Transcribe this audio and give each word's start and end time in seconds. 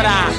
hembra. 0.00 0.30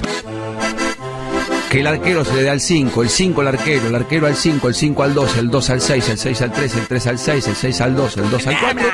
Que 1.69 1.79
el 1.79 1.87
arquero 1.87 2.25
se 2.25 2.33
le 2.35 2.43
da 2.43 2.51
al 2.51 2.59
5, 2.59 3.01
el 3.01 3.09
5 3.09 3.41
al 3.41 3.47
arquero, 3.47 3.87
el 3.87 3.95
arquero 3.95 4.27
al 4.27 4.35
5, 4.35 4.67
el 4.67 4.75
5 4.75 5.03
al 5.03 5.13
2, 5.13 5.37
el 5.37 5.49
2 5.49 5.69
al 5.69 5.81
6, 5.81 6.09
el 6.09 6.17
6 6.17 6.41
al 6.41 6.51
3, 6.51 6.75
el 6.75 6.87
3 6.87 7.07
al 7.07 7.19
6, 7.19 7.47
el 7.47 7.55
6 7.55 7.81
al 7.81 7.95
2, 7.95 8.17
el 8.17 8.29
2 8.29 8.47
al 8.47 8.59
4, 8.59 8.85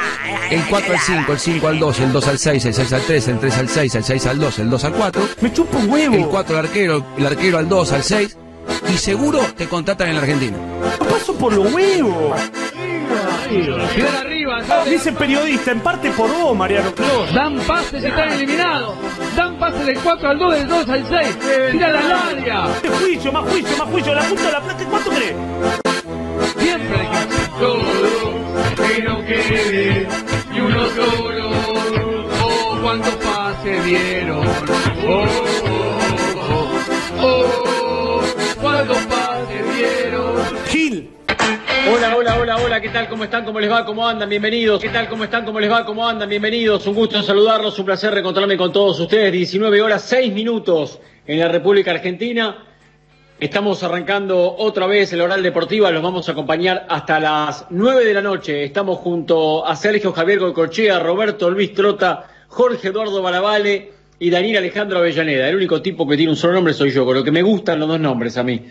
el 0.51 0.63
4 0.69 0.93
al 0.93 0.99
5, 0.99 1.31
el 1.31 1.39
5 1.39 1.67
al 1.67 1.79
2, 1.79 1.99
el 2.01 2.13
2 2.13 2.27
al 2.27 2.37
6, 2.37 2.65
el 2.65 2.73
6 2.75 2.93
al 2.93 3.01
3, 3.01 3.27
el 3.29 3.39
3 3.39 3.57
al 3.57 3.69
6, 3.69 3.95
el 3.95 4.03
6 4.03 4.25
al 4.27 4.39
2, 4.39 4.59
el 4.59 4.69
2 4.69 4.83
al 4.83 4.93
4. 4.93 5.27
Me 5.41 5.53
chupa 5.53 5.77
un 5.77 5.89
huevo. 5.89 6.15
El 6.15 6.25
4 6.27 6.57
al 6.57 6.65
arquero, 6.65 7.05
el 7.17 7.25
arquero 7.25 7.57
al 7.57 7.67
2, 7.67 7.91
al 7.93 8.03
6. 8.03 8.37
Y 8.93 8.97
seguro 8.97 9.39
te 9.57 9.67
contratan 9.67 10.09
en 10.09 10.15
la 10.15 10.21
Argentina. 10.21 10.57
Paso 10.99 11.33
por 11.33 11.53
los 11.53 11.73
huevos. 11.73 12.39
Dice 14.89 15.11
periodista, 15.11 15.71
en 15.71 15.79
parte 15.81 16.11
por 16.11 16.29
vos, 16.29 16.55
Mariano 16.55 16.93
Clos. 16.93 17.33
Dan 17.33 17.57
pases 17.59 18.03
y 18.03 18.07
están 18.07 18.31
eliminados. 18.31 18.95
Dan 19.35 19.57
pases 19.57 19.85
del 19.85 19.99
4 19.99 20.29
al 20.29 20.39
2, 20.39 20.53
del 20.53 20.67
2 20.67 20.89
al 20.89 21.07
6. 21.07 21.39
Tira 21.71 21.89
la 21.91 22.27
área. 22.27 22.67
Este 22.75 22.89
juicio, 22.89 23.31
más 23.31 23.49
juicio, 23.49 23.77
más 23.77 23.89
juicio. 23.89 24.13
La 24.13 24.21
punta 24.23 24.43
de 24.43 24.51
la 24.51 24.61
plata, 24.61 24.85
¿cuánto 24.89 25.09
crees? 25.11 25.35
Siempre 26.57 26.99
hay 26.99 27.07
que 27.07 27.47
todo 27.59 28.27
que 28.75 29.01
no 29.03 29.25
quede 29.25 30.07
y 30.53 30.59
uno 30.59 30.85
solo. 30.95 31.51
Oh, 32.43 32.77
cuántos 32.81 33.15
pases 33.15 33.85
dieron. 33.85 34.45
Oh, 35.07 35.25
Hola, 42.63 42.81
¿qué 42.81 42.89
tal? 42.89 43.07
¿Cómo 43.07 43.23
están? 43.23 43.45
¿Cómo 43.45 43.59
les 43.59 43.69
va? 43.69 43.85
¿Cómo 43.85 44.07
andan? 44.07 44.27
Bienvenidos. 44.27 44.81
¿Qué 44.81 44.89
tal? 44.89 45.07
¿Cómo 45.07 45.23
están? 45.23 45.45
¿Cómo 45.45 45.59
les 45.59 45.71
va? 45.71 45.85
¿Cómo 45.85 46.07
andan? 46.07 46.27
Bienvenidos. 46.27 46.87
Un 46.87 46.95
gusto 46.95 47.21
saludarlos, 47.21 47.77
un 47.77 47.85
placer 47.85 48.11
reencontrarme 48.11 48.57
con 48.57 48.71
todos 48.71 48.99
ustedes. 48.99 49.31
19 49.31 49.79
horas 49.81 50.01
6 50.03 50.33
minutos 50.33 50.99
en 51.27 51.39
la 51.39 51.49
República 51.49 51.91
Argentina. 51.91 52.65
Estamos 53.39 53.83
arrancando 53.83 54.55
otra 54.57 54.87
vez 54.87 55.13
el 55.13 55.21
Oral 55.21 55.43
Deportiva, 55.43 55.91
los 55.91 56.01
vamos 56.01 56.27
a 56.27 56.31
acompañar 56.31 56.87
hasta 56.89 57.19
las 57.19 57.67
9 57.69 58.03
de 58.03 58.13
la 58.15 58.23
noche. 58.23 58.63
Estamos 58.63 58.97
junto 58.97 59.65
a 59.65 59.75
Sergio 59.75 60.11
Javier 60.11 60.39
Golcorchea, 60.39 60.97
Roberto 60.97 61.51
Luis 61.51 61.73
Trota, 61.75 62.25
Jorge 62.47 62.87
Eduardo 62.87 63.21
Baravale 63.21 63.91
y 64.17 64.31
Daniel 64.31 64.57
Alejandro 64.57 64.97
Avellaneda. 64.97 65.47
El 65.47 65.57
único 65.57 65.81
tipo 65.83 66.07
que 66.07 66.17
tiene 66.17 66.31
un 66.31 66.37
solo 66.37 66.53
nombre 66.53 66.73
soy 66.73 66.89
yo, 66.89 67.05
con 67.05 67.15
lo 67.15 67.23
que 67.23 67.31
me 67.31 67.43
gustan 67.43 67.79
los 67.79 67.87
dos 67.87 67.99
nombres 67.99 68.35
a 68.37 68.43
mí. 68.43 68.65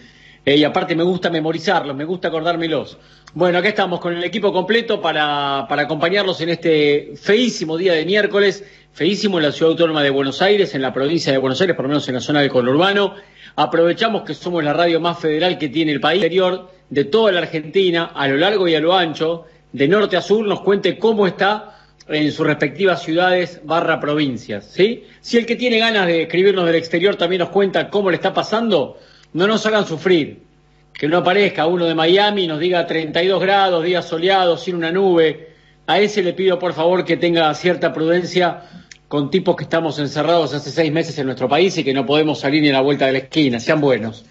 Y 0.49 0.63
aparte 0.63 0.95
me 0.95 1.03
gusta 1.03 1.29
memorizarlos, 1.29 1.97
me 1.97 2.05
gusta 2.05 2.29
acordármelos. 2.29 2.97
Bueno, 3.35 3.59
acá 3.59 3.67
estamos 3.67 3.99
con 3.99 4.17
el 4.17 4.23
equipo 4.23 4.53
completo 4.53 5.03
para, 5.03 5.67
para 5.69 5.83
acompañarlos 5.83 6.41
en 6.41 6.51
este 6.51 7.15
feísimo 7.17 7.77
día 7.77 7.95
de 7.95 8.07
miércoles, 8.07 8.63
feísimo 8.93 9.39
en 9.39 9.47
la 9.47 9.51
ciudad 9.51 9.73
autónoma 9.73 10.05
de 10.05 10.11
Buenos 10.11 10.41
Aires, 10.43 10.73
en 10.77 10.83
la 10.83 10.93
provincia 10.93 11.33
de 11.33 11.39
Buenos 11.39 11.61
Aires, 11.61 11.75
por 11.75 11.87
lo 11.87 11.89
menos 11.89 12.07
en 12.07 12.15
la 12.15 12.21
zona 12.21 12.43
del 12.43 12.51
conurbano. 12.51 13.15
Aprovechamos 13.57 14.23
que 14.23 14.35
somos 14.35 14.63
la 14.63 14.73
radio 14.73 15.01
más 15.01 15.19
federal 15.19 15.59
que 15.59 15.69
tiene 15.69 15.91
el 15.91 16.01
país 16.01 16.23
exterior, 16.23 16.71
de 16.91 17.05
toda 17.05 17.33
la 17.33 17.41
Argentina, 17.41 18.13
a 18.15 18.29
lo 18.29 18.37
largo 18.37 18.69
y 18.69 18.77
a 18.77 18.81
lo 18.81 18.95
ancho, 18.95 19.47
de 19.73 19.89
norte 19.89 20.17
a 20.17 20.23
sur, 20.23 20.47
nos 20.47 20.61
cuente 20.61 20.97
cómo 20.97 21.27
está 21.27 21.89
en 22.07 22.31
sus 22.31 22.47
respectivas 22.47 23.03
ciudades 23.03 23.61
barra 23.65 23.99
provincias, 23.99 24.71
¿sí? 24.71 25.07
Si 25.21 25.39
el 25.39 25.45
que 25.45 25.57
tiene 25.57 25.81
ganas 25.81 26.07
de 26.07 26.23
escribirnos 26.23 26.67
del 26.67 26.77
exterior 26.77 27.17
también 27.17 27.41
nos 27.41 27.49
cuenta 27.49 27.91
cómo 27.91 28.11
le 28.11 28.15
está 28.15 28.33
pasando, 28.33 28.97
no 29.33 29.47
nos 29.47 29.65
hagan 29.67 29.87
sufrir. 29.87 30.45
Que 30.93 31.09
no 31.09 31.19
aparezca 31.19 31.67
uno 31.67 31.85
de 31.85 31.95
Miami 31.95 32.45
y 32.45 32.47
nos 32.47 32.59
diga 32.59 32.87
32 32.87 33.41
grados, 33.41 33.85
días 33.85 34.07
soleados, 34.09 34.63
sin 34.63 34.77
una 34.77 34.91
nube. 34.91 35.51
A 35.87 36.01
ese 36.01 36.23
le 36.23 36.33
pido 36.33 36.59
por 36.59 36.73
favor 36.73 37.05
que 37.05 37.17
tenga 37.17 37.53
cierta 37.55 37.93
prudencia 37.93 38.63
con 39.09 39.31
tipos 39.31 39.57
que 39.57 39.65
estamos 39.65 39.99
encerrados 39.99 40.53
hace 40.55 40.71
seis 40.71 40.91
meses 40.91 41.17
en 41.19 41.27
nuestro 41.27 41.49
país 41.49 41.77
y 41.79 41.85
que 41.85 41.93
no 41.95 42.07
podemos 42.07 42.41
salir 42.41 42.63
ni 42.63 42.71
a 42.71 42.73
la 42.73 42.81
vuelta 42.81 43.07
de 43.07 43.13
la 43.13 43.19
esquina. 43.19 43.61
Sean 43.61 43.81
buenos. 43.81 44.25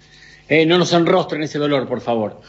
Eh, 0.48 0.66
no 0.66 0.78
nos 0.78 0.92
enrostren 0.92 1.42
ese 1.42 1.58
dolor, 1.58 1.88
por 1.88 2.00
favor. 2.00 2.40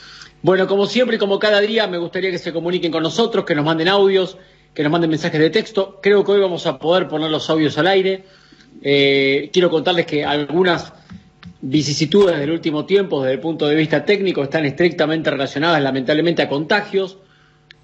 Bueno, 0.41 0.67
como 0.67 0.85
siempre 0.85 1.15
y 1.15 1.19
como 1.19 1.39
cada 1.39 1.61
día, 1.61 1.87
me 1.87 1.97
gustaría 1.97 2.29
que 2.29 2.37
se 2.37 2.53
comuniquen 2.53 2.91
con 2.91 3.01
nosotros, 3.01 3.45
que 3.45 3.55
nos 3.55 3.65
manden 3.65 3.87
audios, 3.87 4.37
que 4.73 4.83
nos 4.83 4.91
manden 4.91 5.09
mensajes 5.09 5.39
de 5.39 5.49
texto. 5.49 5.99
Creo 6.01 6.23
que 6.23 6.33
hoy 6.33 6.41
vamos 6.41 6.67
a 6.67 6.77
poder 6.77 7.07
poner 7.07 7.31
los 7.31 7.49
audios 7.49 7.77
al 7.77 7.87
aire. 7.87 8.23
Eh, 8.81 9.49
quiero 9.51 9.71
contarles 9.71 10.05
que 10.05 10.23
algunas 10.23 10.93
vicisitudes 11.61 12.37
del 12.39 12.51
último 12.51 12.85
tiempo 12.85 13.21
desde 13.21 13.33
el 13.35 13.39
punto 13.39 13.67
de 13.67 13.75
vista 13.75 14.05
técnico 14.05 14.43
están 14.43 14.65
estrictamente 14.65 15.29
relacionadas 15.29 15.81
lamentablemente 15.81 16.41
a 16.41 16.49
contagios 16.49 17.17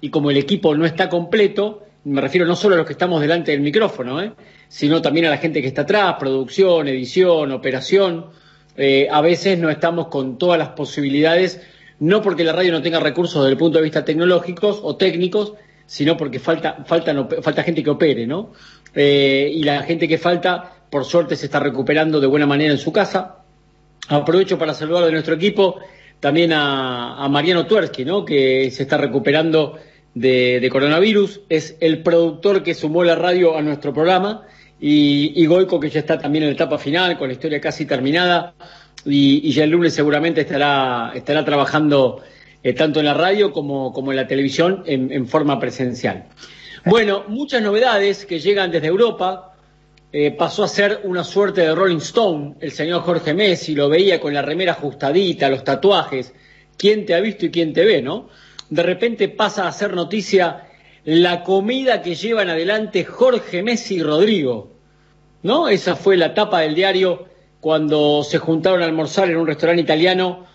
y 0.00 0.10
como 0.10 0.30
el 0.30 0.36
equipo 0.36 0.74
no 0.74 0.84
está 0.84 1.08
completo, 1.08 1.82
me 2.04 2.20
refiero 2.20 2.46
no 2.46 2.56
solo 2.56 2.74
a 2.74 2.78
los 2.78 2.86
que 2.86 2.92
estamos 2.92 3.20
delante 3.20 3.52
del 3.52 3.60
micrófono, 3.60 4.20
¿eh? 4.22 4.32
sino 4.68 5.00
también 5.00 5.26
a 5.26 5.30
la 5.30 5.38
gente 5.38 5.62
que 5.62 5.68
está 5.68 5.82
atrás, 5.82 6.16
producción, 6.18 6.88
edición, 6.88 7.52
operación, 7.52 8.26
eh, 8.76 9.08
a 9.10 9.20
veces 9.20 9.58
no 9.58 9.70
estamos 9.70 10.08
con 10.08 10.36
todas 10.36 10.58
las 10.58 10.70
posibilidades, 10.70 11.62
no 12.00 12.20
porque 12.22 12.44
la 12.44 12.52
radio 12.52 12.72
no 12.72 12.82
tenga 12.82 13.00
recursos 13.00 13.42
desde 13.42 13.52
el 13.52 13.58
punto 13.58 13.78
de 13.78 13.84
vista 13.84 14.04
tecnológicos 14.04 14.80
o 14.82 14.96
técnicos, 14.96 15.54
sino 15.86 16.16
porque 16.16 16.38
falta, 16.38 16.84
falta, 16.86 17.14
falta 17.42 17.62
gente 17.62 17.82
que 17.82 17.90
opere, 17.90 18.26
¿no? 18.26 18.52
Eh, 18.94 19.50
y 19.52 19.62
la 19.62 19.82
gente 19.82 20.08
que 20.08 20.18
falta, 20.18 20.86
por 20.90 21.04
suerte, 21.04 21.36
se 21.36 21.46
está 21.46 21.60
recuperando 21.60 22.20
de 22.20 22.26
buena 22.26 22.46
manera 22.46 22.72
en 22.72 22.78
su 22.78 22.92
casa, 22.92 23.43
Aprovecho 24.08 24.58
para 24.58 24.74
saludar 24.74 25.04
de 25.04 25.12
nuestro 25.12 25.34
equipo 25.34 25.80
también 26.20 26.52
a, 26.54 27.26
Mariano 27.30 27.66
Tuersky, 27.66 28.04
¿no? 28.04 28.24
que 28.24 28.70
se 28.70 28.84
está 28.84 28.96
recuperando 28.96 29.78
de, 30.14 30.66
coronavirus. 30.70 31.42
Es 31.48 31.76
el 31.80 32.02
productor 32.02 32.62
que 32.62 32.74
sumó 32.74 33.04
la 33.04 33.14
radio 33.14 33.56
a 33.56 33.62
nuestro 33.62 33.92
programa. 33.92 34.46
Y, 34.80 35.46
Goico, 35.46 35.80
que 35.80 35.90
ya 35.90 36.00
está 36.00 36.18
también 36.18 36.44
en 36.44 36.50
la 36.50 36.54
etapa 36.54 36.78
final, 36.78 37.18
con 37.18 37.28
la 37.28 37.34
historia 37.34 37.60
casi 37.60 37.86
terminada. 37.86 38.54
Y, 39.04 39.50
ya 39.52 39.64
el 39.64 39.70
lunes 39.70 39.94
seguramente 39.94 40.42
estará, 40.42 41.12
estará 41.14 41.44
trabajando 41.44 42.22
eh, 42.62 42.72
tanto 42.72 43.00
en 43.00 43.06
la 43.06 43.14
radio 43.14 43.52
como, 43.52 43.92
como 43.92 44.12
en 44.12 44.16
la 44.16 44.26
televisión 44.26 44.82
en 44.86 45.26
forma 45.26 45.58
presencial. 45.58 46.24
Bueno, 46.86 47.24
muchas 47.28 47.62
novedades 47.62 48.26
que 48.26 48.40
llegan 48.40 48.70
desde 48.70 48.88
Europa. 48.88 49.53
Eh, 50.16 50.30
pasó 50.30 50.62
a 50.62 50.68
ser 50.68 51.00
una 51.02 51.24
suerte 51.24 51.62
de 51.62 51.74
Rolling 51.74 51.96
Stone, 51.96 52.54
el 52.60 52.70
señor 52.70 53.02
Jorge 53.02 53.34
Messi, 53.34 53.74
lo 53.74 53.88
veía 53.88 54.20
con 54.20 54.32
la 54.32 54.42
remera 54.42 54.70
ajustadita, 54.70 55.48
los 55.48 55.64
tatuajes, 55.64 56.32
quién 56.76 57.04
te 57.04 57.14
ha 57.14 57.20
visto 57.20 57.46
y 57.46 57.50
quién 57.50 57.72
te 57.72 57.84
ve, 57.84 58.00
¿no? 58.00 58.28
De 58.70 58.84
repente 58.84 59.28
pasa 59.28 59.66
a 59.66 59.72
ser 59.72 59.92
noticia 59.92 60.68
la 61.02 61.42
comida 61.42 62.00
que 62.00 62.14
llevan 62.14 62.48
adelante 62.48 63.02
Jorge 63.02 63.64
Messi 63.64 63.96
y 63.96 64.02
Rodrigo, 64.04 64.70
¿no? 65.42 65.68
Esa 65.68 65.96
fue 65.96 66.16
la 66.16 66.32
tapa 66.32 66.60
del 66.60 66.76
diario 66.76 67.26
cuando 67.58 68.22
se 68.22 68.38
juntaron 68.38 68.82
a 68.82 68.84
almorzar 68.84 69.28
en 69.30 69.36
un 69.36 69.48
restaurante 69.48 69.82
italiano, 69.82 70.46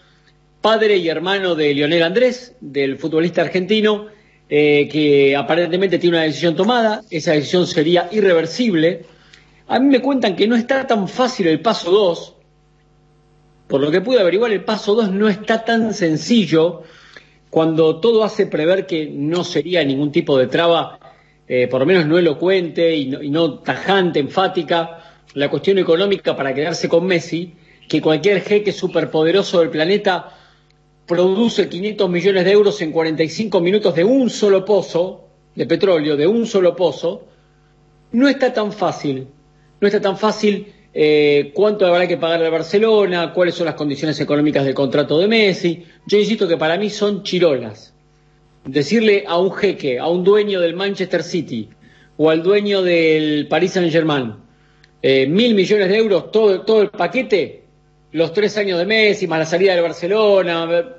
padre 0.61 0.95
y 0.95 1.09
hermano 1.09 1.55
de 1.55 1.73
Lionel 1.73 2.03
Andrés, 2.03 2.55
del 2.61 2.97
futbolista 2.97 3.41
argentino, 3.41 4.07
eh, 4.47 4.87
que 4.89 5.35
aparentemente 5.35 5.99
tiene 5.99 6.15
una 6.15 6.25
decisión 6.25 6.55
tomada, 6.55 7.01
esa 7.11 7.33
decisión 7.33 7.67
sería 7.67 8.07
irreversible, 8.13 9.18
a 9.71 9.77
mí 9.79 9.87
me 9.87 10.01
cuentan 10.01 10.35
que 10.35 10.47
no 10.47 10.55
está 10.55 10.87
tan 10.87 11.07
fácil 11.07 11.47
el 11.47 11.61
paso 11.61 11.91
2. 11.91 12.35
Por 13.67 13.81
lo 13.81 13.91
que 13.91 14.01
pude 14.01 14.19
averiguar, 14.19 14.51
el 14.51 14.63
paso 14.63 14.95
2 14.95 15.11
no 15.11 15.29
está 15.29 15.63
tan 15.63 15.93
sencillo 15.93 16.81
cuando 17.51 17.99
todo 17.99 18.23
hace 18.23 18.47
prever 18.47 18.87
que 18.87 19.05
no 19.05 19.43
sería 19.43 19.85
ningún 19.85 20.11
tipo 20.11 20.39
de 20.39 20.47
traba, 20.47 20.97
eh, 21.47 21.67
por 21.67 21.81
lo 21.81 21.85
menos 21.85 22.07
no 22.07 22.17
elocuente 22.17 22.95
y 22.95 23.09
no, 23.09 23.21
y 23.21 23.29
no 23.29 23.59
tajante, 23.59 24.19
enfática, 24.19 25.03
la 25.35 25.51
cuestión 25.51 25.77
económica 25.77 26.35
para 26.35 26.55
quedarse 26.55 26.89
con 26.89 27.05
Messi, 27.05 27.53
que 27.87 28.01
cualquier 28.01 28.41
jeque 28.41 28.71
superpoderoso 28.71 29.59
del 29.59 29.69
planeta 29.69 30.35
produce 31.05 31.69
500 31.69 32.09
millones 32.09 32.43
de 32.43 32.51
euros 32.51 32.81
en 32.81 32.91
45 32.91 33.61
minutos 33.61 33.93
de 33.93 34.03
un 34.03 34.31
solo 34.31 34.65
pozo 34.65 35.27
de 35.53 35.67
petróleo, 35.67 36.17
de 36.17 36.25
un 36.25 36.47
solo 36.47 36.75
pozo, 36.75 37.27
no 38.13 38.27
está 38.27 38.51
tan 38.51 38.71
fácil 38.71 39.27
no 39.79 39.87
está 39.87 40.01
tan 40.01 40.17
fácil 40.17 40.73
eh, 40.93 41.51
cuánto 41.53 41.85
habrá 41.85 42.07
que 42.07 42.17
pagar 42.17 42.43
a 42.43 42.49
Barcelona, 42.49 43.31
cuáles 43.33 43.55
son 43.55 43.65
las 43.65 43.75
condiciones 43.75 44.19
económicas 44.19 44.65
del 44.65 44.73
contrato 44.73 45.19
de 45.19 45.27
Messi. 45.27 45.85
Yo 46.05 46.17
insisto 46.17 46.47
que 46.47 46.57
para 46.57 46.77
mí 46.77 46.89
son 46.89 47.23
chirolas. 47.23 47.93
Decirle 48.65 49.23
a 49.27 49.37
un 49.37 49.51
jeque, 49.51 49.99
a 49.99 50.07
un 50.07 50.23
dueño 50.23 50.59
del 50.59 50.75
Manchester 50.75 51.23
City 51.23 51.69
o 52.17 52.29
al 52.29 52.43
dueño 52.43 52.81
del 52.81 53.47
Paris 53.47 53.73
Saint 53.73 53.91
Germain, 53.91 54.33
eh, 55.01 55.25
mil 55.27 55.55
millones 55.55 55.87
de 55.87 55.97
euros, 55.97 56.31
todo, 56.31 56.61
todo 56.61 56.81
el 56.81 56.89
paquete, 56.89 57.63
los 58.11 58.33
tres 58.33 58.57
años 58.57 58.77
de 58.79 58.85
Messi, 58.85 59.27
más 59.27 59.39
la 59.39 59.45
salida 59.45 59.73
del 59.73 59.83
Barcelona, 59.83 60.97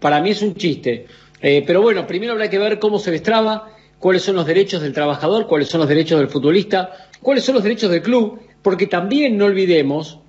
para 0.00 0.20
mí 0.20 0.30
es 0.30 0.42
un 0.42 0.54
chiste. 0.54 1.06
Eh, 1.40 1.62
pero 1.66 1.80
bueno, 1.80 2.06
primero 2.06 2.32
habrá 2.32 2.50
que 2.50 2.58
ver 2.58 2.78
cómo 2.78 2.98
se 2.98 3.10
destraba, 3.10 3.70
cuáles 3.98 4.22
son 4.22 4.36
los 4.36 4.46
derechos 4.46 4.82
del 4.82 4.92
trabajador, 4.92 5.46
cuáles 5.46 5.68
son 5.68 5.80
los 5.80 5.88
derechos 5.88 6.18
del 6.18 6.28
futbolista, 6.28 7.08
cuáles 7.20 7.44
son 7.44 7.54
los 7.54 7.64
derechos 7.64 7.90
del 7.90 8.02
club, 8.02 8.40
porque 8.62 8.86
también 8.86 9.36
no 9.36 9.46
olvidemos 9.46 10.20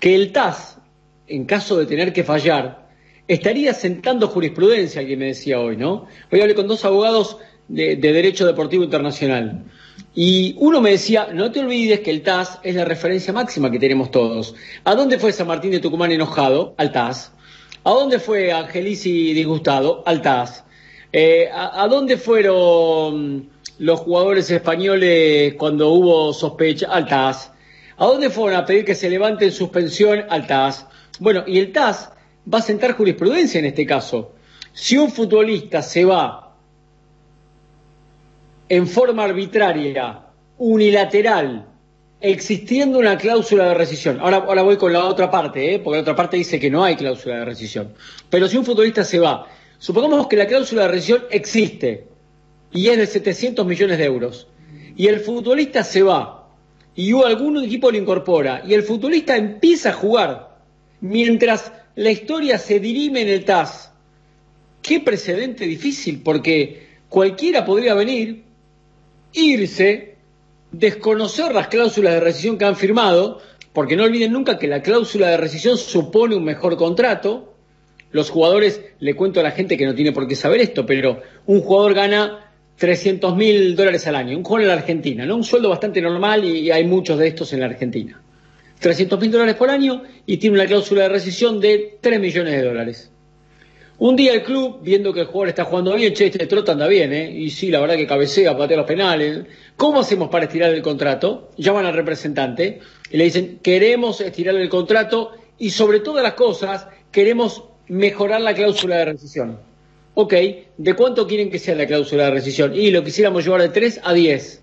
que 0.00 0.14
el 0.14 0.32
TAS, 0.32 0.78
en 1.26 1.44
caso 1.44 1.76
de 1.76 1.86
tener 1.86 2.12
que 2.12 2.24
fallar, 2.24 2.88
estaría 3.26 3.74
sentando 3.74 4.28
jurisprudencia, 4.28 5.00
alguien 5.00 5.18
me 5.18 5.26
decía 5.26 5.60
hoy, 5.60 5.76
¿no? 5.76 6.06
Hoy 6.30 6.40
hablé 6.40 6.54
con 6.54 6.66
dos 6.66 6.84
abogados 6.84 7.36
de, 7.68 7.96
de 7.96 8.12
Derecho 8.12 8.46
Deportivo 8.46 8.82
Internacional 8.82 9.64
Y 10.14 10.54
uno 10.58 10.80
me 10.80 10.92
decía, 10.92 11.28
no 11.34 11.52
te 11.52 11.60
olvides 11.60 12.00
que 12.00 12.10
el 12.10 12.22
TAS 12.22 12.58
es 12.62 12.74
la 12.74 12.84
referencia 12.84 13.32
máxima 13.32 13.70
que 13.70 13.78
tenemos 13.78 14.10
todos. 14.10 14.54
¿A 14.84 14.94
dónde 14.94 15.18
fue 15.18 15.32
San 15.32 15.46
Martín 15.46 15.70
de 15.70 15.80
Tucumán 15.80 16.10
enojado? 16.12 16.74
Al 16.78 16.92
TAS. 16.92 17.32
¿A 17.84 17.90
dónde 17.90 18.18
fue 18.18 18.52
Angelici 18.52 19.34
disgustado? 19.34 20.02
Al 20.06 20.22
TAS. 20.22 20.64
Eh, 21.12 21.48
¿a, 21.52 21.82
¿A 21.82 21.88
dónde 21.88 22.16
fueron 22.16 23.50
los 23.78 24.00
jugadores 24.00 24.50
españoles 24.50 25.54
cuando 25.54 25.90
hubo 25.90 26.32
sospecha? 26.32 26.88
Al 26.90 27.06
TAS. 27.06 27.52
¿A 27.96 28.06
dónde 28.06 28.30
fueron 28.30 28.60
a 28.60 28.64
pedir 28.64 28.84
que 28.84 28.94
se 28.94 29.10
levante 29.10 29.46
en 29.46 29.52
suspensión? 29.52 30.24
Al 30.28 30.46
TAS. 30.46 30.86
Bueno, 31.18 31.44
y 31.46 31.58
el 31.58 31.72
TAS 31.72 32.12
va 32.52 32.58
a 32.58 32.62
sentar 32.62 32.92
jurisprudencia 32.92 33.58
en 33.58 33.66
este 33.66 33.86
caso. 33.86 34.34
Si 34.72 34.96
un 34.96 35.10
futbolista 35.10 35.82
se 35.82 36.04
va 36.04 36.54
en 38.68 38.86
forma 38.86 39.24
arbitraria, 39.24 40.20
unilateral, 40.58 41.66
existiendo 42.20 42.98
una 42.98 43.16
cláusula 43.16 43.68
de 43.68 43.74
rescisión. 43.74 44.20
Ahora, 44.20 44.38
ahora 44.38 44.62
voy 44.62 44.76
con 44.76 44.92
la 44.92 45.04
otra 45.04 45.30
parte, 45.30 45.74
¿eh? 45.74 45.78
porque 45.78 45.96
la 45.96 46.02
otra 46.02 46.16
parte 46.16 46.36
dice 46.36 46.58
que 46.58 46.70
no 46.70 46.84
hay 46.84 46.96
cláusula 46.96 47.36
de 47.36 47.44
rescisión. 47.44 47.94
Pero 48.28 48.48
si 48.48 48.56
un 48.56 48.64
futbolista 48.64 49.04
se 49.04 49.18
va, 49.18 49.46
supongamos 49.78 50.26
que 50.26 50.36
la 50.36 50.46
cláusula 50.46 50.82
de 50.82 50.88
rescisión 50.88 51.24
existe 51.30 52.06
y 52.72 52.88
es 52.88 52.98
de 52.98 53.06
700 53.06 53.66
millones 53.66 53.98
de 53.98 54.04
euros, 54.04 54.48
y 54.96 55.06
el 55.06 55.20
futbolista 55.20 55.84
se 55.84 56.02
va 56.02 56.38
y 56.94 57.12
algún 57.12 57.62
equipo 57.62 57.90
lo 57.90 57.96
incorpora 57.96 58.62
y 58.66 58.74
el 58.74 58.82
futbolista 58.82 59.36
empieza 59.36 59.90
a 59.90 59.92
jugar 59.92 60.58
mientras 61.00 61.72
la 61.94 62.10
historia 62.10 62.58
se 62.58 62.80
dirime 62.80 63.22
en 63.22 63.28
el 63.28 63.44
TAS. 63.44 63.92
Qué 64.82 65.00
precedente 65.00 65.64
difícil, 65.64 66.22
porque 66.22 66.86
cualquiera 67.08 67.64
podría 67.64 67.94
venir, 67.94 68.44
irse, 69.32 70.16
desconocer 70.72 71.54
las 71.54 71.68
cláusulas 71.68 72.14
de 72.14 72.20
rescisión 72.20 72.58
que 72.58 72.64
han 72.64 72.76
firmado, 72.76 73.40
porque 73.72 73.96
no 73.96 74.04
olviden 74.04 74.32
nunca 74.32 74.58
que 74.58 74.66
la 74.66 74.82
cláusula 74.82 75.28
de 75.28 75.36
rescisión 75.36 75.76
supone 75.76 76.36
un 76.36 76.44
mejor 76.44 76.76
contrato. 76.76 77.47
Los 78.10 78.30
jugadores, 78.30 78.82
le 79.00 79.14
cuento 79.14 79.40
a 79.40 79.42
la 79.42 79.50
gente 79.50 79.76
que 79.76 79.86
no 79.86 79.94
tiene 79.94 80.12
por 80.12 80.26
qué 80.26 80.34
saber 80.34 80.60
esto, 80.60 80.86
pero 80.86 81.20
un 81.46 81.60
jugador 81.60 81.94
gana 81.94 82.52
300 82.76 83.36
mil 83.36 83.76
dólares 83.76 84.06
al 84.06 84.16
año, 84.16 84.36
un 84.36 84.44
jugador 84.44 84.62
en 84.62 84.68
la 84.68 84.74
Argentina, 84.74 85.26
¿no? 85.26 85.36
Un 85.36 85.44
sueldo 85.44 85.68
bastante 85.68 86.00
normal 86.00 86.44
y 86.44 86.70
hay 86.70 86.84
muchos 86.84 87.18
de 87.18 87.28
estos 87.28 87.52
en 87.52 87.60
la 87.60 87.66
Argentina. 87.66 88.20
300 88.78 89.20
mil 89.20 89.30
dólares 89.30 89.56
por 89.56 89.70
año 89.70 90.04
y 90.24 90.36
tiene 90.36 90.56
una 90.56 90.66
cláusula 90.66 91.02
de 91.02 91.08
rescisión 91.08 91.60
de 91.60 91.98
3 92.00 92.20
millones 92.20 92.54
de 92.54 92.62
dólares. 92.62 93.10
Un 94.00 94.14
día 94.14 94.32
el 94.32 94.44
club, 94.44 94.78
viendo 94.80 95.12
que 95.12 95.20
el 95.20 95.26
jugador 95.26 95.48
está 95.48 95.64
jugando 95.64 95.92
bien, 95.96 96.14
che, 96.14 96.26
este 96.26 96.46
trota 96.46 96.70
anda 96.70 96.86
bien, 96.86 97.12
¿eh? 97.12 97.32
Y 97.32 97.50
sí, 97.50 97.68
la 97.68 97.80
verdad 97.80 97.96
que 97.96 98.06
cabecea, 98.06 98.56
patea 98.56 98.76
los 98.76 98.86
penales. 98.86 99.40
¿Cómo 99.76 99.98
hacemos 99.98 100.28
para 100.28 100.44
estirar 100.44 100.72
el 100.72 100.82
contrato? 100.82 101.50
Llaman 101.56 101.84
al 101.84 101.94
representante 101.94 102.78
y 103.10 103.16
le 103.16 103.24
dicen, 103.24 103.58
queremos 103.60 104.20
estirar 104.20 104.54
el 104.54 104.68
contrato 104.68 105.32
y 105.58 105.70
sobre 105.70 105.98
todas 105.98 106.22
las 106.22 106.34
cosas, 106.34 106.86
queremos 107.10 107.64
mejorar 107.88 108.40
la 108.40 108.54
cláusula 108.54 108.96
de 108.96 109.04
rescisión. 109.06 109.58
Ok, 110.14 110.34
¿de 110.76 110.94
cuánto 110.94 111.26
quieren 111.26 111.50
que 111.50 111.58
sea 111.58 111.74
la 111.74 111.86
cláusula 111.86 112.24
de 112.24 112.30
rescisión? 112.32 112.74
Y 112.74 112.90
lo 112.90 113.04
quisiéramos 113.04 113.44
llevar 113.44 113.62
de 113.62 113.68
3 113.68 114.00
a 114.02 114.12
10. 114.12 114.62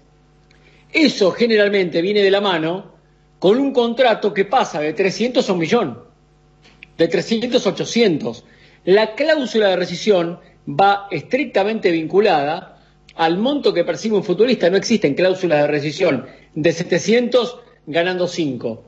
Eso 0.91 1.31
generalmente 1.31 2.01
viene 2.01 2.21
de 2.21 2.31
la 2.31 2.41
mano 2.41 2.93
con 3.39 3.59
un 3.59 3.73
contrato 3.73 4.33
que 4.33 4.45
pasa 4.45 4.79
de 4.79 4.93
300 4.93 5.49
a 5.49 5.53
un 5.53 5.59
millón, 5.59 5.99
de 6.97 7.07
300 7.07 7.65
a 7.65 7.69
800 7.69 8.43
la 8.85 9.15
cláusula 9.15 9.69
de 9.69 9.75
rescisión 9.77 10.39
va 10.67 11.07
estrictamente 11.09 11.89
vinculada 11.89 12.83
al 13.15 13.37
monto 13.39 13.73
que 13.73 13.83
percibe 13.83 14.15
un 14.15 14.23
futbolista. 14.23 14.69
No 14.69 14.77
existen 14.77 15.15
cláusulas 15.15 15.61
de 15.61 15.67
rescisión 15.67 16.27
de 16.53 16.71
700 16.71 17.57
ganando 17.87 18.27
5, 18.27 18.83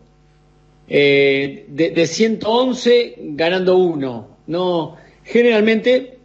eh, 0.87 1.65
de, 1.67 1.91
de 1.91 2.07
111 2.07 3.15
ganando 3.19 3.77
1. 3.77 4.37
No, 4.47 4.97
generalmente, 5.23 6.19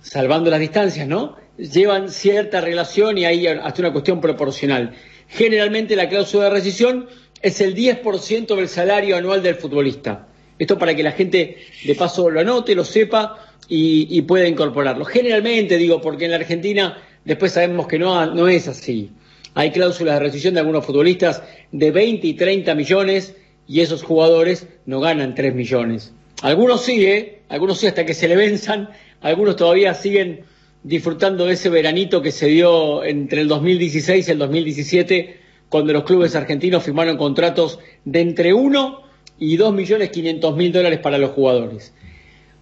salvando 0.00 0.50
las 0.50 0.60
distancias, 0.60 1.08
¿no? 1.08 1.36
Llevan 1.56 2.08
cierta 2.08 2.60
relación 2.60 3.18
y 3.18 3.24
hay 3.24 3.46
hasta 3.46 3.82
una 3.82 3.92
cuestión 3.92 4.20
proporcional. 4.20 4.94
Generalmente 5.28 5.96
la 5.96 6.08
cláusula 6.08 6.44
de 6.44 6.50
rescisión 6.50 7.08
es 7.42 7.60
el 7.60 7.74
10% 7.74 8.56
del 8.56 8.68
salario 8.68 9.16
anual 9.16 9.42
del 9.42 9.56
futbolista. 9.56 10.28
Esto 10.58 10.78
para 10.78 10.94
que 10.94 11.02
la 11.02 11.12
gente 11.12 11.58
de 11.84 11.94
paso 11.94 12.30
lo 12.30 12.40
anote, 12.40 12.74
lo 12.74 12.84
sepa 12.84 13.38
y, 13.68 14.22
pueda 14.22 14.46
incorporarlo. 14.46 15.04
Generalmente 15.04 15.76
digo, 15.76 16.00
porque 16.00 16.26
en 16.26 16.30
la 16.30 16.36
Argentina 16.36 16.98
después 17.24 17.52
sabemos 17.52 17.86
que 17.86 17.98
no, 17.98 18.26
no 18.26 18.48
es 18.48 18.68
así. 18.68 19.10
Hay 19.54 19.70
cláusulas 19.70 20.14
de 20.14 20.20
rescisión 20.20 20.54
de 20.54 20.60
algunos 20.60 20.84
futbolistas 20.84 21.42
de 21.70 21.90
20 21.90 22.26
y 22.26 22.34
30 22.34 22.74
millones 22.74 23.34
y 23.66 23.80
esos 23.80 24.02
jugadores 24.02 24.68
no 24.86 25.00
ganan 25.00 25.34
3 25.34 25.54
millones. 25.54 26.12
Algunos 26.42 26.82
sí, 26.82 27.04
¿eh? 27.06 27.42
algunos 27.48 27.78
sí 27.78 27.86
hasta 27.86 28.04
que 28.04 28.14
se 28.14 28.28
le 28.28 28.36
venzan, 28.36 28.90
algunos 29.20 29.56
todavía 29.56 29.94
siguen 29.94 30.44
disfrutando 30.82 31.46
de 31.46 31.54
ese 31.54 31.70
veranito 31.70 32.20
que 32.20 32.30
se 32.30 32.46
dio 32.46 33.04
entre 33.04 33.40
el 33.40 33.48
2016 33.48 34.28
y 34.28 34.30
el 34.30 34.38
2017, 34.38 35.40
cuando 35.68 35.92
los 35.92 36.04
clubes 36.04 36.36
argentinos 36.36 36.84
firmaron 36.84 37.16
contratos 37.16 37.78
de 38.04 38.20
entre 38.20 38.52
1 38.52 39.02
y 39.38 39.56
2.500.000 39.56 40.72
dólares 40.72 40.98
para 41.00 41.18
los 41.18 41.30
jugadores. 41.30 41.94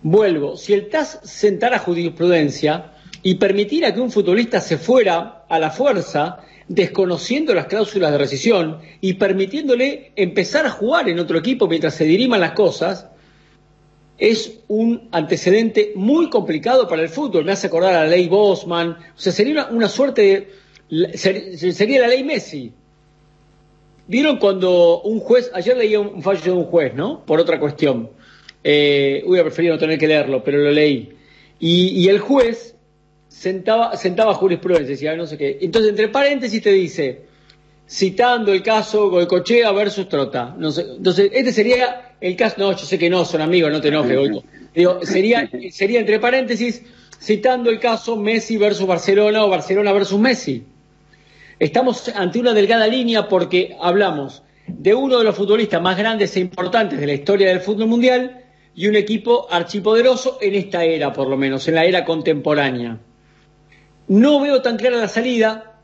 Vuelvo, 0.02 0.56
si 0.56 0.72
el 0.72 0.88
TAS 0.88 1.20
sentara 1.24 1.78
jurisprudencia 1.78 2.92
y 3.22 3.34
permitiera 3.34 3.92
que 3.92 4.00
un 4.00 4.10
futbolista 4.10 4.60
se 4.60 4.78
fuera 4.78 5.44
a 5.48 5.58
la 5.58 5.70
fuerza, 5.70 6.38
desconociendo 6.68 7.54
las 7.54 7.66
cláusulas 7.66 8.12
de 8.12 8.18
rescisión 8.18 8.78
y 9.00 9.14
permitiéndole 9.14 10.12
empezar 10.16 10.66
a 10.66 10.70
jugar 10.70 11.08
en 11.08 11.18
otro 11.18 11.38
equipo 11.38 11.68
mientras 11.68 11.94
se 11.94 12.04
diriman 12.04 12.40
las 12.40 12.52
cosas, 12.52 13.06
es 14.18 14.60
un 14.68 15.08
antecedente 15.10 15.92
muy 15.96 16.30
complicado 16.30 16.86
para 16.86 17.02
el 17.02 17.08
fútbol. 17.08 17.44
Me 17.44 17.52
hace 17.52 17.66
acordar 17.66 17.94
a 17.94 18.04
la 18.04 18.10
ley 18.10 18.28
Bosman, 18.28 18.90
o 18.90 19.20
sea, 19.20 19.32
sería 19.32 19.66
una, 19.66 19.88
suerte 19.88 20.48
de. 20.88 21.16
Sería 21.16 22.02
la 22.02 22.08
ley 22.08 22.22
Messi. 22.22 22.72
¿Vieron 24.06 24.36
cuando 24.36 25.00
un 25.02 25.20
juez, 25.20 25.50
ayer 25.54 25.76
leía 25.76 26.00
un 26.00 26.22
fallo 26.22 26.42
de 26.42 26.50
un 26.52 26.64
juez, 26.64 26.94
¿no? 26.94 27.24
Por 27.24 27.40
otra 27.40 27.58
cuestión. 27.58 28.10
Eh, 28.64 29.22
hubiera 29.26 29.44
preferido 29.44 29.74
no 29.74 29.80
tener 29.80 29.98
que 29.98 30.06
leerlo, 30.06 30.44
pero 30.44 30.58
lo 30.58 30.70
leí. 30.70 31.16
Y, 31.58 32.08
el 32.08 32.18
juez 32.18 32.74
sentaba, 33.32 33.96
sentaba 33.96 34.34
jurisprudencia, 34.34 34.90
decía, 34.90 35.16
no 35.16 35.26
sé 35.26 35.38
qué. 35.38 35.58
Entonces, 35.62 35.90
entre 35.90 36.08
paréntesis 36.08 36.62
te 36.62 36.72
dice, 36.72 37.22
citando 37.88 38.52
el 38.52 38.62
caso 38.62 39.10
Goicochea 39.10 39.72
versus 39.72 40.08
Trota. 40.08 40.54
Entonces, 40.54 41.30
este 41.32 41.52
sería 41.52 42.12
el 42.20 42.36
caso, 42.36 42.56
no, 42.58 42.72
yo 42.72 42.84
sé 42.84 42.98
que 42.98 43.10
no, 43.10 43.24
son 43.24 43.40
amigos, 43.40 43.72
no 43.72 43.80
te 43.80 43.88
enojes, 43.88 44.16
Goico. 44.16 44.44
Digo, 44.74 45.04
sería, 45.04 45.50
sería 45.70 46.00
entre 46.00 46.20
paréntesis, 46.20 46.82
citando 47.20 47.70
el 47.70 47.80
caso 47.80 48.16
Messi 48.16 48.56
versus 48.56 48.86
Barcelona 48.86 49.44
o 49.44 49.48
Barcelona 49.48 49.92
versus 49.92 50.20
Messi. 50.20 50.64
Estamos 51.58 52.08
ante 52.14 52.38
una 52.38 52.52
delgada 52.52 52.86
línea 52.86 53.28
porque 53.28 53.76
hablamos 53.80 54.42
de 54.66 54.94
uno 54.94 55.18
de 55.18 55.24
los 55.24 55.36
futbolistas 55.36 55.80
más 55.80 55.96
grandes 55.96 56.36
e 56.36 56.40
importantes 56.40 57.00
de 57.00 57.06
la 57.06 57.12
historia 57.14 57.48
del 57.48 57.60
fútbol 57.60 57.88
mundial 57.88 58.42
y 58.74 58.88
un 58.88 58.96
equipo 58.96 59.46
archipoderoso 59.50 60.38
en 60.40 60.54
esta 60.54 60.84
era, 60.84 61.12
por 61.12 61.28
lo 61.28 61.36
menos, 61.36 61.66
en 61.68 61.74
la 61.74 61.84
era 61.84 62.04
contemporánea. 62.04 62.98
No 64.12 64.40
veo 64.40 64.60
tan 64.60 64.76
clara 64.76 64.98
la 64.98 65.08
salida 65.08 65.80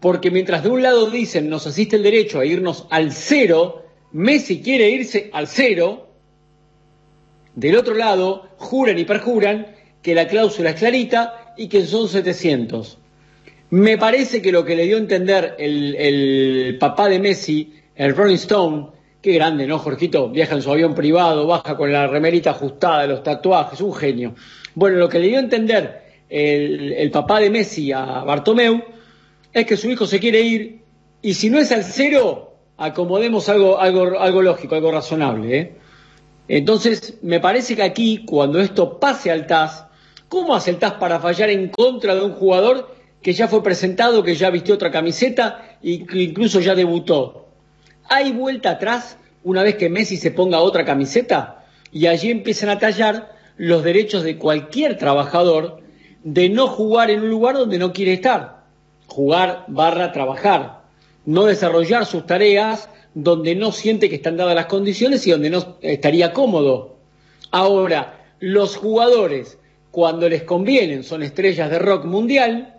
porque 0.00 0.30
mientras 0.30 0.62
de 0.62 0.70
un 0.70 0.82
lado 0.82 1.10
dicen 1.10 1.50
nos 1.50 1.66
asiste 1.66 1.96
el 1.96 2.02
derecho 2.02 2.40
a 2.40 2.46
irnos 2.46 2.86
al 2.88 3.12
cero, 3.12 3.84
Messi 4.12 4.62
quiere 4.62 4.88
irse 4.88 5.28
al 5.30 5.46
cero, 5.46 6.08
del 7.54 7.76
otro 7.76 7.94
lado 7.94 8.48
juran 8.56 8.98
y 8.98 9.04
perjuran 9.04 9.74
que 10.00 10.14
la 10.14 10.26
cláusula 10.26 10.70
es 10.70 10.76
clarita 10.76 11.52
y 11.58 11.68
que 11.68 11.84
son 11.84 12.08
700. 12.08 12.96
Me 13.68 13.98
parece 13.98 14.40
que 14.40 14.52
lo 14.52 14.64
que 14.64 14.74
le 14.74 14.84
dio 14.84 14.96
a 14.96 15.00
entender 15.00 15.54
el, 15.58 16.78
papá 16.80 17.10
de 17.10 17.18
Messi, 17.18 17.74
el 17.94 18.16
Rolling 18.16 18.36
Stone, 18.36 18.86
qué 19.20 19.32
grande, 19.34 19.66
¿no, 19.66 19.78
Jorgito? 19.78 20.30
Viaja 20.30 20.54
en 20.54 20.62
su 20.62 20.72
avión 20.72 20.94
privado, 20.94 21.46
baja 21.46 21.76
con 21.76 21.92
la 21.92 22.06
remerita 22.06 22.52
ajustada, 22.52 23.06
los 23.06 23.22
tatuajes, 23.22 23.82
un 23.82 23.92
genio. 23.92 24.34
Bueno, 24.74 24.96
lo 24.96 25.10
que 25.10 25.18
le 25.18 25.28
dio 25.28 25.36
a 25.36 25.40
entender 25.40 26.05
el, 26.28 27.10
papá 27.10 27.40
de 27.40 27.50
Messi 27.50 27.92
a 27.92 28.24
Bartomeu 28.24 28.82
es 29.52 29.66
que 29.66 29.76
su 29.76 29.90
hijo 29.90 30.06
se 30.06 30.20
quiere 30.20 30.40
ir 30.40 30.82
y 31.22 31.34
si 31.34 31.50
no 31.50 31.58
es 31.58 31.72
al 31.72 31.84
cero, 31.84 32.54
acomodemos 32.76 33.48
algo, 33.48 33.78
algo, 33.78 34.18
algo 34.18 34.42
lógico, 34.42 34.74
algo 34.74 34.92
razonable. 34.92 35.58
¿eh? 35.58 35.76
Entonces, 36.48 37.18
me 37.22 37.40
parece 37.40 37.74
que 37.74 37.82
aquí, 37.82 38.24
cuando 38.26 38.60
esto 38.60 39.00
pase 39.00 39.30
al 39.30 39.46
TAS, 39.46 39.86
¿cómo 40.28 40.54
hace 40.54 40.70
el 40.70 40.78
TAS 40.78 40.94
para 40.94 41.18
fallar 41.18 41.50
en 41.50 41.68
contra 41.68 42.14
de 42.14 42.22
un 42.22 42.32
jugador 42.32 42.96
que 43.26 43.32
ya 43.32 43.48
fue 43.48 43.60
presentado, 43.60 44.22
que 44.22 44.36
ya 44.36 44.50
vistió 44.50 44.76
otra 44.76 44.92
camiseta 44.92 45.78
y 45.82 46.06
que 46.06 46.22
incluso 46.22 46.60
ya 46.60 46.76
debutó. 46.76 47.48
¿Hay 48.08 48.30
vuelta 48.30 48.70
atrás 48.70 49.18
una 49.42 49.64
vez 49.64 49.74
que 49.74 49.88
Messi 49.88 50.16
se 50.16 50.30
ponga 50.30 50.60
otra 50.60 50.84
camiseta? 50.84 51.64
Y 51.90 52.06
allí 52.06 52.30
empiezan 52.30 52.68
a 52.68 52.78
tallar 52.78 53.34
los 53.56 53.82
derechos 53.82 54.22
de 54.22 54.38
cualquier 54.38 54.96
trabajador 54.96 55.82
de 56.26 56.48
no 56.48 56.66
jugar 56.66 57.08
en 57.12 57.20
un 57.20 57.30
lugar 57.30 57.54
donde 57.54 57.78
no 57.78 57.92
quiere 57.92 58.14
estar. 58.14 58.64
Jugar 59.06 59.64
barra 59.68 60.10
trabajar. 60.10 60.82
no 61.24 61.44
desarrollar 61.44 62.04
sus 62.06 62.26
tareas 62.26 62.88
donde 63.14 63.54
no 63.54 63.72
siente 63.72 64.08
que 64.08 64.16
están 64.16 64.36
dadas 64.36 64.54
las 64.54 64.66
condiciones 64.66 65.24
y 65.26 65.30
donde 65.30 65.50
no 65.50 65.78
estaría 65.80 66.32
cómodo. 66.32 66.96
Ahora, 67.52 68.24
los 68.40 68.76
jugadores, 68.76 69.58
cuando 69.92 70.28
les 70.28 70.42
convienen, 70.42 71.04
son 71.04 71.22
estrellas 71.22 71.70
de 71.70 71.78
rock 71.78 72.04
mundial, 72.04 72.74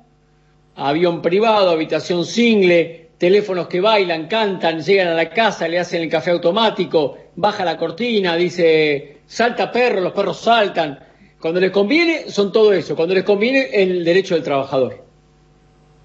avión 0.75 1.21
privado, 1.21 1.71
habitación 1.71 2.25
single, 2.25 3.11
teléfonos 3.17 3.67
que 3.67 3.81
bailan, 3.81 4.27
cantan, 4.27 4.81
llegan 4.81 5.07
a 5.07 5.13
la 5.13 5.29
casa, 5.29 5.67
le 5.67 5.79
hacen 5.79 6.01
el 6.03 6.09
café 6.09 6.31
automático, 6.31 7.17
baja 7.35 7.65
la 7.65 7.77
cortina, 7.77 8.35
dice, 8.35 9.19
salta 9.25 9.71
perro, 9.71 10.01
los 10.01 10.13
perros 10.13 10.37
saltan. 10.37 11.06
Cuando 11.47 11.61
les 11.61 11.71
conviene, 11.71 12.29
son 12.29 12.51
todo 12.51 12.73
eso. 12.73 12.93
Cuando 12.97 13.15
les 13.15 13.23
conviene, 13.23 13.69
el 13.71 14.03
derecho 14.03 14.35
del 14.35 14.43
trabajador. 14.43 15.05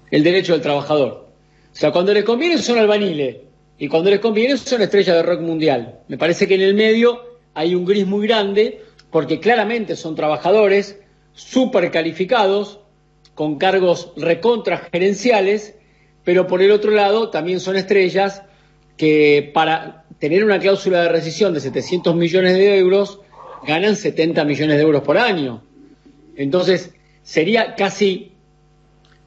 El 0.09 0.23
derecho 0.23 0.53
del 0.53 0.61
trabajador. 0.61 1.27
O 1.69 1.75
sea, 1.75 1.91
cuando 1.91 2.13
les 2.13 2.23
conviene, 2.23 2.59
son 2.59 2.77
albaniles. 2.77 3.39
Y 3.77 3.89
cuando 3.89 4.09
les 4.09 4.21
conviene, 4.21 4.55
son 4.55 4.81
estrellas 4.81 5.17
de 5.17 5.21
rock 5.21 5.41
mundial. 5.41 5.99
Me 6.07 6.17
parece 6.17 6.47
que 6.47 6.55
en 6.55 6.61
el 6.61 6.75
medio 6.75 7.19
hay 7.53 7.75
un 7.75 7.83
gris 7.83 8.07
muy 8.07 8.25
grande, 8.25 8.83
porque 9.11 9.41
claramente 9.41 9.97
son 9.97 10.15
trabajadores 10.15 11.01
súper 11.33 11.91
calificados, 11.91 12.79
con 13.35 13.57
cargos 13.57 14.13
recontra 14.15 14.77
gerenciales, 14.93 15.75
pero 16.23 16.47
por 16.47 16.61
el 16.61 16.71
otro 16.71 16.91
lado 16.91 17.31
también 17.31 17.59
son 17.59 17.75
estrellas 17.75 18.43
que 18.95 19.51
para 19.53 20.05
tener 20.19 20.45
una 20.45 20.59
cláusula 20.59 21.01
de 21.01 21.09
rescisión 21.09 21.53
de 21.53 21.59
700 21.59 22.15
millones 22.15 22.53
de 22.53 22.77
euros 22.77 23.19
ganan 23.65 23.95
70 23.95 24.43
millones 24.45 24.77
de 24.77 24.83
euros 24.83 25.03
por 25.03 25.17
año. 25.17 25.63
Entonces 26.35 26.93
sería 27.23 27.75
casi 27.75 28.33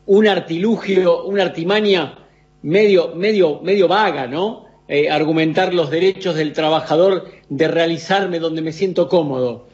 un 0.06 0.28
artilugio, 0.28 1.24
una 1.24 1.42
artimaña 1.42 2.18
medio, 2.62 3.14
medio, 3.14 3.60
medio 3.62 3.88
vaga, 3.88 4.26
¿no? 4.26 4.66
Eh, 4.88 5.10
argumentar 5.10 5.74
los 5.74 5.90
derechos 5.90 6.36
del 6.36 6.52
trabajador 6.52 7.30
de 7.48 7.68
realizarme 7.68 8.38
donde 8.38 8.62
me 8.62 8.72
siento 8.72 9.08
cómodo, 9.08 9.66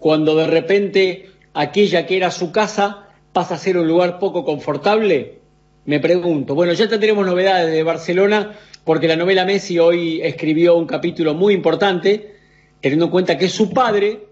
cuando 0.00 0.34
de 0.34 0.46
repente 0.46 1.30
aquella 1.54 2.06
que 2.06 2.16
era 2.16 2.30
su 2.30 2.52
casa 2.52 3.06
pasa 3.32 3.54
a 3.54 3.58
ser 3.58 3.76
un 3.76 3.86
lugar 3.86 4.18
poco 4.18 4.44
confortable? 4.44 5.38
Me 5.84 6.00
pregunto. 6.00 6.54
Bueno, 6.54 6.72
ya 6.72 6.88
tendremos 6.88 7.26
novedades 7.26 7.72
de 7.72 7.82
Barcelona 7.82 8.56
porque 8.84 9.08
la 9.08 9.16
novela 9.16 9.44
Messi 9.44 9.78
hoy 9.78 10.20
escribió 10.22 10.76
un 10.76 10.86
capítulo 10.86 11.34
muy 11.34 11.54
importante, 11.54 12.35
teniendo 12.80 13.06
en 13.06 13.10
cuenta 13.10 13.38
que 13.38 13.48
su 13.48 13.72
padre, 13.72 14.26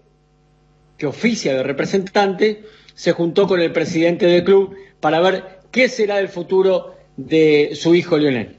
que 0.97 1.07
oficia 1.07 1.55
de 1.55 1.63
representante, 1.63 2.63
se 2.93 3.11
juntó 3.11 3.47
con 3.47 3.59
el 3.59 3.71
presidente 3.71 4.25
del 4.25 4.43
club 4.43 4.75
para 4.99 5.19
ver 5.19 5.59
qué 5.71 5.89
será 5.89 6.19
el 6.19 6.29
futuro 6.29 6.95
de 7.17 7.71
su 7.75 7.93
hijo 7.95 8.17
Lionel. 8.17 8.57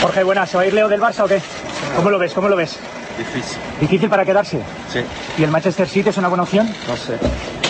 Jorge, 0.00 0.22
buenas. 0.24 0.50
¿Se 0.50 0.56
va 0.56 0.62
a 0.62 0.66
ir 0.66 0.72
Leo 0.72 0.88
del 0.88 1.00
Barça 1.00 1.24
o 1.24 1.28
qué? 1.28 1.40
¿Cómo 1.96 2.10
lo 2.10 2.18
ves? 2.18 2.32
¿Cómo 2.32 2.48
lo 2.48 2.56
ves? 2.56 2.78
Difícil. 3.20 3.58
¿Difícil 3.78 4.08
para 4.08 4.24
quedarse? 4.24 4.62
Sí. 4.90 5.00
¿Y 5.36 5.44
el 5.44 5.50
Manchester 5.50 5.86
City 5.86 6.08
es 6.08 6.16
una 6.16 6.28
buena 6.28 6.44
opción? 6.44 6.66
No 6.88 6.96
sé. 6.96 7.18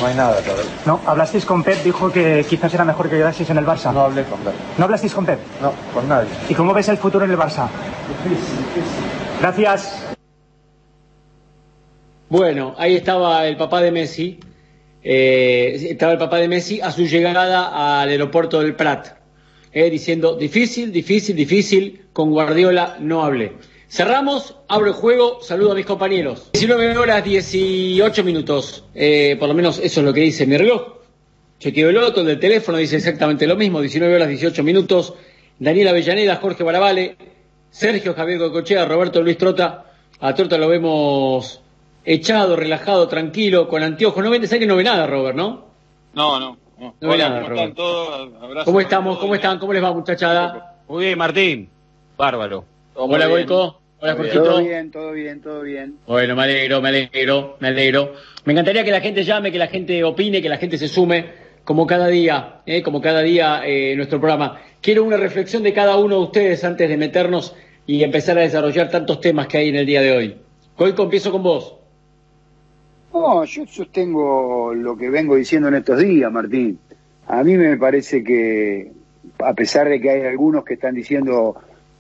No 0.00 0.07
hay 0.07 0.14
nada 0.14 0.40
todavía. 0.42 0.71
No, 0.87 1.00
hablasteis 1.04 1.45
con 1.45 1.64
Pep, 1.64 1.83
dijo 1.83 2.12
que 2.12 2.47
quizás 2.49 2.73
era 2.73 2.85
mejor 2.85 3.11
que 3.11 3.16
quedaseis 3.16 3.50
en 3.50 3.59
el 3.59 3.66
Barça. 3.66 3.92
No 3.92 4.02
hablé 4.02 4.23
con 4.23 4.38
él. 4.42 4.54
¿No 4.78 4.85
hablasteis 4.85 5.12
con 5.12 5.26
Pep? 5.26 5.40
No, 5.61 5.73
con 5.92 6.09
nadie. 6.09 6.28
¿Y 6.49 6.54
cómo 6.54 6.73
ves 6.73 6.88
el 6.88 6.99
futuro 6.99 7.25
en 7.25 7.33
el 7.33 7.37
Barça? 7.37 7.69
Difícil, 8.25 8.57
difícil. 8.59 9.04
Gracias. 9.40 10.07
Bueno, 12.28 12.76
ahí 12.78 12.95
estaba 12.95 13.45
el 13.49 13.57
papá 13.57 13.80
de 13.83 13.90
Messi, 13.90 14.38
eh, 15.02 15.88
estaba 15.90 16.12
el 16.12 16.19
papá 16.19 16.37
de 16.37 16.47
Messi 16.47 16.80
a 16.80 16.92
su 16.92 17.02
llegada 17.02 18.00
al 18.00 18.09
aeropuerto 18.09 18.61
del 18.61 18.76
Prat, 18.76 19.09
eh, 19.73 19.90
diciendo 19.90 20.37
difícil, 20.37 20.92
difícil, 20.92 21.35
difícil, 21.35 22.07
con 22.12 22.30
Guardiola 22.30 22.99
no 23.00 23.25
hablé. 23.25 23.54
Cerramos, 23.90 24.54
abro 24.68 24.87
el 24.87 24.92
juego, 24.92 25.40
saludo 25.42 25.73
a 25.73 25.75
mis 25.75 25.85
compañeros. 25.85 26.50
19 26.52 26.97
horas 26.97 27.25
18 27.25 28.23
minutos, 28.23 28.85
eh, 28.94 29.37
por 29.40 29.49
lo 29.49 29.54
menos 29.54 29.80
eso 29.80 29.99
es 30.00 30.06
lo 30.06 30.12
que 30.14 30.20
dice 30.20 30.47
mi 30.47 30.56
reloj. 30.56 30.99
Chequeo 31.59 31.90
el 31.90 31.97
otro, 31.97 32.20
el 32.20 32.28
del 32.28 32.38
teléfono 32.38 32.78
dice 32.78 32.97
exactamente 32.97 33.49
lo 33.49 33.56
mismo, 33.56 33.80
19 33.80 34.14
horas 34.14 34.28
18 34.28 34.62
minutos. 34.62 35.14
Daniel 35.59 35.88
Avellaneda, 35.88 36.37
Jorge 36.37 36.62
Baravale, 36.62 37.16
Sergio 37.68 38.14
Javier 38.14 38.38
Cocochea, 38.38 38.85
Roberto 38.85 39.23
Luis 39.23 39.37
Trota. 39.37 39.87
A 40.20 40.35
Trota 40.37 40.56
lo 40.56 40.68
vemos 40.68 41.61
echado, 42.04 42.54
relajado, 42.54 43.09
tranquilo, 43.09 43.66
con 43.68 43.82
anteojos. 43.82 44.23
No 44.23 44.30
ven, 44.30 44.47
¿sabes 44.47 44.61
que 44.61 44.66
no 44.68 44.76
ve 44.76 44.85
nada, 44.85 45.09
Robert, 45.09 45.37
no? 45.37 45.64
No, 46.14 46.38
no. 46.38 46.56
no. 46.78 46.94
No 47.00 47.09
ve 47.09 47.14
Hola, 47.14 47.28
nada, 47.28 47.40
¿cómo 47.40 47.49
Robert. 47.49 47.68
están 47.70 47.75
todos? 47.75 48.30
Abrazo 48.40 48.64
¿Cómo 48.66 48.80
estamos? 48.80 49.11
todos. 49.14 49.20
¿Cómo 49.20 49.35
están? 49.35 49.59
¿Cómo 49.59 49.73
les 49.73 49.82
va, 49.82 49.92
muchachada? 49.92 50.76
Muy 50.87 51.06
bien, 51.06 51.18
Martín. 51.18 51.68
Bárbaro. 52.16 52.64
Hola. 52.94 53.26
Goico. 53.26 53.79
Hola. 54.02 54.14
Jorgito. 54.14 54.45
Todo 54.45 54.64
bien, 54.64 54.90
todo 54.90 55.12
bien, 55.12 55.40
todo 55.42 55.62
bien. 55.62 55.97
Bueno, 56.07 56.35
me 56.35 56.45
alegro, 56.45 56.80
me 56.80 56.88
alegro, 56.88 57.57
me 57.61 57.69
alegro. 57.69 58.14
Me 58.47 58.52
encantaría 58.54 58.83
que 58.83 58.90
la 58.90 59.00
gente 59.00 59.25
llame, 59.25 59.52
que 59.52 59.59
la 59.59 59.66
gente 59.66 60.02
opine, 60.04 60.40
que 60.40 60.49
la 60.49 60.57
gente 60.57 60.78
se 60.78 60.88
sume, 60.88 61.26
como 61.64 61.87
cada 61.87 62.09
día, 62.09 62.62
¿eh? 62.64 62.83
como 62.83 63.02
cada 63.02 63.21
día 63.21 63.66
eh, 63.66 63.92
en 63.92 63.99
nuestro 63.99 64.19
programa. 64.19 64.59
Quiero 64.80 65.04
una 65.04 65.19
reflexión 65.19 65.62
de 65.62 65.75
cada 65.75 65.99
uno 65.99 66.16
de 66.16 66.23
ustedes 66.23 66.64
antes 66.64 66.88
de 66.88 66.97
meternos 66.97 67.54
y 67.87 68.02
empezar 68.02 68.38
a 68.38 68.42
desarrollar 68.42 68.88
tantos 68.88 69.21
temas 69.21 69.47
que 69.49 69.59
hay 69.59 69.69
en 69.69 69.76
el 69.76 69.85
día 69.85 70.00
de 70.00 70.12
hoy. 70.12 70.37
Goico, 70.78 71.02
empiezo 71.02 71.30
con 71.30 71.42
vos. 71.42 71.76
No, 73.12 73.45
yo 73.45 73.66
sostengo 73.66 74.73
lo 74.75 74.97
que 74.97 75.11
vengo 75.11 75.37
diciendo 75.37 75.69
en 75.69 75.75
estos 75.75 75.99
días, 75.99 76.33
Martín. 76.33 76.78
A 77.26 77.45
mí 77.45 77.54
me 77.59 77.76
parece 77.76 78.25
que, 78.25 78.92
a 79.40 79.52
pesar 79.52 79.88
de 79.90 80.00
que 80.00 80.09
hay 80.09 80.23
algunos 80.23 80.64
que 80.64 80.75
están 80.75 80.95
diciendo 80.95 81.57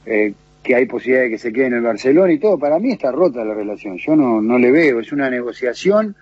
eh, 0.06 0.32
que 0.62 0.74
hay 0.74 0.86
posibilidad 0.86 1.24
de 1.24 1.30
que 1.30 1.38
se 1.38 1.52
quede 1.52 1.66
en 1.66 1.74
el 1.74 1.82
Barcelona 1.82 2.32
y 2.32 2.38
todo, 2.38 2.58
para 2.58 2.78
mí 2.78 2.92
está 2.92 3.10
rota 3.10 3.44
la 3.44 3.54
relación. 3.54 3.96
Yo 3.96 4.14
no, 4.14 4.42
no 4.42 4.58
le 4.58 4.70
veo, 4.70 5.00
es 5.00 5.12
una 5.12 5.30
negociación 5.30 6.16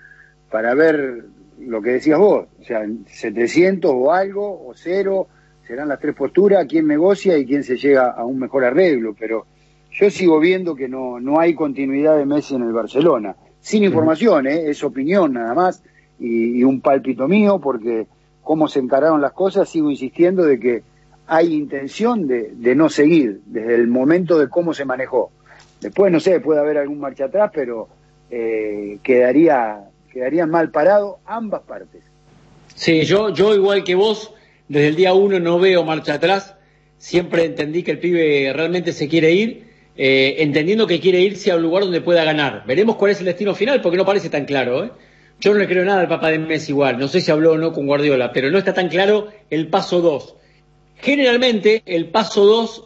para 0.51 0.75
ver 0.75 1.25
lo 1.59 1.83
que 1.83 1.91
decías 1.91 2.19
vos, 2.19 2.47
o 2.61 2.65
sea, 2.65 2.87
700 3.07 3.91
o 3.93 4.13
algo, 4.13 4.67
o 4.67 4.73
cero, 4.75 5.27
serán 5.67 5.89
las 5.89 5.99
tres 5.99 6.15
posturas, 6.15 6.67
quién 6.69 6.87
negocia 6.87 7.37
y 7.37 7.45
quién 7.45 7.65
se 7.65 7.77
llega 7.77 8.11
a 8.11 8.25
un 8.25 8.39
mejor 8.39 8.65
arreglo, 8.65 9.15
pero 9.19 9.47
yo 9.91 10.11
sigo 10.11 10.39
viendo 10.39 10.77
que 10.77 10.89
no, 10.89 11.19
no 11.19 11.41
hay 11.41 11.55
continuidad 11.55 12.17
de 12.17 12.25
Messi 12.25 12.55
en 12.55 12.63
el 12.63 12.73
Barcelona. 12.73 13.35
Sin 13.61 13.83
información, 13.83 14.47
¿eh? 14.47 14.71
es 14.71 14.85
opinión 14.85 15.33
nada 15.33 15.53
más 15.53 15.83
y, 16.21 16.61
y 16.61 16.65
un 16.65 16.81
pálpito 16.81 17.27
mío 17.27 17.59
porque 17.61 18.07
cómo 18.43 18.69
se 18.69 18.79
encararon 18.79 19.21
las 19.21 19.33
cosas, 19.33 19.69
sigo 19.69 19.91
insistiendo 19.91 20.45
de 20.45 20.61
que 20.61 20.83
hay 21.29 21.55
intención 21.55 22.27
de, 22.27 22.51
de 22.55 22.75
no 22.75 22.89
seguir 22.89 23.43
desde 23.47 23.75
el 23.75 23.87
momento 23.87 24.39
de 24.39 24.49
cómo 24.49 24.73
se 24.73 24.87
manejó. 24.87 25.31
Después, 25.81 26.11
no 26.11 26.21
sé, 26.21 26.41
puede 26.41 26.61
haber 26.61 26.79
algún 26.79 26.99
marcha 26.99 27.27
atrás, 27.27 27.51
pero 27.55 27.89
eh, 28.31 28.99
quedaría, 29.03 29.85
quedarían 30.13 30.51
mal 30.51 30.71
parado 30.71 31.19
ambas 31.27 31.63
partes. 31.63 32.03
Sí, 32.75 33.03
yo, 33.03 33.31
yo 33.31 33.55
igual 33.55 33.85
que 33.85 33.95
vos, 33.95 34.33
desde 34.69 34.89
el 34.89 34.97
día 34.97 35.13
uno 35.13 35.39
no 35.39 35.59
veo 35.59 35.85
marcha 35.85 36.15
atrás. 36.15 36.55
Siempre 36.97 37.45
entendí 37.45 37.83
que 37.83 37.93
el 37.93 37.99
pibe 38.01 38.53
realmente 38.55 38.93
se 38.93 39.07
quiere 39.07 39.33
ir, 39.33 39.69
eh, 39.97 40.37
entendiendo 40.39 40.87
que 40.87 40.99
quiere 40.99 41.21
irse 41.21 41.53
a 41.53 41.57
un 41.57 41.63
lugar 41.63 41.85
donde 41.85 42.01
pueda 42.01 42.25
ganar. 42.25 42.65
Veremos 42.67 42.97
cuál 42.97 43.13
es 43.13 43.21
el 43.21 43.27
destino 43.27 43.55
final, 43.55 43.83
porque 43.83 43.99
no 43.99 44.07
parece 44.07 44.31
tan 44.31 44.47
claro. 44.47 44.85
¿eh? 44.85 44.91
Yo 45.41 45.53
no 45.53 45.61
le 45.61 45.69
creo 45.69 45.85
nada 45.85 46.01
al 46.01 46.09
papá 46.09 46.31
de 46.31 46.39
Messi 46.39 46.73
igual. 46.73 46.99
No 46.99 47.07
sé 47.07 47.21
si 47.21 47.31
habló 47.31 47.53
o 47.53 47.59
no 47.59 47.73
con 47.73 47.87
Guardiola, 47.87 48.33
pero 48.33 48.51
no 48.51 48.59
está 48.59 48.75
tan 48.75 48.89
claro 48.89 49.29
el 49.51 49.69
paso 49.69 50.01
2. 50.01 50.35
Generalmente 51.01 51.83
el 51.87 52.11
paso 52.11 52.45
2 52.45 52.85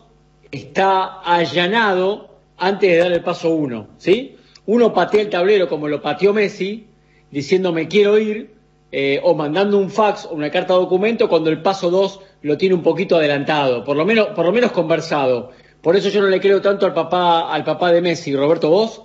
está 0.51 1.21
allanado 1.21 2.37
antes 2.59 2.91
de 2.91 2.99
dar 2.99 3.13
el 3.13 3.23
paso 3.23 3.51
1, 3.51 3.89
¿sí? 3.97 4.37
Uno 4.67 4.93
patea 4.93 5.23
el 5.23 5.31
tablero 5.31 5.69
como 5.69 5.89
lo 5.89 6.03
pateó 6.03 6.33
Messi, 6.33 6.87
diciendo 7.31 7.73
me 7.73 7.89
quiero 7.89 8.19
ir, 8.19 8.55
eh, 8.93 9.21
o 9.25 9.35
mandando 9.35 9.79
un 9.79 9.91
fax 9.91 10.27
o 10.27 10.35
una 10.35 10.51
carta 10.51 10.75
documento 10.75 11.29
cuando 11.29 11.49
el 11.49 11.63
paso 11.63 11.91
2 11.91 12.21
lo 12.43 12.59
tiene 12.59 12.75
un 12.75 12.83
poquito 12.83 13.17
adelantado, 13.17 13.83
por 13.85 13.97
lo 13.97 14.05
menos, 14.05 14.29
por 14.29 14.45
lo 14.45 14.53
menos 14.53 14.73
conversado. 14.73 15.51
Por 15.81 15.97
eso 15.97 16.11
yo 16.11 16.21
no 16.21 16.29
le 16.29 16.41
creo 16.41 16.61
tanto 16.61 16.85
al 16.87 16.93
papá, 16.93 17.53
al 17.53 17.65
papá 17.65 17.91
de 17.91 18.03
Messi. 18.03 18.37
Roberto, 18.37 18.69
¿vos? 18.69 19.03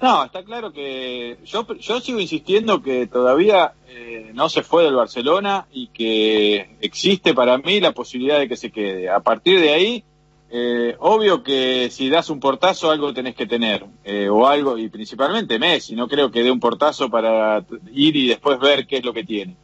No, 0.00 0.24
está 0.24 0.44
claro 0.44 0.72
que 0.72 1.38
yo, 1.44 1.66
yo 1.74 2.00
sigo 2.00 2.20
insistiendo 2.20 2.82
que 2.82 3.08
todavía 3.08 3.72
eh, 3.88 4.30
no 4.32 4.48
se 4.48 4.62
fue 4.62 4.84
del 4.84 4.94
Barcelona 4.94 5.66
y 5.72 5.88
que 5.88 6.76
existe 6.80 7.34
para 7.34 7.58
mí 7.58 7.80
la 7.80 7.92
posibilidad 7.92 8.38
de 8.38 8.48
que 8.48 8.56
se 8.56 8.70
quede. 8.70 9.08
A 9.08 9.18
partir 9.20 9.60
de 9.60 9.70
ahí, 9.70 10.04
eh, 10.50 10.96
obvio 11.00 11.42
que 11.42 11.90
si 11.90 12.08
das 12.08 12.30
un 12.30 12.38
portazo 12.38 12.92
algo 12.92 13.12
tenés 13.12 13.34
que 13.34 13.46
tener, 13.46 13.84
eh, 14.04 14.28
o 14.28 14.46
algo, 14.46 14.78
y 14.78 14.88
principalmente 14.88 15.58
Messi, 15.58 15.96
no 15.96 16.06
creo 16.06 16.30
que 16.30 16.44
dé 16.44 16.50
un 16.52 16.60
portazo 16.60 17.10
para 17.10 17.64
ir 17.92 18.16
y 18.16 18.28
después 18.28 18.60
ver 18.60 18.86
qué 18.86 18.98
es 18.98 19.04
lo 19.04 19.12
que 19.12 19.24
tiene. 19.24 19.56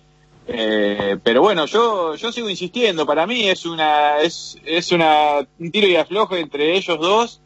Eh, 0.46 1.16
pero 1.22 1.40
bueno, 1.40 1.64
yo, 1.66 2.16
yo 2.16 2.32
sigo 2.32 2.50
insistiendo, 2.50 3.06
para 3.06 3.26
mí 3.26 3.48
es 3.48 3.64
una, 3.64 4.20
es, 4.20 4.58
es 4.64 4.90
una, 4.90 5.46
un 5.58 5.70
tiro 5.70 5.86
y 5.86 5.96
afloje 5.96 6.40
entre 6.40 6.76
ellos 6.76 6.98
dos 6.98 7.40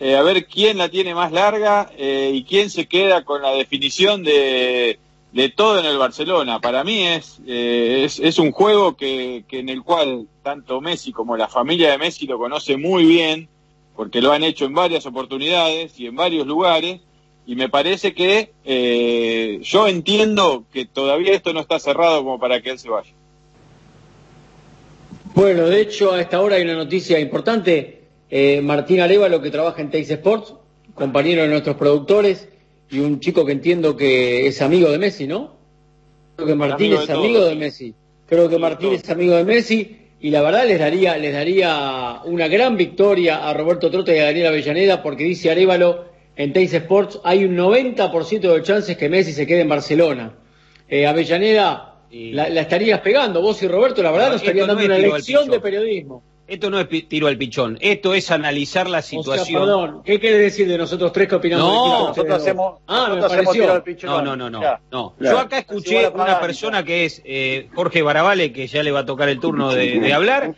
eh, 0.00 0.16
a 0.16 0.22
ver 0.22 0.46
quién 0.46 0.78
la 0.78 0.88
tiene 0.88 1.14
más 1.14 1.32
larga 1.32 1.90
eh, 1.96 2.30
y 2.34 2.44
quién 2.44 2.70
se 2.70 2.86
queda 2.86 3.24
con 3.24 3.42
la 3.42 3.52
definición 3.52 4.22
de, 4.22 4.98
de 5.32 5.48
todo 5.50 5.78
en 5.78 5.86
el 5.86 5.98
Barcelona. 5.98 6.60
Para 6.60 6.84
mí 6.84 7.06
es, 7.06 7.40
eh, 7.46 8.02
es, 8.04 8.20
es, 8.20 8.38
un 8.38 8.52
juego 8.52 8.96
que, 8.96 9.44
que, 9.48 9.60
en 9.60 9.68
el 9.68 9.82
cual 9.82 10.26
tanto 10.42 10.80
Messi 10.80 11.12
como 11.12 11.36
la 11.36 11.48
familia 11.48 11.90
de 11.90 11.98
Messi 11.98 12.26
lo 12.26 12.38
conoce 12.38 12.76
muy 12.76 13.04
bien, 13.04 13.48
porque 13.94 14.20
lo 14.20 14.32
han 14.32 14.44
hecho 14.44 14.66
en 14.66 14.74
varias 14.74 15.06
oportunidades 15.06 15.98
y 15.98 16.06
en 16.06 16.16
varios 16.16 16.46
lugares, 16.46 17.00
y 17.46 17.54
me 17.54 17.68
parece 17.68 18.12
que 18.12 18.52
eh, 18.64 19.60
yo 19.62 19.86
entiendo 19.86 20.64
que 20.72 20.84
todavía 20.84 21.32
esto 21.32 21.52
no 21.52 21.60
está 21.60 21.78
cerrado 21.78 22.18
como 22.24 22.38
para 22.40 22.60
que 22.60 22.70
él 22.70 22.78
se 22.78 22.90
vaya. 22.90 23.12
Bueno, 25.34 25.66
de 25.66 25.80
hecho, 25.80 26.12
a 26.12 26.20
esta 26.20 26.40
hora 26.40 26.56
hay 26.56 26.62
una 26.62 26.74
noticia 26.74 27.20
importante. 27.20 27.95
Eh, 28.30 28.60
Martín 28.60 29.00
Arevalo, 29.00 29.40
que 29.40 29.50
trabaja 29.50 29.80
en 29.80 29.90
Teis 29.90 30.10
Sports, 30.10 30.54
compañero 30.94 31.42
de 31.42 31.48
nuestros 31.48 31.76
productores, 31.76 32.48
y 32.90 33.00
un 33.00 33.20
chico 33.20 33.44
que 33.44 33.52
entiendo 33.52 33.96
que 33.96 34.46
es 34.46 34.62
amigo 34.62 34.90
de 34.90 34.98
Messi, 34.98 35.26
¿no? 35.26 35.56
Creo 36.36 36.48
que 36.48 36.54
Martín 36.54 36.92
es 36.92 37.10
amigo 37.10 37.44
de 37.44 37.54
Messi. 37.54 37.94
Creo 38.28 38.48
que 38.48 38.58
Martín 38.58 38.92
es 38.92 39.08
amigo 39.08 39.34
de 39.36 39.44
Messi 39.44 39.98
y 40.20 40.30
la 40.30 40.42
verdad 40.42 40.66
les 40.66 40.78
daría 40.78 41.16
les 41.16 41.32
daría 41.32 42.20
una 42.24 42.48
gran 42.48 42.76
victoria 42.76 43.48
a 43.48 43.54
Roberto 43.54 43.90
Trote 43.90 44.16
y 44.16 44.18
a 44.18 44.24
Daniel 44.24 44.46
Avellaneda 44.48 45.02
porque 45.02 45.24
dice 45.24 45.50
Arevalo 45.50 46.06
en 46.34 46.52
Teis 46.52 46.72
Sports 46.74 47.20
hay 47.22 47.44
un 47.44 47.56
90% 47.56 48.40
de 48.40 48.62
chances 48.62 48.96
que 48.96 49.08
Messi 49.08 49.32
se 49.32 49.46
quede 49.46 49.60
en 49.60 49.68
Barcelona. 49.68 50.34
Eh, 50.88 51.06
Avellaneda 51.06 51.96
la, 52.10 52.48
la, 52.48 52.60
estarías 52.60 53.00
pegando, 53.00 53.42
vos 53.42 53.62
y 53.62 53.68
Roberto, 53.68 54.02
la 54.02 54.10
verdad, 54.10 54.32
nos 54.32 54.40
estarían 54.40 54.68
dando 54.68 54.84
una 54.84 54.98
lección 54.98 55.48
de 55.48 55.60
periodismo. 55.60 56.22
Esto 56.48 56.70
no 56.70 56.78
es 56.78 56.88
tiro 57.08 57.26
al 57.26 57.36
pichón, 57.36 57.76
esto 57.80 58.14
es 58.14 58.30
analizar 58.30 58.88
la 58.88 59.02
situación. 59.02 59.42
O 59.42 59.44
sea, 59.44 59.58
perdón, 59.58 60.02
¿qué 60.04 60.20
quiere 60.20 60.38
decir 60.38 60.68
de 60.68 60.78
nosotros 60.78 61.12
tres 61.12 61.28
que 61.28 61.34
opinamos? 61.34 61.66
No, 61.66 62.08
nosotros 62.08 62.36
hacemos, 62.36 62.78
ah, 62.86 63.06
nosotros 63.08 63.32
hacemos 63.32 63.52
tiro 63.52 63.72
al 63.72 63.82
pichón. 63.82 64.10
No, 64.10 64.22
no, 64.22 64.36
no, 64.36 64.50
no. 64.50 64.78
no. 64.92 65.14
Yo 65.18 65.38
acá 65.40 65.58
escuché 65.58 66.08
una 66.08 66.38
persona 66.38 66.84
que 66.84 67.04
es 67.04 67.20
eh, 67.24 67.68
Jorge 67.74 68.02
Barabale, 68.02 68.52
que 68.52 68.68
ya 68.68 68.84
le 68.84 68.92
va 68.92 69.00
a 69.00 69.06
tocar 69.06 69.28
el 69.28 69.40
turno 69.40 69.72
de, 69.72 69.98
de, 69.98 70.12
hablar, 70.12 70.54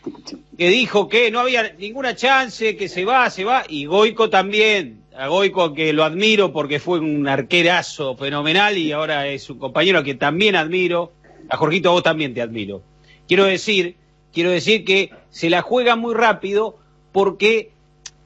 que 0.59 0.69
dijo 0.69 1.09
que 1.09 1.31
no 1.31 1.41
había 1.41 1.73
ninguna 1.79 2.15
chance, 2.15 2.77
que 2.77 2.89
se 2.91 3.07
va, 3.07 3.31
se 3.31 3.45
va, 3.45 3.65
y 3.67 3.87
Goico 3.87 4.29
también. 4.29 5.05
A 5.17 5.27
Goico 5.27 5.75
que 5.75 5.93
lo 5.93 6.05
admiro 6.05 6.53
porque 6.53 6.79
fue 6.79 7.01
un 7.01 7.27
arquerazo 7.27 8.15
fenomenal 8.15 8.79
y 8.79 8.93
ahora 8.93 9.27
es 9.27 9.51
un 9.51 9.59
compañero 9.59 10.05
que 10.05 10.15
también 10.15 10.55
admiro. 10.55 11.13
A 11.49 11.57
Jorgito 11.57 11.91
vos 11.91 12.03
también 12.03 12.35
te 12.35 12.43
admiro. 12.43 12.83
Quiero 13.27 13.45
decir 13.45 13.97
Quiero 14.33 14.51
decir 14.51 14.85
que 14.85 15.11
se 15.31 15.51
la 15.51 15.63
juega 15.63 15.97
muy 15.97 16.15
rápido 16.15 16.79
porque 17.13 17.73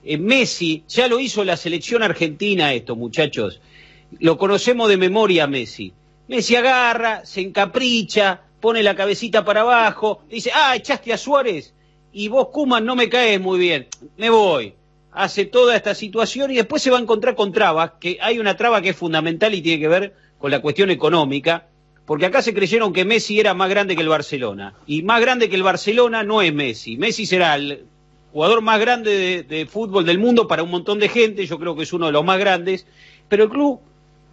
eh, 0.05 0.19
Messi 0.19 0.85
ya 0.89 1.09
lo 1.09 1.21
hizo 1.21 1.45
la 1.45 1.57
selección 1.57 2.03
argentina 2.03 2.73
esto, 2.73 2.97
muchachos. 2.97 3.61
Lo 4.19 4.37
conocemos 4.37 4.89
de 4.89 4.97
memoria 4.97 5.47
Messi. 5.47 5.93
Messi 6.29 6.57
agarra, 6.57 7.25
se 7.25 7.41
encapricha, 7.41 8.43
pone 8.61 8.83
la 8.83 8.95
cabecita 8.95 9.45
para 9.45 9.63
abajo, 9.63 10.23
dice, 10.31 10.51
ah, 10.55 10.77
echaste 10.77 11.13
a 11.13 11.19
Suárez 11.19 11.75
y 12.13 12.29
vos, 12.29 12.49
Kuman, 12.49 12.85
no 12.85 12.95
me 12.95 13.09
caes 13.09 13.41
muy 13.41 13.59
bien, 13.59 13.89
me 14.17 14.31
voy. 14.31 14.75
Hace 15.13 15.45
toda 15.45 15.77
esta 15.77 15.95
situación 15.95 16.51
y 16.51 16.55
después 16.55 16.81
se 16.83 16.91
va 16.91 16.99
a 16.99 17.03
encontrar 17.03 17.35
con 17.35 17.53
trabas, 17.53 17.93
que 18.01 18.19
hay 18.21 18.39
una 18.39 18.57
traba 18.57 18.81
que 18.81 18.91
es 18.91 18.97
fundamental 18.97 19.55
y 19.55 19.63
tiene 19.63 19.81
que 19.81 19.89
ver 19.89 20.15
con 20.39 20.51
la 20.51 20.61
cuestión 20.61 20.91
económica, 20.91 21.67
porque 22.07 22.27
acá 22.27 22.43
se 22.43 22.53
creyeron 22.55 22.93
que 22.93 23.05
Messi 23.05 23.39
era 23.39 23.55
más 23.55 23.71
grande 23.71 23.95
que 23.95 24.03
el 24.03 24.09
Barcelona. 24.09 24.75
Y 24.87 25.03
más 25.03 25.21
grande 25.21 25.49
que 25.49 25.57
el 25.57 25.63
Barcelona 25.63 26.23
no 26.23 26.43
es 26.43 26.53
Messi. 26.53 26.97
Messi 26.97 27.27
será 27.27 27.55
el 27.55 27.85
jugador 28.33 28.61
más 28.63 28.81
grande 28.81 29.11
de, 29.17 29.43
de, 29.43 29.67
fútbol 29.67 30.05
del 30.07 30.19
mundo 30.19 30.49
para 30.49 30.63
un 30.63 30.71
montón 30.71 30.99
de 30.99 31.09
gente, 31.09 31.47
yo 31.47 31.59
creo 31.59 31.77
que 31.77 31.83
es 31.83 31.93
uno 31.93 32.07
de 32.07 32.13
los 32.13 32.25
más 32.25 32.39
grandes, 32.39 32.87
pero 33.29 33.45
el 33.45 33.51
club 33.51 33.81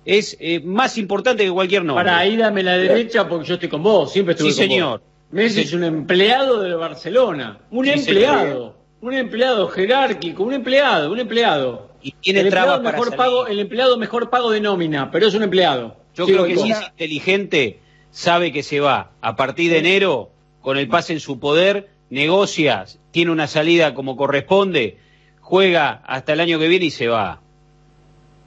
es 0.05 0.37
eh, 0.39 0.61
más 0.61 0.97
importante 0.97 1.43
que 1.43 1.51
cualquier 1.51 1.83
nombre. 1.83 2.05
Para 2.05 2.17
ahí 2.17 2.37
dame 2.37 2.63
la 2.63 2.77
derecha 2.77 3.27
porque 3.27 3.45
yo 3.45 3.55
estoy 3.55 3.69
con 3.69 3.83
vos, 3.83 4.11
siempre 4.11 4.33
estoy 4.33 4.51
sí, 4.51 4.57
con 4.57 4.69
señor. 4.69 4.99
vos. 4.99 5.07
Messi 5.31 5.55
Sí. 5.55 5.61
es 5.67 5.73
un 5.73 5.83
empleado 5.83 6.59
del 6.59 6.75
Barcelona, 6.77 7.59
un 7.69 7.85
Sí, 7.85 7.91
empleado, 7.91 8.75
un 9.01 9.13
empleado 9.13 9.67
jerárquico, 9.67 10.43
un 10.43 10.53
empleado, 10.53 11.11
un 11.11 11.19
empleado. 11.19 11.89
Y 12.01 12.13
tiene 12.13 12.39
el 12.39 12.47
empleado 12.47 12.81
mejor 12.81 13.05
salir. 13.09 13.17
pago, 13.17 13.47
el 13.47 13.59
empleado 13.59 13.97
mejor 13.97 14.29
pago 14.29 14.49
de 14.49 14.61
nómina, 14.61 15.11
pero 15.11 15.27
es 15.27 15.35
un 15.35 15.43
empleado. 15.43 15.97
Yo 16.15 16.25
Sí, 16.25 16.33
creo 16.33 16.45
que 16.45 16.57
si 16.57 16.71
es 16.71 16.81
inteligente, 16.81 17.79
sabe 18.11 18.51
que 18.51 18.63
se 18.63 18.79
va. 18.79 19.11
A 19.21 19.35
partir 19.35 19.71
de 19.71 19.77
enero, 19.79 20.29
con 20.61 20.77
el 20.77 20.87
pase 20.87 21.13
en 21.13 21.19
su 21.19 21.39
poder, 21.39 21.89
negocia, 22.09 22.85
tiene 23.11 23.31
una 23.31 23.47
salida 23.47 23.93
como 23.93 24.17
corresponde, 24.17 24.97
juega 25.41 26.01
hasta 26.05 26.33
el 26.33 26.39
año 26.41 26.59
que 26.59 26.67
viene 26.67 26.85
y 26.85 26.91
se 26.91 27.07
va. 27.07 27.41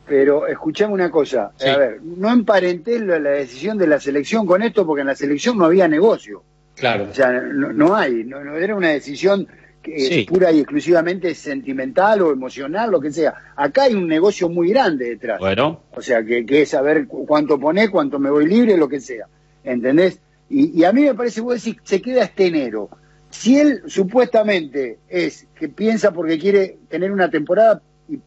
Pero 0.06 0.46
escuchame 0.46 0.92
una 0.92 1.10
cosa, 1.10 1.52
Sí. 1.56 1.68
a 1.68 1.76
ver, 1.78 2.00
no 2.02 2.30
emparenté 2.30 2.98
la, 2.98 3.18
la 3.18 3.30
decisión 3.30 3.78
de 3.78 3.86
la 3.86 4.00
selección 4.00 4.46
con 4.46 4.62
esto 4.62 4.84
porque 4.86 5.02
en 5.02 5.06
la 5.06 5.14
selección 5.14 5.56
no 5.56 5.64
había 5.64 5.86
negocio. 5.88 6.42
Claro. 6.74 7.06
O 7.10 7.14
sea, 7.14 7.30
no, 7.32 7.72
no 7.72 7.94
hay, 7.94 8.24
no, 8.24 8.42
no 8.42 8.56
era 8.56 8.74
una 8.74 8.88
decisión 8.90 9.46
que 9.82 10.20
es 10.20 10.26
pura 10.26 10.52
y 10.52 10.60
exclusivamente 10.60 11.34
sentimental 11.34 12.22
o 12.22 12.32
emocional, 12.32 12.90
lo 12.90 13.00
que 13.00 13.10
sea. 13.10 13.34
Acá 13.56 13.84
hay 13.84 13.94
un 13.94 14.06
negocio 14.06 14.48
muy 14.48 14.68
grande 14.70 15.10
detrás. 15.10 15.38
Bueno, 15.40 15.80
O 15.94 16.00
sea, 16.00 16.22
que, 16.24 16.46
que 16.46 16.62
es 16.62 16.68
saber 16.70 17.06
cu- 17.06 17.26
cuánto 17.26 17.58
ponés, 17.58 17.90
cuánto 17.90 18.18
me 18.18 18.30
voy 18.30 18.46
libre, 18.46 18.76
lo 18.76 18.88
que 18.88 19.00
sea. 19.00 19.26
¿Entendés? 19.64 20.20
Y, 20.48 20.78
y 20.80 20.84
a 20.84 20.92
mí 20.92 21.02
me 21.02 21.14
parece, 21.14 21.40
vos 21.40 21.54
decís, 21.62 21.80
se 21.84 22.00
queda 22.00 22.22
este 22.24 22.46
enero. 22.46 22.88
Si 23.30 23.58
él 23.58 23.82
supuestamente 23.86 24.98
es 25.08 25.46
que 25.58 25.68
piensa 25.68 26.12
porque 26.12 26.38
quiere 26.38 26.78
tener 26.88 27.10
una 27.10 27.30
temporada 27.30 27.80
y 28.08 28.18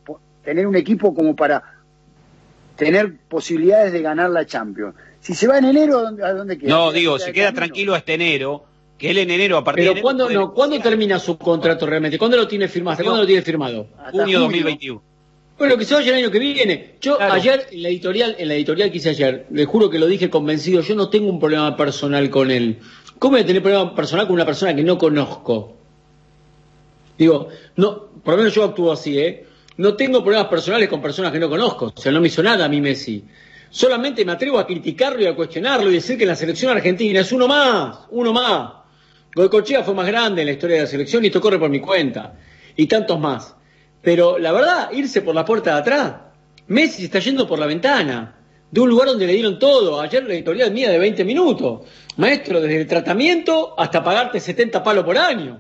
tener 0.43 0.65
un 0.67 0.75
equipo 0.75 1.13
como 1.13 1.35
para 1.35 1.63
tener 2.75 3.15
posibilidades 3.29 3.93
de 3.93 4.01
ganar 4.01 4.29
la 4.29 4.45
Champions. 4.45 4.95
Si 5.21 5.33
se 5.33 5.47
va 5.47 5.57
en 5.57 5.65
enero, 5.65 5.99
¿a 5.99 6.01
dónde, 6.03 6.23
a 6.25 6.33
dónde 6.33 6.57
queda? 6.57 6.69
no, 6.69 6.89
¿Queda 6.89 6.99
digo, 6.99 7.19
se 7.19 7.31
queda 7.31 7.45
camino? 7.47 7.59
tranquilo 7.65 7.95
hasta 7.95 8.13
enero, 8.13 8.63
que 8.97 9.11
él 9.11 9.17
en 9.17 9.29
enero, 9.31 9.57
a 9.57 9.63
partir 9.63 9.83
de 9.83 9.89
Pero 9.89 9.91
enero, 9.93 10.03
¿cuándo, 10.03 10.29
no, 10.29 10.53
¿cuándo 10.53 10.79
termina 10.79 11.19
su 11.19 11.37
contrato 11.37 11.85
realmente? 11.85 12.17
¿Cuándo 12.17 12.37
lo 12.37 12.47
tiene 12.47 12.67
firmado? 12.67 12.93
¿Hasta 12.93 13.03
Junio. 13.03 13.11
cuándo 13.11 13.23
lo 13.23 13.27
tiene 13.27 13.41
firmado? 13.41 13.87
Junio 14.11 14.39
2021. 14.39 15.01
Bueno, 15.57 15.77
que 15.77 15.85
se 15.85 15.93
vaya 15.93 16.11
el 16.11 16.23
año 16.23 16.31
que 16.31 16.39
viene. 16.39 16.95
Yo 17.01 17.17
Claro. 17.17 17.33
ayer, 17.33 17.67
en 17.71 17.83
la 17.83 17.89
editorial, 17.89 18.35
en 18.37 18.47
la 18.49 18.55
editorial 18.55 18.91
que 18.91 18.97
hice 18.97 19.09
ayer, 19.11 19.45
le 19.51 19.65
juro 19.65 19.89
que 19.89 19.99
lo 19.99 20.05
dije 20.07 20.29
convencido, 20.29 20.81
yo 20.81 20.95
no 20.95 21.09
tengo 21.09 21.29
un 21.29 21.39
problema 21.39 21.75
personal 21.77 22.29
con 22.29 22.51
él. 22.51 22.79
¿Cómo 23.19 23.33
voy 23.33 23.41
a 23.41 23.45
tener 23.45 23.61
problema 23.61 23.95
personal 23.95 24.27
con 24.27 24.33
una 24.33 24.45
persona 24.45 24.75
que 24.75 24.83
no 24.83 24.97
conozco? 24.97 25.75
Digo, 27.17 27.47
no, 27.77 28.07
por 28.23 28.33
lo 28.33 28.37
menos 28.37 28.53
yo 28.53 28.63
actúo 28.65 28.91
así, 28.91 29.17
¿eh? 29.17 29.45
No 29.77 29.95
tengo 29.95 30.21
problemas 30.23 30.47
personales 30.47 30.89
con 30.89 31.01
personas 31.01 31.31
que 31.31 31.39
no 31.39 31.49
conozco. 31.49 31.93
O 31.95 32.01
sea, 32.01 32.11
no 32.11 32.19
me 32.21 32.27
hizo 32.27 32.43
nada 32.43 32.65
a 32.65 32.69
mí 32.69 32.81
Messi. 32.81 33.23
Solamente 33.69 34.23
me 34.25 34.33
atrevo 34.33 34.59
a 34.59 34.65
criticarlo 34.67 35.21
y 35.21 35.25
a 35.25 35.35
cuestionarlo 35.35 35.89
y 35.89 35.95
decir 35.95 36.17
que 36.17 36.25
la 36.25 36.35
selección 36.35 36.71
argentina 36.71 37.19
es 37.21 37.31
uno 37.31 37.47
más, 37.47 37.99
uno 38.09 38.33
más. 38.33 38.71
Goicochea 39.35 39.83
fue 39.83 39.93
más 39.93 40.07
grande 40.07 40.41
en 40.41 40.47
la 40.47 40.53
historia 40.53 40.77
de 40.77 40.83
la 40.83 40.87
selección 40.87 41.23
y 41.23 41.27
esto 41.27 41.41
corre 41.41 41.59
por 41.59 41.69
mi 41.69 41.81
cuenta. 41.81 42.35
Y 42.77 42.87
tantos 42.87 43.19
más. 43.19 43.55
Pero 44.01 44.39
la 44.39 44.53
verdad, 44.53 44.91
irse 44.93 45.21
por 45.21 45.35
la 45.35 45.43
puerta 45.43 45.73
de 45.73 45.79
atrás. 45.79 46.15
Messi 46.67 47.05
está 47.05 47.19
yendo 47.19 47.45
por 47.45 47.59
la 47.59 47.65
ventana. 47.65 48.39
De 48.71 48.79
un 48.81 48.89
lugar 48.89 49.09
donde 49.09 49.27
le 49.27 49.33
dieron 49.33 49.59
todo. 49.59 49.99
Ayer 49.99 50.23
la 50.23 50.33
editorial 50.33 50.71
mía 50.71 50.89
de 50.89 50.97
20 50.97 51.25
minutos. 51.25 51.81
Maestro, 52.15 52.61
desde 52.61 52.81
el 52.81 52.87
tratamiento 52.87 53.75
hasta 53.77 54.01
pagarte 54.01 54.39
70 54.39 54.81
palos 54.81 55.03
por 55.03 55.17
año. 55.17 55.59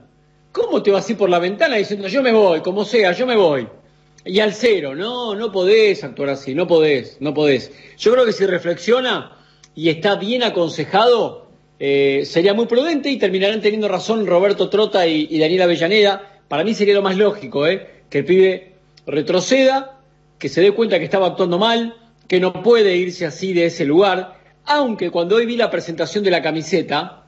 ¿Cómo 0.53 0.81
te 0.81 0.89
vas 0.89 1.07
a 1.07 1.11
ir 1.11 1.17
por 1.17 1.29
la 1.29 1.39
ventana 1.39 1.75
diciendo 1.75 2.07
yo 2.07 2.23
me 2.23 2.31
voy, 2.31 2.61
como 2.61 2.85
sea, 2.85 3.11
yo 3.11 3.27
me 3.27 3.35
voy? 3.35 3.67
Y 4.23 4.39
al 4.39 4.53
cero, 4.53 4.95
no, 4.95 5.35
no 5.35 5.51
podés 5.51 6.01
actuar 6.05 6.29
así, 6.29 6.55
no 6.55 6.65
podés, 6.65 7.17
no 7.19 7.33
podés. 7.33 7.73
Yo 7.97 8.13
creo 8.13 8.25
que 8.25 8.31
si 8.31 8.45
reflexiona 8.45 9.37
y 9.75 9.89
está 9.89 10.15
bien 10.15 10.43
aconsejado, 10.43 11.44
eh, 11.79 12.23
sería 12.25 12.53
muy 12.53 12.67
prudente 12.67 13.09
y 13.09 13.17
terminarán 13.17 13.61
teniendo 13.61 13.87
razón 13.87 14.25
Roberto 14.25 14.69
Trota 14.69 15.07
y, 15.07 15.27
y 15.29 15.39
Daniel 15.39 15.63
Avellaneda. 15.63 16.41
Para 16.47 16.63
mí 16.63 16.73
sería 16.73 16.93
lo 16.93 17.01
más 17.01 17.17
lógico, 17.17 17.67
¿eh? 17.67 17.87
que 18.09 18.19
el 18.19 18.25
pibe 18.25 18.73
retroceda, 19.05 19.99
que 20.39 20.49
se 20.49 20.61
dé 20.61 20.71
cuenta 20.71 20.99
que 20.99 21.05
estaba 21.05 21.27
actuando 21.27 21.57
mal, 21.57 21.95
que 22.27 22.39
no 22.39 22.53
puede 22.63 22.95
irse 22.95 23.25
así 23.25 23.53
de 23.53 23.65
ese 23.65 23.85
lugar, 23.85 24.39
aunque 24.65 25.11
cuando 25.11 25.35
hoy 25.35 25.45
vi 25.45 25.57
la 25.57 25.69
presentación 25.69 26.23
de 26.23 26.31
la 26.31 26.41
camiseta, 26.41 27.23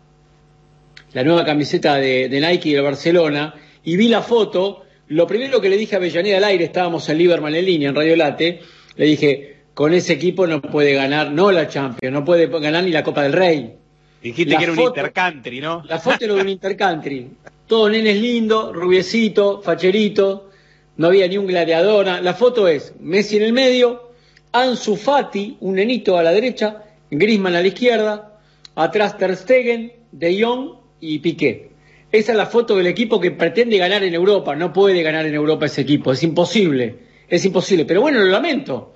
la 1.13 1.23
nueva 1.23 1.45
camiseta 1.45 1.95
de, 1.95 2.29
Nike 2.29 2.73
de 2.73 2.81
Barcelona, 2.81 3.53
y 3.83 3.95
vi 3.95 4.07
la 4.07 4.21
foto, 4.21 4.83
lo 5.07 5.27
primero 5.27 5.62
que 5.62 5.69
le 5.69 5.77
dije 5.77 5.95
a 5.95 5.99
Avellaneda 5.99 6.38
al 6.38 6.43
aire, 6.45 6.65
estábamos 6.65 7.07
en 7.10 7.17
Lieberman 7.17 7.55
en 7.55 7.65
línea, 7.65 7.89
en 7.89 7.95
Radio 7.95 8.15
Late, 8.15 8.62
le 8.95 9.05
dije, 9.05 9.57
con 9.73 9.93
ese 9.93 10.13
equipo 10.13 10.47
no 10.47 10.62
puede 10.62 10.93
ganar, 10.93 11.31
no 11.31 11.51
la 11.51 11.67
Champions, 11.67 12.13
no 12.13 12.25
puede 12.25 12.47
ganar 12.47 12.83
ni 12.83 12.91
la 12.91 13.03
Copa 13.03 13.23
del 13.23 13.33
Rey. 13.33 13.75
Dijiste 14.21 14.51
La 14.53 14.58
que 14.58 14.63
era 14.63 14.71
un 14.73 14.77
foto- 14.80 14.89
intercountry, 14.99 15.62
¿no? 15.62 15.84
La 15.88 15.99
foto 15.99 16.25
era 16.25 16.34
de 16.34 16.41
un 16.41 16.49
intercountry, 16.49 17.27
todos 17.67 17.91
nenes 17.91 18.19
lindos, 18.19 18.73
rubiecito, 18.73 19.62
facherito, 19.62 20.49
no 20.97 21.08
había 21.08 21.27
ni 21.27 21.38
un 21.38 21.45
gladiador, 21.47 22.06
la 22.08 22.34
foto 22.34 22.67
es 22.67 22.93
Messi 22.99 23.38
en 23.38 23.43
el 23.43 23.53
medio, 23.53 24.12
Ansu 24.51 24.95
Fati, 24.95 25.58
un 25.62 25.75
nenito 25.75 26.17
a 26.17 26.23
la 26.23 26.32
derecha, 26.32 26.84
Griezmann 27.12 27.56
a 27.56 27.62
la 27.62 27.67
izquierda, 27.67 28.39
atrás 28.75 29.17
Ter 29.17 29.36
Stegen, 29.36 29.93
De 30.12 30.41
Jong 30.43 30.71
y 30.99 31.19
Piqué. 31.19 31.69
Esa 32.12 32.32
es 32.32 32.38
la 32.38 32.45
foto 32.47 32.75
del 32.77 32.88
equipo 32.88 33.19
que 33.19 33.32
pretende 33.32 33.77
ganar 33.77 34.03
en 34.03 34.13
Europa, 34.15 34.56
no 34.56 34.73
puede 34.73 35.03
ganar 35.03 35.25
en 35.25 35.36
Europa 35.36 35.67
ese 35.67 35.82
equipo, 35.82 36.12
es 36.13 36.23
imposible, 36.23 36.95
es 37.30 37.45
imposible, 37.45 37.86
pero 37.86 38.01
bueno, 38.01 38.19
lo 38.19 38.25
lamento. 38.25 38.95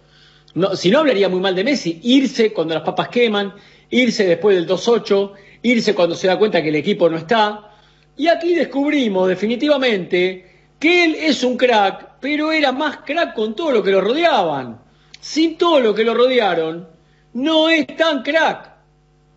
No, 0.56 0.76
si 0.76 0.90
no 0.90 1.00
hablaría 1.00 1.30
muy 1.30 1.40
mal 1.40 1.54
de 1.56 1.64
Messi, 1.64 2.00
irse 2.04 2.52
cuando 2.52 2.74
las 2.74 2.84
papas 2.84 3.10
queman, 3.10 3.54
irse 3.92 4.26
después 4.26 4.56
del 4.56 4.68
2-8, 4.68 5.32
irse 5.62 5.94
cuando 5.94 6.16
se 6.16 6.28
da 6.28 6.40
cuenta 6.40 6.62
que 6.62 6.70
el 6.70 6.76
equipo 6.76 7.10
no 7.10 7.18
está. 7.18 7.72
Y 8.18 8.28
aquí 8.28 8.56
descubrimos 8.56 9.28
definitivamente 9.28 10.50
que 10.80 11.06
él 11.06 11.16
es 11.16 11.44
un 11.44 11.58
crack, 11.58 12.14
pero 12.20 12.52
era 12.52 12.72
más 12.72 12.98
crack 13.06 13.36
con 13.36 13.56
todo 13.56 13.72
lo 13.72 13.84
que 13.84 13.92
lo 13.92 14.02
rodeaban. 14.02 14.80
Sin 15.20 15.58
todo 15.58 15.80
lo 15.80 15.94
que 15.94 16.04
lo 16.04 16.16
rodearon, 16.16 16.88
no 17.34 17.70
es 17.70 17.86
tan 17.96 18.24
crack. 18.24 18.72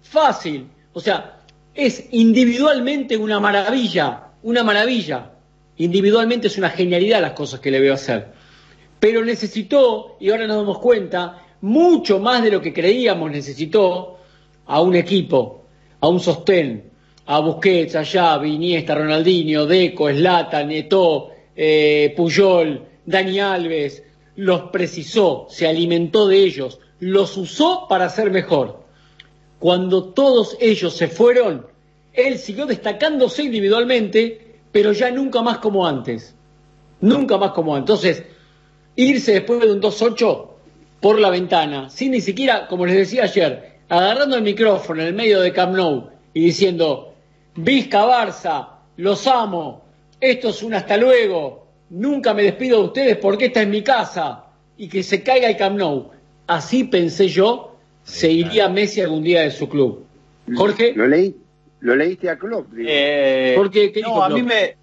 Fácil. 0.02 0.66
O 0.92 1.00
sea, 1.00 1.40
es 1.74 2.06
individualmente 2.12 3.16
una 3.16 3.40
maravilla, 3.40 4.28
una 4.42 4.62
maravilla. 4.62 5.32
Individualmente 5.76 6.46
es 6.46 6.56
una 6.56 6.70
genialidad 6.70 7.20
las 7.20 7.32
cosas 7.32 7.60
que 7.60 7.70
le 7.70 7.80
veo 7.80 7.94
hacer. 7.94 8.28
Pero 9.00 9.24
necesitó, 9.24 10.16
y 10.20 10.30
ahora 10.30 10.46
nos 10.46 10.56
damos 10.58 10.78
cuenta, 10.78 11.42
mucho 11.60 12.20
más 12.20 12.42
de 12.42 12.50
lo 12.50 12.60
que 12.60 12.72
creíamos 12.72 13.30
necesitó 13.30 14.13
a 14.66 14.80
un 14.80 14.94
equipo, 14.94 15.64
a 16.00 16.08
un 16.08 16.20
sostén, 16.20 16.90
a 17.26 17.40
Busquets, 17.40 17.96
a 17.96 18.04
Xavi, 18.04 18.54
Iniesta, 18.54 18.94
Ronaldinho, 18.94 19.66
Deco, 19.66 20.10
Slatan, 20.10 20.68
Neto, 20.68 21.30
eh, 21.56 22.12
Puyol, 22.16 22.82
Dani 23.06 23.40
Alves, 23.40 24.02
los 24.36 24.62
precisó, 24.70 25.46
se 25.48 25.66
alimentó 25.66 26.26
de 26.26 26.38
ellos, 26.38 26.78
los 27.00 27.36
usó 27.36 27.86
para 27.88 28.08
ser 28.08 28.30
mejor. 28.30 28.82
Cuando 29.58 30.04
todos 30.04 30.56
ellos 30.60 30.94
se 30.96 31.08
fueron, 31.08 31.66
él 32.12 32.38
siguió 32.38 32.66
destacándose 32.66 33.42
individualmente, 33.42 34.58
pero 34.72 34.92
ya 34.92 35.10
nunca 35.10 35.42
más 35.42 35.58
como 35.58 35.86
antes. 35.86 36.34
Nunca 37.00 37.38
más 37.38 37.52
como 37.52 37.74
antes. 37.74 37.90
Entonces, 37.94 38.24
irse 38.96 39.32
después 39.32 39.60
de 39.60 39.72
un 39.72 39.80
2-8 39.80 40.48
por 41.00 41.18
la 41.18 41.30
ventana, 41.30 41.90
sin 41.90 42.12
ni 42.12 42.20
siquiera, 42.20 42.66
como 42.66 42.86
les 42.86 42.96
decía 42.96 43.24
ayer, 43.24 43.73
agarrando 43.88 44.36
el 44.36 44.42
micrófono 44.42 45.02
en 45.02 45.08
el 45.08 45.14
medio 45.14 45.40
de 45.40 45.52
Camp 45.52 45.74
Nou 45.74 46.10
y 46.32 46.44
diciendo, 46.44 47.14
Vizca 47.56 48.04
Barça, 48.04 48.68
los 48.96 49.26
amo, 49.26 49.84
esto 50.20 50.48
es 50.48 50.62
un 50.62 50.74
hasta 50.74 50.96
luego, 50.96 51.66
nunca 51.90 52.34
me 52.34 52.42
despido 52.42 52.78
de 52.80 52.84
ustedes 52.86 53.16
porque 53.18 53.46
esta 53.46 53.62
es 53.62 53.68
mi 53.68 53.82
casa 53.82 54.46
y 54.76 54.88
que 54.88 55.02
se 55.02 55.22
caiga 55.22 55.48
el 55.48 55.56
Camp 55.56 55.78
Nou. 55.78 56.10
Así 56.46 56.84
pensé 56.84 57.28
yo, 57.28 57.76
se 58.02 58.30
iría 58.30 58.68
Messi 58.68 59.00
algún 59.00 59.22
día 59.22 59.42
de 59.42 59.50
su 59.50 59.68
club. 59.68 60.04
Jorge. 60.54 60.92
Lo 60.94 61.06
leí, 61.06 61.34
lo 61.80 61.96
leíste 61.96 62.28
a 62.28 62.38
Klopp. 62.38 62.68
Eh, 62.78 63.54
Jorge, 63.56 63.92
¿qué 63.92 64.02
no, 64.02 64.22
a 64.22 64.28
mí 64.28 64.42
me. 64.42 64.76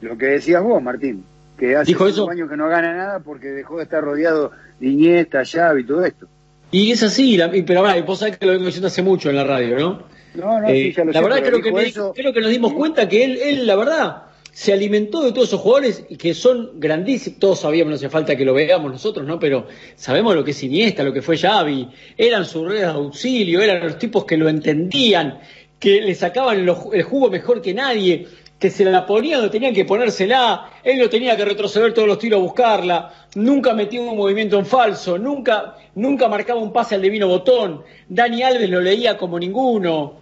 Lo 0.00 0.16
que 0.16 0.26
decías 0.26 0.62
vos, 0.62 0.82
Martín, 0.82 1.24
que 1.58 1.76
hace 1.76 1.88
¿Dijo 1.88 2.10
cinco 2.10 2.30
años 2.30 2.48
que 2.48 2.56
no 2.56 2.68
gana 2.68 2.94
nada 2.94 3.20
porque 3.20 3.48
dejó 3.48 3.78
de 3.78 3.84
estar 3.84 4.02
rodeado 4.02 4.52
de 4.78 4.88
Iniesta, 4.88 5.44
Xavi 5.44 5.82
y 5.82 5.84
todo 5.84 6.04
esto. 6.04 6.28
Y 6.70 6.90
es 6.92 7.02
así, 7.02 7.36
la, 7.36 7.50
pero 7.66 7.80
ahora, 7.80 8.00
vos 8.02 8.18
sabés 8.18 8.38
que 8.38 8.46
lo 8.46 8.52
vengo 8.52 8.66
diciendo 8.66 8.88
hace 8.88 9.02
mucho 9.02 9.30
en 9.30 9.36
la 9.36 9.44
radio, 9.44 9.78
¿no? 9.78 10.02
No, 10.34 10.60
no, 10.60 10.68
Eh, 10.68 10.82
sí, 10.84 10.92
ya 10.94 11.04
lo 11.04 11.12
la 11.12 11.18
sé, 11.20 11.24
verdad 11.24 11.38
creo 11.42 11.58
que, 11.62 11.64
dijo 11.70 11.76
me- 11.76 11.82
eso- 11.86 12.12
creo 12.14 12.32
que 12.32 12.40
nos 12.40 12.50
dimos 12.50 12.72
cuenta 12.72 13.08
que 13.08 13.24
él, 13.24 13.38
él, 13.42 13.66
la 13.66 13.76
verdad, 13.76 14.22
se 14.52 14.72
alimentó 14.72 15.22
de 15.22 15.32
todos 15.32 15.48
esos 15.48 15.60
jugadores 15.60 16.04
y 16.08 16.16
que 16.16 16.34
son 16.34 16.72
grandísimos. 16.80 17.38
Todos 17.38 17.60
sabíamos, 17.60 17.90
no 17.90 17.96
hace 17.96 18.08
falta 18.08 18.36
que 18.36 18.44
lo 18.44 18.52
veamos 18.54 18.90
nosotros, 18.90 19.26
¿no? 19.26 19.38
Pero 19.38 19.66
sabemos 19.96 20.34
lo 20.34 20.44
que 20.44 20.50
es 20.52 20.62
Iniesta, 20.62 21.02
lo 21.04 21.12
que 21.12 21.22
fue 21.22 21.36
Xavi. 21.38 21.88
Eran 22.16 22.44
sus 22.46 22.66
redes 22.66 22.80
de 22.82 22.86
auxilio, 22.88 23.60
eran 23.60 23.82
los 23.82 23.98
tipos 23.98 24.24
que 24.24 24.36
lo 24.36 24.48
entendían, 24.48 25.38
que 25.78 26.00
le 26.00 26.14
sacaban 26.14 26.64
los- 26.66 26.86
el 26.92 27.02
jugo 27.02 27.30
mejor 27.30 27.60
que 27.62 27.74
nadie, 27.74 28.26
que 28.58 28.70
se 28.70 28.84
la 28.84 29.04
ponían 29.04 29.40
donde 29.40 29.52
tenían 29.52 29.74
que 29.74 29.84
ponérsela. 29.84 30.70
Él 30.82 30.98
no 30.98 31.08
tenía 31.08 31.36
que 31.36 31.44
retroceder 31.44 31.92
todos 31.92 32.08
los 32.08 32.18
tiros 32.18 32.38
a 32.38 32.42
buscarla. 32.42 33.12
Nunca 33.34 33.74
metió 33.74 34.02
un 34.02 34.16
movimiento 34.16 34.58
en 34.58 34.66
falso, 34.66 35.18
nunca, 35.18 35.76
nunca 35.94 36.28
marcaba 36.28 36.60
un 36.60 36.72
pase 36.72 36.94
al 36.94 37.02
divino 37.02 37.28
botón. 37.28 37.82
Dani 38.08 38.42
Alves 38.42 38.70
lo 38.70 38.80
leía 38.80 39.18
como 39.18 39.38
ninguno. 39.38 40.20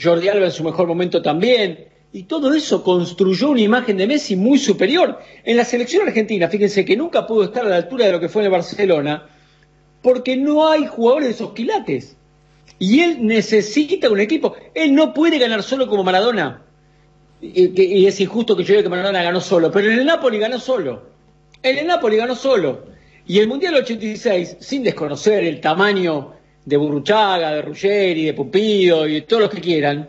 Jordi 0.00 0.28
Alba 0.28 0.46
en 0.46 0.52
su 0.52 0.64
mejor 0.64 0.86
momento 0.86 1.22
también. 1.22 1.86
Y 2.12 2.24
todo 2.24 2.52
eso 2.54 2.82
construyó 2.82 3.50
una 3.50 3.60
imagen 3.60 3.96
de 3.96 4.06
Messi 4.06 4.36
muy 4.36 4.58
superior. 4.58 5.20
En 5.44 5.56
la 5.56 5.64
selección 5.64 6.06
argentina, 6.06 6.48
fíjense 6.48 6.84
que 6.84 6.96
nunca 6.96 7.26
pudo 7.26 7.44
estar 7.44 7.64
a 7.64 7.68
la 7.68 7.76
altura 7.76 8.06
de 8.06 8.12
lo 8.12 8.20
que 8.20 8.28
fue 8.28 8.42
en 8.42 8.46
el 8.46 8.52
Barcelona, 8.52 9.26
porque 10.02 10.36
no 10.36 10.68
hay 10.68 10.86
jugadores 10.86 11.28
de 11.28 11.34
esos 11.34 11.52
quilates. 11.52 12.16
Y 12.78 13.00
él 13.00 13.18
necesita 13.26 14.10
un 14.10 14.20
equipo. 14.20 14.54
Él 14.74 14.94
no 14.94 15.14
puede 15.14 15.38
ganar 15.38 15.62
solo 15.62 15.86
como 15.86 16.04
Maradona. 16.04 16.65
Y, 17.54 18.06
es 18.06 18.20
injusto 18.20 18.56
que 18.56 18.64
yo 18.64 18.72
diga 18.72 18.82
que 18.82 18.88
Maradona 18.88 19.22
ganó 19.22 19.40
solo, 19.40 19.70
pero 19.70 19.90
el 19.90 20.04
Napoli 20.04 20.38
ganó 20.38 20.58
solo. 20.58 21.02
El 21.62 21.86
Napoli 21.86 22.16
ganó 22.16 22.34
solo. 22.34 22.84
Y 23.26 23.38
el 23.38 23.48
Mundial 23.48 23.74
86, 23.74 24.58
sin 24.60 24.82
desconocer 24.82 25.44
el 25.44 25.60
tamaño 25.60 26.34
de 26.64 26.76
Burruchaga, 26.76 27.52
de 27.52 27.62
Ruggeri, 27.62 28.24
de 28.24 28.34
Pupido 28.34 29.06
y 29.06 29.14
de 29.14 29.20
todos 29.22 29.42
los 29.42 29.50
que 29.50 29.60
quieran, 29.60 30.08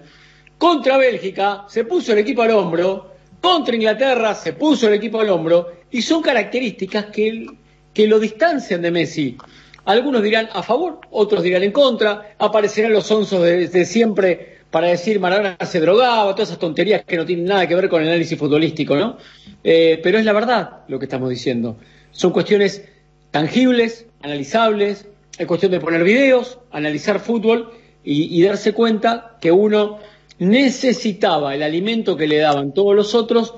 contra 0.58 0.98
Bélgica 0.98 1.66
se 1.68 1.86
puso 1.86 2.14
el 2.14 2.20
equipo 2.20 2.42
al 2.44 2.52
hombro, 2.52 3.12
contra 3.42 3.76
Inglaterra 3.76 4.36
se 4.36 4.54
puso 4.54 4.88
el 4.88 4.96
equipo 4.96 5.20
al 5.20 5.30
hombro, 5.30 5.72
y 5.90 6.02
son 6.02 6.22
características 6.22 7.06
que, 7.06 7.48
que 7.94 8.08
lo 8.08 8.20
distancian 8.20 8.82
de 8.82 8.92
Messi. 8.92 9.38
Algunos 9.86 10.22
dirán 10.22 10.50
a 10.52 10.62
favor, 10.64 11.00
otros 11.12 11.44
dirán 11.44 11.64
en 11.64 11.72
contra, 11.72 12.36
aparecerán 12.38 12.92
los 12.92 13.10
onzos 13.10 13.42
de, 13.44 13.68
de 13.68 13.86
siempre 13.86 14.57
para 14.72 14.88
decir 14.88 15.20
Maradona 15.20 15.58
se 15.66 15.80
drogaba, 15.80 16.34
todas 16.34 16.50
esas 16.50 16.60
tonterías 16.60 17.04
que 17.06 17.18
no 17.18 17.26
tienen 17.26 17.46
nada 17.46 17.68
que 17.68 17.76
ver 17.76 17.90
con 17.90 18.02
el 18.02 18.10
análisis 18.10 18.38
futbolístico, 18.38 18.96
¿no? 18.96 19.18
Eh, 19.64 20.00
pero 20.04 20.20
es 20.20 20.26
la 20.26 20.34
verdad 20.34 20.82
lo 20.88 21.00
que 21.00 21.06
estamos 21.06 21.30
diciendo. 21.30 21.78
Son 22.12 22.32
cuestiones 22.32 22.88
tangibles, 23.32 24.06
analizables, 24.22 25.08
es 25.38 25.48
cuestión 25.48 25.72
de 25.72 25.80
poner 25.80 26.04
videos, 26.04 26.60
analizar 26.72 27.20
fútbol 27.20 27.72
y, 28.04 28.38
y 28.38 28.44
darse 28.44 28.74
cuenta 28.74 29.38
que 29.40 29.52
uno 29.52 30.00
necesitaba 30.40 31.56
el 31.56 31.64
alimento 31.64 32.18
que 32.18 32.28
le 32.28 32.38
daban 32.38 32.74
todos 32.74 32.96
los 32.96 33.16
otros 33.16 33.56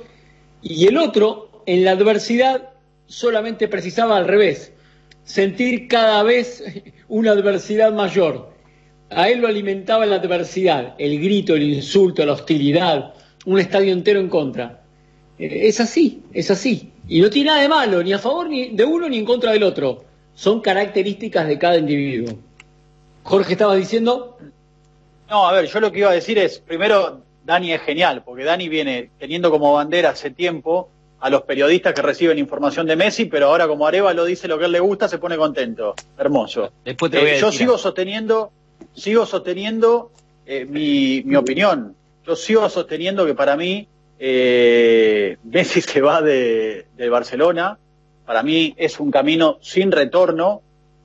y 0.62 0.88
el 0.88 0.98
otro 0.98 1.64
en 1.66 1.86
la 1.86 1.92
adversidad 1.92 2.70
solamente 3.06 3.68
precisaba 3.68 4.18
al 4.18 4.28
revés, 4.28 4.72
sentir 5.24 5.88
cada 5.88 6.24
vez 6.24 6.64
una 7.08 7.32
adversidad 7.32 7.94
mayor. 7.94 8.54
A 9.12 9.30
él 9.30 9.40
lo 9.42 9.48
alimentaba 9.48 10.06
la 10.06 10.18
adversidad, 10.18 10.96
el 10.98 11.20
grito, 11.20 11.56
el 11.56 11.64
insulto, 11.64 12.26
la 12.26 12.34
hostilidad, 12.34 13.14
un 13.46 13.60
estadio 13.60 13.92
entero 13.92 14.20
en 14.20 14.30
contra. 14.30 14.82
Eh, 15.38 15.68
Es 15.68 15.80
así, 15.80 16.22
es 16.34 16.52
así. 16.52 16.92
Y 17.08 17.22
no 17.22 17.30
tiene 17.30 17.50
nada 17.50 17.62
de 17.64 17.70
malo, 17.70 18.04
ni 18.04 18.14
a 18.14 18.20
favor 18.20 18.48
ni 18.50 18.70
de 18.70 18.86
uno 18.86 19.10
ni 19.10 19.18
en 19.18 19.26
contra 19.26 19.52
del 19.52 19.64
otro. 19.64 20.04
Son 20.36 20.62
características 20.62 21.48
de 21.48 21.58
cada 21.58 21.78
individuo. 21.78 22.38
Jorge, 23.24 23.54
estabas 23.54 23.78
diciendo, 23.78 24.38
No, 25.30 25.48
a 25.48 25.54
ver, 25.54 25.66
yo 25.68 25.80
lo 25.80 25.92
que 25.92 26.00
iba 26.00 26.10
a 26.10 26.14
decir 26.14 26.38
es, 26.38 26.60
primero, 26.60 27.22
Dani 27.46 27.74
es 27.74 27.82
genial, 27.82 28.24
porque 28.24 28.44
Dani 28.44 28.70
viene 28.70 29.10
teniendo 29.20 29.50
como 29.52 29.74
bandera 29.74 30.10
hace 30.10 30.30
tiempo 30.32 30.90
a 31.20 31.30
los 31.30 31.42
periodistas 31.42 31.94
que 31.94 32.02
reciben 32.02 32.38
información 32.40 32.86
de 32.88 32.96
Messi, 32.96 33.26
pero 33.26 33.48
ahora 33.48 33.68
como 33.68 33.86
Areva 33.86 34.14
lo 34.14 34.24
dice 34.24 34.48
lo 34.48 34.58
que 34.58 34.64
a 34.64 34.68
él 34.68 34.72
le 34.72 34.80
gusta, 34.80 35.08
se 35.10 35.18
pone 35.18 35.36
contento. 35.36 35.94
Hermoso. 36.18 36.72
Después 36.86 37.12
te 37.12 37.18
Eh, 37.18 37.22
voy 37.22 37.30
a 37.32 37.38
yo 37.38 37.52
sigo 37.52 37.78
sosteniendo, 37.78 38.52
sigo 38.94 39.26
sosteniendo 39.26 40.12
eh, 40.46 40.66
mi, 40.66 41.36
opinión. 41.36 41.96
Yo 42.26 42.36
sigo 42.36 42.68
sosteniendo 42.70 43.26
que 43.26 43.36
para 43.36 43.56
mí 43.56 43.88
eh, 44.20 45.38
Messi 45.44 45.82
se 45.82 46.02
va 46.02 46.22
de, 46.22 46.88
de 46.96 47.10
Barcelona. 47.10 47.78
Para 48.26 48.44
mí 48.44 48.74
es 48.78 49.00
un 49.00 49.12
camino 49.12 49.58
sin 49.62 49.92
retorno. 49.92 50.62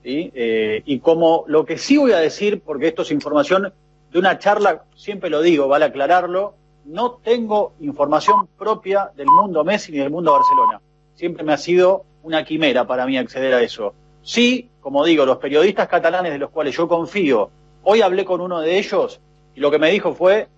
Eh, 0.06 0.82
y 0.84 0.98
como 0.98 1.44
lo 1.46 1.64
que 1.64 1.78
sí 1.78 1.96
voy 1.96 2.12
a 2.12 2.18
decir, 2.18 2.60
porque 2.60 2.88
esto 2.88 3.02
es 3.02 3.10
información 3.10 3.72
de 4.12 4.18
una 4.18 4.38
charla, 4.38 4.84
siempre 4.94 5.30
lo 5.30 5.40
digo, 5.40 5.66
vale 5.66 5.86
aclararlo, 5.86 6.54
no 6.84 7.12
tengo 7.24 7.72
información 7.80 8.46
propia 8.58 9.10
del 9.16 9.26
mundo 9.26 9.64
Messi 9.64 9.92
ni 9.92 9.98
del 9.98 10.10
mundo 10.10 10.32
Barcelona. 10.32 10.80
Siempre 11.14 11.42
me 11.42 11.54
ha 11.54 11.58
sido 11.58 12.04
una 12.22 12.44
quimera 12.44 12.86
para 12.86 13.06
mí 13.06 13.16
acceder 13.16 13.54
a 13.54 13.62
eso. 13.62 13.94
Sí, 14.22 14.68
como 14.80 15.04
digo, 15.04 15.24
los 15.24 15.38
periodistas 15.38 15.88
catalanes 15.88 16.32
de 16.32 16.38
los 16.38 16.50
cuales 16.50 16.76
yo 16.76 16.86
confío, 16.86 17.50
hoy 17.84 18.02
hablé 18.02 18.24
con 18.24 18.40
uno 18.40 18.60
de 18.60 18.78
ellos 18.78 19.20
y 19.54 19.60
lo 19.60 19.70
que 19.70 19.78
me 19.78 19.90
dijo 19.90 20.14
fue, 20.14 20.48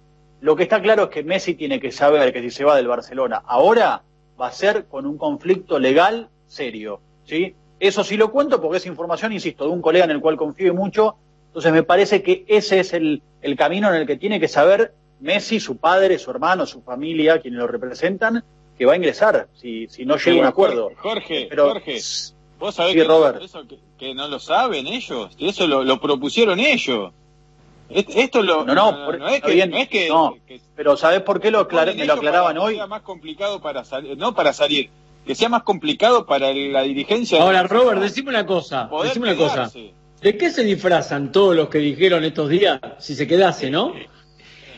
lo 0.41 0.57
que 0.57 0.63
está 0.65 0.81
claro 0.81 1.05
es 1.05 1.09
que 1.11 1.23
Messi 1.23 1.55
tiene 1.55 1.81
que 1.81 1.93
saber 1.93 2.33
que 2.33 2.41
si 2.43 2.51
se 2.51 2.65
va 2.65 2.77
del 2.77 2.89
Barcelona 2.89 3.43
ahora 3.47 4.03
va 4.41 4.49
a 4.49 4.53
ser 4.53 4.87
con 4.87 5.07
un 5.07 5.17
conflicto 5.19 5.79
legal 5.79 6.29
serio, 6.47 7.01
¿sí? 7.25 7.55
Eso 7.79 8.05
sí 8.05 8.17
lo 8.17 8.31
cuento 8.33 8.61
porque 8.61 8.79
es 8.79 8.87
información, 8.87 9.33
insisto, 9.33 9.65
de 9.65 9.71
un 9.71 9.83
colega 9.83 10.05
en 10.05 10.11
el 10.13 10.21
cual 10.21 10.37
confío 10.37 10.73
mucho, 10.75 11.17
entonces 11.49 11.73
me 11.73 11.83
parece 11.83 12.23
que 12.23 12.45
ese 12.49 12.81
es 12.81 12.93
el, 12.93 13.23
el 13.43 13.57
camino 13.57 13.89
en 13.89 13.97
el 14.01 14.07
que 14.07 14.17
tiene 14.17 14.41
que 14.41 14.49
saber 14.49 14.95
Messi, 15.21 15.61
su 15.61 15.79
padre, 15.79 16.19
su 16.19 16.31
hermano, 16.31 16.67
su 16.67 16.83
familia, 16.83 17.41
quienes 17.41 17.59
lo 17.59 17.67
representan, 17.67 18.45
que 18.79 18.85
va 18.85 18.93
a 18.93 18.97
ingresar 18.97 19.49
si, 19.55 19.89
si 19.89 20.05
no 20.05 20.17
llega 20.19 20.37
a 20.37 20.41
un 20.41 20.47
acuerdo. 20.47 20.91
Jorge, 20.97 21.47
Pero- 21.49 21.69
Jorge, 21.71 21.99
vos 22.59 22.75
sabés 22.75 22.93
Sí, 22.93 22.99
que, 22.99 23.05
Robert. 23.05 23.43
eso 23.43 23.67
que, 23.67 23.79
que 23.99 24.15
no 24.15 24.29
lo 24.29 24.39
saben 24.39 24.87
ellos, 24.87 25.31
y 25.39 25.49
eso 25.49 25.67
lo, 25.67 25.85
lo 25.85 26.01
propusieron 26.01 26.59
ellos. 26.61 27.13
Esto 27.89 28.43
lo, 28.43 28.65
No, 28.65 28.75
no, 28.75 29.05
por- 29.07 29.19
no 29.19 29.29
es 29.29 29.41
que, 29.43 29.53
bien, 29.53 29.71
no 29.71 29.77
es 29.79 29.89
que, 29.89 30.09
no, 30.09 30.37
que 30.47 30.61
Pero 30.75 30.97
¿sabés 30.97 31.21
por 31.23 31.41
qué 31.41 31.51
lo, 31.53 31.61
aclar- 31.69 31.95
me 31.95 32.05
lo 32.05 32.15
aclaraban 32.15 32.55
para 32.57 32.61
que 32.61 32.67
hoy? 32.67 32.75
sea 32.77 32.87
más 32.89 33.03
complicado 33.03 33.61
para 33.61 33.85
salir, 33.85 34.17
no 34.19 34.35
para 34.35 34.53
salir, 34.53 34.91
que 35.25 35.35
sea 35.37 35.49
más 35.49 35.63
complicado 35.63 36.27
para 36.27 36.53
la 36.53 36.83
dirigencia. 36.83 37.41
Ahora, 37.41 37.63
Robert, 37.63 38.01
decime 38.01 38.31
una 38.31 38.45
cosa, 38.45 38.91
decime 39.05 39.33
una 39.33 39.37
cosa. 39.37 39.71
¿De 40.21 40.37
qué 40.37 40.51
se 40.51 40.65
disfrazan 40.65 41.31
todos 41.31 41.55
los 41.55 41.69
que 41.69 41.79
dijeron 41.79 42.25
estos 42.25 42.49
días 42.49 42.81
si 42.99 43.15
se 43.15 43.27
quedase, 43.29 43.71
no? 43.71 43.93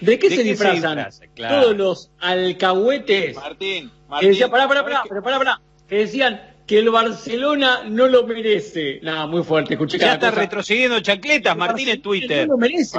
¿De 0.00 0.18
qué, 0.18 0.28
se, 0.30 0.42
disfrazan? 0.42 1.08
Todos 1.34 1.74
los 1.76 2.10
alcahuetes. 2.20 3.34
Martín, 3.36 3.90
Martín. 4.08 4.20
Que 4.26 4.28
decían, 4.32 4.50
pará, 4.50 4.68
pará, 4.68 4.84
pará, 4.84 5.02
pará, 5.22 5.38
pará, 5.38 5.60
que 5.88 5.96
decían 5.96 6.40
que 6.68 6.78
el 6.78 6.90
Barcelona 6.90 7.84
no 7.88 8.06
lo 8.08 8.26
merece. 8.26 9.00
Nada, 9.02 9.26
muy 9.26 9.42
fuerte, 9.42 9.72
escuché 9.72 9.98
Ya 9.98 10.12
está 10.12 10.30
retrocediendo 10.30 11.00
chancletas, 11.00 11.56
Martín 11.56 11.88
en 11.88 12.02
Twitter. 12.02 12.46
No 12.46 12.54
lo 12.54 12.58
merece, 12.58 12.98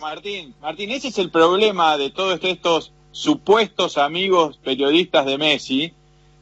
Martín, 0.00 0.54
Martín, 0.62 0.90
ese 0.90 1.08
es 1.08 1.18
el 1.18 1.30
problema 1.30 1.98
de 1.98 2.10
todos 2.10 2.40
estos 2.42 2.94
supuestos 3.12 3.98
amigos 3.98 4.58
periodistas 4.64 5.26
de 5.26 5.36
Messi, 5.36 5.92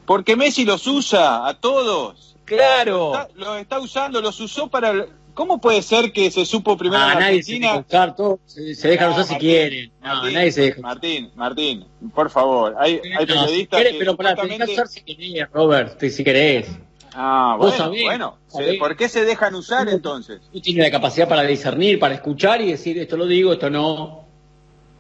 porque 0.07 0.37
Messi 0.37 0.65
los 0.65 0.87
usa 0.87 1.49
a 1.49 1.55
todos. 1.55 2.37
Claro. 2.45 3.13
Los 3.35 3.59
está, 3.59 3.81
usando, 3.81 4.23
los 4.23 4.39
usó 4.39 4.69
para... 4.69 5.07
¿Cómo 5.39 5.61
puede 5.61 5.83
ser 5.83 6.11
que 6.11 6.33
se 6.33 6.45
supo 6.45 6.77
primero 6.77 7.01
ah, 7.01 7.13
en 7.13 7.19
Argentina? 7.23 7.67
Nadie 7.69 7.83
se, 7.85 7.87
usar, 7.87 8.17
todo, 8.17 8.41
se, 8.45 8.75
se 8.75 8.89
dejan 8.89 9.13
usar 9.13 9.25
si 9.25 9.37
quieren. 9.37 9.93
No, 10.03 10.09
Martín, 10.09 10.35
nadie 10.35 10.51
se 10.51 10.61
deja. 10.63 10.81
Martín, 10.81 11.31
Martín, 11.37 11.85
por 12.13 12.29
favor. 12.29 12.75
Hay, 12.77 13.01
hay 13.17 13.25
periodistas 13.25 13.85
que 13.85 13.97
Pero 14.01 14.17
para, 14.17 14.31
supuestamente... 14.31 14.67
te 14.67 14.73
usar 14.73 14.89
si 14.89 15.01
querés, 15.03 15.49
Robert, 15.53 16.01
si 16.01 16.25
querés. 16.25 16.67
Ah, 17.15 17.55
bueno, 17.57 17.93
bueno. 18.03 18.39
¿Por 18.81 18.97
qué 18.97 19.09
se 19.09 19.25
dejan 19.25 19.55
usar 19.55 19.89
entonces? 19.89 20.41
Tú 20.53 20.61
tienes 20.61 20.85
la 20.85 20.91
capacidad 20.91 21.29
para 21.29 21.45
discernir, 21.45 22.01
para 22.01 22.17
escuchar 22.17 22.61
y 22.61 22.73
decir 22.73 22.99
esto 22.99 23.17
lo 23.17 23.27
digo, 23.27 23.53
esto 23.53 23.71
no. 23.71 24.25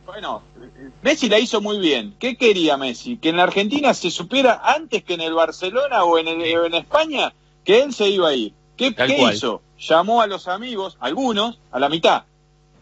Bueno, 0.06 0.44
Messi 1.02 1.28
la 1.28 1.40
hizo 1.40 1.60
muy 1.60 1.80
bien. 1.80 2.14
¿Qué 2.20 2.36
quería 2.36 2.76
Messi? 2.76 3.16
Que 3.16 3.30
en 3.30 3.38
la 3.38 3.42
Argentina 3.42 3.92
se 3.92 4.12
supiera 4.12 4.62
antes 4.62 5.02
que 5.02 5.14
en 5.14 5.20
el 5.20 5.34
Barcelona 5.34 6.04
o 6.04 6.16
en, 6.16 6.28
el, 6.28 6.42
en 6.42 6.74
España 6.74 7.34
que 7.64 7.82
él 7.82 7.92
se 7.92 8.08
iba 8.08 8.28
a 8.28 8.34
ir. 8.34 8.52
¿Qué, 8.76 8.94
¿qué 8.94 9.32
hizo? 9.32 9.62
Llamó 9.78 10.20
a 10.20 10.26
los 10.26 10.48
amigos, 10.48 10.96
algunos, 11.00 11.60
a 11.70 11.78
la 11.78 11.88
mitad. 11.88 12.24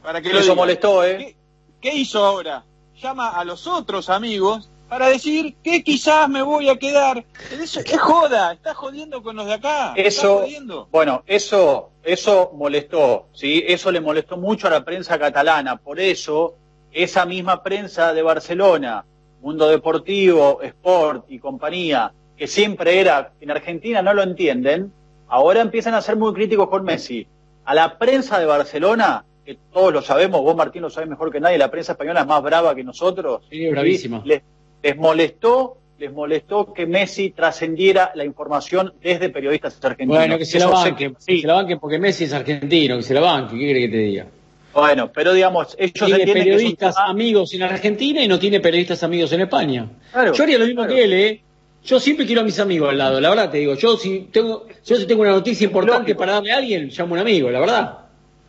Para 0.02 0.22
que 0.22 0.30
Eso 0.30 0.54
molestó, 0.54 1.04
¿eh? 1.04 1.37
¿Qué, 1.80 1.94
hizo 1.94 2.24
ahora? 2.24 2.64
Llama 3.00 3.30
a 3.30 3.44
los 3.44 3.66
otros 3.66 4.09
amigos 4.09 4.70
para 4.88 5.09
decir 5.09 5.56
que 5.62 5.82
quizás 5.82 6.28
me 6.28 6.42
voy 6.42 6.68
a 6.68 6.76
quedar. 6.76 7.24
Eso, 7.61 7.80
es 7.80 8.00
joda, 8.00 8.52
está 8.52 8.74
jodiendo 8.74 9.22
con 9.22 9.37
los 9.37 9.46
de 9.46 9.54
acá. 9.54 9.92
Eso, 9.96 10.44
bueno, 10.90 11.22
eso, 11.26 11.90
eso 12.02 12.52
molestó, 12.54 13.26
¿sí? 13.32 13.62
Eso 13.66 13.90
le 13.90 14.00
molestó 14.00 14.37
mucho 14.37 14.68
a 14.68 14.70
la 14.70 14.85
prensa 14.85 15.18
catalana. 15.18 15.76
Por 15.76 16.00
eso 16.00 16.54
esa 16.92 17.26
misma 17.26 17.62
prensa 17.62 18.14
de 18.14 18.22
Barcelona, 18.22 19.04
Mundo 19.42 19.68
Deportivo, 19.68 20.62
Sport 20.62 21.26
y 21.28 21.38
compañía, 21.38 22.12
que 22.37 22.46
siempre 22.46 23.00
era, 23.00 23.32
en 23.40 23.50
Argentina 23.50 24.02
no 24.02 24.14
lo 24.14 24.22
entienden, 24.22 24.92
ahora 25.28 25.60
empiezan 25.60 25.94
a 25.94 26.00
ser 26.00 26.16
muy 26.16 26.32
críticos 26.32 26.68
con 26.68 26.84
Messi. 26.84 27.26
A 27.64 27.74
la 27.74 27.98
prensa 27.98 28.38
de 28.38 28.46
Barcelona, 28.46 29.24
que 29.44 29.58
todos 29.72 29.92
lo 29.92 30.02
sabemos, 30.02 30.42
vos 30.42 30.56
Martín 30.56 30.82
lo 30.82 30.90
sabes 30.90 31.08
mejor 31.08 31.32
que 31.32 31.40
nadie, 31.40 31.58
la 31.58 31.70
prensa 31.70 31.92
española 31.92 32.20
es 32.20 32.26
más 32.26 32.42
brava 32.42 32.74
que 32.74 32.84
nosotros. 32.84 33.42
Sí, 33.50 33.68
bravísima. 33.68 34.22
Les, 34.24 34.96
molestó 34.96 35.78
les 35.98 36.12
molestó 36.12 36.74
que 36.74 36.86
Messi 36.86 37.30
trascendiera 37.30 38.12
la 38.14 38.24
información 38.24 38.92
desde 39.02 39.30
periodistas 39.30 39.78
argentinos. 39.82 40.18
Bueno, 40.18 40.36
que 40.36 40.44
se 40.44 40.58
la 40.58 40.66
banquen, 40.66 41.16
sí. 41.18 41.40
se 41.40 41.46
la 41.46 41.54
banquen 41.54 41.78
porque 41.78 41.98
Messi 41.98 42.24
es 42.24 42.34
argentino, 42.34 42.98
que 42.98 43.02
se 43.02 43.14
la 43.14 43.22
banquen, 43.22 43.58
¿qué 43.58 43.64
quiere 43.64 43.80
que 43.80 43.88
te 43.88 43.96
diga? 43.96 44.26
Bueno, 44.74 45.10
pero 45.10 45.32
digamos, 45.32 45.74
ellos 45.78 46.04
tiene 46.04 46.30
periodistas 46.34 46.96
amigos 46.98 47.54
en 47.54 47.62
Argentina 47.62 48.22
y 48.22 48.28
no 48.28 48.38
tiene 48.38 48.60
periodistas 48.60 49.02
amigos 49.02 49.32
en 49.32 49.40
España. 49.40 49.88
yo 50.34 50.42
haría 50.42 50.58
lo 50.58 50.66
mismo 50.66 50.86
que 50.86 51.02
él, 51.02 51.12
¿eh? 51.14 51.42
Yo 51.87 52.01
siempre 52.01 52.27
quiero 52.27 52.42
a 52.42 52.44
mis 52.44 52.59
amigos 52.59 52.90
al 52.90 52.99
lado, 52.99 53.20
la 53.20 53.31
verdad 53.31 53.51
te 53.51 53.59
digo. 53.59 53.75
Yo 53.75 53.96
si 53.96 54.29
tengo, 54.33 54.66
yo 54.85 54.96
si 54.96 55.07
tengo 55.07 55.22
una 55.22 55.31
noticia 55.31 55.64
importante 55.64 56.14
para 56.14 56.33
darle 56.33 56.53
a 56.53 56.57
alguien, 56.59 56.88
llamo 56.88 57.14
a 57.14 57.18
un 57.18 57.20
amigo, 57.20 57.51
la 57.51 57.61
verdad. 57.61 57.99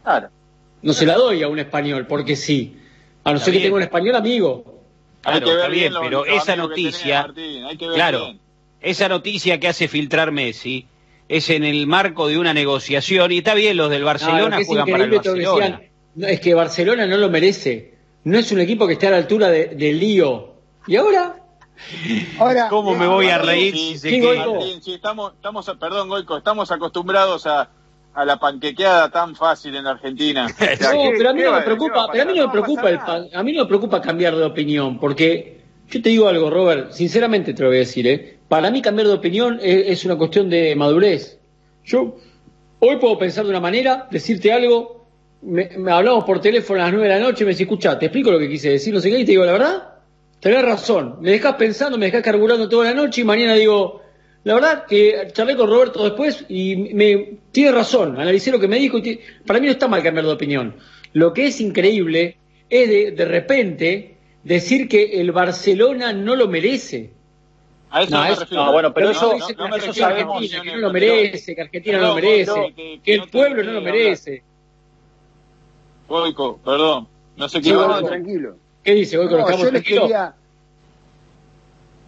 Claro. 0.04 0.30
No 0.82 0.94
se 0.94 1.06
la 1.06 1.16
doy 1.16 1.44
a 1.44 1.48
un 1.48 1.60
español, 1.60 2.08
porque 2.08 2.36
sí. 2.36 2.78
A 3.24 3.34
no 3.34 3.40
ser 3.40 3.54
que 3.54 3.60
tenga 3.60 3.76
un 3.76 3.84
español 3.84 4.16
amigo. 4.16 4.82
Claro, 5.22 5.52
está 5.52 5.68
bien, 5.68 5.94
pero 6.02 6.26
esa 6.26 6.56
noticia, 6.56 7.28
claro, 7.94 8.36
esa 8.82 9.10
noticia 9.10 9.60
que 9.60 9.68
hace 9.68 9.88
filtrar 9.88 10.32
Messi 10.32 10.88
es 11.28 11.50
en 11.50 11.64
el 11.64 11.88
marco 11.88 12.28
de 12.28 12.38
una 12.38 12.54
negociación 12.54 13.32
y 13.32 13.40
está 13.40 13.54
bien 13.54 13.76
los 13.76 13.90
del 13.90 14.04
Barcelona 14.04 14.60
juegan 14.66 14.88
para 14.88 15.04
el 15.04 15.12
Barcelona 15.12 15.82
es 16.26 16.40
que 16.40 16.54
Barcelona 16.54 17.06
no 17.06 17.18
lo 17.18 17.30
merece. 17.30 17.94
No 18.24 18.38
es 18.38 18.52
un 18.52 18.60
equipo 18.60 18.88
que 18.88 18.94
esté 18.94 19.08
a 19.08 19.12
la 19.12 19.18
altura 19.18 19.50
del 19.50 19.78
de 19.78 19.94
lío. 19.94 20.56
¿Y 20.88 20.96
ahora? 20.96 21.44
Ahora, 22.40 22.70
¿Cómo 22.70 22.96
me 22.96 23.08
voy 23.08 23.28
a 23.28 23.38
reír? 23.38 23.98
Sí, 23.98 24.22
estamos, 24.88 25.34
estamos, 25.34 25.66
perdón, 25.80 26.10
Goico, 26.10 26.38
estamos 26.38 26.72
acostumbrados 26.72 27.46
a, 27.46 27.70
a 28.14 28.26
la 28.26 28.40
panquequeada 28.40 29.12
tan 29.12 29.36
fácil 29.36 29.76
en 29.76 29.86
Argentina. 29.86 30.48
no, 30.82 31.12
pero 31.18 31.30
a 31.30 31.34
mí 31.34 31.42
no 31.42 31.54
me 31.54 31.62
preocupa, 31.62 32.08
pero 32.12 32.24
a 32.24 32.26
mí 32.26 32.34
no 32.38 32.48
me 32.48 32.52
preocupa, 32.52 32.90
el, 32.90 33.00
a 33.34 33.44
mí 33.44 33.54
no 33.54 33.64
me 33.64 33.68
preocupa 33.68 34.02
cambiar 34.02 34.36
de 34.36 34.44
opinión, 34.44 35.00
porque 35.00 35.62
yo 35.90 36.02
te 36.02 36.10
digo 36.10 36.28
algo, 36.28 36.50
Robert, 36.50 36.92
sinceramente 36.92 37.54
te 37.54 37.62
lo 37.62 37.70
voy 37.70 37.78
a 37.78 37.82
decir, 37.82 38.08
¿eh? 38.08 38.40
Para 38.48 38.72
mí 38.72 38.82
cambiar 38.82 39.08
de 39.08 39.14
opinión 39.14 39.60
es, 39.62 39.88
es 39.88 40.06
una 40.06 40.16
cuestión 40.18 40.50
de 40.50 40.76
madurez. 40.76 41.40
Yo 41.86 42.18
hoy 42.80 42.98
puedo 42.98 43.18
pensar 43.18 43.44
de 43.44 43.52
una 43.52 43.60
manera, 43.60 44.08
decirte 44.10 44.52
algo, 44.52 45.06
me, 45.42 45.70
hablamos 45.92 46.24
por 46.24 46.42
teléfono 46.42 46.82
a 46.82 46.86
las 46.86 46.94
9 46.94 47.08
de 47.08 47.20
la 47.20 47.26
noche 47.26 47.44
y 47.44 47.46
me 47.46 47.52
dice, 47.52 47.64
escucha, 47.64 47.98
te 47.98 48.08
explico 48.08 48.32
lo 48.32 48.40
que 48.40 48.50
quise 48.50 48.70
decir, 48.72 48.94
no 48.94 49.00
sé 49.00 49.10
qué, 49.10 49.20
y 49.20 49.26
te 49.26 49.32
digo, 49.32 49.46
la 49.46 49.52
verdad, 49.52 49.97
tenés 50.40 50.64
razón, 50.64 51.18
me 51.22 51.32
dejás 51.32 51.56
pensando, 51.56 51.98
me 51.98 52.08
dejás 52.08 52.24
carburando 52.24 52.70
toda 52.70 52.86
la 52.86 52.94
noche 52.94 53.22
y 53.22 53.24
mañana 53.24 53.54
digo, 53.56 54.02
la 54.44 54.54
verdad 54.54 54.86
que 54.86 55.28
charlé 55.34 55.56
con 55.56 55.70
Roberto 55.70 56.04
después 56.04 56.46
y 56.50 56.76
me 56.94 57.38
tiene 57.52 57.72
razón, 57.72 58.20
analicé 58.20 58.52
lo 58.52 58.60
que 58.60 58.68
me 58.68 58.78
dijo 58.78 58.98
y 59.00 59.20
para 59.46 59.60
mí 59.60 59.66
no 59.66 59.72
está 59.72 59.88
mal 59.88 60.04
cambiar 60.04 60.26
de 60.26 60.32
opinión. 60.32 60.76
Lo 61.14 61.34
que 61.34 61.48
es 61.48 61.60
increíble 61.60 62.38
es 62.70 62.90
de, 62.90 63.12
de 63.12 63.26
repente 63.26 64.18
decir 64.44 64.88
que 64.88 65.20
el 65.20 65.32
Barcelona 65.32 66.14
no 66.14 66.36
lo 66.36 66.48
merece. 66.48 67.12
A 67.90 68.04
eso 68.04 68.46
no, 68.52 68.66
no, 68.66 68.72
bueno, 68.74 68.94
pero 68.94 69.12
eso, 69.12 69.34
no, 69.58 69.76
eso 69.76 69.94
sabemos, 69.94 70.42
que 70.42 70.72
no 70.72 70.78
lo 70.78 70.92
merece, 70.92 71.56
que 71.56 71.62
Argentina 71.62 71.98
no 72.00 72.08
lo 72.08 72.16
merece, 72.16 73.00
que 73.04 73.14
el 73.14 73.30
pueblo 73.30 73.64
no 73.64 73.72
lo 73.72 73.82
merece. 73.82 74.44
Goico, 76.08 76.58
perdón, 76.64 77.08
no 77.38 77.50
sé 77.50 77.62
qué. 77.62 77.74
tranquilo. 78.06 78.58
¿Qué 78.88 78.94
dice 78.94 79.18
Goico? 79.18 79.38
No, 79.38 79.52
yo 79.52 79.70
les 79.70 79.84
quería... 79.84 80.34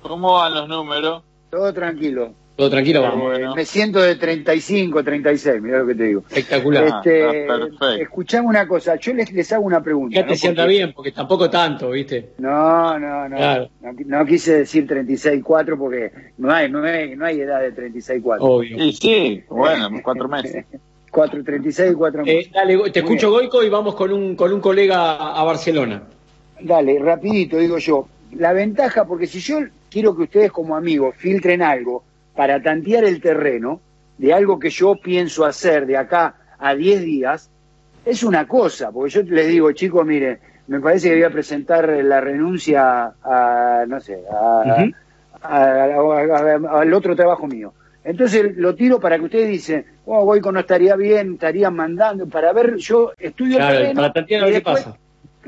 ¿Cómo 0.02 0.36
van 0.36 0.54
los 0.54 0.70
números? 0.70 1.24
Todo 1.50 1.74
tranquilo. 1.74 2.32
Todo 2.56 2.70
tranquilo, 2.70 3.02
vamos. 3.02 3.22
Bueno. 3.22 3.54
Me 3.54 3.66
siento 3.66 4.00
de 4.00 4.16
35, 4.16 5.04
36, 5.04 5.62
mira 5.62 5.80
lo 5.80 5.88
que 5.88 5.96
te 5.96 6.04
digo. 6.06 6.24
Espectacular. 6.30 6.86
Este, 6.86 7.50
ah, 7.50 7.96
escuchame 8.00 8.48
una 8.48 8.66
cosa, 8.66 8.96
yo 8.96 9.14
les, 9.14 9.30
les 9.34 9.52
hago 9.52 9.66
una 9.66 9.84
pregunta. 9.84 10.16
Ya 10.16 10.24
te 10.24 10.30
¿no? 10.30 10.36
sienta 10.38 10.66
bien, 10.66 10.94
porque 10.94 11.12
tampoco 11.12 11.50
tanto, 11.50 11.90
¿viste? 11.90 12.30
No, 12.38 12.98
no, 12.98 13.28
no. 13.28 13.36
Claro. 13.36 13.70
No, 13.82 13.92
no, 14.06 14.26
quise 14.26 14.60
decir 14.60 14.88
36, 14.88 15.44
4 15.44 15.78
porque 15.78 16.14
no 16.38 16.50
hay, 16.50 16.72
no 16.72 16.82
hay, 16.82 17.14
no 17.14 17.26
hay 17.26 17.42
edad 17.42 17.60
de 17.60 17.74
36, 17.74 18.22
4. 18.24 18.46
Obvio. 18.46 18.78
Sí, 18.78 18.94
sí, 18.94 19.44
bueno, 19.50 19.90
cuatro 20.02 20.30
meses. 20.30 20.66
4.36 21.12 21.92
y 21.92 21.96
4 21.96 22.24
eh, 22.28 22.52
Dale, 22.54 22.92
te 22.92 23.00
escucho 23.00 23.32
Goico 23.32 23.64
y 23.64 23.70
vamos 23.70 23.96
con 23.96 24.14
un, 24.14 24.36
con 24.36 24.54
un 24.54 24.62
colega 24.62 25.34
a 25.34 25.44
Barcelona. 25.44 26.04
Dale, 26.62 27.00
rapidito, 27.00 27.58
digo 27.58 27.78
yo. 27.78 28.08
La 28.32 28.54
ventaja, 28.54 29.06
porque 29.06 29.28
si 29.28 29.40
yo 29.40 29.60
quiero 29.90 30.16
que 30.16 30.24
ustedes 30.24 30.52
como 30.52 30.76
amigos 30.76 31.16
filtren 31.18 31.62
algo 31.62 32.04
para 32.36 32.62
tantear 32.62 33.04
el 33.04 33.22
terreno 33.22 33.82
de 34.18 34.34
algo 34.34 34.60
que 34.60 34.70
yo 34.70 34.96
pienso 34.96 35.46
hacer 35.46 35.86
de 35.86 35.98
acá 35.98 36.36
a 36.58 36.76
10 36.76 37.02
días, 37.02 37.50
es 38.06 38.24
una 38.24 38.48
cosa, 38.48 38.92
porque 38.92 39.10
yo 39.12 39.24
les 39.24 39.48
digo, 39.48 39.72
chicos, 39.72 40.06
miren, 40.06 40.40
me 40.68 40.80
parece 40.80 41.10
que 41.10 41.16
voy 41.16 41.24
a 41.24 41.32
presentar 41.32 41.90
la 41.90 42.22
renuncia 42.22 43.14
a, 43.24 43.86
no 43.88 44.00
sé, 44.00 44.24
al 45.42 46.94
otro 46.94 47.16
trabajo 47.16 47.48
mío. 47.48 47.74
Entonces 48.04 48.56
lo 48.56 48.76
tiro 48.76 49.00
para 49.00 49.18
que 49.18 49.26
ustedes 49.26 49.50
dicen, 49.50 49.86
oh, 50.06 50.24
Goico 50.26 50.52
no 50.52 50.60
estaría 50.62 50.96
bien, 50.96 51.34
estarían 51.34 51.76
mandando, 51.76 52.28
para 52.28 52.54
ver, 52.54 52.76
yo 52.78 53.12
estudio 53.18 53.58
claro, 53.58 53.72
el 53.74 53.78
terreno. 53.80 54.02
Para 54.02 54.14
tantear 54.14 54.52
qué 54.52 54.62
pasa. 54.62 54.98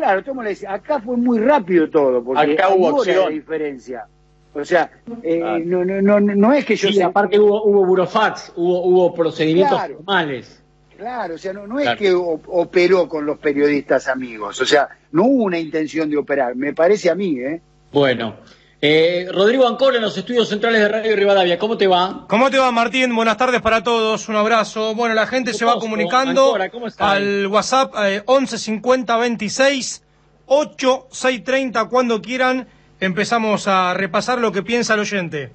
Claro, 0.02 0.42
le 0.42 0.50
dice, 0.50 0.68
acá 0.68 1.00
fue 1.00 1.16
muy 1.16 1.38
rápido 1.38 1.88
todo, 1.88 2.24
porque 2.24 2.54
acá 2.54 2.70
hubo 2.74 3.04
la 3.06 3.30
diferencia. 3.30 4.08
O 4.52 4.66
sea, 4.66 4.90
eh, 5.22 5.62
no, 5.64 5.86
no, 5.86 6.02
no, 6.02 6.20
no 6.20 6.54
es 6.54 6.66
que 6.66 6.76
yo... 6.76 6.90
Sí, 6.90 7.00
aparte 7.04 7.40
hubo, 7.40 7.64
hubo 7.64 7.86
burofats, 7.86 8.52
hubo, 8.56 8.84
hubo 8.84 9.14
procedimientos 9.14 9.80
formales. 9.80 10.64
Claro, 10.98 11.36
o 11.36 11.38
sea, 11.38 11.54
no, 11.54 11.68
no 11.68 11.80
es 11.80 11.96
que 11.98 12.12
operó 12.14 13.08
con 13.08 13.28
los 13.28 13.38
periodistas 13.38 14.08
amigos, 14.08 14.60
o 14.60 14.66
sea, 14.66 14.90
no 15.12 15.26
hubo 15.26 15.44
una 15.44 15.60
intención 15.60 16.10
de 16.10 16.18
operar, 16.18 16.56
me 16.56 16.74
parece 16.74 17.12
a 17.12 17.16
mí, 17.16 17.40
¿eh? 17.40 17.62
Bueno, 17.92 18.38
eh, 18.84 19.28
Rodrigo 19.32 19.68
Ancora 19.68 19.98
en 19.98 20.02
los 20.02 20.18
estudios 20.18 20.50
centrales 20.50 20.82
de 20.82 20.88
Radio 20.88 21.16
Rivadavia, 21.16 21.60
¿cómo 21.60 21.78
te 21.78 21.86
va? 21.86 22.26
¿Cómo 22.28 22.50
te 22.50 22.58
va, 22.58 22.72
Martín? 22.72 23.16
Buenas 23.16 23.38
tardes 23.38 23.62
para 23.62 23.84
todos, 23.84 24.28
un 24.28 24.36
abrazo. 24.36 24.96
Bueno, 24.96 25.14
la 25.14 25.28
gente 25.28 25.54
se 25.54 25.66
va 25.66 25.78
comunicando 25.78 26.58
al 26.98 27.46
WhatsApp 27.46 27.94
eh, 28.04 28.24
11 28.26 28.58
50 28.58 29.18
26 29.18 30.04
8 30.48 31.08
6 31.12 31.44
30 31.44 31.86
cuando 31.90 32.22
quieran. 32.22 32.68
Empezamos 33.00 33.68
a 33.68 33.94
repasar 33.94 34.40
lo 34.40 34.52
que 34.52 34.64
piensa 34.64 34.96
el 34.96 35.02
oyente. 35.02 35.52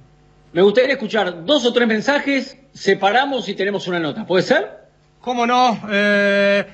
Me 0.53 0.61
gustaría 0.61 0.93
escuchar 0.93 1.45
dos 1.45 1.65
o 1.65 1.73
tres 1.73 1.87
mensajes, 1.87 2.57
separamos 2.73 3.49
y 3.49 3.55
tenemos 3.55 3.87
una 3.87 3.99
nota. 3.99 4.25
¿Puede 4.25 4.43
ser? 4.43 4.87
¿Cómo 5.19 5.45
no? 5.45 5.81
Eh, 5.91 6.65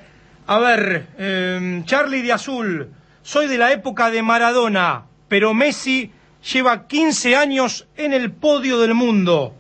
a 0.45 0.59
ver, 0.59 1.07
em, 1.17 1.83
Charlie 1.85 2.21
de 2.21 2.31
Azul, 2.31 2.91
soy 3.23 3.47
de 3.47 3.57
la 3.57 3.71
época 3.71 4.11
de 4.11 4.21
Maradona, 4.21 5.05
pero 5.27 5.55
Messi 5.55 6.11
lleva 6.51 6.87
15 6.87 7.35
años 7.35 7.87
en 7.95 8.13
el 8.13 8.31
podio 8.31 8.79
del 8.79 8.93
mundo. 8.93 9.53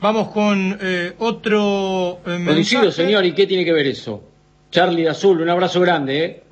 Vamos 0.00 0.28
con 0.28 0.78
eh, 0.80 1.14
otro 1.18 2.20
eh, 2.26 2.38
mensaje. 2.38 2.92
señor, 2.92 3.24
¿y 3.24 3.32
qué 3.32 3.46
tiene 3.46 3.64
que 3.64 3.72
ver 3.72 3.86
eso? 3.86 4.22
Charlie 4.70 5.02
de 5.02 5.10
Azul, 5.10 5.40
un 5.40 5.48
abrazo 5.48 5.80
grande, 5.80 6.24
¿eh? 6.24 6.42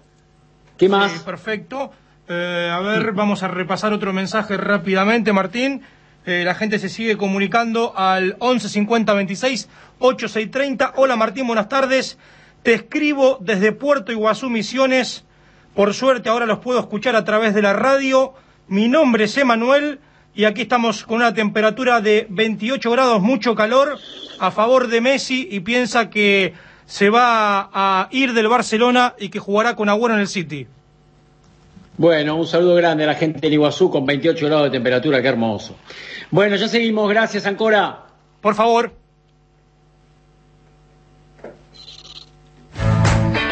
¿Qué 0.77 0.89
más? 0.89 1.13
perfecto. 1.21 1.91
Eh, 2.29 2.71
a 2.73 2.81
ver, 2.81 3.13
vamos 3.13 3.43
a 3.43 3.49
repasar 3.49 3.93
otro 3.93 4.13
mensaje 4.13 4.57
rápidamente, 4.57 5.33
Martín. 5.33 5.83
la 6.25 6.55
gente 6.55 6.79
se 6.79 6.89
sigue 6.89 7.19
comunicando 7.19 7.93
al 7.97 8.37
11 8.39 8.69
50 8.71 9.13
26 9.13 9.69
8630. 9.99 10.95
Hola 10.97 11.17
Martín, 11.17 11.47
buenas 11.47 11.69
tardes. 11.69 12.19
Te 12.63 12.73
escribo 12.73 13.37
desde 13.43 13.73
Puerto 13.73 14.11
Iguazú 14.11 14.49
Misiones. 14.49 15.25
Por 15.75 15.93
suerte 15.93 16.31
ahora 16.31 16.47
los 16.47 16.61
puedo 16.61 16.81
escuchar 16.81 17.15
a 17.15 17.25
través 17.25 17.55
de 17.55 17.61
la 17.61 17.75
radio. 17.75 18.35
Mi 18.69 18.89
nombre 18.89 19.25
es 19.25 19.37
Emanuel 19.37 20.01
y 20.35 20.45
aquí 20.45 20.63
estamos 20.63 21.05
con 21.05 21.17
una 21.17 21.35
temperatura 21.35 22.01
de 22.01 22.27
28 22.31 22.91
grados, 22.91 23.21
mucho 23.21 23.55
calor, 23.55 23.99
a 24.39 24.51
favor 24.51 24.89
de 24.89 25.01
Messi 25.01 25.47
y 25.51 25.61
piensa 25.61 26.09
que 26.09 26.55
se 26.87 27.11
va 27.11 27.69
a 27.73 28.09
ir 28.11 28.33
del 28.33 28.49
Barcelona 28.49 29.15
y 29.19 29.29
que 29.29 29.39
jugará 29.39 29.77
con 29.77 29.89
Agüero 29.89 30.15
en 30.15 30.21
el 30.21 30.29
City. 30.29 30.67
Bueno, 31.97 32.37
un 32.37 32.47
saludo 32.47 32.75
grande 32.75 33.05
a 33.05 33.09
la 33.09 33.15
gente 33.15 33.49
de 33.49 33.55
Iguazú 33.55 33.91
con 33.91 34.07
28 34.07 34.47
grados 34.47 34.65
de 34.65 34.71
temperatura, 34.71 35.21
qué 35.21 35.29
hermoso. 35.29 35.77
Bueno, 36.31 36.57
ya 36.57 36.67
seguimos, 36.67 37.09
gracias 37.09 37.47
Ancora. 37.47 38.07
Por 38.41 38.55
favor. 38.55 38.93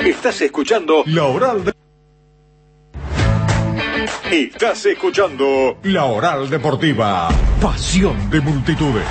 Estás 0.04 0.40
escuchando 0.40 1.04
La 1.06 1.24
Oral 1.26 1.64
de... 1.64 1.81
Estás 4.32 4.84
escuchando 4.86 5.78
La 5.84 6.06
Oral 6.06 6.50
Deportiva. 6.50 7.28
Pasión 7.60 8.28
de 8.30 8.40
multitudes. 8.40 9.04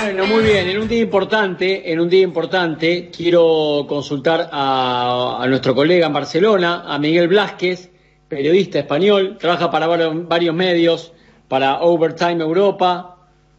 Bueno, 0.00 0.26
muy 0.26 0.44
bien. 0.44 0.68
En 0.68 0.78
un 0.78 0.88
día 0.88 1.02
importante, 1.02 1.92
en 1.92 2.00
un 2.00 2.08
día 2.08 2.22
importante, 2.22 3.10
quiero 3.14 3.84
consultar 3.86 4.48
a, 4.50 5.44
nuestro 5.46 5.74
colega 5.74 6.06
en 6.06 6.12
Barcelona, 6.14 6.84
a 6.86 6.98
Miguel 6.98 7.28
Blasquez, 7.28 7.90
periodista 8.28 8.78
español, 8.78 9.36
trabaja 9.38 9.70
para 9.70 9.86
varios 9.88 10.54
medios, 10.54 11.12
para 11.48 11.82
Overtime 11.82 12.42
Europa, 12.42 13.16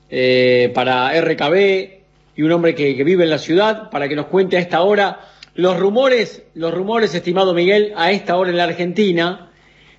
eh, 0.10 0.72
para 0.74 1.12
RKB 1.22 2.00
y 2.38 2.42
un 2.42 2.52
hombre 2.54 2.74
que, 2.74 2.96
que 2.96 3.04
vive 3.04 3.26
en 3.26 3.30
la 3.30 3.38
ciudad, 3.38 3.92
para 3.92 4.10
que 4.10 4.16
nos 4.16 4.26
cuente 4.26 4.58
a 4.58 4.62
esta 4.62 4.82
hora 4.82 5.30
los 5.56 5.80
rumores, 5.80 6.44
los 6.54 6.74
rumores, 6.74 7.14
estimado 7.14 7.54
Miguel, 7.54 7.94
a 7.96 8.12
esta 8.12 8.38
hora 8.38 8.50
en 8.50 8.58
la 8.58 8.66
Argentina, 8.66 9.52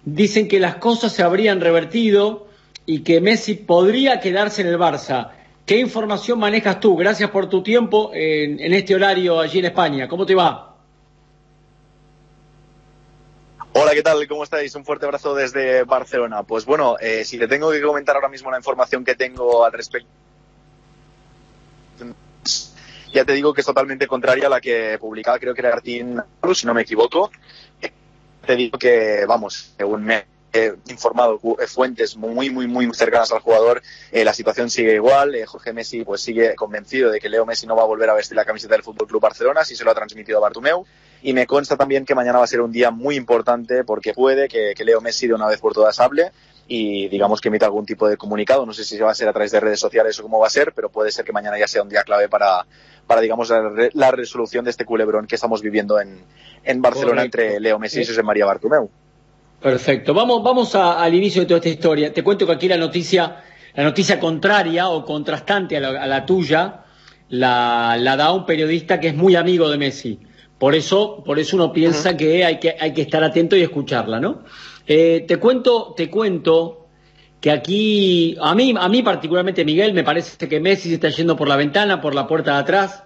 dicen 0.04 0.48
que 0.48 0.60
las 0.60 0.76
cosas 0.76 1.12
se 1.12 1.22
habrían 1.22 1.60
revertido 1.60 2.48
y 2.86 3.00
que 3.00 3.20
Messi 3.20 3.54
podría 3.54 4.20
quedarse 4.20 4.62
en 4.62 4.68
el 4.68 4.78
Barça. 4.78 5.30
¿Qué 5.66 5.78
información 5.78 6.38
manejas 6.38 6.80
tú? 6.80 6.96
Gracias 6.96 7.30
por 7.30 7.48
tu 7.48 7.62
tiempo 7.62 8.10
en, 8.12 8.72
este 8.74 8.94
horario 8.94 9.38
allí 9.38 9.60
en 9.60 9.66
España. 9.66 10.08
¿Cómo 10.08 10.26
te 10.26 10.34
va? 10.34 10.76
Hola, 13.72 13.92
¿qué 13.92 14.02
tal? 14.02 14.26
¿Cómo 14.26 14.42
estáis? 14.42 14.74
Un 14.74 14.84
fuerte 14.84 15.04
abrazo 15.04 15.34
desde 15.34 15.84
Barcelona. 15.84 16.42
Pues 16.42 16.64
bueno, 16.64 16.96
eh, 16.98 17.24
si 17.24 17.38
te 17.38 17.46
tengo 17.46 17.70
que 17.70 17.80
comentar 17.80 18.16
ahora 18.16 18.28
mismo 18.28 18.50
la 18.50 18.56
información 18.56 19.04
que 19.04 19.14
tengo 19.14 19.64
al 19.64 19.72
respecto 19.72 20.08
ya 23.12 23.24
te 23.24 23.32
digo 23.32 23.52
que 23.52 23.60
es 23.60 23.66
totalmente 23.66 24.06
contraria 24.06 24.46
a 24.46 24.50
la 24.50 24.60
que 24.60 24.98
publicaba, 24.98 25.38
creo 25.38 25.54
que 25.54 25.60
era 25.60 25.70
Martín, 25.70 26.20
si 26.54 26.66
no 26.66 26.74
me 26.74 26.82
equivoco. 26.82 27.30
Te 28.46 28.56
digo 28.56 28.78
que, 28.78 29.24
vamos, 29.26 29.74
según 29.76 30.02
me 30.02 30.24
he 30.52 30.74
informado 30.88 31.40
eh, 31.60 31.66
fuentes 31.66 32.16
muy, 32.16 32.50
muy, 32.50 32.66
muy 32.66 32.92
cercanas 32.94 33.30
al 33.32 33.40
jugador, 33.40 33.82
eh, 34.10 34.24
la 34.24 34.34
situación 34.34 34.70
sigue 34.70 34.94
igual. 34.94 35.34
Eh, 35.34 35.46
Jorge 35.46 35.72
Messi 35.72 36.04
pues 36.04 36.20
sigue 36.20 36.54
convencido 36.54 37.10
de 37.10 37.20
que 37.20 37.28
Leo 37.28 37.46
Messi 37.46 37.66
no 37.66 37.76
va 37.76 37.82
a 37.82 37.86
volver 37.86 38.10
a 38.10 38.14
vestir 38.14 38.36
la 38.36 38.44
camiseta 38.44 38.74
del 38.74 38.82
Fútbol 38.82 39.06
Club 39.06 39.20
Barcelona, 39.20 39.64
si 39.64 39.76
se 39.76 39.84
lo 39.84 39.90
ha 39.90 39.94
transmitido 39.94 40.38
a 40.38 40.40
Bartumeu. 40.40 40.84
Y 41.22 41.32
me 41.34 41.46
consta 41.46 41.76
también 41.76 42.04
que 42.04 42.14
mañana 42.14 42.38
va 42.38 42.44
a 42.44 42.48
ser 42.48 42.62
un 42.62 42.72
día 42.72 42.90
muy 42.90 43.14
importante 43.14 43.84
porque 43.84 44.14
puede 44.14 44.48
que, 44.48 44.72
que 44.74 44.84
Leo 44.84 45.00
Messi 45.00 45.26
de 45.26 45.34
una 45.34 45.46
vez 45.46 45.60
por 45.60 45.74
todas 45.74 46.00
hable 46.00 46.32
y 46.66 47.08
digamos 47.08 47.40
que 47.40 47.48
emita 47.48 47.66
algún 47.66 47.84
tipo 47.84 48.08
de 48.08 48.16
comunicado. 48.16 48.64
No 48.64 48.72
sé 48.72 48.84
si 48.84 48.96
va 48.98 49.10
a 49.10 49.14
ser 49.14 49.28
a 49.28 49.32
través 49.32 49.50
de 49.50 49.60
redes 49.60 49.80
sociales 49.80 50.18
o 50.18 50.22
cómo 50.22 50.38
va 50.38 50.46
a 50.46 50.50
ser, 50.50 50.72
pero 50.72 50.88
puede 50.88 51.10
ser 51.10 51.24
que 51.24 51.32
mañana 51.32 51.58
ya 51.58 51.66
sea 51.66 51.82
un 51.82 51.88
día 51.88 52.04
clave 52.04 52.28
para, 52.28 52.64
para 53.10 53.22
digamos, 53.22 53.52
la, 53.92 54.10
resolución 54.12 54.64
de 54.64 54.70
este 54.70 54.84
culebrón 54.84 55.26
que 55.26 55.34
estamos 55.34 55.62
viviendo 55.62 56.00
en, 56.00 56.20
en 56.62 56.80
Barcelona 56.80 57.24
entre 57.24 57.58
Leo 57.58 57.76
Messi 57.76 58.02
y 58.02 58.04
José 58.04 58.22
María 58.22 58.46
Bartomeu. 58.46 58.88
Perfecto. 59.60 60.14
Vamos, 60.14 60.44
vamos 60.44 60.76
al 60.76 61.12
inicio 61.12 61.42
de 61.42 61.46
toda 61.48 61.58
esta 61.58 61.70
historia. 61.70 62.12
Te 62.12 62.22
cuento 62.22 62.46
que 62.46 62.52
aquí 62.52 62.68
la 62.68 62.76
noticia, 62.76 63.42
la 63.74 63.82
noticia 63.82 64.20
contraria 64.20 64.90
o 64.90 65.04
contrastante 65.04 65.76
a 65.76 65.80
la, 65.80 66.24
tuya, 66.24 66.84
la, 67.30 67.96
la, 67.98 68.16
da 68.16 68.30
un 68.30 68.46
periodista 68.46 69.00
que 69.00 69.08
es 69.08 69.16
muy 69.16 69.34
amigo 69.34 69.68
de 69.68 69.76
Messi. 69.76 70.20
Por 70.56 70.76
eso, 70.76 71.24
por 71.26 71.40
eso 71.40 71.56
uno 71.56 71.72
piensa 71.72 72.16
que, 72.16 72.44
hay 72.44 72.60
que 72.60 72.76
hay 72.78 72.92
que 72.92 73.02
estar 73.02 73.24
atento 73.24 73.56
y 73.56 73.62
escucharla, 73.62 74.20
¿no? 74.20 74.44
Eh, 74.86 75.24
te 75.26 75.38
cuento, 75.38 75.94
te 75.96 76.08
cuento 76.08 76.86
que 77.40 77.50
aquí, 77.50 78.36
a 78.40 78.54
mí, 78.54 78.74
a 78.78 78.88
mí 78.88 79.02
particularmente 79.02 79.64
Miguel, 79.64 79.94
me 79.94 80.04
parece 80.04 80.46
que 80.46 80.60
Messi 80.60 80.88
se 80.88 80.94
está 80.96 81.08
yendo 81.08 81.36
por 81.36 81.48
la 81.48 81.56
ventana, 81.56 82.00
por 82.00 82.14
la 82.14 82.26
puerta 82.26 82.54
de 82.54 82.58
atrás, 82.58 83.04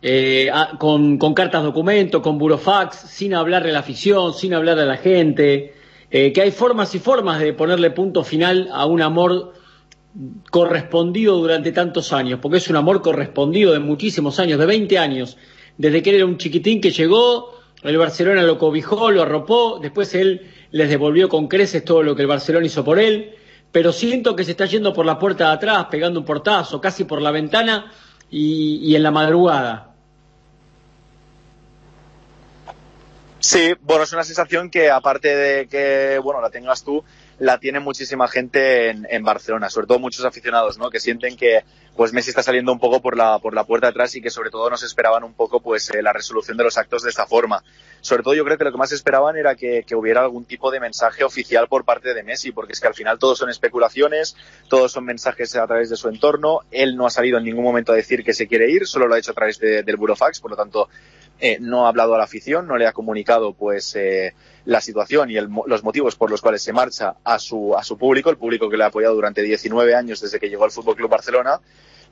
eh, 0.00 0.50
con, 0.78 1.18
cartas 1.34 1.62
documento, 1.62 2.22
con 2.22 2.38
burofax, 2.38 2.96
sin 2.96 3.34
hablar 3.34 3.62
de 3.62 3.72
la 3.72 3.80
afición, 3.80 4.32
sin 4.32 4.54
hablar 4.54 4.76
de 4.78 4.86
la 4.86 4.96
gente, 4.96 5.74
eh, 6.10 6.32
que 6.32 6.40
hay 6.40 6.50
formas 6.50 6.94
y 6.94 6.98
formas 6.98 7.40
de 7.40 7.52
ponerle 7.52 7.90
punto 7.90 8.24
final 8.24 8.68
a 8.72 8.86
un 8.86 9.02
amor 9.02 9.52
correspondido 10.50 11.36
durante 11.36 11.72
tantos 11.72 12.12
años, 12.12 12.38
porque 12.40 12.58
es 12.58 12.68
un 12.68 12.76
amor 12.76 13.02
correspondido 13.02 13.72
de 13.72 13.78
muchísimos 13.78 14.38
años, 14.40 14.58
de 14.58 14.66
20 14.66 14.98
años, 14.98 15.36
desde 15.76 16.02
que 16.02 16.10
él 16.10 16.16
era 16.16 16.26
un 16.26 16.38
chiquitín 16.38 16.80
que 16.80 16.90
llegó, 16.90 17.52
el 17.82 17.96
Barcelona 17.96 18.42
lo 18.42 18.58
cobijó, 18.58 19.10
lo 19.10 19.22
arropó, 19.22 19.78
después 19.80 20.14
él 20.14 20.50
les 20.70 20.88
devolvió 20.88 21.28
con 21.28 21.48
creces 21.48 21.84
todo 21.84 22.02
lo 22.02 22.14
que 22.14 22.22
el 22.22 22.28
Barcelona 22.28 22.66
hizo 22.66 22.84
por 22.84 22.98
él, 22.98 23.34
pero 23.72 23.90
siento 23.90 24.36
que 24.36 24.44
se 24.44 24.50
está 24.52 24.66
yendo 24.66 24.92
por 24.92 25.06
la 25.06 25.18
puerta 25.18 25.48
de 25.48 25.54
atrás, 25.54 25.86
pegando 25.90 26.20
un 26.20 26.26
portazo, 26.26 26.80
casi 26.80 27.04
por 27.04 27.22
la 27.22 27.30
ventana 27.30 27.90
y, 28.30 28.94
en 28.94 29.02
la 29.02 29.10
madrugada. 29.10 29.88
Sí, 33.40 33.72
bueno, 33.80 34.04
es 34.04 34.12
una 34.12 34.22
sensación 34.22 34.70
que 34.70 34.90
aparte 34.90 35.34
de 35.34 35.66
que, 35.66 36.20
bueno, 36.22 36.40
la 36.40 36.50
tengas 36.50 36.84
tú, 36.84 37.02
la 37.38 37.58
tiene 37.58 37.80
muchísima 37.80 38.28
gente 38.28 38.90
en, 38.90 39.22
Barcelona, 39.24 39.70
sobre 39.70 39.86
todo 39.86 39.98
muchos 39.98 40.24
aficionados, 40.24 40.78
¿no? 40.78 40.90
Que 40.90 41.00
sienten 41.00 41.36
que 41.36 41.64
pues 41.96 42.12
Messi 42.12 42.30
está 42.30 42.42
saliendo 42.42 42.72
un 42.72 42.78
poco 42.78 43.02
por 43.02 43.16
la 43.16 43.38
por 43.38 43.54
la 43.54 43.64
puerta 43.64 43.86
de 43.86 43.90
atrás 43.90 44.14
y 44.16 44.22
que 44.22 44.30
sobre 44.30 44.50
todo 44.50 44.70
nos 44.70 44.82
esperaban 44.82 45.24
un 45.24 45.34
poco 45.34 45.60
pues 45.60 45.90
eh, 45.90 46.02
la 46.02 46.12
resolución 46.12 46.56
de 46.56 46.64
los 46.64 46.78
actos 46.78 47.02
de 47.02 47.10
esta 47.10 47.26
forma. 47.26 47.62
Sobre 48.00 48.22
todo 48.22 48.34
yo 48.34 48.44
creo 48.44 48.58
que 48.58 48.64
lo 48.64 48.72
que 48.72 48.78
más 48.78 48.92
esperaban 48.92 49.36
era 49.36 49.54
que, 49.54 49.84
hubiera 49.94 50.22
algún 50.22 50.44
tipo 50.44 50.70
de 50.70 50.80
mensaje 50.80 51.22
oficial 51.22 51.68
por 51.68 51.84
parte 51.84 52.14
de 52.14 52.22
Messi, 52.24 52.50
porque 52.50 52.72
es 52.72 52.80
que 52.80 52.88
al 52.88 52.94
final 52.94 53.18
todos 53.18 53.38
son 53.38 53.48
especulaciones, 53.48 54.36
todos 54.68 54.90
son 54.90 55.04
mensajes 55.04 55.54
a 55.56 55.66
través 55.66 55.88
de 55.88 55.96
su 55.96 56.08
entorno. 56.08 56.60
Él 56.70 56.96
no 56.96 57.06
ha 57.06 57.10
salido 57.10 57.38
en 57.38 57.44
ningún 57.44 57.62
momento 57.62 57.92
a 57.92 57.94
decir 57.94 58.24
que 58.24 58.34
se 58.34 58.48
quiere 58.48 58.70
ir, 58.70 58.86
solo 58.86 59.06
lo 59.06 59.14
ha 59.14 59.18
hecho 59.18 59.30
a 59.30 59.34
través 59.34 59.58
del 59.58 59.96
Burofax, 59.96 60.40
por 60.40 60.50
lo 60.50 60.56
tanto 60.56 60.88
eh, 61.40 61.58
no 61.60 61.86
ha 61.86 61.88
hablado 61.88 62.14
a 62.14 62.18
la 62.18 62.24
afición, 62.24 62.66
no 62.66 62.76
le 62.76 62.86
ha 62.86 62.92
comunicado 62.92 63.52
pues 63.52 63.96
eh, 63.96 64.34
la 64.64 64.80
situación 64.80 65.30
y 65.30 65.34
los 65.34 65.82
motivos 65.82 66.14
por 66.16 66.30
los 66.30 66.40
cuales 66.40 66.62
se 66.62 66.72
marcha 66.72 67.16
a 67.24 67.38
su, 67.38 67.76
a 67.76 67.82
su 67.82 67.98
público, 67.98 68.30
el 68.30 68.36
público 68.36 68.70
que 68.70 68.76
le 68.76 68.84
ha 68.84 68.88
apoyado 68.88 69.14
durante 69.14 69.42
19 69.42 69.94
años 69.94 70.20
desde 70.20 70.38
que 70.38 70.48
llegó 70.48 70.64
al 70.64 70.70
Fútbol 70.70 70.96
Club 70.96 71.10
Barcelona. 71.10 71.60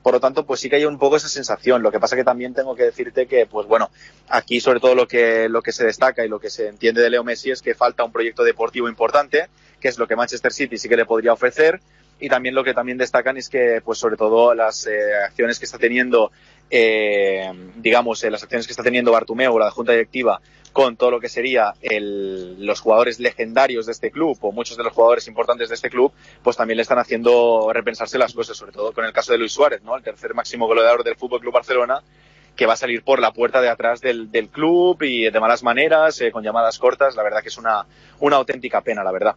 Por 0.01 0.13
lo 0.13 0.19
tanto, 0.19 0.45
pues 0.45 0.59
sí 0.59 0.69
que 0.69 0.77
hay 0.77 0.85
un 0.85 0.97
poco 0.97 1.15
esa 1.15 1.29
sensación. 1.29 1.83
Lo 1.83 1.91
que 1.91 1.99
pasa 1.99 2.15
que 2.15 2.23
también 2.23 2.53
tengo 2.53 2.75
que 2.75 2.83
decirte 2.83 3.27
que, 3.27 3.45
pues 3.45 3.67
bueno, 3.67 3.91
aquí 4.29 4.59
sobre 4.59 4.79
todo 4.79 4.95
lo 4.95 5.07
que, 5.07 5.47
lo 5.47 5.61
que 5.61 5.71
se 5.71 5.85
destaca 5.85 6.25
y 6.25 6.27
lo 6.27 6.39
que 6.39 6.49
se 6.49 6.67
entiende 6.67 7.01
de 7.01 7.09
Leo 7.11 7.23
Messi 7.23 7.51
es 7.51 7.61
que 7.61 7.75
falta 7.75 8.03
un 8.03 8.11
proyecto 8.11 8.43
deportivo 8.43 8.89
importante, 8.89 9.47
que 9.79 9.87
es 9.87 9.99
lo 9.99 10.07
que 10.07 10.15
Manchester 10.15 10.51
City 10.51 10.77
sí 10.77 10.89
que 10.89 10.97
le 10.97 11.05
podría 11.05 11.33
ofrecer. 11.33 11.79
Y 12.19 12.29
también 12.29 12.53
lo 12.53 12.63
que 12.63 12.73
también 12.73 12.97
destacan 12.97 13.37
es 13.37 13.49
que, 13.49 13.81
pues 13.83 13.99
sobre 13.99 14.17
todo 14.17 14.53
las 14.53 14.87
eh, 14.87 15.15
acciones 15.25 15.59
que 15.59 15.65
está 15.65 15.77
teniendo 15.77 16.31
eh, 16.71 17.51
digamos, 17.75 18.23
eh, 18.23 18.31
las 18.31 18.41
acciones 18.41 18.65
que 18.65 18.71
está 18.71 18.81
teniendo 18.81 19.11
Bartumeo, 19.11 19.59
la 19.59 19.69
junta 19.71 19.91
directiva, 19.91 20.41
con 20.71 20.95
todo 20.95 21.11
lo 21.11 21.19
que 21.19 21.27
sería 21.27 21.73
el, 21.81 22.65
los 22.65 22.79
jugadores 22.79 23.19
legendarios 23.19 23.85
de 23.85 23.91
este 23.91 24.09
club 24.09 24.37
o 24.39 24.53
muchos 24.53 24.77
de 24.77 24.83
los 24.83 24.93
jugadores 24.93 25.27
importantes 25.27 25.67
de 25.67 25.75
este 25.75 25.89
club, 25.89 26.13
pues 26.41 26.55
también 26.55 26.77
le 26.77 26.83
están 26.83 26.97
haciendo 26.97 27.69
repensarse 27.73 28.17
las 28.17 28.33
cosas, 28.33 28.55
sobre 28.55 28.71
todo 28.71 28.93
con 28.93 29.03
el 29.03 29.11
caso 29.11 29.33
de 29.33 29.37
Luis 29.37 29.51
Suárez, 29.51 29.83
¿no? 29.83 29.97
El 29.97 30.03
tercer 30.03 30.33
máximo 30.33 30.67
goleador 30.67 31.03
del 31.03 31.17
Fútbol 31.17 31.41
Club 31.41 31.53
Barcelona, 31.53 32.01
que 32.55 32.65
va 32.65 32.73
a 32.73 32.77
salir 32.77 33.03
por 33.03 33.19
la 33.19 33.33
puerta 33.33 33.59
de 33.59 33.69
atrás 33.69 33.99
del, 33.99 34.31
del 34.31 34.47
club 34.47 35.03
y 35.03 35.29
de 35.29 35.39
malas 35.39 35.63
maneras, 35.63 36.21
eh, 36.21 36.31
con 36.31 36.43
llamadas 36.43 36.79
cortas. 36.79 37.15
La 37.15 37.23
verdad 37.23 37.41
que 37.41 37.49
es 37.49 37.57
una, 37.57 37.85
una 38.19 38.37
auténtica 38.37 38.81
pena, 38.81 39.03
la 39.03 39.11
verdad. 39.11 39.35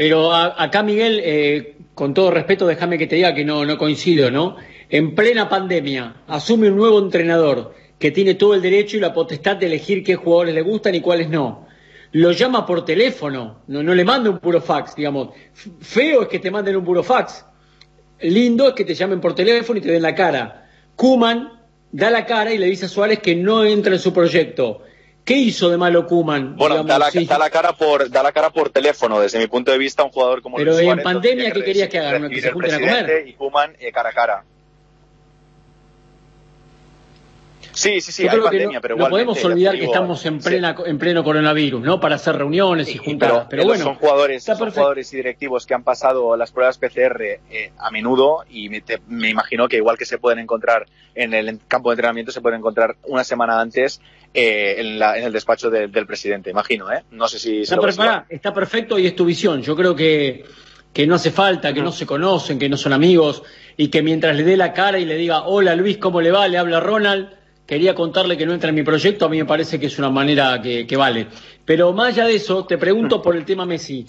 Pero 0.00 0.32
acá, 0.32 0.82
Miguel, 0.82 1.20
eh, 1.22 1.76
con 1.92 2.14
todo 2.14 2.30
respeto, 2.30 2.66
déjame 2.66 2.96
que 2.96 3.06
te 3.06 3.16
diga 3.16 3.34
que 3.34 3.44
no, 3.44 3.66
no 3.66 3.76
coincido, 3.76 4.30
¿no? 4.30 4.56
En 4.88 5.14
plena 5.14 5.50
pandemia, 5.50 6.22
asume 6.26 6.70
un 6.70 6.76
nuevo 6.76 6.98
entrenador 6.98 7.74
que 7.98 8.10
tiene 8.10 8.32
todo 8.32 8.54
el 8.54 8.62
derecho 8.62 8.96
y 8.96 9.00
la 9.00 9.12
potestad 9.12 9.58
de 9.58 9.66
elegir 9.66 10.02
qué 10.02 10.16
jugadores 10.16 10.54
le 10.54 10.62
gustan 10.62 10.94
y 10.94 11.02
cuáles 11.02 11.28
no. 11.28 11.66
Lo 12.12 12.32
llama 12.32 12.64
por 12.64 12.82
teléfono, 12.82 13.58
no, 13.66 13.82
no 13.82 13.94
le 13.94 14.02
manda 14.06 14.30
un 14.30 14.38
puro 14.38 14.62
fax, 14.62 14.96
digamos. 14.96 15.34
Feo 15.52 16.22
es 16.22 16.28
que 16.28 16.38
te 16.38 16.50
manden 16.50 16.76
un 16.76 16.84
puro 16.86 17.02
fax. 17.02 17.44
Lindo 18.20 18.68
es 18.68 18.74
que 18.74 18.86
te 18.86 18.94
llamen 18.94 19.20
por 19.20 19.34
teléfono 19.34 19.80
y 19.80 19.82
te 19.82 19.92
den 19.92 20.00
la 20.00 20.14
cara. 20.14 20.66
Kuman 20.96 21.60
da 21.92 22.10
la 22.10 22.24
cara 22.24 22.54
y 22.54 22.56
le 22.56 22.68
dice 22.68 22.86
a 22.86 22.88
Suárez 22.88 23.18
que 23.18 23.36
no 23.36 23.64
entra 23.64 23.92
en 23.92 24.00
su 24.00 24.14
proyecto. 24.14 24.80
¿Qué 25.24 25.34
hizo 25.34 25.70
de 25.70 25.76
malo 25.76 26.06
Kuman? 26.06 26.56
Bueno, 26.56 26.82
da, 26.82 26.98
la, 26.98 27.50
cara 27.50 27.72
por, 27.72 28.10
da 28.10 28.22
la 28.22 28.32
cara 28.32 28.50
por 28.50 28.70
teléfono. 28.70 29.20
Desde 29.20 29.38
mi 29.38 29.46
punto 29.46 29.70
de 29.70 29.78
vista, 29.78 30.02
un 30.02 30.10
jugador 30.10 30.42
como 30.42 30.56
Pero 30.56 30.78
en 30.78 31.02
pandemia, 31.02 31.52
¿qué 31.52 31.62
querías 31.62 31.88
que 31.88 31.98
hagan? 31.98 32.28
¿Que 32.28 32.40
se 32.40 32.50
junten 32.50 32.74
a 32.74 32.78
comer? 32.78 33.24
Y 33.26 33.34
Kuman 33.34 33.76
eh, 33.78 33.92
cara 33.92 34.10
a 34.10 34.12
cara. 34.12 34.44
Sí, 37.80 38.02
sí, 38.02 38.12
sí, 38.12 38.28
hay 38.28 38.38
pandemia, 38.38 38.76
no, 38.76 38.80
pero 38.82 38.96
no 38.96 39.08
podemos 39.08 39.42
olvidar 39.42 39.78
que 39.78 39.86
estamos 39.86 40.26
en 40.26 40.38
plena 40.38 40.76
en 40.84 40.98
pleno 40.98 41.24
coronavirus, 41.24 41.80
¿no? 41.80 41.98
Para 41.98 42.16
hacer 42.16 42.36
reuniones 42.36 42.94
y 42.94 42.98
juntar. 42.98 43.46
Pero, 43.48 43.64
bueno, 43.64 43.84
son 43.84 43.94
jugadores, 43.94 44.44
son 44.44 44.70
jugadores 44.70 45.10
y 45.14 45.16
directivos 45.16 45.64
que 45.64 45.72
han 45.72 45.82
pasado 45.82 46.36
las 46.36 46.52
pruebas 46.52 46.76
PCR 46.76 47.22
eh, 47.22 47.72
a 47.78 47.90
menudo 47.90 48.44
y 48.50 48.68
me, 48.68 48.82
imagino 49.30 49.66
que 49.66 49.78
igual 49.78 49.96
que 49.96 50.04
se 50.04 50.18
pueden 50.18 50.40
encontrar 50.40 50.86
en 51.14 51.32
el 51.32 51.58
campo 51.66 51.88
de 51.88 51.94
entrenamiento, 51.94 52.32
se 52.32 52.42
pueden 52.42 52.58
encontrar 52.58 52.96
una 53.04 53.24
semana 53.24 53.58
antes 53.58 54.02
eh, 54.34 54.74
en, 54.78 55.02
el 55.02 55.32
despacho 55.32 55.70
del 55.70 56.06
presidente, 56.06 56.50
imagino, 56.50 56.92
¿eh? 56.92 57.04
No 57.10 57.28
sé 57.28 57.38
si 57.38 57.64
se 57.64 57.74
está, 57.74 58.26
está 58.28 58.52
perfecto 58.52 58.98
y 58.98 59.06
es 59.06 59.16
tu 59.16 59.24
visión. 59.24 59.62
Yo 59.62 59.74
creo 59.74 59.96
que 59.96 60.44
que 60.92 61.06
no 61.06 61.14
hace 61.14 61.30
falta, 61.30 61.72
que 61.72 61.82
no 61.82 61.92
se 61.92 62.04
conocen, 62.04 62.58
que 62.58 62.68
no 62.68 62.76
son 62.76 62.92
amigos 62.92 63.42
y 63.76 63.88
que 63.88 64.02
mientras 64.02 64.36
le 64.36 64.42
dé 64.42 64.56
la 64.56 64.72
cara 64.72 64.98
y 64.98 65.04
le 65.04 65.16
diga, 65.16 65.44
hola 65.44 65.74
Luis, 65.76 65.98
¿cómo 65.98 66.20
le 66.20 66.30
va? 66.30 66.48
Le 66.48 66.58
habla 66.58 66.80
Ronald, 66.80 67.39
quería 67.70 67.94
contarle 67.94 68.36
que 68.36 68.44
no 68.44 68.52
entra 68.52 68.70
en 68.70 68.74
mi 68.74 68.82
proyecto, 68.82 69.26
a 69.26 69.28
mí 69.28 69.38
me 69.38 69.44
parece 69.44 69.78
que 69.78 69.86
es 69.86 69.96
una 69.96 70.10
manera 70.10 70.60
que, 70.60 70.96
vale. 70.96 71.28
Pero 71.64 71.92
más 71.92 72.08
allá 72.08 72.26
de 72.26 72.34
eso, 72.34 72.66
te 72.66 72.76
pregunto 72.76 73.22
por 73.22 73.36
el 73.36 73.44
tema 73.44 73.64
Messi. 73.64 74.04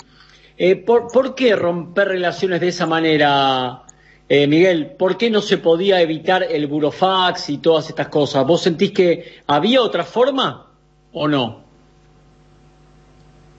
Eh, 0.58 0.78
¿por, 0.78 1.36
qué 1.36 1.56
romper 1.56 2.08
relaciones 2.08 2.60
de 2.60 2.70
esa 2.70 2.88
manera, 2.88 3.84
eh, 4.28 4.48
Miguel? 4.48 4.94
¿Por 4.98 5.16
qué 5.16 5.30
no 5.30 5.42
se 5.42 5.60
podía 5.60 6.02
evitar 6.02 6.42
el 6.42 6.66
burofax 6.66 7.52
y 7.52 7.60
todas 7.60 7.88
estas 7.88 8.08
cosas? 8.08 8.48
¿Vos 8.48 8.64
sentís 8.64 8.94
que 8.94 9.42
había 9.46 9.84
otra 9.84 10.06
forma 10.06 10.72
o 11.14 11.28
no? 11.28 11.64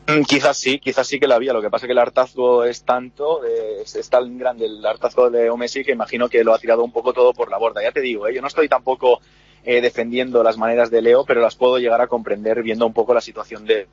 Mm, 0.09 0.23
quizás 0.25 0.57
sí, 0.57 0.81
quizás 0.81 1.07
sí 1.07 1.21
que 1.21 1.29
la 1.29 1.37
había. 1.37 1.53
Lo 1.53 1.63
que 1.63 1.71
pasa 1.71 1.87
es 1.87 1.89
que 1.89 1.93
el 1.93 1.99
hartazgo 1.99 2.65
es 2.65 2.83
tanto, 2.83 3.45
es, 3.45 4.11
tan 4.11 4.37
grande 4.37 4.67
el 4.67 4.85
hartazgo 4.85 5.31
de 5.31 5.49
Messi 5.57 5.85
que 5.85 5.93
imagino 5.93 6.29
que 6.29 6.43
lo 6.43 6.53
ha 6.53 6.59
tirado 6.59 6.83
un 6.83 6.91
poco 6.91 7.13
todo 7.13 7.33
por 7.33 7.53
la 7.53 7.59
borda. 7.59 7.85
Ya 7.85 7.93
te 7.93 8.01
digo, 8.01 8.27
¿eh? 8.27 8.35
yo 8.35 8.41
no 8.41 8.49
estoy 8.49 8.69
tampoco 8.69 9.21
eh, 9.65 9.81
defendiendo 9.81 10.43
las 10.43 10.59
maneras 10.59 10.91
de 10.91 11.03
Leo, 11.03 11.25
pero 11.25 11.41
las 11.41 11.57
puedo 11.57 11.79
llegar 11.79 12.01
a 12.01 12.07
comprender 12.07 12.63
viendo 12.63 12.87
un 12.87 12.93
poco 12.93 13.15
la 13.15 13.21
situación 13.21 13.65
de. 13.65 13.87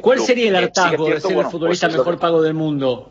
¿Cuál 0.00 0.20
sería 0.20 0.48
el 0.48 0.56
hartazgo 0.56 1.08
de 1.08 1.20
ser 1.20 1.32
el 1.32 1.36
pues 1.36 1.50
futbolista 1.50 1.88
mejor 1.88 2.18
pago 2.18 2.40
del 2.40 2.54
mundo? 2.54 3.10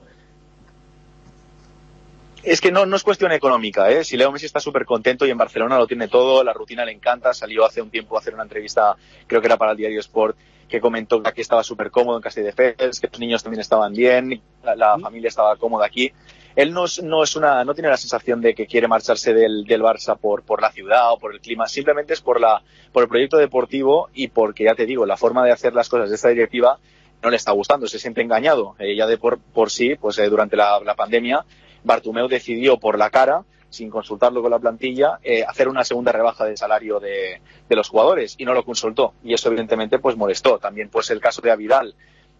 Es 2.41 2.61
que 2.61 2.71
no, 2.71 2.85
no 2.85 2.95
es 2.95 3.03
cuestión 3.03 3.31
económica, 3.31 3.91
¿eh? 3.91 4.03
Si 4.03 4.15
Leo 4.15 4.31
Messi 4.31 4.45
está 4.45 4.59
súper 4.59 4.85
contento 4.85 5.25
y 5.25 5.29
en 5.29 5.37
Barcelona 5.37 5.77
lo 5.77 5.85
tiene 5.85 6.07
todo, 6.07 6.43
la 6.43 6.53
rutina 6.53 6.85
le 6.85 6.91
encanta, 6.91 7.33
salió 7.33 7.65
hace 7.65 7.81
un 7.81 7.89
tiempo 7.89 8.15
a 8.15 8.19
hacer 8.19 8.33
una 8.33 8.43
entrevista, 8.43 8.95
creo 9.27 9.41
que 9.41 9.47
era 9.47 9.57
para 9.57 9.71
el 9.71 9.77
diario 9.77 9.99
Sport, 9.99 10.37
que 10.69 10.79
comentó 10.79 11.21
que 11.21 11.29
aquí 11.29 11.41
estaba 11.41 11.63
súper 11.63 11.91
cómodo 11.91 12.15
en 12.15 12.21
Castelldefels, 12.21 12.99
que 12.99 13.07
los 13.07 13.19
niños 13.19 13.43
también 13.43 13.59
estaban 13.59 13.91
bien, 13.91 14.41
la, 14.63 14.97
familia 14.99 15.27
estaba 15.27 15.57
cómoda 15.57 15.85
aquí. 15.85 16.13
Él 16.59 16.73
no, 16.73 16.83
es, 16.83 17.01
no, 17.01 17.23
es 17.23 17.37
una, 17.37 17.63
no 17.63 17.73
tiene 17.73 17.87
la 17.87 17.95
sensación 17.95 18.41
de 18.41 18.53
que 18.53 18.67
quiere 18.67 18.89
marcharse 18.89 19.33
del, 19.33 19.63
del 19.63 19.81
Barça 19.81 20.17
por, 20.17 20.43
por 20.43 20.61
la 20.61 20.69
ciudad 20.73 21.13
o 21.13 21.17
por 21.17 21.33
el 21.33 21.39
clima, 21.39 21.69
simplemente 21.69 22.11
es 22.11 22.19
por, 22.19 22.41
la, 22.41 22.61
por 22.91 23.03
el 23.03 23.07
proyecto 23.07 23.37
deportivo 23.37 24.09
y 24.13 24.27
porque, 24.27 24.65
ya 24.65 24.75
te 24.75 24.85
digo, 24.85 25.05
la 25.05 25.15
forma 25.15 25.45
de 25.45 25.53
hacer 25.53 25.73
las 25.73 25.87
cosas 25.87 26.09
de 26.09 26.15
esta 26.15 26.27
directiva 26.27 26.77
no 27.23 27.29
le 27.29 27.37
está 27.37 27.53
gustando, 27.53 27.87
se 27.87 27.97
siente 27.97 28.21
engañado. 28.21 28.75
Eh, 28.77 28.93
ya 28.93 29.07
de 29.07 29.17
por, 29.17 29.39
por 29.39 29.71
sí, 29.71 29.95
pues 29.95 30.17
eh, 30.17 30.27
durante 30.27 30.57
la, 30.57 30.81
la 30.81 30.95
pandemia, 30.95 31.45
Bartumeo 31.85 32.27
decidió 32.27 32.77
por 32.77 32.97
la 32.97 33.09
cara 33.09 33.45
sin 33.69 33.89
consultarlo 33.89 34.41
con 34.41 34.51
la 34.51 34.59
plantilla, 34.59 35.17
eh, 35.23 35.45
hacer 35.47 35.69
una 35.69 35.85
segunda 35.85 36.11
rebaja 36.11 36.43
de 36.43 36.57
salario 36.57 36.99
de, 36.99 37.39
de, 37.69 37.75
los 37.77 37.87
jugadores 37.87 38.35
y 38.37 38.43
no 38.43 38.53
lo 38.53 38.65
consultó. 38.65 39.13
Y 39.23 39.33
eso 39.33 39.47
evidentemente 39.47 39.97
pues 39.99 40.17
molestó. 40.17 40.57
También 40.57 40.89
pues 40.89 41.09
el 41.09 41.21
caso 41.21 41.41
de 41.41 41.51
Avidal, 41.51 41.95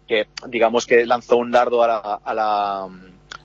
que 0.06 0.26
digamos 0.46 0.84
que 0.84 1.06
lanzó 1.06 1.38
un 1.38 1.50
dardo 1.50 1.82
a 1.82 1.86
la, 1.86 2.20
a 2.22 2.34
la, 2.34 2.88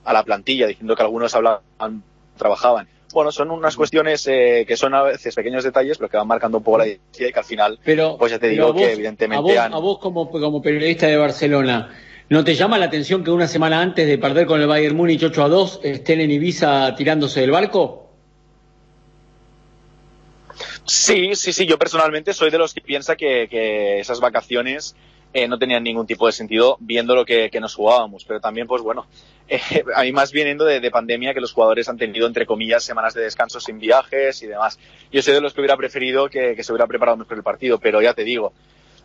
a 0.06 0.12
la 0.12 0.22
plantilla 0.22 0.66
diciendo 0.66 0.96
que 0.96 1.02
algunos 1.02 1.34
hablaban, 1.34 2.02
trabajaban. 2.38 2.88
Bueno, 3.12 3.30
son 3.32 3.50
unas 3.50 3.76
cuestiones 3.76 4.26
eh, 4.26 4.64
que 4.66 4.76
son 4.76 4.94
a 4.94 5.02
veces 5.02 5.34
pequeños 5.34 5.64
detalles, 5.64 5.98
pero 5.98 6.08
que 6.08 6.16
van 6.16 6.26
marcando 6.26 6.58
un 6.58 6.64
poco 6.64 6.78
la 6.78 6.84
decisión 6.84 7.28
y 7.28 7.32
que 7.32 7.38
al 7.38 7.44
final, 7.44 7.78
pero, 7.84 8.16
pues 8.18 8.32
ya 8.32 8.38
te 8.38 8.48
digo 8.48 8.74
que 8.74 8.92
evidentemente... 8.92 9.58
A 9.58 9.68
vos, 9.68 9.76
a 9.76 9.78
vos 9.78 9.98
como, 9.98 10.30
como 10.30 10.62
periodista 10.62 11.06
de 11.06 11.16
Barcelona, 11.16 11.90
¿No 12.28 12.42
te 12.42 12.56
llama 12.56 12.76
la 12.76 12.86
atención 12.86 13.22
que 13.22 13.30
una 13.30 13.46
semana 13.46 13.80
antes 13.80 14.08
de 14.08 14.18
perder 14.18 14.46
con 14.46 14.60
el 14.60 14.66
Bayern 14.66 14.96
Múnich 14.96 15.22
8 15.22 15.44
a 15.44 15.48
2 15.48 15.80
estén 15.84 16.20
en 16.20 16.32
Ibiza 16.32 16.92
tirándose 16.96 17.40
del 17.40 17.52
barco? 17.52 18.10
Sí, 20.84 21.36
sí, 21.36 21.52
sí. 21.52 21.66
Yo 21.66 21.78
personalmente 21.78 22.32
soy 22.32 22.50
de 22.50 22.58
los 22.58 22.74
que 22.74 22.80
piensa 22.80 23.14
que, 23.14 24.00
esas 24.00 24.18
vacaciones 24.18 24.96
eh, 25.32 25.48
no 25.48 25.58
tenían 25.58 25.82
ningún 25.82 26.06
tipo 26.06 26.26
de 26.26 26.32
sentido 26.32 26.76
viendo 26.80 27.14
lo 27.14 27.24
que, 27.24 27.50
nos 27.60 27.74
jugábamos. 27.74 28.24
Pero 28.24 28.40
también, 28.40 28.66
pues 28.66 28.82
bueno, 28.82 29.06
eh, 29.48 29.60
a 29.94 30.02
mí 30.02 30.12
más 30.12 30.32
viniendo 30.32 30.64
de, 30.64 30.80
de, 30.80 30.90
pandemia 30.90 31.34
que 31.34 31.40
los 31.40 31.52
jugadores 31.52 31.88
han 31.88 31.98
tenido, 31.98 32.26
entre 32.26 32.46
comillas, 32.46 32.84
semanas 32.84 33.14
de 33.14 33.22
descanso 33.22 33.60
sin 33.60 33.78
viajes 33.78 34.42
y 34.42 34.46
demás. 34.46 34.78
Yo 35.10 35.22
soy 35.22 35.34
de 35.34 35.40
los 35.40 35.54
que 35.54 35.60
hubiera 35.60 35.76
preferido 35.76 36.28
que, 36.28 36.54
que 36.54 36.62
se 36.62 36.72
hubiera 36.72 36.86
preparado 36.86 37.16
mejor 37.18 37.36
el 37.36 37.42
partido, 37.42 37.78
pero 37.78 38.00
ya 38.00 38.14
te 38.14 38.24
digo, 38.24 38.52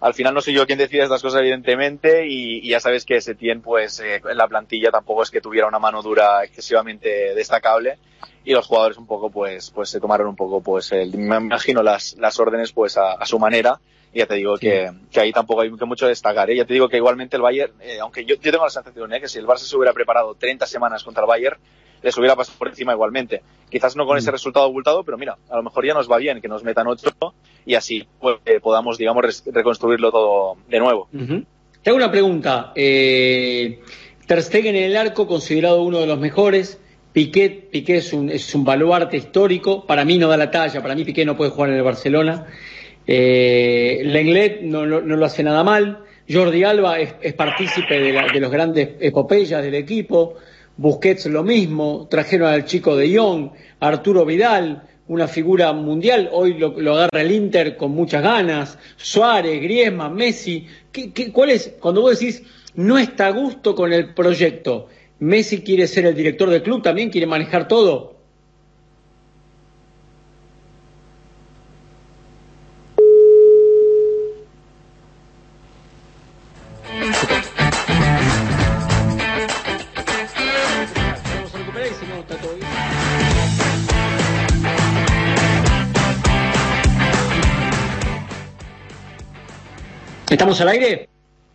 al 0.02 0.16
final 0.16 0.34
no 0.34 0.42
soy 0.42 0.56
yo 0.56 0.66
quien 0.66 0.80
decide 0.80 1.04
estas 1.04 1.22
cosas, 1.22 1.42
evidentemente, 1.42 2.26
y, 2.28 2.68
ya 2.68 2.80
sabes 2.80 3.06
que 3.06 3.22
Setién, 3.22 3.62
pues, 3.62 4.00
eh, 4.00 4.20
en 4.28 4.36
la 4.36 4.48
plantilla 4.48 4.90
tampoco 4.90 5.22
es 5.22 5.30
que 5.30 5.42
tuviera 5.42 5.68
una 5.68 5.78
mano 5.78 6.02
dura 6.02 6.44
excesivamente 6.44 7.36
destacable, 7.36 8.00
y 8.44 8.54
los 8.54 8.66
jugadores 8.66 8.98
un 8.98 9.06
poco, 9.06 9.30
pues, 9.30 9.70
pues 9.70 9.90
se 9.90 10.00
tomaron 10.00 10.28
un 10.28 10.36
poco, 10.36 10.60
pues, 10.62 10.92
el, 10.92 11.16
me 11.16 11.38
imagino 11.38 11.84
las, 11.84 12.16
las 12.18 12.40
órdenes, 12.40 12.72
pues, 12.72 12.98
a, 12.98 13.24
su 13.28 13.38
manera, 13.38 13.80
y 14.14 14.20
ya 14.20 14.26
te 14.26 14.36
digo 14.36 14.58
que, 14.58 14.92
que, 15.10 15.20
ahí 15.20 15.32
tampoco 15.32 15.62
hay 15.62 15.70
mucho 15.70 16.08
destacar, 16.08 16.50
¿eh? 16.50 16.58
Ya 16.58 16.66
te 16.66 16.74
digo 16.74 16.90
que 16.90 16.98
igualmente 16.98 17.38
el 17.38 17.42
Bayern, 17.42 17.74
eh, 17.82 18.00
aunque 18.00 18.26
yo, 18.26 18.36
yo 18.36 18.52
tengo 18.52 18.66
la 18.66 18.70
sensación, 18.70 19.14
¿eh? 19.14 19.22
Que 19.22 19.30
si 19.30 19.40
el 19.40 19.48
Barça 19.48 19.60
se 19.60 19.76
hubiera 19.78 19.94
preparado 19.94 20.36
30 20.36 20.66
semanas 20.66 21.04
contra 21.04 21.24
el 21.24 21.28
Bayern, 21.28 21.58
les 22.02 22.18
hubiera 22.18 22.36
pasado 22.36 22.58
por 22.58 22.68
encima 22.68 22.94
igualmente. 22.94 23.42
Quizás 23.70 23.96
no 23.96 24.06
con 24.06 24.18
ese 24.18 24.30
mm. 24.30 24.34
resultado 24.34 24.66
abultado, 24.66 25.04
pero 25.04 25.18
mira, 25.18 25.38
a 25.50 25.56
lo 25.56 25.64
mejor 25.64 25.86
ya 25.86 25.94
nos 25.94 26.12
va 26.12 26.18
bien 26.18 26.42
que 26.42 26.48
nos 26.48 26.64
metan 26.64 26.88
otro 26.88 27.12
y 27.66 27.76
así 27.76 28.06
pues, 28.20 28.38
eh, 28.46 28.60
podamos, 28.60 28.98
digamos, 28.98 29.44
reconstruirlo 29.46 30.12
todo 30.12 30.58
de 30.68 30.80
nuevo. 30.80 31.08
Te 31.12 31.90
hago 31.90 31.98
una 31.98 32.12
pregunta. 32.12 32.74
Eh, 32.76 33.82
Ter 34.28 34.42
Stegen 34.42 34.76
en 34.76 34.84
el 34.84 34.98
arco, 34.98 35.28
considerado 35.28 35.82
uno 35.84 36.00
de 36.00 36.08
los 36.08 36.20
mejores. 36.20 36.80
Piqué, 37.14 37.50
Piqué 37.50 37.98
es 37.98 38.14
un, 38.14 38.30
es 38.30 38.54
un 38.56 38.64
baluarte 38.64 39.18
histórico. 39.18 39.86
Para 39.86 40.06
mí 40.06 40.18
no 40.18 40.28
da 40.28 40.38
la 40.38 40.52
talla. 40.52 40.82
Para 40.82 40.96
mí 40.96 41.04
Piqué 41.04 41.26
no 41.26 41.36
puede 41.36 41.52
jugar 41.52 41.70
en 41.70 41.78
el 41.78 41.84
Barcelona. 41.84 42.48
Eh, 43.14 44.04
Lenglet 44.06 44.62
no, 44.62 44.86
lo 44.86 45.26
hace 45.26 45.44
nada 45.44 45.66
mal. 45.66 46.06
Jordi 46.30 46.64
Alba 46.64 46.98
es, 46.98 47.34
partícipe 47.34 48.00
de, 48.00 48.40
los 48.40 48.50
grandes 48.50 48.92
epopeyas 49.02 49.62
del 49.62 49.76
equipo. 49.76 50.36
Busquets 50.78 51.26
lo 51.26 51.44
mismo, 51.44 52.08
trajeron 52.10 52.48
al 52.48 52.64
chico 52.64 52.96
de 52.96 53.18
Jong, 53.18 53.50
Arturo 53.82 54.24
Vidal, 54.24 54.84
una 55.10 55.28
figura 55.28 55.74
mundial, 55.74 56.30
hoy 56.32 56.54
lo, 56.54 56.94
agarra 56.94 57.22
el 57.22 57.32
Inter 57.32 57.76
con 57.76 57.92
muchas 57.92 58.24
ganas, 58.24 58.80
Suárez, 58.96 59.62
Griezmann, 59.62 60.16
Messi, 60.16 60.66
¿qué, 60.94 61.12
cuál 61.34 61.50
es? 61.50 61.74
Cuando 61.82 62.00
vos 62.00 62.18
decís, 62.18 62.42
no 62.76 62.98
está 62.98 63.28
a 63.28 63.32
gusto 63.32 63.76
con 63.76 63.92
el 63.92 64.14
proyecto, 64.14 64.88
Messi 65.20 65.62
quiere 65.62 65.86
ser 65.86 66.06
el 66.06 66.16
director 66.16 66.50
del 66.50 66.64
club, 66.64 66.82
también 66.82 67.10
quiere 67.10 67.28
manejar 67.28 67.68
todo, 67.68 68.21
¿Estamos 90.42 90.60
al 90.60 90.70
aire? 90.70 91.08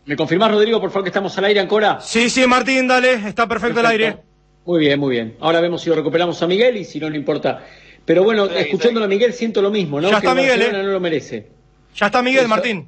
¿Me 0.05 0.15
confirmás, 0.15 0.49
Rodrigo, 0.49 0.81
por 0.81 0.91
favor, 0.91 1.03
que 1.03 1.09
estamos 1.09 1.37
al 1.37 1.47
aire, 1.47 1.59
Ancora? 1.59 1.99
Sí, 2.01 2.31
sí, 2.31 2.47
Martín, 2.47 2.87
dale, 2.87 3.15
está 3.15 3.49
perfecto, 3.49 3.81
el 3.81 3.87
aire. 3.87 4.19
Muy 4.65 4.79
bien, 4.79 5.01
muy 5.01 5.11
bien. 5.11 5.35
Ahora 5.41 5.61
vemos 5.61 5.83
si 5.83 5.91
lo 5.91 5.97
recuperamos 5.97 6.41
a 6.41 6.47
Miguel 6.47 6.77
y 6.77 6.85
si 6.85 7.01
no, 7.01 7.11
no 7.11 7.17
importa. 7.17 7.65
Pero 8.05 8.23
bueno, 8.23 8.45
escuchándolo 8.45 9.07
a 9.07 9.09
Miguel 9.09 9.33
siento 9.33 9.61
lo 9.61 9.73
mismo, 9.73 10.01
¿no? 10.01 10.09
Ya 10.09 10.19
está 10.19 10.37
Miguel, 10.37 10.63
¿eh? 10.63 10.69
no 10.71 10.85
lo 10.85 11.01
merece. 11.01 11.49
Ya 11.97 12.07
está 12.07 12.23
Miguel, 12.23 12.47
Martín. 12.47 12.87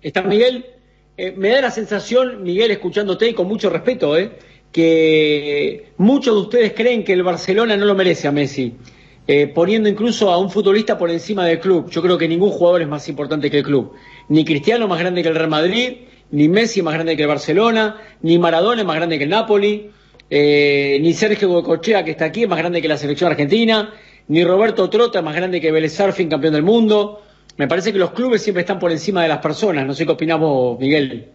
¿Está 0.00 0.22
Miguel? 0.22 0.66
eh, 1.16 1.34
me 1.36 1.48
da 1.48 1.62
la 1.62 1.72
sensación, 1.72 2.44
Miguel, 2.44 2.70
escuchándote 2.70 3.28
y 3.28 3.34
con 3.34 3.48
mucho 3.48 3.70
respeto, 3.70 4.16
eh, 4.16 4.30
que 4.70 5.86
muchos 5.96 6.32
de 6.32 6.40
ustedes 6.42 6.74
creen 6.74 7.02
que 7.02 7.12
el 7.12 7.24
Barcelona 7.24 7.76
no 7.76 7.86
lo 7.86 7.96
merece 7.96 8.28
a 8.28 8.30
Messi, 8.30 8.76
eh, 9.26 9.48
poniendo 9.48 9.88
incluso 9.88 10.30
a 10.30 10.38
un 10.38 10.48
futbolista 10.48 10.96
por 10.96 11.10
encima 11.10 11.44
del 11.44 11.58
club. 11.58 11.90
Yo 11.90 12.02
creo 12.02 12.16
que 12.16 12.28
ningún 12.28 12.50
jugador 12.50 12.82
es 12.82 12.88
más 12.88 13.08
importante 13.08 13.50
que 13.50 13.58
el 13.58 13.64
club. 13.64 13.94
Ni 14.30 14.44
Cristiano 14.44 14.86
más 14.86 15.00
grande 15.00 15.22
que 15.22 15.28
el 15.28 15.34
Real 15.34 15.50
Madrid, 15.50 15.92
ni 16.30 16.48
Messi 16.48 16.82
más 16.82 16.94
grande 16.94 17.16
que 17.16 17.22
el 17.22 17.28
Barcelona, 17.28 17.96
ni 18.22 18.38
Maradona 18.38 18.84
más 18.84 18.94
grande 18.94 19.18
que 19.18 19.24
el 19.24 19.30
Napoli, 19.30 19.90
eh, 20.30 20.98
ni 21.02 21.12
Sergio 21.12 21.48
Gocochea, 21.48 22.04
que 22.04 22.12
está 22.12 22.26
aquí, 22.26 22.46
más 22.46 22.60
grande 22.60 22.80
que 22.80 22.86
la 22.86 22.96
selección 22.96 23.32
argentina, 23.32 23.92
ni 24.28 24.44
Roberto 24.44 24.88
Trota 24.88 25.20
más 25.20 25.34
grande 25.34 25.60
que 25.60 25.72
Vélez 25.72 25.94
Sarfin, 25.94 26.28
campeón 26.28 26.54
del 26.54 26.62
mundo. 26.62 27.22
Me 27.56 27.66
parece 27.66 27.92
que 27.92 27.98
los 27.98 28.12
clubes 28.12 28.40
siempre 28.40 28.60
están 28.60 28.78
por 28.78 28.92
encima 28.92 29.22
de 29.22 29.28
las 29.28 29.38
personas. 29.38 29.84
No 29.84 29.94
sé 29.94 30.06
qué 30.06 30.12
opinamos, 30.12 30.78
Miguel. 30.78 31.32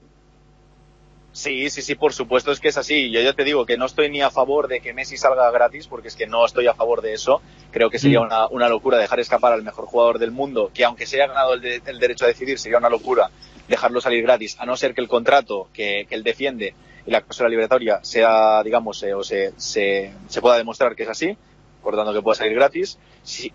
Sí, 1.36 1.70
sí, 1.70 1.82
sí, 1.82 1.96
por 1.96 2.14
supuesto 2.14 2.54
es 2.54 2.62
que 2.62 2.70
es 2.70 2.78
así. 2.78 3.12
Yo 3.12 3.20
ya 3.20 3.34
te 3.34 3.44
digo 3.44 3.66
que 3.66 3.76
no 3.76 3.88
estoy 3.88 4.10
ni 4.10 4.22
a 4.22 4.32
favor 4.32 4.70
de 4.70 4.80
que 4.80 4.94
Messi 4.94 5.18
salga 5.18 5.52
gratis, 5.52 5.86
porque 5.86 6.08
es 6.08 6.16
que 6.16 6.28
no 6.28 6.46
estoy 6.46 6.68
a 6.68 6.74
favor 6.74 7.02
de 7.02 7.12
eso. 7.12 7.42
Creo 7.72 7.90
que 7.90 8.00
sería 8.00 8.22
mm. 8.22 8.24
una, 8.24 8.48
una, 8.48 8.70
locura 8.70 8.98
dejar 8.98 9.20
escapar 9.20 9.52
al 9.52 9.62
mejor 9.62 9.86
jugador 9.86 10.18
del 10.18 10.32
mundo, 10.32 10.72
que 10.74 10.86
aunque 10.86 11.06
se 11.06 11.18
haya 11.18 11.28
ganado 11.28 11.56
el, 11.56 11.66
el, 11.66 12.00
derecho 12.00 12.24
a 12.24 12.30
decidir, 12.30 12.58
sería 12.58 12.78
una 12.78 12.88
locura 12.88 13.32
dejarlo 13.68 14.00
salir 14.00 14.24
gratis, 14.24 14.56
a 14.62 14.66
no 14.66 14.78
ser 14.78 14.94
que 14.96 15.02
el 15.02 15.10
contrato 15.10 15.68
que, 15.74 16.06
que 16.08 16.16
él 16.16 16.24
defiende 16.24 16.74
y 17.06 17.12
la 17.12 17.20
cláusula 17.20 17.50
liberatoria 17.50 18.00
sea, 18.02 18.64
digamos, 18.64 19.04
eh, 19.04 19.14
o 19.14 19.22
se, 19.22 19.52
se, 19.58 20.14
se, 20.30 20.42
pueda 20.42 20.56
demostrar 20.56 20.96
que 20.96 21.04
es 21.04 21.10
así, 21.10 21.38
por 21.84 21.98
tanto 21.98 22.14
que 22.14 22.22
pueda 22.22 22.36
salir 22.36 22.54
gratis. 22.54 22.98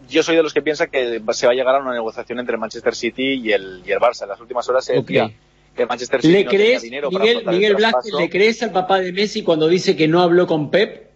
Yo 0.06 0.22
soy 0.22 0.36
de 0.36 0.42
los 0.42 0.52
que 0.52 0.60
piensa 0.60 0.88
que 0.88 1.22
se 1.32 1.46
va 1.46 1.52
a 1.52 1.56
llegar 1.56 1.76
a 1.76 1.78
una 1.78 1.94
negociación 1.94 2.40
entre 2.40 2.58
Manchester 2.58 2.94
City 2.94 3.40
y 3.42 3.52
el, 3.52 3.82
y 3.86 3.90
el 3.90 4.00
Barça. 4.00 4.24
En 4.24 4.28
las 4.28 4.40
últimas 4.40 4.68
horas 4.68 4.84
se 4.84 4.92
decía. 4.92 5.30
Que 5.74 5.86
Manchester 5.86 6.20
City 6.20 6.32
¿Le 6.32 6.44
no 6.44 6.50
crees, 6.50 6.82
tenía 6.82 7.00
dinero 7.00 7.10
Miguel, 7.10 7.42
para 7.42 7.56
Miguel 7.56 7.74
Blasquez, 7.74 8.12
¿le 8.14 8.30
crees 8.30 8.62
al 8.62 8.72
papá 8.72 9.00
de 9.00 9.12
Messi 9.12 9.42
cuando 9.42 9.68
dice 9.68 9.96
que 9.96 10.08
no 10.08 10.20
habló 10.20 10.46
con 10.46 10.70
Pep? 10.70 11.10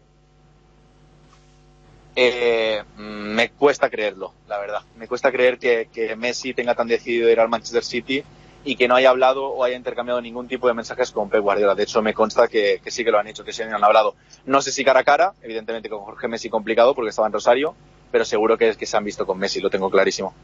Eh, 2.17 2.83
me 2.97 3.51
cuesta 3.51 3.91
creerlo, 3.91 4.33
la 4.49 4.59
verdad. 4.59 4.83
Me 4.97 5.09
cuesta 5.09 5.33
creer 5.33 5.59
que, 5.59 5.89
que 5.93 6.15
Messi 6.15 6.55
tenga 6.55 6.75
tan 6.75 6.87
decidido 6.87 7.29
ir 7.29 7.41
al 7.41 7.49
Manchester 7.49 7.85
City 7.85 8.23
y 8.65 8.77
que 8.77 8.89
no 8.89 8.95
haya 8.95 9.11
hablado 9.11 9.47
o 9.47 9.65
haya 9.65 9.77
intercambiado 9.77 10.21
ningún 10.21 10.49
tipo 10.49 10.69
de 10.69 10.75
mensajes 10.75 11.11
con 11.11 11.29
Pep 11.29 11.43
Guardiola. 11.43 11.75
De 11.75 11.83
hecho, 11.83 12.01
me 12.01 12.15
consta 12.15 12.49
que, 12.49 12.81
que 12.83 12.91
sí 12.91 13.05
que 13.05 13.11
lo 13.11 13.19
han 13.19 13.27
hecho, 13.27 13.45
que 13.45 13.53
sí 13.53 13.63
han 13.63 13.85
hablado. 13.85 14.15
No 14.47 14.63
sé 14.63 14.73
si 14.73 14.85
cara 14.85 15.01
a 15.01 15.05
cara, 15.05 15.35
evidentemente 15.43 15.89
con 15.89 16.01
Jorge 16.01 16.29
Messi 16.29 16.49
complicado 16.49 16.95
porque 16.95 17.11
estaba 17.11 17.27
en 17.27 17.33
Rosario, 17.33 17.75
pero 18.11 18.25
seguro 18.25 18.57
que, 18.57 18.75
que 18.75 18.87
se 18.87 18.97
han 18.97 19.05
visto 19.05 19.27
con 19.27 19.39
Messi, 19.39 19.61
lo 19.61 19.69
tengo 19.69 19.91
clarísimo. 19.91 20.35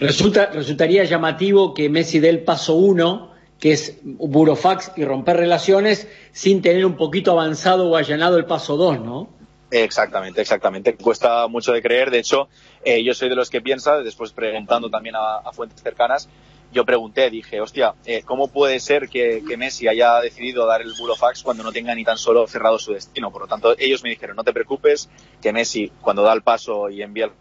Resulta, 0.00 0.46
resultaría 0.46 1.04
llamativo 1.04 1.74
que 1.74 1.88
Messi 1.88 2.20
dé 2.20 2.28
el 2.28 2.44
paso 2.44 2.74
uno, 2.74 3.32
que 3.58 3.72
es 3.72 3.98
burofax 4.02 4.92
y 4.96 5.04
romper 5.04 5.36
relaciones, 5.36 6.08
sin 6.32 6.62
tener 6.62 6.86
un 6.86 6.96
poquito 6.96 7.32
avanzado 7.32 7.90
o 7.90 7.96
allanado 7.96 8.36
el 8.36 8.44
paso 8.44 8.76
dos, 8.76 9.00
¿no? 9.00 9.28
Exactamente, 9.70 10.40
exactamente. 10.40 10.94
Cuesta 10.94 11.46
mucho 11.48 11.72
de 11.72 11.82
creer. 11.82 12.10
De 12.10 12.20
hecho, 12.20 12.48
eh, 12.84 13.02
yo 13.02 13.12
soy 13.12 13.28
de 13.28 13.34
los 13.34 13.50
que 13.50 13.60
piensa, 13.60 13.98
después 13.98 14.32
preguntando 14.32 14.88
también 14.88 15.16
a, 15.16 15.50
fuentes 15.52 15.82
cercanas, 15.82 16.28
yo 16.72 16.84
pregunté, 16.84 17.30
dije, 17.30 17.60
hostia, 17.60 17.94
eh, 18.04 18.22
¿cómo 18.24 18.48
puede 18.48 18.78
ser 18.78 19.08
que, 19.08 19.42
que, 19.46 19.56
Messi 19.56 19.88
haya 19.88 20.20
decidido 20.20 20.66
dar 20.66 20.82
el 20.82 20.92
burofax 20.98 21.42
cuando 21.42 21.64
no 21.64 21.72
tenga 21.72 21.94
ni 21.94 22.04
tan 22.04 22.18
solo 22.18 22.46
cerrado 22.46 22.78
su 22.78 22.92
destino? 22.92 23.30
Por 23.30 23.42
lo 23.42 23.48
tanto, 23.48 23.74
ellos 23.78 24.02
me 24.02 24.10
dijeron, 24.10 24.36
no 24.36 24.44
te 24.44 24.52
preocupes, 24.52 25.08
que 25.40 25.52
Messi 25.52 25.90
cuando 26.00 26.22
da 26.22 26.32
el 26.34 26.42
paso 26.42 26.90
y 26.90 27.02
envía 27.02 27.26
el, 27.26 27.32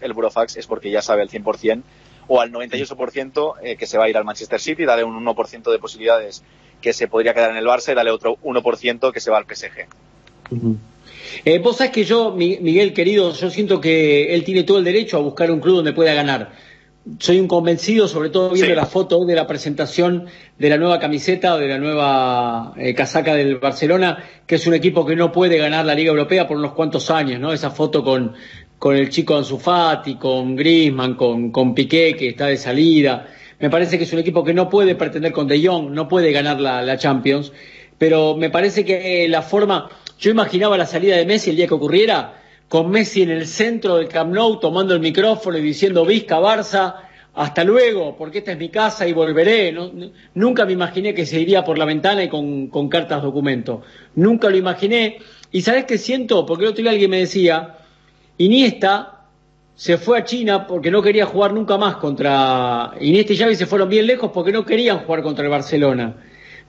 el 0.00 0.12
burofax 0.12 0.56
es 0.56 0.66
porque 0.66 0.90
ya 0.90 1.02
sabe 1.02 1.22
al 1.22 1.28
100% 1.28 1.82
o 2.28 2.40
al 2.40 2.52
98% 2.52 3.54
eh, 3.62 3.76
que 3.76 3.86
se 3.86 3.98
va 3.98 4.04
a 4.04 4.08
ir 4.08 4.16
al 4.16 4.24
Manchester 4.24 4.60
City, 4.60 4.84
dale 4.84 5.04
un 5.04 5.24
1% 5.24 5.70
de 5.70 5.78
posibilidades 5.78 6.42
que 6.80 6.92
se 6.92 7.08
podría 7.08 7.34
quedar 7.34 7.50
en 7.50 7.56
el 7.56 7.66
Barça 7.66 7.92
y 7.92 7.94
dale 7.94 8.10
otro 8.10 8.36
1% 8.42 9.12
que 9.12 9.20
se 9.20 9.30
va 9.30 9.38
al 9.38 9.44
PSG. 9.44 9.86
Uh 10.50 10.56
-huh. 10.56 10.76
Eh, 11.44 11.58
vos 11.58 11.76
sabés 11.76 11.92
que 11.92 12.04
yo, 12.04 12.32
Miguel 12.32 12.92
querido, 12.92 13.32
yo 13.32 13.50
siento 13.50 13.80
que 13.80 14.34
él 14.34 14.44
tiene 14.44 14.64
todo 14.64 14.78
el 14.78 14.84
derecho 14.84 15.16
a 15.16 15.20
buscar 15.20 15.50
un 15.50 15.60
club 15.60 15.76
donde 15.76 15.92
pueda 15.92 16.14
ganar. 16.14 16.52
Soy 17.20 17.38
un 17.38 17.46
convencido, 17.46 18.08
sobre 18.08 18.30
todo 18.30 18.50
viendo 18.50 18.74
sí. 18.74 18.76
la 18.76 18.86
foto 18.86 19.24
de 19.24 19.36
la 19.36 19.46
presentación 19.46 20.26
de 20.58 20.68
la 20.68 20.76
nueva 20.76 20.98
camiseta 20.98 21.54
o 21.54 21.58
de 21.58 21.68
la 21.68 21.78
nueva 21.78 22.72
eh, 22.76 22.94
casaca 22.94 23.34
del 23.34 23.58
Barcelona, 23.58 24.24
que 24.44 24.56
es 24.56 24.66
un 24.66 24.74
equipo 24.74 25.06
que 25.06 25.14
no 25.14 25.30
puede 25.30 25.56
ganar 25.56 25.84
la 25.84 25.94
Liga 25.94 26.10
Europea 26.10 26.48
por 26.48 26.56
unos 26.56 26.72
cuantos 26.72 27.10
años, 27.10 27.38
¿no? 27.38 27.52
Esa 27.52 27.70
foto 27.70 28.02
con, 28.02 28.34
con 28.78 28.96
el 28.96 29.08
chico 29.10 29.36
Ansu 29.36 29.58
Fati, 29.58 30.16
con 30.16 30.56
Griezmann, 30.56 31.14
con, 31.14 31.50
con 31.50 31.74
Piqué, 31.74 32.14
que 32.16 32.28
está 32.28 32.46
de 32.46 32.56
salida. 32.56 33.28
Me 33.58 33.70
parece 33.70 33.98
que 33.98 34.04
es 34.04 34.12
un 34.12 34.18
equipo 34.18 34.44
que 34.44 34.54
no 34.54 34.68
puede 34.68 34.94
pretender 34.94 35.32
con 35.32 35.46
De 35.48 35.66
Jong, 35.66 35.90
no 35.90 36.08
puede 36.08 36.32
ganar 36.32 36.60
la, 36.60 36.82
la 36.82 36.98
Champions, 36.98 37.52
pero 37.98 38.36
me 38.36 38.50
parece 38.50 38.84
que 38.84 39.26
la 39.28 39.42
forma 39.42 39.88
yo 40.18 40.30
imaginaba 40.30 40.78
la 40.78 40.86
salida 40.86 41.16
de 41.16 41.26
Messi 41.26 41.50
el 41.50 41.56
día 41.56 41.66
que 41.66 41.74
ocurriera, 41.74 42.40
con 42.68 42.90
Messi 42.90 43.22
en 43.22 43.30
el 43.30 43.46
centro 43.46 43.96
del 43.96 44.08
Camp 44.08 44.34
Nou 44.34 44.58
tomando 44.58 44.94
el 44.94 45.00
micrófono 45.00 45.58
y 45.58 45.62
diciendo 45.62 46.04
Vizca, 46.04 46.40
Barça, 46.40 46.96
hasta 47.34 47.64
luego, 47.64 48.16
porque 48.16 48.38
esta 48.38 48.52
es 48.52 48.58
mi 48.58 48.70
casa 48.70 49.06
y 49.06 49.12
volveré. 49.12 49.74
Nunca 50.34 50.64
me 50.64 50.72
imaginé 50.72 51.12
que 51.12 51.26
se 51.26 51.38
iría 51.38 51.62
por 51.64 51.76
la 51.76 51.84
ventana 51.84 52.24
y 52.24 52.28
con, 52.28 52.68
con 52.68 52.88
cartas 52.88 53.22
documento. 53.22 53.82
Nunca 54.14 54.48
lo 54.48 54.56
imaginé. 54.56 55.18
¿Y 55.52 55.60
sabes 55.60 55.84
qué 55.84 55.98
siento? 55.98 56.46
Porque 56.46 56.64
el 56.64 56.70
otro 56.70 56.82
día 56.82 56.92
alguien 56.92 57.10
me 57.10 57.18
decía, 57.18 57.76
Iniesta 58.38 59.24
se 59.74 59.98
fue 59.98 60.18
a 60.18 60.24
China 60.24 60.66
porque 60.66 60.90
no 60.90 61.02
quería 61.02 61.26
jugar 61.26 61.52
nunca 61.52 61.76
más 61.76 61.96
contra... 61.96 62.92
Iniesta 63.00 63.32
y 63.32 63.36
Xavi 63.36 63.56
se 63.56 63.66
fueron 63.66 63.88
bien 63.88 64.06
lejos 64.06 64.30
porque 64.32 64.52
no 64.52 64.64
querían 64.64 65.00
jugar 65.00 65.22
contra 65.22 65.44
el 65.44 65.50
Barcelona. 65.50 66.14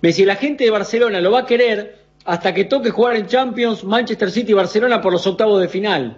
Me 0.01 0.09
decía, 0.09 0.25
la 0.25 0.35
gente 0.35 0.65
de 0.65 0.69
Barcelona 0.69 1.21
lo 1.21 1.31
va 1.31 1.39
a 1.39 1.45
querer 1.45 2.05
hasta 2.25 2.53
que 2.53 2.65
toque 2.65 2.89
jugar 2.91 3.15
en 3.15 3.27
Champions 3.27 3.83
Manchester 3.83 4.29
City 4.29 4.51
y 4.51 4.55
Barcelona 4.55 5.01
por 5.01 5.13
los 5.13 5.25
octavos 5.25 5.61
de 5.61 5.69
final. 5.69 6.17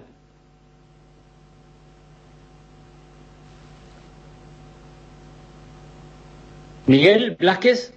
Miguel 6.87 7.35
Blasquez. 7.35 7.93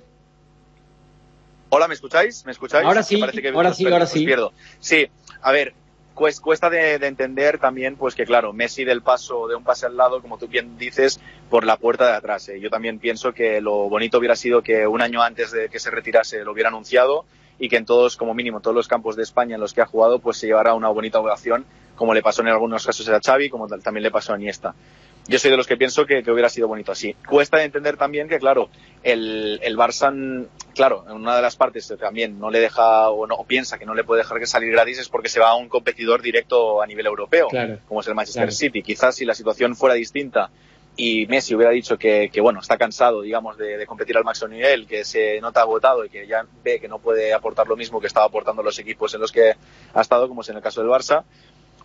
Hola, 1.70 1.88
¿me 1.88 1.94
escucháis? 1.94 2.44
¿Me 2.44 2.52
escucháis? 2.52 2.84
Ahora 2.84 3.02
sí, 3.02 3.16
que 3.40 3.48
ahora 3.48 3.72
sí, 3.72 3.86
ahora 3.86 4.06
sí. 4.06 4.26
Pierdo. 4.26 4.52
Sí, 4.80 5.08
a 5.40 5.50
ver, 5.50 5.72
cuesta 6.14 6.70
de, 6.70 6.98
de, 6.98 7.06
entender 7.06 7.58
también, 7.58 7.96
pues 7.96 8.14
que 8.14 8.24
claro, 8.24 8.52
Messi 8.52 8.84
del 8.84 9.02
paso, 9.02 9.48
de 9.48 9.54
un 9.54 9.64
pase 9.64 9.86
al 9.86 9.96
lado, 9.96 10.20
como 10.20 10.38
tú 10.38 10.48
bien 10.48 10.78
dices, 10.78 11.20
por 11.50 11.64
la 11.64 11.76
puerta 11.76 12.06
de 12.06 12.16
atrás. 12.16 12.48
¿eh? 12.48 12.60
Yo 12.60 12.70
también 12.70 12.98
pienso 12.98 13.32
que 13.32 13.60
lo 13.60 13.88
bonito 13.88 14.18
hubiera 14.18 14.36
sido 14.36 14.62
que 14.62 14.86
un 14.86 15.02
año 15.02 15.22
antes 15.22 15.52
de 15.52 15.68
que 15.68 15.78
se 15.78 15.90
retirase 15.90 16.44
lo 16.44 16.52
hubiera 16.52 16.68
anunciado 16.68 17.24
y 17.58 17.68
que 17.68 17.76
en 17.76 17.84
todos, 17.84 18.16
como 18.16 18.34
mínimo, 18.34 18.60
todos 18.60 18.74
los 18.74 18.88
campos 18.88 19.16
de 19.16 19.22
España 19.22 19.54
en 19.54 19.60
los 19.60 19.74
que 19.74 19.82
ha 19.82 19.86
jugado, 19.86 20.18
pues 20.18 20.36
se 20.38 20.46
llevará 20.46 20.74
una 20.74 20.88
bonita 20.88 21.20
ovación, 21.20 21.64
como 21.94 22.14
le 22.14 22.22
pasó 22.22 22.42
en 22.42 22.48
algunos 22.48 22.84
casos 22.84 23.08
a 23.08 23.20
Xavi, 23.20 23.50
como 23.50 23.68
también 23.68 24.02
le 24.02 24.10
pasó 24.10 24.32
a 24.32 24.36
Iniesta. 24.36 24.74
Yo 25.28 25.38
soy 25.38 25.50
de 25.52 25.56
los 25.56 25.66
que 25.66 25.76
pienso 25.76 26.04
que, 26.04 26.22
que 26.22 26.30
hubiera 26.32 26.48
sido 26.48 26.66
bonito 26.66 26.90
así. 26.90 27.14
Cuesta 27.28 27.58
de 27.58 27.64
entender 27.64 27.96
también 27.96 28.28
que, 28.28 28.38
claro, 28.38 28.70
el, 29.04 29.60
el 29.62 29.76
Barça, 29.76 30.46
claro, 30.74 31.04
en 31.08 31.14
una 31.14 31.36
de 31.36 31.42
las 31.42 31.54
partes 31.56 31.92
también 32.00 32.38
no 32.40 32.50
le 32.50 32.58
deja 32.58 33.08
o, 33.10 33.26
no, 33.26 33.36
o 33.36 33.44
piensa 33.44 33.78
que 33.78 33.86
no 33.86 33.94
le 33.94 34.02
puede 34.02 34.22
dejar 34.22 34.40
que 34.40 34.46
salir 34.46 34.72
gratis 34.72 34.98
es 34.98 35.08
porque 35.08 35.28
se 35.28 35.38
va 35.38 35.50
a 35.50 35.54
un 35.54 35.68
competidor 35.68 36.22
directo 36.22 36.82
a 36.82 36.86
nivel 36.86 37.06
europeo, 37.06 37.48
claro, 37.48 37.78
como 37.86 38.00
es 38.00 38.08
el 38.08 38.14
Manchester 38.14 38.42
claro. 38.42 38.52
City. 38.52 38.82
Quizás 38.82 39.14
si 39.14 39.24
la 39.24 39.34
situación 39.34 39.76
fuera 39.76 39.94
distinta 39.94 40.50
y 40.96 41.26
Messi 41.26 41.54
hubiera 41.54 41.70
dicho 41.70 41.96
que, 41.96 42.28
que 42.30 42.40
bueno, 42.40 42.60
está 42.60 42.76
cansado, 42.76 43.22
digamos, 43.22 43.56
de, 43.56 43.78
de, 43.78 43.86
competir 43.86 44.16
al 44.16 44.24
máximo 44.24 44.48
nivel, 44.48 44.86
que 44.86 45.04
se 45.04 45.40
nota 45.40 45.62
agotado 45.62 46.04
y 46.04 46.10
que 46.10 46.26
ya 46.26 46.44
ve 46.62 46.80
que 46.80 46.88
no 46.88 46.98
puede 46.98 47.32
aportar 47.32 47.66
lo 47.66 47.76
mismo 47.76 48.00
que 48.00 48.08
estaba 48.08 48.26
aportando 48.26 48.62
los 48.62 48.78
equipos 48.78 49.14
en 49.14 49.20
los 49.20 49.32
que 49.32 49.54
ha 49.94 50.00
estado, 50.00 50.28
como 50.28 50.42
es 50.42 50.48
en 50.50 50.56
el 50.56 50.62
caso 50.62 50.82
del 50.82 50.90
Barça, 50.90 51.24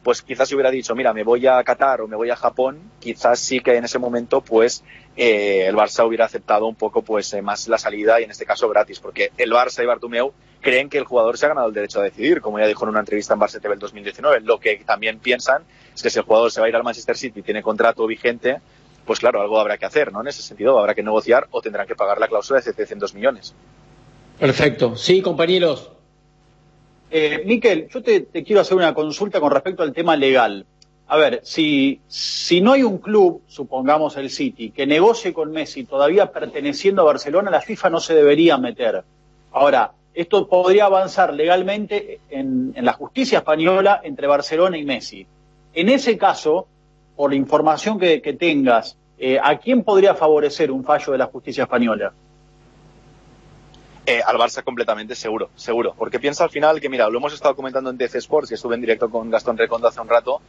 pues 0.04 0.22
quizás 0.22 0.52
hubiera 0.54 0.72
dicho, 0.72 0.96
mira, 0.96 1.14
me 1.14 1.24
voy 1.24 1.46
a 1.48 1.64
Qatar 1.64 2.02
o 2.02 2.08
me 2.08 2.16
voy 2.16 2.30
a 2.30 2.36
Japón, 2.36 2.80
quizás 3.00 3.40
sí 3.40 3.60
que 3.60 3.76
en 3.76 3.86
ese 3.86 4.00
momento, 4.00 4.42
pues, 4.42 4.84
eh, 5.16 5.66
el 5.68 5.76
Barça 5.76 6.06
hubiera 6.08 6.26
aceptado 6.26 6.68
un 6.68 6.76
poco, 6.76 7.02
pues, 7.02 7.34
eh, 7.34 7.42
más 7.42 7.68
la 7.68 7.78
salida 7.78 8.20
y 8.20 8.24
en 8.24 8.32
este 8.32 8.46
caso 8.46 8.70
gratis, 8.70 9.00
porque 9.00 9.32
el 9.38 9.52
Barça 9.52 9.84
y 9.84 9.86
Bartomeu 9.86 10.34
creen 10.62 10.90
que 10.90 10.98
el 10.98 11.06
jugador 11.06 11.38
se 11.38 11.46
ha 11.46 11.50
ganado 11.50 11.68
el 11.68 11.74
derecho 11.74 12.00
a 12.00 12.04
decidir, 12.04 12.42
como 12.42 12.60
ya 12.60 12.68
dijo 12.68 12.84
en 12.86 12.90
una 12.90 13.00
entrevista 13.00 13.34
en 13.34 13.40
Barça 13.40 13.62
TV 13.62 13.74
el 13.74 13.80
2019. 13.80 14.42
Lo 14.42 14.60
que 14.60 14.76
también 14.86 15.20
piensan 15.20 15.64
es 15.94 16.02
que 16.02 16.10
si 16.10 16.20
el 16.20 16.26
jugador 16.26 16.52
se 16.52 16.60
va 16.60 16.66
a 16.66 16.70
ir 16.70 16.76
al 16.76 16.84
Manchester 16.84 17.18
City 17.18 17.40
y 17.40 17.44
tiene 17.44 17.62
contrato 17.62 18.06
vigente, 18.08 18.60
pues 19.06 19.20
claro, 19.20 19.42
algo 19.42 19.60
habrá 19.60 19.78
que 19.78 19.86
hacer, 19.86 20.12
¿no? 20.12 20.22
En 20.22 20.28
ese 20.28 20.42
sentido, 20.42 20.78
habrá 20.78 20.94
que 20.94 21.04
negociar 21.04 21.48
o 21.52 21.62
tendrán 21.62 21.88
que 21.88 21.96
pagar 21.96 22.20
la 22.20 22.28
cláusula 22.28 22.60
de 22.60 22.64
700 22.64 23.14
millones. 23.14 23.56
Perfecto. 24.40 24.96
Sí, 24.96 25.22
compañeros. 25.22 25.92
Eh, 27.10 27.44
Miquel, 27.46 27.88
yo 27.88 28.04
te, 28.04 28.26
quiero 28.44 28.62
hacer 28.62 28.76
una 28.76 28.94
consulta 28.94 29.40
con 29.40 29.52
respecto 29.52 29.84
al 29.84 29.94
tema 29.94 30.16
legal. 30.16 30.66
A 31.10 31.16
ver, 31.16 31.40
si, 31.44 32.02
no 32.62 32.74
hay 32.74 32.84
un 32.84 32.98
club, 32.98 33.42
supongamos 33.48 34.18
el 34.18 34.30
City, 34.30 34.72
que 34.72 34.86
negocie 34.86 35.34
con 35.34 35.52
Messi 35.52 35.86
todavía 35.86 36.32
perteneciendo 36.34 37.02
a 37.02 37.06
Barcelona, 37.06 37.50
la 37.50 37.62
FIFA 37.62 37.90
no 37.90 38.00
se 38.02 38.14
debería 38.14 38.58
meter. 38.58 39.04
Ahora, 39.54 39.94
esto 40.14 40.48
podría 40.50 40.86
avanzar 40.86 41.34
legalmente 41.34 42.20
en, 42.30 42.74
la 42.76 42.92
justicia 42.92 43.38
española 43.38 44.02
entre 44.04 44.28
Barcelona 44.28 44.78
y 44.78 44.84
Messi. 44.84 45.26
En 45.74 45.88
ese 45.88 46.18
caso, 46.18 46.68
por 47.16 47.30
la 47.30 47.38
información 47.38 47.98
que, 47.98 48.22
que 48.22 48.34
tengas, 48.34 48.98
eh, 49.18 49.40
¿a 49.42 49.58
quién 49.60 49.84
podría 49.84 50.14
favorecer 50.14 50.72
un 50.72 50.84
fallo 50.84 51.14
de 51.14 51.20
la 51.20 51.28
justicia 51.28 51.64
española? 51.64 52.12
Eh, 54.10 54.22
al 54.26 54.38
Barça 54.38 54.64
completamente, 54.64 55.16
seguro, 55.16 55.50
seguro. 55.56 55.94
Porque 55.98 56.18
piensa 56.18 56.46
al 56.46 56.50
final 56.50 56.80
que, 56.80 56.88
mira, 56.88 57.10
lo 57.10 57.18
hemos 57.18 57.34
estado 57.34 57.58
comentando 57.58 57.90
en 57.90 57.98
DC 57.98 58.20
Sports, 58.20 58.48
que 58.48 58.56
estuve 58.56 58.76
en 58.76 58.80
directo 58.80 59.10
con 59.10 59.30
Gastón 59.30 59.58
Recondo 59.58 59.90
hace 59.90 60.00
un 60.00 60.08
rato, 60.08 60.40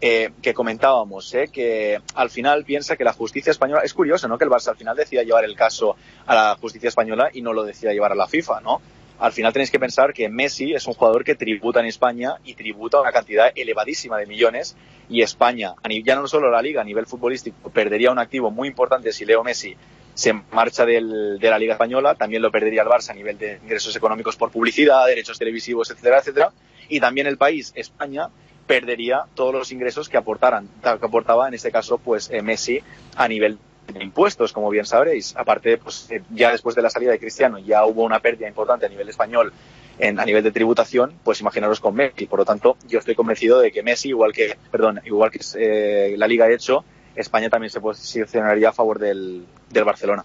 eh, 0.00 0.32
que 0.42 0.52
comentábamos, 0.52 1.32
eh, 1.32 1.46
que 1.46 2.00
al 2.16 2.28
final 2.28 2.64
piensa 2.64 2.96
que 2.96 3.04
la 3.04 3.12
justicia 3.12 3.52
española, 3.52 3.82
es 3.84 3.94
curioso, 3.94 4.26
¿no? 4.26 4.36
Que 4.36 4.42
el 4.42 4.50
Barça 4.50 4.70
al 4.70 4.76
final 4.76 4.96
decida 4.96 5.22
llevar 5.22 5.44
el 5.44 5.54
caso 5.54 5.94
a 6.26 6.34
la 6.34 6.56
justicia 6.56 6.88
española 6.88 7.30
y 7.32 7.40
no 7.40 7.52
lo 7.52 7.62
decida 7.62 7.92
llevar 7.92 8.10
a 8.10 8.16
la 8.16 8.26
FIFA, 8.26 8.60
¿no? 8.62 8.82
Al 9.20 9.30
final 9.30 9.52
tenéis 9.52 9.70
que 9.70 9.78
pensar 9.78 10.12
que 10.12 10.28
Messi 10.28 10.74
es 10.74 10.84
un 10.88 10.94
jugador 10.94 11.22
que 11.22 11.36
tributa 11.36 11.78
en 11.78 11.86
España 11.86 12.38
y 12.44 12.54
tributa 12.54 13.00
una 13.00 13.12
cantidad 13.12 13.52
elevadísima 13.54 14.18
de 14.18 14.26
millones 14.26 14.74
y 15.08 15.22
España, 15.22 15.74
ya 16.02 16.16
no 16.16 16.26
solo 16.26 16.50
la 16.50 16.60
liga 16.60 16.80
a 16.80 16.84
nivel 16.84 17.06
futbolístico, 17.06 17.70
perdería 17.70 18.10
un 18.10 18.18
activo 18.18 18.50
muy 18.50 18.66
importante 18.66 19.12
si 19.12 19.24
Leo 19.24 19.44
Messi 19.44 19.76
se 20.14 20.32
marcha 20.52 20.86
del, 20.86 21.38
de 21.38 21.50
la 21.50 21.58
Liga 21.58 21.74
Española, 21.74 22.14
también 22.14 22.40
lo 22.40 22.50
perdería 22.50 22.82
el 22.82 22.88
Barça 22.88 23.10
a 23.10 23.14
nivel 23.14 23.36
de 23.36 23.58
ingresos 23.62 23.94
económicos 23.96 24.36
por 24.36 24.50
publicidad, 24.50 25.06
derechos 25.06 25.38
televisivos, 25.38 25.90
etcétera, 25.90 26.18
etcétera. 26.18 26.52
Y 26.88 27.00
también 27.00 27.26
el 27.26 27.36
país, 27.36 27.72
España, 27.74 28.28
perdería 28.66 29.24
todos 29.34 29.52
los 29.52 29.72
ingresos 29.72 30.08
que 30.08 30.16
aportaran, 30.16 30.68
que 30.82 30.88
aportaba 30.88 31.48
en 31.48 31.54
este 31.54 31.70
caso, 31.70 31.98
pues 31.98 32.30
eh, 32.30 32.42
Messi 32.42 32.80
a 33.16 33.28
nivel 33.28 33.58
de 33.92 34.02
impuestos, 34.02 34.52
como 34.52 34.70
bien 34.70 34.86
sabréis. 34.86 35.36
Aparte, 35.36 35.78
pues 35.78 36.10
eh, 36.10 36.22
ya 36.30 36.52
después 36.52 36.74
de 36.74 36.82
la 36.82 36.90
salida 36.90 37.10
de 37.12 37.18
Cristiano 37.18 37.58
ya 37.58 37.84
hubo 37.84 38.04
una 38.04 38.20
pérdida 38.20 38.48
importante 38.48 38.86
a 38.86 38.88
nivel 38.88 39.08
español 39.08 39.52
en, 39.98 40.18
a 40.18 40.24
nivel 40.24 40.42
de 40.42 40.52
tributación, 40.52 41.14
pues 41.22 41.40
imaginaros 41.40 41.80
con 41.80 41.94
Messi. 41.94 42.26
Por 42.26 42.38
lo 42.38 42.44
tanto, 42.44 42.76
yo 42.86 42.98
estoy 42.98 43.14
convencido 43.14 43.60
de 43.60 43.70
que 43.70 43.82
Messi, 43.82 44.08
igual 44.08 44.32
que, 44.32 44.56
perdón, 44.70 45.00
igual 45.04 45.30
que 45.30 45.40
eh, 45.56 46.14
la 46.16 46.26
Liga 46.26 46.46
ha 46.46 46.52
hecho, 46.52 46.84
España 47.16 47.48
también 47.48 47.70
se 47.70 47.80
posicionaría 47.80 48.70
a 48.70 48.72
favor 48.72 48.98
del, 48.98 49.44
del 49.70 49.84
Barcelona. 49.84 50.24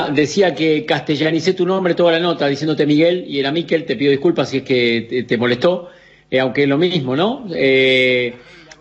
Ah, 0.00 0.10
decía 0.14 0.54
que 0.54 0.86
castellanicé 0.86 1.54
tu 1.54 1.66
nombre 1.66 1.94
toda 1.94 2.12
la 2.12 2.20
nota 2.20 2.46
diciéndote 2.46 2.86
Miguel 2.86 3.24
y 3.26 3.40
era 3.40 3.50
Miquel, 3.50 3.84
te 3.84 3.96
pido 3.96 4.12
disculpas 4.12 4.48
si 4.48 4.58
es 4.58 4.62
que 4.62 5.24
te, 5.26 5.36
molestó, 5.36 5.88
eh, 6.30 6.38
aunque 6.38 6.62
es 6.62 6.68
lo 6.68 6.78
mismo, 6.78 7.16
¿no? 7.16 7.46
Eh, 7.52 8.32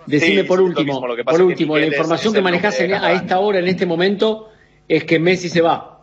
decime 0.05 0.43
por 0.43 0.61
último, 0.61 1.01
por 1.25 1.41
último, 1.41 1.75
la 1.75 1.87
información 1.87 2.35
que 2.35 2.41
manejas 2.41 2.79
a 2.79 3.13
esta 3.13 3.39
hora, 3.39 3.57
en 3.57 3.67
este 3.67 3.87
momento, 3.87 4.49
es 4.87 5.05
que 5.05 5.17
Messi 5.17 5.49
se 5.49 5.61
va. 5.61 5.96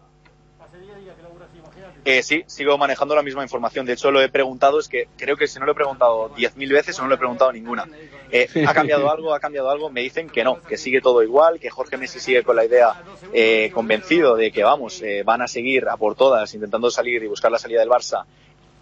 Eh, 2.05 2.23
sí, 2.23 2.45
sigo 2.47 2.77
manejando 2.77 3.15
la 3.15 3.23
misma 3.23 3.43
información. 3.43 3.87
De 3.87 3.95
hecho, 3.95 4.11
lo 4.11 4.21
he 4.21 4.29
preguntado, 4.29 4.79
es 4.79 4.89
que 4.89 5.09
creo 5.17 5.37
que 5.37 5.47
si 5.47 5.59
no 5.59 5.65
lo 5.65 5.73
he 5.73 5.75
preguntado 5.75 6.29
10.000 6.35 6.71
veces 6.71 6.99
o 6.99 7.03
no 7.03 7.09
lo 7.09 7.15
he 7.15 7.19
preguntado 7.19 7.51
ninguna. 7.51 7.89
Eh, 8.31 8.47
¿Ha 8.67 8.75
cambiado 8.75 9.11
algo? 9.11 9.33
¿Ha 9.33 9.41
cambiado 9.41 9.71
algo? 9.71 9.91
Me 9.91 10.03
dicen 10.03 10.29
que 10.29 10.45
no, 10.45 10.61
que 10.61 10.77
sigue 10.77 11.01
todo 11.01 11.23
igual, 11.23 11.59
que 11.59 11.71
Jorge 11.71 11.97
Messi 11.97 12.21
sigue 12.21 12.43
con 12.43 12.57
la 12.57 12.65
idea 12.67 13.03
eh, 13.33 13.71
convencido 13.73 14.37
de 14.37 14.53
que, 14.53 14.63
vamos, 14.63 15.01
eh, 15.03 15.23
van 15.25 15.41
a 15.41 15.49
seguir 15.49 15.89
a 15.89 15.97
por 15.97 16.15
todas 16.15 16.53
intentando 16.53 16.91
salir 16.91 17.23
y 17.23 17.27
buscar 17.27 17.51
la 17.51 17.59
salida 17.59 17.81
del 17.81 17.89
Barça. 17.89 18.25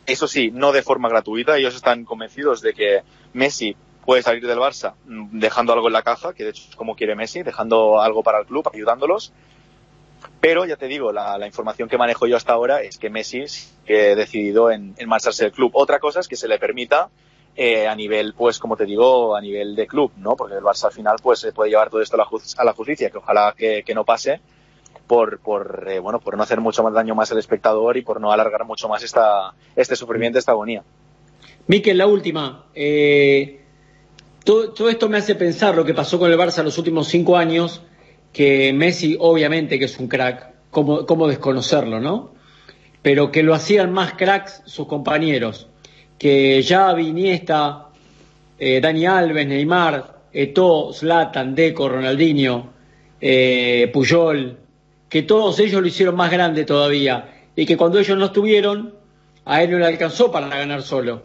Eso 0.05 0.27
sí, 0.27 0.51
no 0.51 0.73
de 0.73 0.83
forma 0.83 1.09
gratuita. 1.09 1.57
Ellos 1.57 1.77
están 1.77 2.05
convencidos 2.05 2.61
de 2.61 2.75
que 2.75 3.03
Messi 3.35 3.77
puede 4.05 4.23
salir 4.23 4.45
del 4.45 4.59
Barça 4.59 4.95
mm, 5.07 5.39
dejando 5.39 5.73
algo 5.73 5.87
en 5.87 5.93
la 5.93 6.03
caja, 6.03 6.35
que 6.35 6.43
de 6.43 6.51
hecho 6.51 6.65
es 6.71 6.75
como 6.75 6.97
quiere 6.97 7.15
Messi, 7.15 7.45
dejando 7.45 8.01
algo 8.01 8.25
para 8.25 8.41
el 8.41 8.47
club, 8.47 8.69
ayudándolos 8.73 9.33
pero 10.43 10.65
ya 10.65 10.75
te 10.75 10.89
digo, 10.89 11.13
la, 11.13 11.47
información 11.47 11.89
que 11.89 11.97
manejo 11.97 12.27
yo 12.27 12.37
hasta 12.37 12.53
ahora 12.53 12.83
es 12.83 12.99
que 12.99 13.11
Messi 13.11 13.45
ha 13.89 14.17
decidido 14.17 14.73
en, 14.73 14.97
marcharse 15.07 15.45
del 15.45 15.53
club. 15.53 15.71
Otra 15.75 16.01
cosa 16.01 16.19
es 16.19 16.27
que 16.27 16.35
se 16.35 16.49
le 16.49 16.59
permita 16.59 17.11
eh, 17.55 17.87
a 17.87 17.95
nivel, 17.95 18.35
pues 18.35 18.59
como 18.59 18.77
te 18.77 18.85
digo, 18.85 19.37
a 19.37 19.41
nivel 19.41 19.77
de 19.77 19.87
club, 19.87 20.11
¿no? 20.17 20.35
Porque 20.35 20.57
el 20.57 20.61
Barça 20.61 20.87
al 20.87 20.93
final 20.93 21.19
pues 21.23 21.39
se 21.39 21.53
puede 21.53 21.71
llevar 21.71 21.91
todo 21.91 22.03
esto 22.03 22.17
a 22.17 22.65
la, 22.65 22.73
justicia, 22.73 23.09
que 23.09 23.19
ojalá 23.19 23.55
que, 23.57 23.85
no 23.95 24.05
pase 24.05 24.41
por, 25.07 25.39
por 25.39 25.87
eh, 25.89 26.01
bueno, 26.01 26.19
por 26.19 26.37
no 26.37 26.43
hacer 26.43 26.61
mucho 26.61 26.83
más 26.83 26.93
daño 26.93 27.15
más 27.15 27.31
al 27.31 27.39
espectador 27.39 27.97
y 27.97 28.03
por 28.03 28.21
no 28.21 28.33
alargar 28.33 28.65
mucho 28.65 28.89
más 28.89 29.05
esta, 29.05 29.55
este 29.77 29.95
sufrimiento, 29.95 30.41
esta 30.41 30.51
agonía. 30.51 30.83
Miquel, 31.69 31.99
la 31.99 32.09
última. 32.09 32.67
Eh, 32.75 33.61
todo, 34.43 34.73
todo, 34.73 34.89
esto 34.89 35.09
me 35.09 35.19
hace 35.19 35.37
pensar 35.37 35.77
lo 35.77 35.85
que 35.85 35.95
pasó 35.95 36.19
con 36.19 36.33
el 36.33 36.37
Barça 36.37 36.65
los 36.65 36.79
últimos 36.79 37.07
cinco 37.07 37.37
años 37.37 37.83
que 38.33 38.73
Messi 38.73 39.17
obviamente 39.19 39.79
que 39.79 39.85
es 39.85 39.99
un 39.99 40.09
crack, 40.09 40.51
¿cómo, 40.71 41.29
desconocerlo, 41.29 42.01
no? 42.01 42.33
Pero 43.03 43.31
que 43.31 43.43
lo 43.43 43.55
hacían 43.55 43.93
más 43.93 44.15
cracks 44.15 44.63
sus 44.65 44.87
compañeros, 44.87 45.69
que 46.19 46.65
Xavi, 46.67 47.09
Iniesta, 47.09 47.89
eh, 48.59 48.81
Dani 48.81 49.07
Alves, 49.07 49.47
Neymar, 49.47 50.23
Eto'o, 50.33 50.93
Zlatan, 50.93 51.55
Deco, 51.55 51.89
Ronaldinho, 51.89 52.73
eh, 53.21 53.91
Puyol, 53.93 54.57
que 55.09 55.23
todos 55.23 55.59
ellos 55.59 55.83
lo 55.83 55.89
hicieron 55.89 56.17
más 56.17 56.31
grande 56.31 56.65
todavía 56.65 57.43
y 57.55 57.67
que 57.67 57.77
cuando 57.77 57.99
ellos 57.99 58.17
no 58.17 58.27
estuvieron, 58.27 58.95
a 59.45 59.63
él 59.63 59.73
no 59.73 59.79
le 59.79 59.87
alcanzó 59.87 60.31
para 60.31 60.49
ganar 60.49 60.83
solo. 60.83 61.25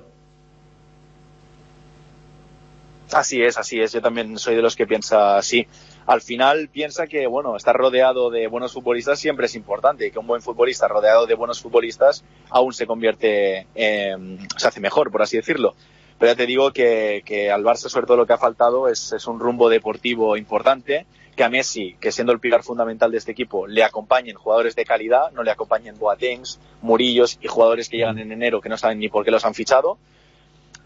Así 3.12 3.42
es, 3.42 3.58
así 3.58 3.80
es. 3.80 3.94
Yo 3.94 4.02
también 4.02 4.38
soy 4.38 4.56
de 4.56 4.62
los 4.62 4.76
que 4.76 4.86
piensa 4.86 5.38
así 5.38 5.66
al 6.08 6.22
final 6.22 6.70
piensa 6.70 7.06
que, 7.06 7.28
bueno, 7.28 7.58
estar 7.58 7.76
rodeado 7.76 8.32
de 8.32 8.48
buenos 8.48 8.72
futbolistas 8.72 9.20
siempre 9.20 9.48
es 9.48 9.56
importante 9.56 10.08
y 10.08 10.12
que 10.12 10.20
un 10.20 10.26
buen 10.26 10.42
futbolista 10.42 10.88
rodeado 10.88 11.28
de 11.28 11.36
buenos 11.36 11.62
futbolistas 11.62 12.24
aún 12.50 12.74
se 12.74 12.88
convierte, 12.88 13.68
se 13.76 14.68
hace 14.68 14.80
mejor, 14.80 15.12
por 15.12 15.22
así 15.22 15.36
decirlo. 15.36 15.76
Pero 16.18 16.32
ya 16.32 16.38
te 16.38 16.46
digo 16.46 16.72
que, 16.72 17.24
que 17.26 17.52
al 17.52 17.64
Barça 17.64 17.90
sobre 17.90 18.08
todo 18.08 18.18
lo 18.18 18.26
que 18.26 18.34
ha 18.34 18.38
faltado 18.38 18.88
es, 18.88 19.12
es, 19.12 19.28
un 19.28 19.40
rumbo 19.40 19.70
deportivo 19.70 20.38
importante, 20.38 21.06
que 21.36 21.44
a 21.44 21.50
Messi, 21.50 21.96
que 22.00 22.14
siendo 22.14 22.32
el 22.32 22.40
pilar 22.40 22.64
fundamental 22.64 23.12
de 23.12 23.18
este 23.18 23.34
equipo, 23.34 23.68
le 23.68 23.84
acompañen 23.84 24.36
jugadores 24.36 24.76
de 24.76 24.86
calidad, 24.86 25.32
no 25.34 25.44
le 25.44 25.52
acompañen 25.52 26.00
Boatengs, 26.00 26.60
Murillos 26.82 27.38
y 27.42 27.48
jugadores 27.48 27.90
que 27.90 27.98
llegan 27.98 28.18
en 28.18 28.32
enero 28.32 28.62
que 28.62 28.70
no 28.70 28.78
saben 28.78 28.98
ni 28.98 29.10
por 29.10 29.26
qué 29.26 29.30
los 29.30 29.46
han 29.46 29.54
fichado, 29.54 30.00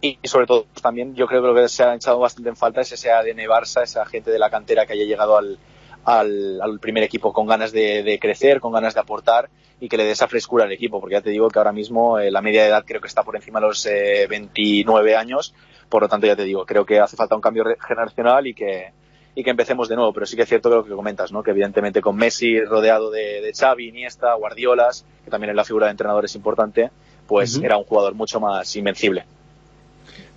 y 0.01 0.17
sobre 0.23 0.47
todo 0.47 0.65
pues, 0.65 0.81
también 0.81 1.15
yo 1.15 1.27
creo 1.27 1.41
que 1.41 1.47
lo 1.47 1.55
que 1.55 1.69
se 1.69 1.83
ha 1.83 1.93
echado 1.93 2.19
bastante 2.19 2.49
en 2.49 2.55
falta 2.55 2.81
es 2.81 2.91
ese 2.91 3.11
ADN 3.11 3.37
Barça, 3.47 3.83
esa 3.83 4.05
gente 4.05 4.31
de 4.31 4.39
la 4.39 4.49
cantera 4.49 4.85
que 4.85 4.93
haya 4.93 5.05
llegado 5.05 5.37
al, 5.37 5.59
al, 6.03 6.79
primer 6.79 7.03
equipo 7.03 7.31
con 7.31 7.45
ganas 7.47 7.71
de, 7.71 8.17
crecer, 8.19 8.59
con 8.59 8.73
ganas 8.73 8.93
de 8.93 8.99
aportar 8.99 9.49
y 9.79 9.89
que 9.89 9.97
le 9.97 10.05
dé 10.05 10.11
esa 10.11 10.27
frescura 10.27 10.65
al 10.65 10.71
equipo, 10.71 10.99
porque 10.99 11.13
ya 11.13 11.21
te 11.21 11.29
digo 11.29 11.49
que 11.49 11.59
ahora 11.59 11.71
mismo 11.71 12.19
eh, 12.19 12.31
la 12.31 12.41
media 12.41 12.63
de 12.63 12.69
edad 12.69 12.83
creo 12.85 13.01
que 13.01 13.07
está 13.07 13.23
por 13.23 13.35
encima 13.35 13.59
de 13.59 13.67
los 13.67 13.87
29 14.29 15.11
eh, 15.11 15.15
años, 15.15 15.53
por 15.89 16.03
lo 16.03 16.09
tanto 16.09 16.27
ya 16.27 16.35
te 16.35 16.43
digo, 16.43 16.65
creo 16.65 16.85
que 16.85 16.99
hace 16.99 17.15
falta 17.15 17.35
un 17.35 17.41
cambio 17.41 17.63
generacional 17.87 18.47
y 18.47 18.53
que, 18.53 18.93
y 19.35 19.43
que 19.43 19.49
empecemos 19.49 19.89
de 19.89 19.95
nuevo, 19.95 20.13
pero 20.13 20.25
sí 20.25 20.35
que 20.35 20.43
es 20.43 20.49
cierto 20.49 20.69
lo 20.69 20.83
que 20.83 20.91
comentas, 20.91 21.31
¿no? 21.31 21.43
que 21.43 21.51
evidentemente 21.51 22.01
con 22.01 22.15
Messi 22.15 22.59
rodeado 22.61 23.09
de, 23.09 23.41
de 23.41 23.53
Xavi, 23.53 23.89
Iniesta, 23.89 24.33
Guardiolas, 24.33 25.05
que 25.23 25.31
también 25.31 25.51
en 25.51 25.55
la 25.55 25.63
figura 25.63 25.87
de 25.87 25.91
entrenador 25.91 26.25
es 26.25 26.35
importante, 26.35 26.91
pues 27.27 27.59
era 27.63 27.77
un 27.77 27.85
jugador 27.85 28.13
mucho 28.13 28.39
más 28.39 28.75
invencible. 28.75 29.25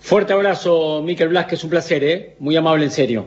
Fuerte 0.04 0.34
abrazo, 0.34 1.00
Miquel 1.02 1.28
Blasquez, 1.28 1.64
un 1.64 1.70
placer, 1.70 2.04
¿eh? 2.04 2.36
Muy 2.38 2.54
amable, 2.56 2.84
en 2.84 2.90
serio. 2.90 3.26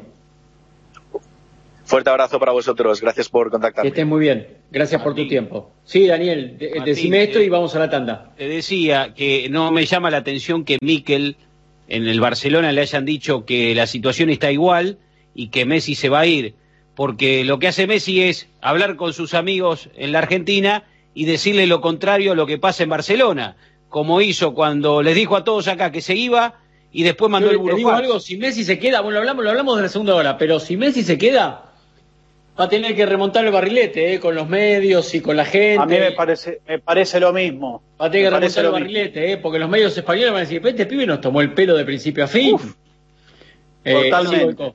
Fuerte 1.85 2.11
abrazo 2.11 2.39
para 2.39 2.51
vosotros, 2.51 3.01
gracias 3.01 3.29
por 3.29 3.49
contactarme. 3.49 3.89
Que 3.89 3.95
estés 3.95 4.05
muy 4.05 4.19
bien, 4.19 4.47
gracias 4.69 5.01
por 5.01 5.15
tu 5.15 5.27
tiempo. 5.27 5.71
Sí, 5.85 6.05
Daniel, 6.05 6.55
decime 6.85 7.23
esto 7.23 7.41
y 7.41 7.49
vamos 7.49 7.75
a 7.75 7.79
la 7.79 7.89
tanda. 7.89 8.31
Te 8.37 8.47
decía 8.47 9.15
que 9.15 9.49
no 9.49 9.71
me 9.71 9.87
llama 9.87 10.11
la 10.11 10.17
atención 10.17 10.65
que 10.65 10.77
Miquel 10.79 11.37
en 11.87 12.07
el 12.07 12.19
Barcelona 12.19 12.71
le 12.71 12.81
hayan 12.81 13.05
dicho 13.05 13.43
que 13.43 13.73
la 13.73 13.87
situación 13.87 14.29
está 14.29 14.51
igual 14.51 14.99
y 15.33 15.47
que 15.47 15.65
Messi 15.65 15.95
se 15.95 16.09
va 16.09 16.19
a 16.19 16.25
ir, 16.27 16.53
porque 16.93 17.43
lo 17.43 17.57
que 17.57 17.69
hace 17.69 17.87
Messi 17.87 18.21
es 18.21 18.49
hablar 18.61 18.97
con 18.97 19.13
sus 19.13 19.33
amigos 19.33 19.89
en 19.95 20.11
la 20.11 20.19
Argentina 20.19 20.83
y 21.15 21.25
decirle 21.25 21.65
lo 21.65 21.81
contrario 21.81 22.33
a 22.33 22.35
lo 22.35 22.45
que 22.45 22.59
pasa 22.59 22.83
en 22.83 22.89
Barcelona, 22.89 23.55
como 23.89 24.21
hizo 24.21 24.53
cuando 24.53 25.01
les 25.01 25.15
dijo 25.15 25.35
a 25.35 25.43
todos 25.43 25.67
acá 25.67 25.91
que 25.91 26.01
se 26.01 26.13
iba 26.13 26.59
y 26.91 27.03
después 27.03 27.29
mandó 27.29 27.51
el 27.51 27.75
digo 27.75 27.91
algo, 27.91 28.19
si 28.19 28.37
Messi 28.37 28.63
se 28.63 28.79
queda, 28.79 29.01
bueno, 29.01 29.15
lo 29.15 29.19
hablamos, 29.19 29.43
lo 29.43 29.49
hablamos 29.49 29.77
de 29.77 29.83
la 29.83 29.89
segunda 29.89 30.15
hora, 30.15 30.37
pero 30.37 30.59
si 30.59 30.77
Messi 30.77 31.03
se 31.03 31.17
queda, 31.17 31.67
va 32.59 32.63
a 32.65 32.69
tener 32.69 32.95
que 32.95 33.05
remontar 33.05 33.45
el 33.45 33.51
barrilete, 33.51 34.13
¿eh? 34.13 34.19
con 34.19 34.35
los 34.35 34.47
medios 34.47 35.13
y 35.13 35.21
con 35.21 35.35
la 35.35 35.45
gente. 35.45 35.83
A 35.83 35.85
mí 35.85 35.99
me 35.99 36.11
parece, 36.13 36.61
me 36.67 36.79
parece 36.79 37.19
lo 37.19 37.33
mismo. 37.33 37.83
Va 37.99 38.07
a 38.07 38.11
tener 38.11 38.27
que 38.27 38.35
remontar 38.37 38.65
el 38.65 38.71
barrilete, 38.71 39.31
¿eh? 39.33 39.37
porque 39.37 39.59
los 39.59 39.69
medios 39.69 39.97
españoles 39.97 40.31
van 40.31 40.37
a 40.37 40.45
decir, 40.45 40.65
este 40.65 40.85
pibe 40.85 41.05
nos 41.05 41.21
tomó 41.21 41.41
el 41.41 41.53
pelo 41.53 41.75
de 41.75 41.85
principio 41.85 42.23
a 42.23 42.27
fin. 42.27 42.57
Eh, 43.83 44.09
totalmente. 44.09 44.73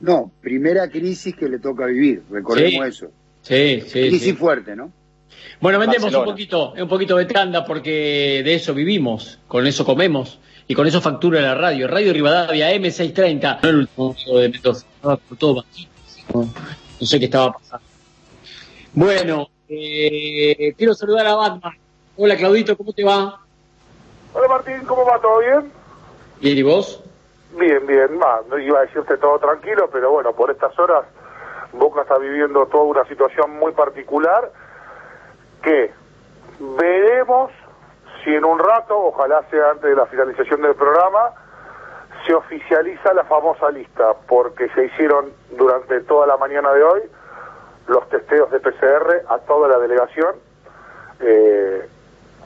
no, 0.00 0.32
primera 0.40 0.88
crisis 0.88 1.36
que 1.36 1.48
le 1.48 1.58
toca 1.58 1.86
vivir, 1.86 2.22
recordemos 2.30 2.86
eso. 2.86 3.08
Sí, 3.42 3.82
sí. 3.86 4.08
Crisis 4.08 4.36
fuerte, 4.36 4.74
¿no? 4.74 4.90
Bueno, 5.60 5.78
vendemos 5.78 6.12
un 6.12 6.24
poquito, 6.24 6.72
un 6.72 6.88
poquito 6.88 7.16
de 7.16 7.26
tanda 7.26 7.64
porque 7.64 8.42
de 8.44 8.54
eso 8.54 8.74
vivimos, 8.74 9.38
con 9.46 9.66
eso 9.66 9.84
comemos 9.84 10.40
y 10.66 10.74
con 10.74 10.86
eso 10.86 11.00
factura 11.00 11.40
la 11.40 11.54
radio. 11.54 11.88
Radio 11.88 12.12
Rivadavia 12.12 12.72
M630. 12.74 13.60
No 13.62 13.68
el 13.68 13.76
último 13.76 14.14
de 14.40 14.48
Mendoza, 14.48 14.86
estaba 14.94 15.16
por 15.16 15.38
todo 15.38 15.64
No 16.34 17.06
sé 17.06 17.18
qué 17.18 17.26
estaba 17.26 17.52
pasando. 17.52 17.86
Bueno, 18.92 19.48
eh, 19.68 20.74
quiero 20.76 20.94
saludar 20.94 21.26
a 21.26 21.34
Batman. 21.34 21.74
Hola 22.16 22.36
Claudito, 22.36 22.76
¿cómo 22.76 22.92
te 22.92 23.04
va? 23.04 23.40
Hola 24.32 24.48
Martín, 24.48 24.80
¿cómo 24.86 25.04
va? 25.04 25.20
¿Todo 25.20 25.40
bien? 25.40 25.72
Bien, 26.40 26.58
¿y 26.58 26.62
vos? 26.62 27.02
Bien, 27.58 27.86
bien, 27.86 28.20
va, 28.20 28.40
no 28.48 28.58
iba 28.58 28.80
a 28.80 28.82
decirte 28.82 29.16
todo 29.18 29.38
tranquilo, 29.38 29.88
pero 29.92 30.10
bueno, 30.10 30.32
por 30.32 30.50
estas 30.50 30.76
horas 30.78 31.04
Boca 31.72 32.02
está 32.02 32.18
viviendo 32.18 32.66
toda 32.66 32.84
una 32.84 33.04
situación 33.06 33.56
muy 33.58 33.72
particular 33.72 34.52
que 35.62 35.90
veremos 36.60 37.50
si 38.24 38.34
en 38.34 38.44
un 38.44 38.58
rato, 38.58 38.98
ojalá 38.98 39.42
sea 39.50 39.70
antes 39.70 39.90
de 39.90 39.94
la 39.94 40.06
finalización 40.06 40.62
del 40.62 40.74
programa, 40.74 41.30
se 42.26 42.34
oficializa 42.34 43.12
la 43.12 43.24
famosa 43.24 43.70
lista, 43.70 44.14
porque 44.26 44.68
se 44.70 44.86
hicieron 44.86 45.32
durante 45.50 46.00
toda 46.00 46.26
la 46.26 46.36
mañana 46.36 46.72
de 46.72 46.82
hoy 46.82 47.02
los 47.86 48.08
testeos 48.08 48.50
de 48.50 48.60
PCR 48.60 49.24
a 49.28 49.38
toda 49.40 49.68
la 49.68 49.78
delegación. 49.78 50.36
Eh, 51.20 51.86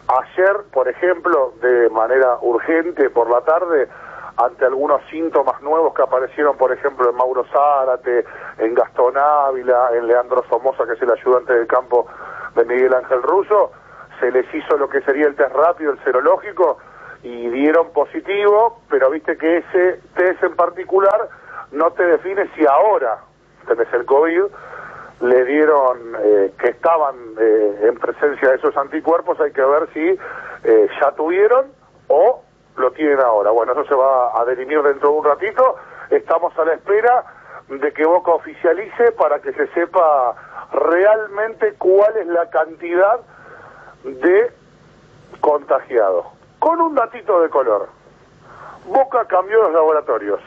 ayer, 0.08 0.56
por 0.72 0.88
ejemplo, 0.88 1.52
de 1.62 1.88
manera 1.90 2.38
urgente 2.40 3.08
por 3.10 3.30
la 3.30 3.40
tarde, 3.42 3.88
ante 4.36 4.64
algunos 4.64 5.00
síntomas 5.10 5.60
nuevos 5.62 5.94
que 5.94 6.02
aparecieron, 6.02 6.56
por 6.56 6.72
ejemplo, 6.72 7.10
en 7.10 7.16
Mauro 7.16 7.44
Zárate, 7.52 8.24
en 8.58 8.74
Gastón 8.74 9.16
Ávila, 9.16 9.90
en 9.94 10.06
Leandro 10.06 10.44
Somoza, 10.48 10.86
que 10.86 10.92
es 10.92 11.02
el 11.02 11.10
ayudante 11.10 11.52
del 11.54 11.66
campo 11.66 12.06
de 12.54 12.64
Miguel 12.64 12.94
Ángel 12.94 13.22
Russo, 13.22 13.72
se 14.20 14.30
les 14.30 14.52
hizo 14.54 14.76
lo 14.76 14.88
que 14.88 15.00
sería 15.02 15.26
el 15.26 15.36
test 15.36 15.54
rápido, 15.54 15.92
el 15.92 16.04
serológico, 16.04 16.78
y 17.22 17.48
dieron 17.48 17.92
positivo, 17.92 18.80
pero 18.88 19.10
viste 19.10 19.36
que 19.36 19.58
ese 19.58 20.00
test 20.14 20.42
en 20.42 20.54
particular 20.54 21.28
no 21.72 21.90
te 21.92 22.04
define 22.04 22.48
si 22.54 22.64
ahora 22.66 23.18
tenés 23.66 23.92
el 23.92 24.04
COVID, 24.04 24.44
le 25.20 25.44
dieron 25.44 26.16
eh, 26.20 26.52
que 26.58 26.70
estaban 26.70 27.16
eh, 27.38 27.88
en 27.88 27.98
presencia 27.98 28.50
de 28.50 28.56
esos 28.56 28.76
anticuerpos, 28.76 29.40
hay 29.40 29.52
que 29.52 29.62
ver 29.64 29.88
si 29.92 30.18
eh, 30.64 30.88
ya 31.00 31.10
tuvieron 31.12 31.72
o 32.06 32.42
lo 32.76 32.92
tienen 32.92 33.20
ahora. 33.20 33.50
Bueno, 33.50 33.72
eso 33.72 33.84
se 33.84 33.94
va 33.94 34.40
a 34.40 34.44
definir 34.44 34.80
dentro 34.82 35.10
de 35.10 35.18
un 35.18 35.24
ratito. 35.24 35.76
Estamos 36.10 36.56
a 36.56 36.64
la 36.64 36.74
espera 36.74 37.24
de 37.68 37.92
que 37.92 38.06
Boca 38.06 38.30
oficialice 38.30 39.12
para 39.12 39.40
que 39.40 39.52
se 39.52 39.66
sepa 39.68 40.36
realmente 40.72 41.74
cuál 41.78 42.16
es 42.16 42.26
la 42.28 42.48
cantidad 42.50 43.20
de 44.04 44.50
contagiados. 45.40 46.26
Con 46.58 46.80
un 46.80 46.94
datito 46.94 47.40
de 47.40 47.48
color. 47.48 47.88
Boca 48.86 49.24
cambió 49.26 49.62
los 49.62 49.72
laboratorios. 49.72 50.40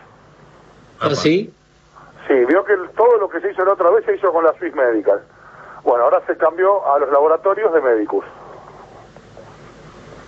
¿Ah, 0.99 1.15
sí? 1.15 1.53
Sí, 2.27 2.33
vio 2.45 2.63
que 2.63 2.75
todo 2.95 3.17
lo 3.17 3.29
que 3.29 3.39
se 3.39 3.51
hizo 3.51 3.65
la 3.65 3.73
otra 3.73 3.89
vez 3.89 4.05
se 4.05 4.15
hizo 4.15 4.31
con 4.31 4.43
la 4.43 4.53
Swiss 4.53 4.73
Medical. 4.75 5.21
Bueno, 5.83 6.03
ahora 6.03 6.21
se 6.27 6.37
cambió 6.37 6.85
a 6.93 6.99
los 6.99 7.11
laboratorios 7.11 7.73
de 7.73 7.81
Medicus. 7.81 8.23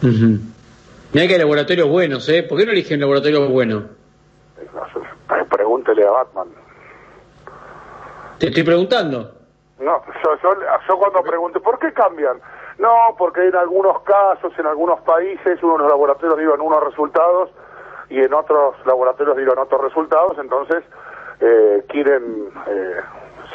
Mira 0.02 1.28
que 1.28 1.34
hay 1.34 1.40
laboratorios 1.40 1.88
buenos, 1.88 2.28
¿eh? 2.30 2.44
¿Por 2.44 2.58
qué 2.58 2.66
no 2.66 2.72
eligen 2.72 3.00
laboratorios 3.00 3.50
buenos? 3.50 3.84
No, 4.74 5.46
pregúntele 5.50 6.06
a 6.06 6.12
Batman. 6.12 6.48
Te 8.40 8.48
estoy 8.48 8.64
preguntando. 8.64 9.32
No, 9.80 10.02
yo, 10.24 10.36
yo, 10.42 10.56
yo 10.88 10.98
cuando 10.98 11.22
pregunté, 11.22 11.60
¿por 11.60 11.80
qué 11.80 11.94
cambian? 11.94 12.40
No, 12.80 13.16
porque 13.18 13.48
en 13.48 13.56
algunos 13.56 14.02
casos, 14.04 14.52
en 14.58 14.66
algunos 14.66 15.02
países, 15.02 15.62
unos 15.62 15.88
laboratorios 15.88 16.38
dieron 16.38 16.62
unos 16.62 16.84
resultados 16.84 17.50
y 18.10 18.20
en 18.20 18.34
otros 18.34 18.76
laboratorios 18.86 19.38
dieron 19.38 19.60
otros 19.60 19.82
resultados, 19.82 20.38
entonces 20.40 20.84
eh, 21.40 21.84
quieren 21.88 22.50
eh, 22.68 22.96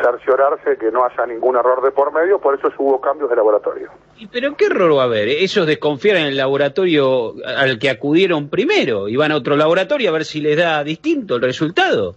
cerciorarse 0.03 0.77
que 0.77 0.91
no 0.91 1.05
haya 1.05 1.27
ningún 1.27 1.57
error 1.57 1.83
de 1.83 1.91
por 1.91 2.13
medio, 2.13 2.39
por 2.39 2.55
eso 2.55 2.69
hubo 2.79 3.01
cambios 3.01 3.31
de 3.31 3.37
laboratorio. 3.37 3.91
¿Y 4.17 4.27
pero 4.27 4.55
qué 4.57 4.67
error 4.67 4.97
va 4.97 5.03
a 5.03 5.07
haber? 5.07 5.29
Ellos 5.29 5.67
desconfían 5.67 6.19
en 6.19 6.27
el 6.27 6.37
laboratorio 6.37 7.35
al 7.45 7.79
que 7.79 7.91
acudieron 7.91 8.49
primero 8.49 9.09
y 9.09 9.17
van 9.17 9.33
a 9.33 9.37
otro 9.37 9.57
laboratorio 9.57 10.11
a 10.11 10.13
ver 10.13 10.25
si 10.25 10.41
les 10.41 10.57
da 10.57 10.83
distinto 10.85 11.37
el 11.37 11.43
resultado. 11.43 12.15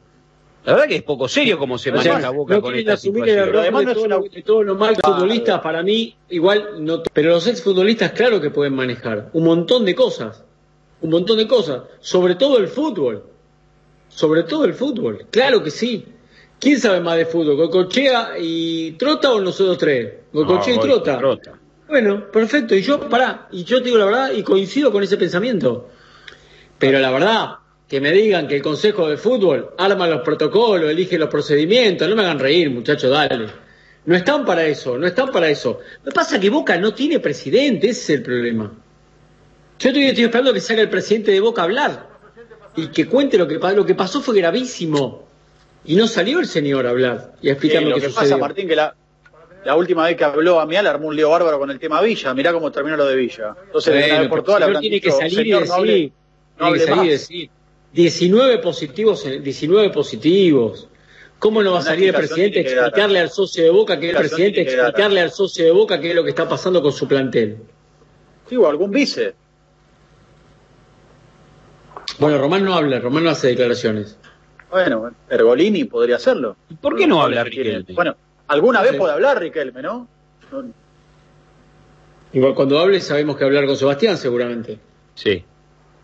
La 0.63 0.73
verdad 0.73 0.87
que 0.87 0.95
es 0.97 1.03
poco 1.03 1.27
serio 1.27 1.57
como 1.57 1.77
se 1.79 1.91
maneja 1.91 2.19
la 2.19 2.29
boca 2.29 2.55
no 2.55 2.61
con 2.61 2.75
esta 2.75 2.93
asumir 2.93 3.23
situación. 3.25 3.49
error 3.49 3.85
de, 3.85 3.93
todo, 3.95 4.07
lo- 4.07 4.21
de 4.21 4.41
todos 4.43 4.65
los 4.65 4.77
mal 4.77 4.95
futbolistas, 4.95 5.59
para 5.61 5.81
mí, 5.81 6.15
igual 6.29 6.85
no. 6.85 7.01
Pero 7.13 7.31
los 7.31 7.47
exfutbolistas, 7.47 8.11
claro 8.11 8.39
que 8.39 8.51
pueden 8.51 8.75
manejar 8.75 9.29
un 9.33 9.43
montón 9.43 9.85
de 9.85 9.95
cosas. 9.95 10.43
Un 11.01 11.09
montón 11.09 11.37
de 11.37 11.47
cosas. 11.47 11.81
Sobre 11.99 12.35
todo 12.35 12.59
el 12.59 12.67
fútbol. 12.67 13.23
Sobre 14.07 14.43
todo 14.43 14.65
el 14.65 14.73
fútbol. 14.75 15.25
Claro 15.31 15.63
que 15.63 15.71
sí. 15.71 16.05
¿Quién 16.59 16.79
sabe 16.79 16.99
más 17.01 17.17
de 17.17 17.25
fútbol? 17.25 17.55
¿Gocochea 17.57 18.33
y 18.39 18.91
Trota 18.91 19.31
o 19.33 19.41
nosotros 19.41 19.79
tres? 19.79 20.13
¿Gocochea 20.31 20.75
No, 20.75 20.85
y 20.85 20.87
Goico, 20.89 21.01
Trota? 21.03 21.17
Trota. 21.17 21.59
Bueno, 21.87 22.31
perfecto. 22.31 22.75
Y 22.75 22.83
yo, 22.83 22.99
pará, 23.09 23.47
y 23.51 23.63
yo 23.63 23.79
te 23.79 23.85
digo 23.85 23.97
la 23.97 24.05
verdad 24.05 24.31
y 24.31 24.43
coincido 24.43 24.91
con 24.91 25.01
ese 25.01 25.17
pensamiento. 25.17 25.89
Pero 26.77 26.99
la 26.99 27.09
verdad, 27.09 27.49
que 27.91 27.99
me 27.99 28.11
digan 28.13 28.47
que 28.47 28.55
el 28.55 28.61
Consejo 28.61 29.09
de 29.09 29.17
Fútbol 29.17 29.71
arma 29.77 30.07
los 30.07 30.21
protocolos, 30.21 30.89
elige 30.89 31.17
los 31.19 31.27
procedimientos, 31.29 32.07
no 32.07 32.15
me 32.15 32.21
hagan 32.23 32.39
reír, 32.39 32.69
muchachos, 32.71 33.11
dale. 33.11 33.47
No 34.05 34.15
están 34.15 34.45
para 34.45 34.65
eso, 34.65 34.97
no 34.97 35.05
están 35.05 35.29
para 35.29 35.49
eso. 35.49 35.81
Lo 36.01 36.09
que 36.09 36.15
pasa 36.15 36.35
es 36.35 36.41
que 36.41 36.49
Boca 36.49 36.77
no 36.77 36.93
tiene 36.93 37.19
presidente, 37.19 37.89
ese 37.89 38.01
es 38.01 38.09
el 38.19 38.23
problema. 38.23 38.71
Yo 39.77 39.89
estoy, 39.89 40.05
estoy 40.05 40.23
esperando 40.23 40.53
que 40.53 40.61
salga 40.61 40.83
el 40.83 40.89
presidente 40.89 41.31
de 41.31 41.41
Boca 41.41 41.63
a 41.63 41.65
hablar 41.65 42.07
y 42.77 42.87
que 42.87 43.07
cuente 43.07 43.37
lo 43.37 43.45
que, 43.45 43.55
lo 43.55 43.85
que 43.85 43.93
pasó 43.93 44.21
fue 44.21 44.37
gravísimo. 44.37 45.27
Y 45.83 45.95
no 45.97 46.07
salió 46.07 46.39
el 46.39 46.45
señor 46.45 46.87
a 46.87 46.91
hablar 46.91 47.33
y 47.41 47.49
a 47.49 47.51
explicar 47.51 47.79
Sí, 47.83 47.89
lo, 47.89 47.95
que, 47.95 48.01
que 48.03 48.07
sucedió. 48.07 48.29
pasa, 48.29 48.37
Martín, 48.37 48.67
que 48.69 48.75
la, 48.77 48.95
la 49.65 49.75
última 49.75 50.05
vez 50.05 50.15
que 50.15 50.23
habló 50.23 50.61
a 50.61 50.65
Mial 50.65 50.87
armó 50.87 51.07
un 51.09 51.15
lío 51.17 51.29
bárbaro 51.29 51.59
con 51.59 51.69
el 51.71 51.77
tema 51.77 52.01
Villa. 52.01 52.33
Mirá 52.33 52.53
cómo 52.53 52.71
terminó 52.71 52.95
lo 52.95 53.05
de 53.05 53.17
Villa. 53.17 53.53
Entonces, 53.65 53.93
de 53.93 54.05
una 54.11 54.19
vez 54.21 54.29
por 54.29 54.43
todas 54.43 54.59
le 54.61 54.65
habrán 54.67 54.81
tiene 54.81 55.01
que 55.01 55.11
salir 55.11 55.33
y 55.33 55.35
"Señor, 55.43 55.67
no 55.67 55.73
hable- 55.73 55.91
decir, 55.93 56.13
no 56.57 56.65
tiene 56.67 56.79
que 56.79 56.85
salir 56.85 56.93
y 56.95 56.97
más". 56.99 57.07
decir, 57.09 57.49
19 57.93 58.59
positivos, 58.59 59.25
en- 59.25 59.43
19 59.43 59.89
positivos. 59.89 60.87
¿Cómo 61.39 61.63
no 61.63 61.73
va 61.73 61.79
a 61.79 61.81
salir 61.81 62.09
el 62.09 62.13
presidente 62.15 62.59
a 62.59 62.61
explicarle 62.61 63.19
al 63.19 63.31
socio 63.31 63.63
de 63.63 63.69
Boca 63.71 63.99
que 63.99 64.09
es 64.09 64.13
el 64.15 64.19
presidente, 64.19 64.61
explicarle 64.61 65.21
al 65.21 65.31
socio 65.31 65.65
de 65.65 65.71
Boca 65.71 65.99
qué 65.99 66.09
es 66.11 66.15
lo 66.15 66.23
que 66.23 66.29
está 66.29 66.47
pasando 66.47 66.81
con 66.83 66.93
su 66.93 67.07
plantel? 67.07 67.57
Sí, 68.47 68.55
o 68.57 68.67
algún 68.67 68.91
vice. 68.91 69.33
Bueno, 72.19 72.37
Román 72.37 72.63
no 72.63 72.75
habla, 72.75 72.99
Román 72.99 73.23
no 73.23 73.29
hace 73.31 73.47
declaraciones. 73.47 74.17
Bueno, 74.69 75.11
Ergolini 75.29 75.85
podría 75.85 76.17
hacerlo. 76.17 76.55
¿Por 76.79 76.95
qué 76.95 77.07
no 77.07 77.21
habla 77.21 77.43
Riquelme? 77.43 77.85
Bueno, 77.93 78.15
alguna 78.47 78.81
vez 78.81 78.91
Sí. 78.91 78.97
puede 78.97 79.13
hablar 79.13 79.39
Riquelme, 79.39 79.81
¿no? 79.81 80.07
No- 80.51 80.73
Igual 82.33 82.53
cuando 82.55 82.79
hable 82.79 83.01
sabemos 83.01 83.35
que 83.35 83.43
hablar 83.43 83.65
con 83.65 83.75
Sebastián 83.75 84.17
seguramente. 84.17 84.79
Sí. 85.15 85.43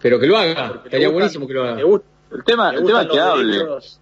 Pero 0.01 0.19
que 0.19 0.27
lo 0.27 0.37
haga, 0.37 0.81
estaría 0.85 1.07
gustan- 1.07 1.13
buenísimo 1.13 1.47
que 1.47 1.53
lo 1.53 1.63
haga. 1.63 1.81
El 1.81 2.43
tema, 2.43 2.69
el 2.71 2.85
tema 2.85 3.01
es 3.03 3.07
que 3.09 3.15
los 3.15 3.25
hable. 3.25 3.57
derechos. 3.57 3.99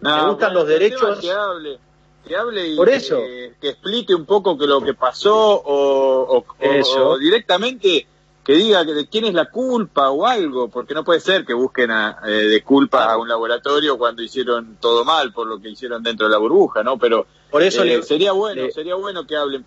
No, 0.00 0.16
le 0.24 0.30
gustan 0.30 0.54
los 0.54 0.66
derechos. 0.66 1.18
que 1.20 1.32
hable, 1.32 1.78
que 2.26 2.36
hable 2.36 2.68
y 2.68 2.76
Por 2.76 2.88
eso. 2.88 3.16
Que, 3.18 3.54
que 3.60 3.68
explique 3.70 4.14
un 4.14 4.24
poco 4.26 4.56
que 4.58 4.66
lo 4.66 4.80
que 4.82 4.94
pasó 4.94 5.34
o, 5.36 6.38
o- 6.38 6.44
Eso. 6.60 7.08
o 7.10 7.18
directamente 7.18 8.06
que 8.44 8.54
diga 8.54 8.84
que 8.84 8.92
de 8.92 9.08
quién 9.08 9.24
es 9.26 9.34
la 9.34 9.48
culpa 9.50 10.10
o 10.10 10.26
algo, 10.26 10.68
porque 10.68 10.94
no 10.94 11.04
puede 11.04 11.20
ser 11.20 11.44
que 11.44 11.54
busquen 11.54 11.92
a, 11.92 12.18
eh, 12.26 12.30
de 12.48 12.62
culpa 12.64 13.04
a 13.12 13.16
un 13.16 13.28
laboratorio 13.28 13.96
cuando 13.96 14.20
hicieron 14.20 14.76
todo 14.80 15.04
mal 15.04 15.32
por 15.32 15.46
lo 15.46 15.60
que 15.60 15.68
hicieron 15.70 16.02
dentro 16.02 16.26
de 16.26 16.32
la 16.32 16.38
burbuja, 16.38 16.82
¿no? 16.82 16.98
Pero 16.98 17.26
Por 17.52 17.62
eso 17.62 17.82
eh, 17.82 17.86
le- 17.86 18.02
sería 18.02 18.32
bueno, 18.32 18.62
le- 18.62 18.72
sería 18.72 18.96
bueno 18.96 19.24
que 19.28 19.36
hablen. 19.36 19.64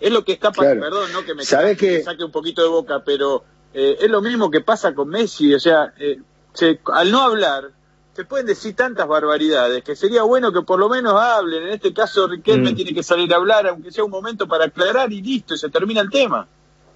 Es 0.00 0.10
lo 0.12 0.24
que 0.24 0.32
está 0.32 0.50
pasando, 0.50 0.80
Claro. 0.86 0.96
perdón, 0.96 1.12
no 1.12 1.24
que 1.24 1.34
me, 1.34 1.44
¿Sabe 1.44 1.76
que 1.76 1.86
que- 1.88 1.98
me 1.98 2.02
saque 2.02 2.24
un 2.24 2.32
poquito 2.32 2.62
de 2.62 2.68
boca, 2.68 3.00
pero 3.04 3.44
eh, 3.78 3.98
es 4.00 4.10
lo 4.10 4.22
mismo 4.22 4.50
que 4.50 4.62
pasa 4.62 4.94
con 4.94 5.08
Messi, 5.08 5.52
o 5.54 5.60
sea, 5.60 5.92
eh, 5.98 6.18
se- 6.54 6.80
al 6.92 7.10
no 7.12 7.20
hablar 7.22 7.70
se 8.14 8.24
pueden 8.24 8.46
decir 8.46 8.74
tantas 8.74 9.06
barbaridades 9.06 9.84
que 9.84 9.94
sería 9.94 10.22
bueno 10.22 10.50
que 10.50 10.62
por 10.62 10.78
lo 10.78 10.88
menos 10.88 11.12
hablen. 11.20 11.64
En 11.64 11.68
este 11.74 11.92
caso, 11.92 12.26
Riquelme 12.26 12.72
Mm. 12.72 12.74
tiene 12.74 12.94
que 12.94 13.02
salir 13.02 13.30
a 13.34 13.36
hablar, 13.36 13.66
aunque 13.66 13.92
sea 13.92 14.04
un 14.04 14.10
momento 14.10 14.48
para 14.48 14.64
aclarar 14.64 15.12
y 15.12 15.20
listo, 15.20 15.54
y 15.54 15.58
se 15.58 15.68
termina 15.68 16.00
el 16.00 16.08
tema. 16.08 16.48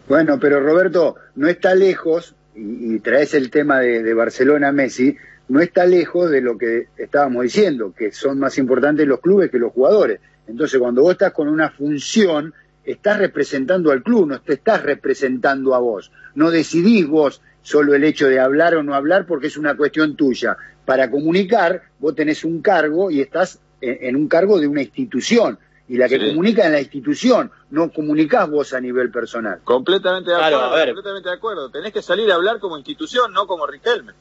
Bueno, 0.09 0.39
pero 0.41 0.61
Roberto, 0.61 1.17
no 1.37 1.47
está 1.47 1.75
lejos, 1.75 2.35
y, 2.57 2.95
y 2.95 3.01
traes 3.01 3.35
el 3.35 3.51
tema 3.51 3.81
de, 3.81 4.03
de 4.03 4.15
Barcelona-Messi, 4.15 5.15
no 5.49 5.61
está 5.61 5.85
lejos 5.85 6.31
de 6.31 6.41
lo 6.41 6.57
que 6.57 6.89
estábamos 6.97 7.43
diciendo, 7.43 7.93
que 7.95 8.13
son 8.13 8.39
más 8.39 8.57
importantes 8.57 9.07
los 9.07 9.21
clubes 9.21 9.51
que 9.51 9.59
los 9.59 9.73
jugadores. 9.75 10.21
Entonces, 10.47 10.81
cuando 10.81 11.03
vos 11.03 11.13
estás 11.13 11.33
con 11.35 11.49
una 11.49 11.69
función, 11.71 12.55
estás 12.85 13.19
representando 13.19 13.91
al 13.91 14.03
club, 14.03 14.27
no 14.29 14.41
te 14.41 14.55
estás 14.55 14.83
representando 14.83 15.75
a 15.75 15.79
vos. 15.79 16.11
No 16.35 16.51
decidís 16.51 17.07
vos 17.07 17.41
solo 17.63 17.95
el 17.95 18.05
hecho 18.05 18.27
de 18.29 18.41
hablar 18.41 18.75
o 18.75 18.83
no 18.83 18.95
hablar 18.95 19.27
porque 19.27 19.49
es 19.49 19.57
una 19.57 19.77
cuestión 19.77 20.17
tuya. 20.17 20.57
Para 20.85 21.11
comunicar, 21.11 21.83
vos 21.99 22.15
tenés 22.15 22.45
un 22.45 22.63
cargo 22.63 23.11
y 23.11 23.21
estás 23.21 23.61
en, 23.81 24.17
un 24.17 24.29
cargo 24.29 24.59
de 24.61 24.67
una 24.69 24.83
institución. 24.83 25.59
Y 25.89 25.97
la 25.97 26.09
que 26.09 26.19
Sí. 26.19 26.29
comunica 26.29 26.65
en 26.67 26.73
la 26.73 26.81
institución, 26.81 27.51
no 27.71 27.91
comunicás 27.91 28.49
vos 28.49 28.73
a 28.75 28.81
nivel 28.81 29.11
personal. 29.11 29.59
Completamente 29.65 30.31
de 30.31 30.37
Claro, 30.37 30.57
acuerdo, 30.59 30.75
a 30.75 30.79
ver. 30.79 30.89
completamente 30.95 31.29
de 31.29 31.35
acuerdo. 31.35 31.71
Tenés 31.71 31.93
que 31.93 32.01
salir 32.03 32.31
a 32.31 32.37
hablar 32.37 32.61
como 32.61 32.77
institución, 32.79 33.33
no 33.33 33.47
como 33.47 33.67
Riquelme. 33.67 34.13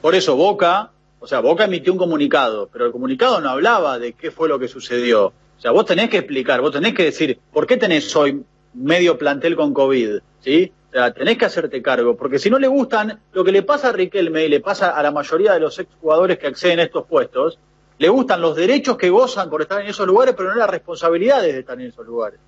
Por 0.00 0.14
eso 0.14 0.36
Boca, 0.36 0.90
o 1.18 1.26
sea, 1.26 1.40
Boca 1.40 1.64
emitió 1.64 1.92
un 1.92 1.98
comunicado, 1.98 2.68
pero 2.72 2.86
el 2.86 2.92
comunicado 2.92 3.40
no 3.40 3.48
hablaba 3.50 3.98
de 3.98 4.12
qué 4.12 4.30
fue 4.30 4.48
lo 4.48 4.58
que 4.60 4.68
sucedió. 4.68 5.32
O 5.58 5.60
sea, 5.60 5.72
vos 5.72 5.84
tenés 5.84 6.08
que 6.08 6.18
explicar, 6.18 6.60
vos 6.60 6.72
tenés 6.72 6.94
que 6.94 7.04
decir, 7.04 7.38
¿por 7.52 7.66
qué 7.66 7.76
tenés 7.76 8.14
hoy 8.14 8.42
medio 8.74 9.18
plantel 9.18 9.56
con 9.56 9.74
COVID, 9.74 10.20
¿sí? 10.40 10.72
O 10.90 10.92
sea, 10.92 11.12
tenés 11.12 11.36
que 11.36 11.46
hacerte 11.46 11.82
cargo, 11.82 12.16
porque 12.16 12.38
si 12.38 12.48
no 12.48 12.58
le 12.58 12.68
gustan, 12.68 13.20
lo 13.32 13.44
que 13.44 13.50
le 13.52 13.62
pasa 13.62 13.88
a 13.88 13.92
Riquelme 13.92 14.44
y 14.44 14.48
le 14.48 14.60
pasa 14.60 14.90
a 14.90 15.02
la 15.02 15.10
mayoría 15.10 15.52
de 15.54 15.60
los 15.60 15.78
exjugadores 15.78 16.38
que 16.38 16.46
acceden 16.46 16.78
a 16.78 16.84
estos 16.84 17.06
puestos, 17.06 17.58
le 17.98 18.08
gustan 18.08 18.40
los 18.40 18.54
derechos 18.54 18.96
que 18.96 19.10
gozan 19.10 19.50
por 19.50 19.60
estar 19.60 19.80
en 19.80 19.88
esos 19.88 20.06
lugares, 20.06 20.34
pero 20.36 20.50
no 20.50 20.54
las 20.54 20.70
responsabilidades 20.70 21.52
de 21.52 21.60
estar 21.60 21.78
en 21.80 21.88
esos 21.88 22.06
lugares. 22.06 22.38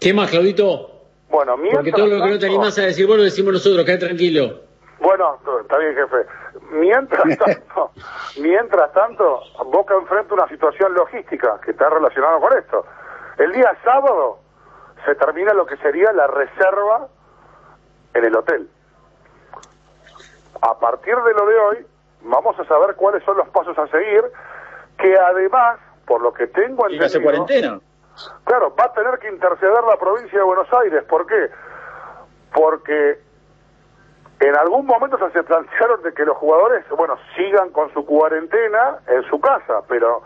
¿Qué 0.00 0.12
más, 0.12 0.30
Claudito? 0.30 1.04
Bueno, 1.30 1.56
mientras 1.56 1.84
Porque 1.84 1.92
todo 1.92 2.06
lo 2.06 2.24
que 2.24 2.30
no 2.30 2.38
te 2.38 2.46
animás 2.46 2.76
a 2.78 2.82
decir, 2.82 3.06
bueno, 3.06 3.18
lo 3.18 3.24
decimos 3.24 3.52
nosotros, 3.52 3.84
quédate 3.84 4.06
tranquilo. 4.06 4.67
Bueno, 5.00 5.38
está 5.60 5.78
bien, 5.78 5.94
jefe. 5.94 6.26
Mientras 6.70 7.38
tanto, 7.38 7.90
mientras 8.40 8.92
tanto, 8.92 9.40
Boca 9.66 9.94
enfrenta 9.94 10.34
una 10.34 10.48
situación 10.48 10.94
logística 10.94 11.60
que 11.64 11.70
está 11.70 11.88
relacionada 11.88 12.38
con 12.38 12.56
esto. 12.56 12.84
El 13.38 13.52
día 13.52 13.76
sábado 13.84 14.38
se 15.04 15.14
termina 15.14 15.54
lo 15.54 15.66
que 15.66 15.76
sería 15.76 16.12
la 16.12 16.26
reserva 16.26 17.08
en 18.14 18.24
el 18.24 18.36
hotel. 18.36 18.68
A 20.60 20.78
partir 20.78 21.16
de 21.16 21.34
lo 21.34 21.46
de 21.46 21.56
hoy, 21.56 21.86
vamos 22.22 22.58
a 22.58 22.64
saber 22.64 22.96
cuáles 22.96 23.22
son 23.24 23.36
los 23.36 23.48
pasos 23.50 23.78
a 23.78 23.86
seguir, 23.88 24.24
que 24.98 25.16
además, 25.16 25.78
por 26.04 26.20
lo 26.20 26.32
que 26.32 26.48
tengo 26.48 26.88
Y 26.90 26.96
hace 26.96 27.18
entendido... 27.18 27.22
cuarentena. 27.22 27.80
Claro, 28.44 28.74
va 28.74 28.86
a 28.86 28.92
tener 28.92 29.16
que 29.20 29.28
interceder 29.28 29.84
la 29.84 29.96
provincia 29.96 30.38
de 30.38 30.44
Buenos 30.44 30.66
Aires. 30.72 31.04
¿Por 31.04 31.24
qué? 31.26 31.50
Porque 32.52 33.20
en 34.40 34.56
algún 34.56 34.86
momento 34.86 35.18
se 35.30 35.42
plantearon 35.42 36.02
de 36.02 36.12
que 36.12 36.24
los 36.24 36.36
jugadores, 36.36 36.84
bueno, 36.90 37.16
sigan 37.36 37.70
con 37.70 37.92
su 37.92 38.06
cuarentena 38.06 38.98
en 39.08 39.22
su 39.24 39.40
casa, 39.40 39.82
pero 39.88 40.22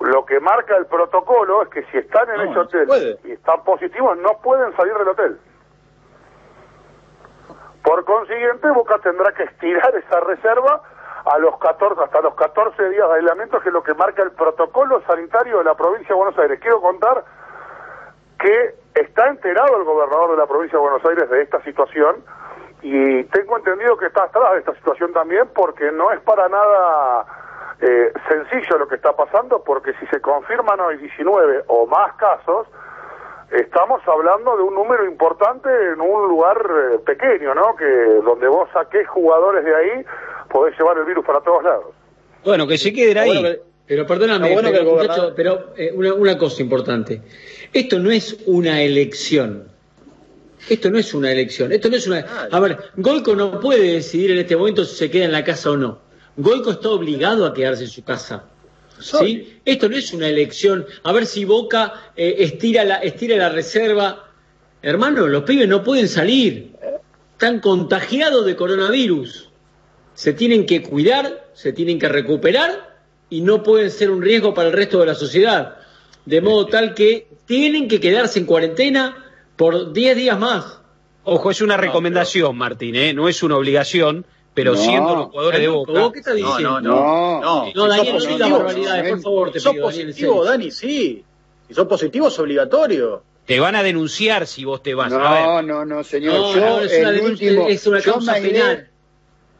lo 0.00 0.24
que 0.24 0.38
marca 0.40 0.76
el 0.76 0.86
protocolo 0.86 1.62
es 1.62 1.68
que 1.70 1.84
si 1.84 1.98
están 1.98 2.30
en 2.30 2.36
No, 2.36 2.42
ese 2.50 2.58
hotel 2.58 3.18
y 3.24 3.32
están 3.32 3.62
positivos, 3.64 4.16
no 4.18 4.38
pueden 4.42 4.74
salir 4.76 4.94
del 4.94 5.08
hotel. 5.08 5.40
Por 7.82 8.04
consiguiente, 8.04 8.70
Boca 8.70 8.98
tendrá 8.98 9.32
que 9.32 9.42
estirar 9.42 9.92
esa 9.96 10.20
reserva 10.20 10.82
a 11.24 11.38
los 11.38 11.58
14, 11.58 12.00
hasta 12.02 12.20
los 12.20 12.34
14 12.34 12.90
días 12.90 13.08
de 13.08 13.14
aislamiento, 13.14 13.60
que 13.60 13.68
es 13.68 13.72
lo 13.72 13.82
que 13.82 13.94
marca 13.94 14.22
el 14.22 14.32
protocolo 14.32 15.02
sanitario 15.06 15.58
de 15.58 15.64
la 15.64 15.74
provincia 15.74 16.08
de 16.08 16.14
Buenos 16.14 16.38
Aires. 16.38 16.60
Quiero 16.60 16.80
contar 16.80 17.24
que 18.38 18.74
está 18.94 19.28
enterado 19.28 19.78
el 19.78 19.84
gobernador 19.84 20.32
de 20.32 20.36
la 20.36 20.46
provincia 20.46 20.78
de 20.78 20.82
Buenos 20.82 21.04
Aires 21.04 21.28
de 21.28 21.42
esta 21.42 21.60
situación 21.62 22.24
y 22.82 23.24
tengo 23.24 23.56
entendido 23.58 23.96
que 23.96 24.06
está 24.06 24.24
atrás 24.24 24.52
de 24.54 24.58
esta 24.60 24.74
situación 24.74 25.12
también 25.12 25.44
porque 25.54 25.90
no 25.92 26.10
es 26.12 26.20
para 26.20 26.48
nada 26.48 27.26
eh, 27.80 28.12
sencillo 28.28 28.78
lo 28.78 28.88
que 28.88 28.96
está 28.96 29.14
pasando 29.14 29.62
porque 29.62 29.92
si 30.00 30.06
se 30.06 30.20
confirman 30.20 30.80
hoy 30.80 30.96
19 30.98 31.64
o 31.68 31.86
más 31.86 32.14
casos, 32.16 32.66
estamos 33.50 34.00
hablando 34.06 34.56
de 34.56 34.62
un 34.62 34.74
número 34.74 35.04
importante 35.04 35.68
en 35.92 36.00
un 36.00 36.28
lugar 36.28 36.58
eh, 36.94 36.98
pequeño, 37.04 37.54
¿no? 37.54 37.76
Que 37.76 37.84
donde 38.24 38.48
vos 38.48 38.68
saques 38.72 39.06
jugadores 39.08 39.64
de 39.64 39.74
ahí, 39.74 40.04
podés 40.50 40.76
llevar 40.78 40.98
el 40.98 41.04
virus 41.04 41.24
para 41.24 41.40
todos 41.40 41.62
lados. 41.64 41.94
Bueno, 42.44 42.66
que 42.66 42.78
se 42.78 42.92
queden 42.92 43.18
ahí. 43.18 43.28
Bueno, 43.42 43.48
que- 43.56 43.62
Pero 43.86 44.06
perdóname, 44.06 44.52
bueno 44.54 44.70
pero, 44.70 44.82
que 44.84 44.88
el 44.90 44.96
muchacho, 44.96 45.32
pero 45.36 45.58
eh, 45.76 45.92
una, 45.94 46.14
una 46.14 46.38
cosa 46.38 46.62
importante. 46.62 47.20
Esto 47.72 47.98
no 47.98 48.10
es 48.10 48.42
una 48.46 48.80
elección. 48.80 49.68
Esto 50.68 50.90
no 50.90 50.98
es 50.98 51.12
una 51.14 51.32
elección. 51.32 51.72
Esto 51.72 51.88
no 51.88 51.96
es 51.96 52.06
una. 52.06 52.20
A 52.50 52.60
ver, 52.60 52.78
Golco 52.96 53.34
no 53.34 53.60
puede 53.60 53.94
decidir 53.94 54.30
en 54.30 54.38
este 54.38 54.56
momento 54.56 54.84
si 54.84 54.96
se 54.96 55.10
queda 55.10 55.24
en 55.24 55.32
la 55.32 55.44
casa 55.44 55.70
o 55.70 55.76
no. 55.76 56.00
Golco 56.36 56.70
está 56.70 56.88
obligado 56.90 57.44
a 57.46 57.52
quedarse 57.52 57.84
en 57.84 57.90
su 57.90 58.02
casa. 58.04 58.44
¿Sí? 58.98 59.58
Esto 59.64 59.88
no 59.88 59.96
es 59.96 60.12
una 60.12 60.28
elección. 60.28 60.86
A 61.02 61.12
ver 61.12 61.26
si 61.26 61.44
Boca 61.44 62.12
eh, 62.16 62.36
estira, 62.38 62.84
la, 62.84 62.96
estira 62.96 63.36
la 63.36 63.48
reserva. 63.48 64.28
Hermano, 64.80 65.26
los 65.26 65.42
pibes 65.42 65.68
no 65.68 65.82
pueden 65.82 66.08
salir. 66.08 66.72
Están 67.32 67.60
contagiados 67.60 68.46
de 68.46 68.54
coronavirus. 68.54 69.50
Se 70.14 70.32
tienen 70.32 70.66
que 70.66 70.82
cuidar, 70.82 71.48
se 71.54 71.72
tienen 71.72 71.98
que 71.98 72.08
recuperar 72.08 73.00
y 73.28 73.40
no 73.40 73.62
pueden 73.62 73.90
ser 73.90 74.10
un 74.10 74.22
riesgo 74.22 74.54
para 74.54 74.68
el 74.68 74.74
resto 74.74 75.00
de 75.00 75.06
la 75.06 75.14
sociedad. 75.14 75.76
De 76.24 76.40
modo 76.40 76.66
tal 76.66 76.94
que 76.94 77.26
tienen 77.46 77.88
que 77.88 77.98
quedarse 77.98 78.38
en 78.38 78.46
cuarentena 78.46 79.21
por 79.56 79.92
10 79.92 80.16
días 80.16 80.38
más. 80.38 80.80
Ojo, 81.24 81.50
es 81.50 81.60
una 81.60 81.76
recomendación, 81.76 82.56
Martín, 82.56 82.96
¿eh? 82.96 83.14
no 83.14 83.28
es 83.28 83.42
una 83.42 83.56
obligación, 83.56 84.26
pero 84.54 84.72
No. 84.72 84.78
siendo 84.78 85.16
los 85.16 85.26
jugadores 85.26 85.60
de 85.60 85.68
Boca. 85.68 85.92
¿Vos 85.92 86.12
qué 86.12 86.18
estás 86.18 86.34
No, 86.38 86.46
diciendo? 86.48 86.80
no, 86.80 86.80
no. 86.80 87.40
No. 87.40 87.64
No, 87.66 87.72
No, 87.74 87.88
Daniel, 87.88 88.16
no 88.18 88.24
digas 88.26 88.50
barbaridades, 88.50 89.10
por 89.12 89.20
favor, 89.22 89.52
te 89.52 89.60
Si 89.60 89.64
sos 89.64 89.72
pido, 89.74 89.84
positivo. 89.86 90.44
Dani, 90.44 90.70
sí. 90.70 91.24
Si 91.68 91.74
sos 91.74 91.86
positivo 91.86 92.28
es 92.28 92.38
obligatorio. 92.38 93.22
Te 93.46 93.58
van 93.60 93.74
a 93.76 93.82
denunciar 93.82 94.46
si 94.46 94.64
vos 94.64 94.82
te 94.82 94.94
vas. 94.94 95.12
a 95.12 95.18
No, 95.18 95.54
ver, 95.56 95.64
no, 95.64 95.84
no, 95.84 96.04
señor. 96.04 96.34
No, 96.34 96.54
yo 96.54 96.60
no, 96.60 96.80
es 96.80 96.98
una 96.98 97.10
el 97.10 97.20
último, 97.22 97.68
es 97.68 97.86
una 97.86 97.98
yo 98.00 98.12
causa 98.14 98.34
penal. 98.34 98.88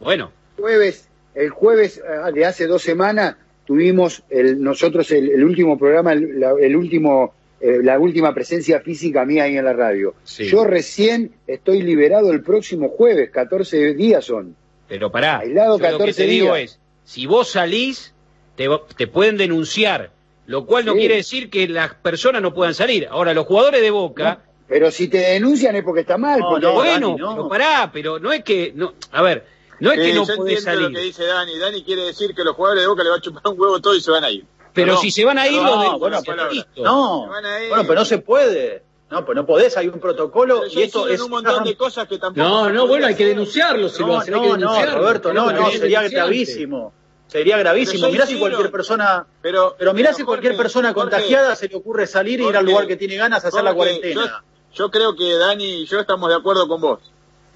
bueno, 0.00 0.30
jueves, 0.56 1.08
el 1.34 1.50
jueves 1.50 1.98
eh, 1.98 2.32
de 2.32 2.44
hace 2.46 2.66
dos 2.66 2.82
semanas 2.82 3.36
tuvimos 3.66 4.22
el, 4.30 4.62
nosotros 4.62 5.10
el, 5.12 5.30
el 5.30 5.42
último 5.44 5.78
programa, 5.78 6.12
el, 6.12 6.38
la, 6.38 6.52
el 6.60 6.76
último, 6.76 7.34
eh, 7.62 7.78
la 7.82 7.98
última 7.98 8.34
presencia 8.34 8.80
física 8.80 9.24
mía 9.24 9.44
ahí 9.44 9.56
en 9.56 9.64
la 9.64 9.72
radio. 9.72 10.14
Sí. 10.24 10.44
Yo 10.48 10.64
recién 10.64 11.32
estoy 11.46 11.82
liberado 11.82 12.32
el 12.32 12.42
próximo 12.42 12.88
jueves, 12.88 13.30
14 13.30 13.94
días 13.94 14.24
son. 14.24 14.56
pero 14.88 15.10
pará. 15.10 15.38
Aislado 15.38 15.78
Yo 15.78 15.84
lo 15.84 15.86
que 15.86 15.92
14 15.92 16.22
te 16.24 16.28
digo 16.28 16.56
es, 16.56 16.78
si 17.04 17.26
vos 17.26 17.48
salís, 17.50 18.12
te, 18.56 18.68
te 18.96 19.06
pueden 19.06 19.36
denunciar, 19.38 20.10
lo 20.46 20.66
cual 20.66 20.84
no 20.84 20.92
Sí. 20.92 20.98
quiere 20.98 21.16
decir 21.16 21.48
que 21.50 21.66
las 21.68 21.94
personas 21.94 22.42
no 22.42 22.52
puedan 22.52 22.74
salir. 22.74 23.06
Ahora, 23.10 23.32
los 23.32 23.46
jugadores 23.46 23.80
de 23.80 23.90
Boca, 23.90 24.40
Pero 24.68 24.90
si 24.90 25.08
te 25.08 25.18
denuncian 25.18 25.76
es 25.76 25.84
porque 25.84 26.00
está 26.02 26.16
mal. 26.18 26.40
No, 26.40 26.50
porque- 26.50 26.66
no, 26.66 26.72
bueno, 26.74 27.08
Dani, 27.10 27.20
no. 27.20 27.34
pero 27.36 27.48
pará, 27.48 27.90
pero 27.92 28.18
no 28.18 28.32
es 28.32 28.42
que, 28.42 28.72
no, 28.74 28.94
a 29.12 29.22
ver, 29.22 29.44
no 29.80 29.92
es 29.92 29.98
que 29.98 30.10
Eh, 30.10 30.14
no 30.14 30.26
yo 30.26 30.36
podés 30.36 30.58
entiendo 30.58 30.62
salir. 30.80 30.88
lo 30.90 30.98
que 30.98 31.04
dice 31.06 31.24
Dani. 31.24 31.58
Dani 31.58 31.84
quiere 31.84 32.02
decir 32.02 32.34
que 32.34 32.42
los 32.44 32.54
jugadores 32.56 32.82
de 32.82 32.88
Boca 32.88 33.02
le 33.04 33.10
va 33.10 33.16
a 33.16 33.20
chupar 33.20 33.42
un 33.52 33.60
huevo 33.60 33.80
todo 33.80 33.94
y 33.94 34.00
se 34.00 34.10
van 34.10 34.24
a 34.24 34.30
ir. 34.30 34.44
Pero 34.72 34.94
No, 34.94 34.98
si 35.00 35.10
se 35.10 35.24
van 35.24 35.38
a 35.38 35.46
ir, 35.48 35.60
No, 35.60 35.62
los 35.62 35.70
denuncian, 35.80 35.98
bueno, 36.00 36.22
pero- 36.24 36.50
listo. 36.50 36.82
No, 36.82 37.26
bueno, 37.28 37.82
pero 37.82 37.94
no 37.94 38.04
se 38.04 38.18
puede. 38.18 38.82
No, 39.10 39.26
pues 39.26 39.36
no 39.36 39.44
podés, 39.44 39.76
hay 39.76 39.88
un 39.88 40.00
protocolo 40.00 40.62
y 40.66 40.80
esto 40.82 41.06
es 41.06 41.20
un 41.20 41.30
montón 41.30 41.64
de 41.64 41.76
cosas 41.76 42.08
que 42.08 42.16
tampoco. 42.18 42.48
No, 42.48 42.70
no, 42.70 42.86
bueno, 42.86 43.06
hay 43.06 43.14
que 43.14 43.26
denunciarlo 43.26 43.90
si 43.90 44.00
lo 44.00 44.06
No, 44.08 44.18
hacen, 44.20 44.34
hay 44.34 44.40
que 44.40 44.48
no, 44.48 44.56
no. 44.56 44.86
Roberto, 44.96 45.32
no, 45.34 45.52
no, 45.52 45.70
sería 45.70 46.02
gravísimo. 46.08 46.92
Sería 47.26 47.56
gravísimo. 47.58 48.08
Mirá 48.10 48.26
si 48.26 48.38
cualquier 48.38 48.70
persona, 48.70 49.26
Pero, 49.40 49.74
pero 49.78 49.94
mirá 49.94 50.08
pero, 50.10 50.18
si 50.18 50.24
cualquier 50.24 50.52
Jorge, 50.52 50.62
persona 50.62 50.92
Jorge, 50.92 51.10
contagiada 51.10 51.56
se 51.56 51.68
le 51.68 51.76
ocurre 51.76 52.06
salir 52.06 52.40
y 52.40 52.46
ir 52.46 52.56
al 52.56 52.64
lugar 52.66 52.86
que 52.86 52.96
tiene 52.96 53.16
ganas 53.16 53.44
a 53.44 53.48
hacer 53.48 53.64
la 53.64 53.72
cuarentena. 53.74 54.42
Yo, 54.72 54.84
yo 54.86 54.90
creo 54.90 55.14
que 55.16 55.34
Dani 55.34 55.64
y 55.82 55.86
yo 55.86 56.00
estamos 56.00 56.28
de 56.28 56.36
acuerdo 56.36 56.68
con 56.68 56.80
vos. 56.80 57.00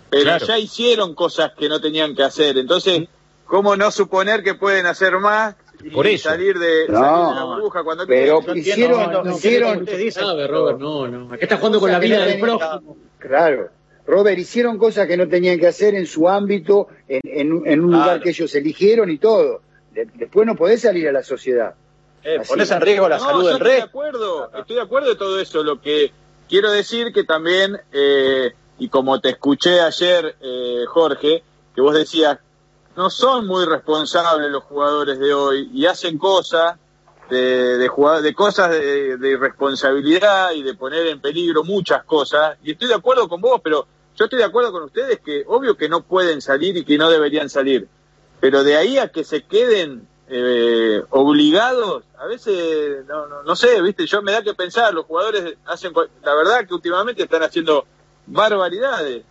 Pero 0.09 0.23
Claro. 0.25 0.47
ya 0.47 0.59
hicieron 0.59 1.15
cosas 1.15 1.53
que 1.59 1.69
no 1.69 1.81
tenían 1.81 2.15
que 2.15 2.23
hacer. 2.23 2.57
Entonces, 2.57 3.09
¿cómo 3.47 3.77
no 3.77 3.91
suponer 3.91 4.43
que 4.43 4.55
pueden 4.55 4.87
hacer 4.87 5.19
más 5.19 5.57
y 5.83 5.91
Por 5.91 6.07
eso. 6.07 6.29
salir 6.31 6.59
de, 6.59 6.87
No. 6.89 6.95
salir 7.01 7.29
de 7.29 7.35
la 7.35 7.45
burbuja 7.45 7.83
cuando 7.85 8.07
Pero? 8.07 8.41
Yo 8.43 8.55
hicieron, 8.55 9.13
no, 9.13 9.23
no, 9.25 9.31
hicieron, 9.37 9.79
Usted 9.83 9.99
dice, 9.99 10.21
Sabe, 10.21 10.47
Robert, 10.47 10.79
no, 10.79 11.07
no. 11.09 11.27
Acá 11.33 11.39
está 11.43 11.57
jugando 11.59 11.81
con 11.81 11.91
la 11.93 11.99
vida 11.99 12.19
no 12.19 12.25
del 12.27 12.41
prójimo. 12.41 12.97
Claro. 13.19 13.69
Robert, 14.07 14.39
hicieron 14.39 14.79
cosas 14.79 15.07
que 15.09 15.17
no 15.17 15.29
tenían 15.29 15.59
que 15.59 15.67
hacer 15.67 15.95
en 15.95 16.07
su 16.07 16.29
ámbito, 16.29 16.89
en, 17.09 17.21
en 17.25 17.53
un- 17.53 17.67
en 17.67 17.81
un 17.81 17.89
Claro. 17.91 18.05
lugar 18.05 18.21
que 18.23 18.31
ellos 18.31 18.55
eligieron 18.55 19.11
y 19.11 19.19
todo. 19.19 19.63
De- 19.93 20.07
después 20.15 20.47
no 20.47 20.55
podés 20.55 20.83
salir 20.83 21.09
a 21.09 21.13
la 21.13 21.23
sociedad. 21.23 21.75
eh, 22.29 22.41
pones 22.49 22.69
en 22.73 22.81
riesgo 22.81 23.09
la 23.09 23.19
No, 23.19 23.25
salud 23.25 23.43
yo 23.43 23.47
del 23.49 23.57
estoy 23.59 23.73
de 23.77 23.83
acuerdo, 23.83 24.51
estoy 24.59 24.77
de 24.77 24.83
acuerdo 24.83 25.09
de 25.11 25.15
todo 25.17 25.39
eso. 25.41 25.63
Lo 25.63 25.81
que 25.81 26.11
quiero 26.49 26.73
decir 26.73 27.13
que 27.13 27.23
también, 27.23 27.77
eh, 27.93 28.53
y 28.79 28.89
como 28.89 29.21
te 29.21 29.29
escuché 29.31 29.79
ayer, 29.81 30.35
eh, 30.41 30.85
Jorge, 30.89 31.45
que 31.75 31.81
vos 31.81 31.95
decías, 31.95 32.39
no 32.97 33.11
son 33.11 33.47
muy 33.47 33.65
responsables 33.65 34.51
los 34.51 34.65
jugadores 34.65 35.19
de 35.19 35.35
hoy 35.35 35.71
y 35.73 35.87
hacen 35.87 36.19
cosas 36.19 36.77
de, 37.29 37.79
de, 37.79 37.89
de 38.23 38.35
cosas 38.35 38.71
de, 38.71 39.17
de 39.17 39.31
irresponsabilidad 39.31 40.53
y 40.53 40.63
de 40.63 40.75
poner 40.75 41.07
en 41.09 41.21
peligro 41.21 41.65
muchas 41.65 42.05
cosas. 42.05 42.57
Y 42.63 42.73
estoy 42.73 42.89
de 42.89 42.95
acuerdo 42.95 43.29
con 43.29 43.41
vos, 43.41 43.61
pero 43.63 43.87
yo 44.17 44.25
estoy 44.25 44.39
de 44.39 44.45
acuerdo 44.45 44.73
con 44.73 44.85
ustedes 44.85 45.21
que 45.21 45.45
obvio 45.47 45.77
que 45.77 45.89
no 45.89 46.03
pueden 46.03 46.41
salir 46.41 46.77
y 46.77 46.85
que 46.85 46.97
no 46.97 47.11
deberían 47.11 47.51
salir. 47.51 47.89
Pero 48.41 48.65
de 48.65 48.77
ahí 48.77 48.99
a 48.99 49.09
que 49.09 49.25
se 49.25 49.43
queden 49.43 50.09
eh, 50.29 51.03
obligados, 51.11 52.05
a 52.19 52.27
veces, 52.27 53.05
no, 53.07 53.27
no, 53.27 53.43
no 53.43 53.57
sé, 53.57 53.81
viste, 53.83 54.07
yo 54.07 54.23
me 54.23 54.33
da 54.33 54.43
que 54.43 54.55
pensar, 54.55 54.95
los 54.95 55.05
jugadores 55.05 55.57
hacen, 55.67 55.93
la 56.23 56.35
verdad 56.35 56.67
que 56.67 56.75
últimamente 56.75 57.23
están 57.23 57.43
haciendo 57.43 57.87
barbaridades. 58.27 59.25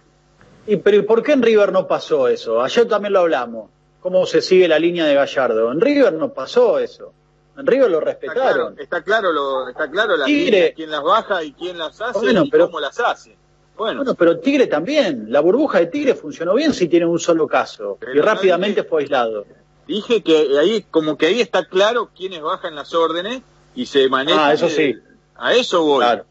¿Y 0.68 0.78
pero 0.78 0.98
¿y 0.98 1.02
por 1.04 1.22
qué 1.24 1.34
en 1.34 1.42
River 1.42 1.72
no 1.72 1.88
pasó 1.88 2.28
eso? 2.28 2.62
Ayer 2.62 2.88
también 2.88 3.14
lo 3.14 3.20
hablamos. 3.22 3.70
¿Cómo 4.02 4.26
se 4.26 4.42
sigue 4.42 4.68
la 4.68 4.80
línea 4.80 5.06
de 5.06 5.14
Gallardo? 5.16 5.72
En 5.72 5.82
River 5.82 6.14
no 6.14 6.34
pasó 6.34 6.80
eso. 6.80 7.12
En 7.58 7.66
River 7.66 7.90
lo 7.90 8.00
Está 8.00 8.18
claro, 8.20 8.40
respetaron. 8.74 8.80
está 8.80 9.02
claro, 9.04 9.32
lo, 9.32 9.70
está 9.70 9.90
claro 9.90 10.18
las 10.18 10.26
Tigre. 10.28 10.74
quién 10.76 10.92
las 10.92 11.04
baja 11.04 11.44
y 11.44 11.54
quién 11.54 11.78
las 11.78 12.00
hace 12.02 12.20
Bueno, 12.20 12.44
y 12.44 12.50
pero- 12.50 12.66
cómo 12.66 12.80
las 12.80 13.00
hace. 13.00 13.36
Bueno, 13.78 14.00
Bueno, 14.00 14.16
pero 14.16 14.40
Tigre 14.40 14.68
también. 14.68 15.26
La 15.32 15.42
burbuja 15.42 15.80
de 15.80 15.88
Tigre 15.88 16.16
funcionó 16.16 16.54
bien 16.56 16.74
si 16.74 16.88
tiene 16.88 17.06
un 17.06 17.20
solo 17.20 17.46
caso. 17.48 17.98
Pero 18.00 18.14
y 18.16 18.20
rápidamente 18.22 18.84
fue 18.84 19.02
aislado. 19.02 19.46
dije 19.88 20.24
que 20.24 20.58
ahí, 20.60 20.86
como 20.90 21.18
que 21.18 21.28
ahí 21.28 21.42
está 21.42 21.66
claro 21.66 22.10
quiénes 22.16 22.42
bajan 22.42 22.74
las 22.74 22.94
órdenes 22.94 23.42
y 23.76 23.86
se 23.86 24.08
manejan. 24.10 24.40
Ah, 24.42 24.54
eso 24.54 24.70
sí. 24.70 24.96
A 25.36 25.54
eso 25.54 25.84
voy. 25.84 26.00
Claro. 26.00 26.26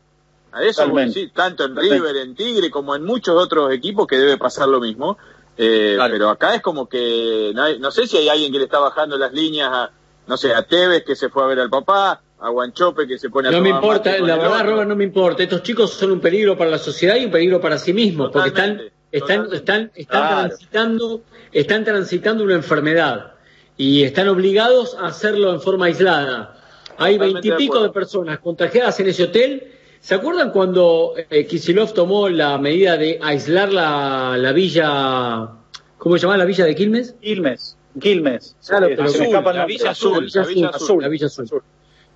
A 0.54 0.62
eso 0.62 0.88
voy, 0.88 1.30
tanto 1.34 1.64
en 1.64 1.74
Totalmente. 1.74 1.94
River, 2.08 2.16
en 2.22 2.34
Tigre, 2.36 2.70
como 2.70 2.94
en 2.94 3.02
muchos 3.04 3.34
otros 3.42 3.72
equipos 3.72 4.06
que 4.06 4.16
debe 4.16 4.36
pasar 4.38 4.68
lo 4.68 4.80
mismo. 4.80 5.18
Eh, 5.56 5.96
Pero 6.10 6.30
acá 6.30 6.54
es 6.54 6.62
como 6.62 6.88
que 6.88 7.52
no, 7.54 7.62
hay- 7.64 7.78
no 7.78 7.90
sé 7.90 8.06
si 8.06 8.16
hay 8.16 8.28
alguien 8.28 8.52
que 8.52 8.58
le 8.58 8.64
está 8.64 8.78
bajando 8.78 9.16
las 9.18 9.32
líneas 9.32 9.68
a, 9.72 9.90
no 10.26 10.36
sé, 10.36 10.52
a 10.54 10.62
Tevez 10.62 11.04
que 11.04 11.14
se 11.16 11.28
fue 11.28 11.42
a 11.44 11.46
ver 11.46 11.60
al 11.60 11.70
papá, 11.70 12.20
a 12.40 12.48
Guanchope 12.50 13.06
que 13.06 13.18
se 13.18 13.30
pone 13.30 13.48
a 13.48 13.50
No 13.52 13.60
me 13.60 13.70
importa, 13.70 14.18
la 14.18 14.36
verdad. 14.36 14.64
Robert, 14.64 14.88
no 14.88 14.96
me 14.96 15.04
importa. 15.04 15.42
Estos 15.42 15.62
chicos 15.62 15.92
son 15.92 16.12
un 16.12 16.20
peligro 16.20 16.56
para 16.56 16.70
la 16.70 16.78
sociedad 16.78 17.16
y 17.16 17.24
un 17.26 17.30
peligro 17.30 17.60
para 17.60 17.78
sí 17.78 17.92
mismos, 17.92 18.30
porque 18.32 18.48
están, 18.48 18.80
están, 19.12 19.52
están, 19.52 19.90
están 19.94 20.20
Claro. 20.22 20.40
transitando, 20.48 21.20
están 21.52 21.84
transitando 21.84 22.44
una 22.44 22.54
enfermedad 22.54 23.32
y 23.76 24.02
están 24.02 24.28
obligados 24.28 24.94
a 24.94 25.06
hacerlo 25.06 25.52
en 25.52 25.60
forma 25.60 25.86
aislada. 25.86 26.60
Hay 26.98 27.14
de 27.18 27.26
veintipico 27.26 27.80
de 27.82 27.90
personas 27.90 28.38
contagiadas 28.40 28.98
en 29.00 29.08
ese 29.08 29.24
hotel. 29.24 29.70
¿Se 30.04 30.14
acuerdan 30.14 30.50
cuando 30.50 31.14
eh, 31.16 31.46
Kisilov 31.46 31.94
tomó 31.94 32.28
la 32.28 32.58
medida 32.58 32.98
de 32.98 33.18
aislar 33.22 33.72
la, 33.72 34.36
la 34.36 34.52
villa, 34.52 35.48
¿cómo 35.96 36.18
se 36.18 36.22
llama 36.22 36.36
la 36.36 36.44
villa 36.44 36.66
de 36.66 36.74
Quilmes? 36.74 37.14
Quilmes. 37.22 37.78
Quilmes. 37.98 38.54
Claro, 38.68 38.88
pero 38.88 39.04
azul, 39.04 39.32
la. 39.32 39.64
Villa 39.64 39.92
Azul, 39.92 40.28
la 40.30 40.44
Villa 40.44 40.68
Azul, 40.68 41.02
la 41.02 41.08
Villa 41.08 41.26
Azul. 41.28 41.62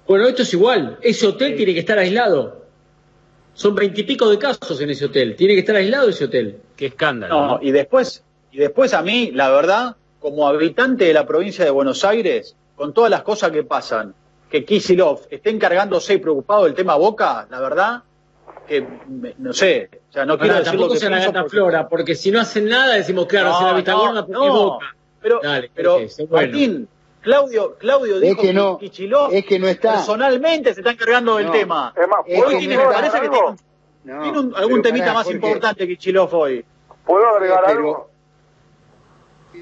Bueno, 0.06 0.26
esto 0.26 0.42
es 0.42 0.52
igual. 0.52 0.98
Ese 1.00 1.28
hotel 1.28 1.56
tiene 1.56 1.72
que 1.72 1.80
estar 1.80 1.98
aislado. 1.98 2.66
Son 3.54 3.74
veintipico 3.74 4.28
de 4.28 4.36
casos 4.36 4.78
en 4.82 4.90
ese 4.90 5.06
hotel. 5.06 5.34
Tiene 5.34 5.54
que 5.54 5.60
estar 5.60 5.76
aislado 5.76 6.10
ese 6.10 6.26
hotel. 6.26 6.60
Qué 6.76 6.86
escándalo. 6.86 7.34
No, 7.34 7.58
y 7.62 7.70
después, 7.70 8.22
y 8.52 8.58
después 8.58 8.92
a 8.92 9.00
mí, 9.00 9.30
la 9.32 9.48
verdad, 9.48 9.96
como 10.20 10.46
habitante 10.46 11.06
de 11.06 11.14
la 11.14 11.26
provincia 11.26 11.64
de 11.64 11.70
Buenos 11.70 12.04
Aires, 12.04 12.54
con 12.76 12.92
todas 12.92 13.10
las 13.10 13.22
cosas 13.22 13.50
que 13.50 13.62
pasan, 13.62 14.14
que 14.50 14.64
Kisilov 14.64 15.20
esté 15.30 15.50
encargándose 15.50 16.14
y 16.14 16.18
preocupado 16.18 16.64
del 16.64 16.74
tema 16.74 16.94
Boca, 16.96 17.46
la 17.50 17.60
verdad, 17.60 18.02
que 18.66 18.80
me- 19.08 19.34
no 19.38 19.52
sé, 19.52 19.88
o 20.10 20.12
sea, 20.12 20.24
no 20.26 20.36
quiero 20.38 20.54
Ahora, 20.54 20.58
decir 20.64 20.74
lo 20.74 20.80
tampoco 20.80 20.94
que 20.94 21.00
sea 21.00 21.10
la 21.10 21.18
gata 21.18 21.40
porque- 21.40 21.50
flora, 21.50 21.88
porque 21.88 22.14
si 22.14 22.30
no 22.30 22.40
hacen 22.40 22.68
nada 22.68 22.94
decimos, 22.94 23.26
claro, 23.26 23.50
No, 23.50 23.58
se 23.58 23.64
la 23.64 23.72
vista 23.74 23.92
no, 23.92 23.98
gorda 23.98 24.26
porque 24.26 24.32
no. 24.32 24.46
es 24.46 24.52
boca. 24.52 24.86
Pero, 25.20 25.40
Dale, 25.42 25.70
pero 25.74 26.08
sé 26.08 26.26
bueno. 26.26 26.46
Martín, 26.48 26.88
Claudio, 27.20 27.74
Claudio 27.78 28.14
Es 28.16 28.20
dijo 28.22 28.40
que 28.42 28.52
no, 28.52 28.78
Kichilov 28.78 29.32
es 29.34 29.44
que 29.44 29.58
no 29.58 29.66
está. 29.68 29.94
personalmente 29.94 30.72
se 30.74 30.80
está 30.80 30.92
encargando 30.92 31.36
del 31.36 31.46
No. 31.46 31.52
tema. 31.52 31.92
Es 31.96 32.08
más, 32.08 32.20
Es 32.26 32.36
¿puedo 32.38 32.48
que 32.50 32.54
Hoy 32.56 32.60
tiene, 32.66 32.76
me 32.78 32.84
parece 32.84 33.20
que 33.20 33.28
tiene, 33.28 33.46
No, 34.04 34.22
tiene 34.22 34.38
un- 34.38 34.54
algún 34.54 34.82
temita 34.82 35.06
pará, 35.06 35.14
más 35.18 35.24
Jorge. 35.24 35.36
importante 35.36 35.86
que 35.86 35.94
Kichilov 35.96 36.32
hoy. 36.34 36.64
¿Puedo 37.04 37.26
agregar 37.28 37.62
Pero- 37.66 37.78
algo? 37.78 38.10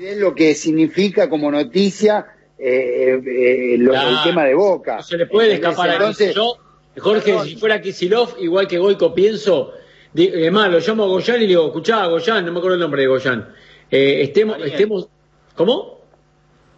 Es 0.01 0.19
lo 0.19 0.35
que 0.35 0.55
significa 0.55 1.29
como 1.31 1.51
noticia 1.51 2.27
eh, 2.59 3.21
eh, 3.25 3.77
lo- 3.79 3.95
el 3.95 4.17
tema 4.25 4.45
de 4.45 4.55
Boca. 4.55 4.97
No 4.97 5.03
se 5.03 5.17
le 5.19 5.27
puede 5.27 5.55
¿Entendés? 5.55 5.71
escapar 5.71 5.91
a 5.91 5.95
Entonces, 5.95 6.35
Yo, 6.35 6.57
Jorge, 6.99 7.39
si 7.45 7.57
fuera 7.57 7.81
Kisilov, 7.81 8.37
igual 8.41 8.67
que 8.67 8.79
Goico, 8.79 9.15
pienso, 9.15 9.73
es 10.15 10.51
más, 10.53 10.71
lo 10.71 10.79
llamo 10.79 11.05
a 11.05 11.09
Goyan 11.09 11.37
y 11.37 11.41
le 11.41 11.47
digo, 11.49 11.67
escuchá, 11.67 12.07
Goyan, 12.07 12.47
no 12.47 12.53
me 12.53 12.59
acuerdo 12.59 12.75
el 12.77 12.81
nombre 12.81 13.03
de 13.03 13.09
Goyan. 13.09 13.55
Eh, 13.91 14.23
estemos, 14.23 14.55
Daniel. 14.57 14.73
estemos, 14.73 15.09
¿cómo? 15.55 16.01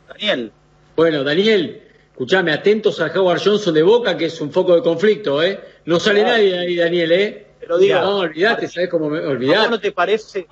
Daniel, 0.09 0.53
Bueno, 0.97 1.23
Daniel, 1.23 1.83
escuchame, 2.11 2.51
atentos 2.53 3.01
a 3.01 3.07
Howard 3.17 3.41
Johnson 3.45 3.73
de 3.73 3.83
Boca, 3.85 4.17
que 4.17 4.25
es 4.25 4.41
un 4.41 4.51
foco 4.51 4.75
de 4.75 4.83
conflicto, 4.83 5.41
¿eh? 5.43 5.61
No 5.85 6.01
sale 6.01 6.21
Claro. 6.23 6.37
nadie 6.37 6.51
de 6.53 6.59
ahí, 6.59 6.75
Daniel, 6.77 7.13
¿eh? 7.13 7.47
Te 7.61 7.67
lo 7.69 7.79
digo. 7.79 8.01
No, 8.01 8.19
olvidate, 8.19 8.67
¿sabes 8.67 8.89
cómo 8.91 9.09
me 9.09 9.19
¿a 9.19 9.23
vos 9.23 9.31
olvidate? 9.31 9.71
no 9.71 9.79
te 9.81 9.93
parece? 9.93 10.47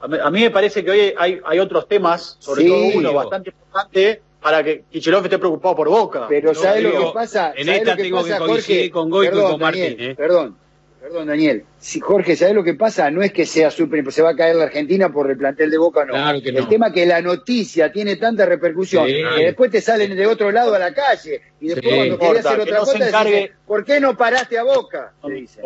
A 0.00 0.08
mí, 0.08 0.18
a 0.22 0.30
mí 0.30 0.40
me 0.42 0.50
parece 0.50 0.84
que 0.84 0.90
hoy 0.90 1.14
hay, 1.16 1.40
hay 1.44 1.58
otros 1.58 1.88
temas, 1.88 2.36
sobre 2.40 2.62
Sí, 2.64 2.68
todo 2.68 2.80
uno 2.88 3.08
digo. 3.08 3.14
bastante 3.14 3.50
importante, 3.50 4.22
para 4.46 4.62
que 4.62 4.84
Kichilov 4.88 5.24
esté 5.24 5.38
preocupado 5.40 5.74
por 5.74 5.88
Boca. 5.88 6.26
Pero 6.28 6.52
Yo 6.52 6.60
¿sabes 6.62 6.84
lo 6.84 6.90
que 6.92 7.10
pasa? 7.12 7.52
en 7.56 7.66
¿Sabes 7.66 7.80
esta 7.80 7.90
lo 7.90 7.96
que 7.96 8.02
tengo 8.04 8.22
pasa, 8.22 8.38
Jorge? 8.38 8.90
con 8.92 9.10
Goico 9.10 9.24
y 9.24 9.34
Perdón, 9.34 9.50
con 9.50 9.60
Martín, 9.60 9.82
Daniel, 9.82 10.10
¿eh? 10.10 10.14
Perdón, 10.14 10.56
perdón, 11.00 11.26
Daniel. 11.26 11.64
Si, 11.80 11.98
Jorge, 11.98 12.36
¿sabes 12.36 12.54
lo 12.54 12.62
que 12.62 12.74
pasa? 12.74 13.10
No 13.10 13.22
es 13.22 13.32
que 13.32 13.44
sea 13.44 13.72
super, 13.72 14.12
se 14.12 14.22
va 14.22 14.30
a 14.30 14.36
caer 14.36 14.54
la 14.54 14.62
Argentina 14.66 15.10
por 15.12 15.28
el 15.28 15.36
plantel 15.36 15.68
de 15.68 15.78
Boca, 15.78 16.04
no. 16.04 16.12
Claro 16.12 16.40
que 16.40 16.52
no. 16.52 16.60
El 16.60 16.68
tema 16.68 16.86
es 16.86 16.92
que 16.92 17.06
la 17.06 17.20
noticia 17.22 17.90
tiene 17.90 18.14
tanta 18.14 18.46
repercusión 18.46 19.04
Sí. 19.08 19.14
que 19.36 19.44
después 19.46 19.68
te 19.72 19.80
salen 19.80 20.16
de 20.16 20.26
otro 20.28 20.52
lado 20.52 20.72
a 20.76 20.78
la 20.78 20.94
calle 20.94 21.40
y 21.60 21.66
después 21.66 21.90
Sí. 21.92 21.96
cuando 21.96 22.18
querés 22.20 22.46
hacer 22.46 22.56
que 22.58 22.62
otra 22.62 22.78
no 22.78 22.86
se 22.86 22.92
cosa 22.98 23.08
encargue- 23.10 23.30
decís, 23.42 23.50
¿por 23.66 23.84
qué 23.84 23.98
no 23.98 24.16
paraste 24.16 24.58
a 24.58 24.62
Boca? 24.62 25.12
No 25.24 25.28
Te 25.28 25.34
dicen. 25.34 25.64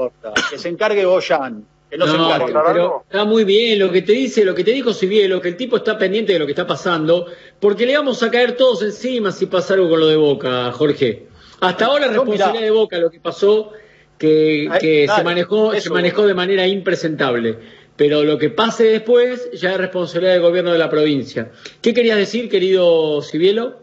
Que 0.50 0.56
se 0.58 0.68
encargue 0.70 1.04
Goyan. 1.04 1.66
Que 1.90 1.98
no, 1.98 2.06
se 2.06 2.16
No, 2.16 2.26
encargue. 2.26 2.44
¿Contar 2.52 2.64
pero 2.72 2.84
algo? 2.84 3.04
está 3.08 3.24
muy 3.24 3.44
bien 3.44 3.78
lo 3.78 3.90
que 3.90 4.02
te 4.02 4.12
dice, 4.12 4.44
lo 4.44 4.54
que 4.54 4.62
te 4.64 4.70
dijo 4.70 4.92
Sibielo, 4.92 5.40
que 5.40 5.48
el 5.48 5.56
tipo 5.56 5.76
está 5.78 5.98
pendiente 5.98 6.32
de 6.32 6.38
lo 6.38 6.46
que 6.46 6.52
está 6.52 6.66
pasando, 6.66 7.26
porque 7.58 7.84
le 7.86 7.96
vamos 7.96 8.22
a 8.22 8.30
caer 8.30 8.56
todos 8.56 8.82
encima 8.82 9.32
si 9.32 9.46
pasa 9.46 9.74
algo 9.74 9.88
con 9.90 10.00
lo 10.00 10.06
de 10.06 10.16
Boca, 10.16 10.70
Jorge. 10.72 11.26
Hasta 11.60 11.86
ahora 11.86 12.06
es 12.06 12.12
responsabilidad 12.12 12.52
mirá. 12.52 12.64
de 12.64 12.70
Boca 12.70 12.98
lo 12.98 13.10
que 13.10 13.20
pasó, 13.20 13.72
que, 14.18 14.68
Ay, 14.70 14.78
que 14.80 15.08
se 15.14 15.24
manejó, 15.24 15.72
se 15.74 15.90
manejó 15.90 16.26
de 16.26 16.34
manera 16.34 16.66
impresentable. 16.66 17.58
Pero 17.96 18.22
lo 18.24 18.38
que 18.38 18.48
pase 18.48 18.84
después 18.84 19.50
ya 19.52 19.72
es 19.72 19.78
responsabilidad 19.78 20.32
del 20.34 20.42
gobierno 20.42 20.72
de 20.72 20.78
la 20.78 20.88
provincia. 20.88 21.50
¿Qué 21.82 21.92
querías 21.92 22.16
decir, 22.16 22.48
querido 22.48 23.20
Sibielo? 23.22 23.80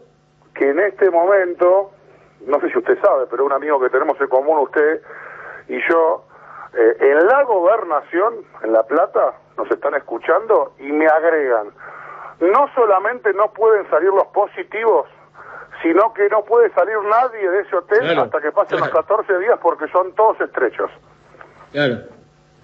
que 0.56 0.70
en 0.72 0.80
este 0.80 1.12
momento, 1.12 1.92
no 2.48 2.60
sé 2.62 2.72
si 2.72 2.80
usted 2.80 2.98
sabe, 3.00 3.26
pero 3.30 3.46
un 3.46 3.52
amigo 3.54 3.80
que 3.80 3.90
tenemos 3.92 4.20
en 4.20 4.28
común, 4.28 4.58
usted 4.64 5.02
y 5.70 5.76
yo, 5.88 6.26
eh, 6.78 6.96
en 7.00 7.26
la 7.26 7.44
gobernación, 7.44 8.46
en 8.64 8.72
La 8.72 8.84
Plata, 8.84 9.34
nos 9.58 9.70
están 9.72 9.96
escuchando 9.96 10.74
y 10.80 10.92
me 10.92 11.08
agregan, 11.08 11.70
no 12.40 12.70
solamente 12.76 13.34
no 13.34 13.52
pueden 13.52 13.90
salir 13.90 14.10
los 14.10 14.28
positivos, 14.28 15.08
sino 15.82 16.14
que 16.14 16.30
no 16.30 16.46
puede 16.46 16.72
salir 16.76 16.98
nadie 17.10 17.50
de 17.50 17.62
ese 17.62 17.76
hotel 17.76 18.00
Claro, 18.02 18.22
hasta 18.24 18.42
que 18.42 18.52
pasen 18.52 18.78
claro. 18.78 18.94
los 18.94 19.06
14 19.08 19.40
días 19.40 19.60
porque 19.60 19.88
son 19.92 20.14
todos 20.14 20.40
estrechos. 20.40 20.92
Claro. 21.72 21.98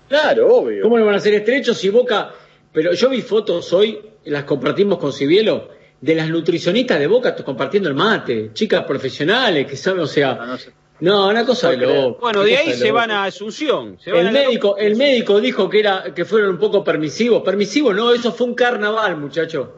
Claro, 0.08 0.48
obvio. 0.48 0.84
¿Cómo 0.84 1.00
no 1.00 1.06
van 1.06 1.16
a 1.16 1.20
ser 1.20 1.34
estrechos 1.34 1.78
si 1.80 1.90
Boca... 1.90 2.30
Pero 2.72 2.94
yo 2.94 3.10
vi 3.10 3.22
fotos 3.22 3.72
hoy, 3.74 4.14
las 4.26 4.44
compartimos 4.44 4.98
con 4.98 5.12
Cibielo, 5.12 5.70
de 6.02 6.16
las 6.16 6.30
nutricionistas 6.30 7.00
de 7.00 7.08
Boca 7.08 7.36
compartiendo 7.44 7.90
el 7.90 7.96
mate, 7.96 8.52
chicas 8.54 8.84
profesionales 8.84 9.66
que 9.66 9.76
saben, 9.76 10.02
o 10.02 10.08
sea... 10.08 10.36
No, 10.36 10.46
no 10.46 10.58
sé. 10.58 10.72
No, 11.00 11.28
una 11.28 11.46
cosa 11.46 11.72
de 11.72 11.78
loco. 11.78 12.18
Bueno, 12.22 12.44
de 12.44 12.56
ahí 12.58 12.74
se 12.74 12.92
van 12.92 13.12
a 13.12 13.26
Asunción. 13.26 13.98
se 14.00 14.12
van 14.12 14.22
El 14.22 14.28
a 14.28 14.32
la- 14.32 14.40
médico, 14.40 14.78
el 14.78 14.96
médico 14.96 15.42
dijo 15.42 15.70
que 15.70 15.80
era 15.80 16.14
que 16.14 16.24
fueron 16.24 16.52
un 16.52 16.58
poco 16.60 16.84
permisivos. 16.84 17.44
Permisivos, 17.44 17.94
no, 17.96 18.14
eso 18.14 18.32
fue 18.32 18.48
un 18.48 18.54
carnaval, 18.54 19.18
muchacho. 19.18 19.74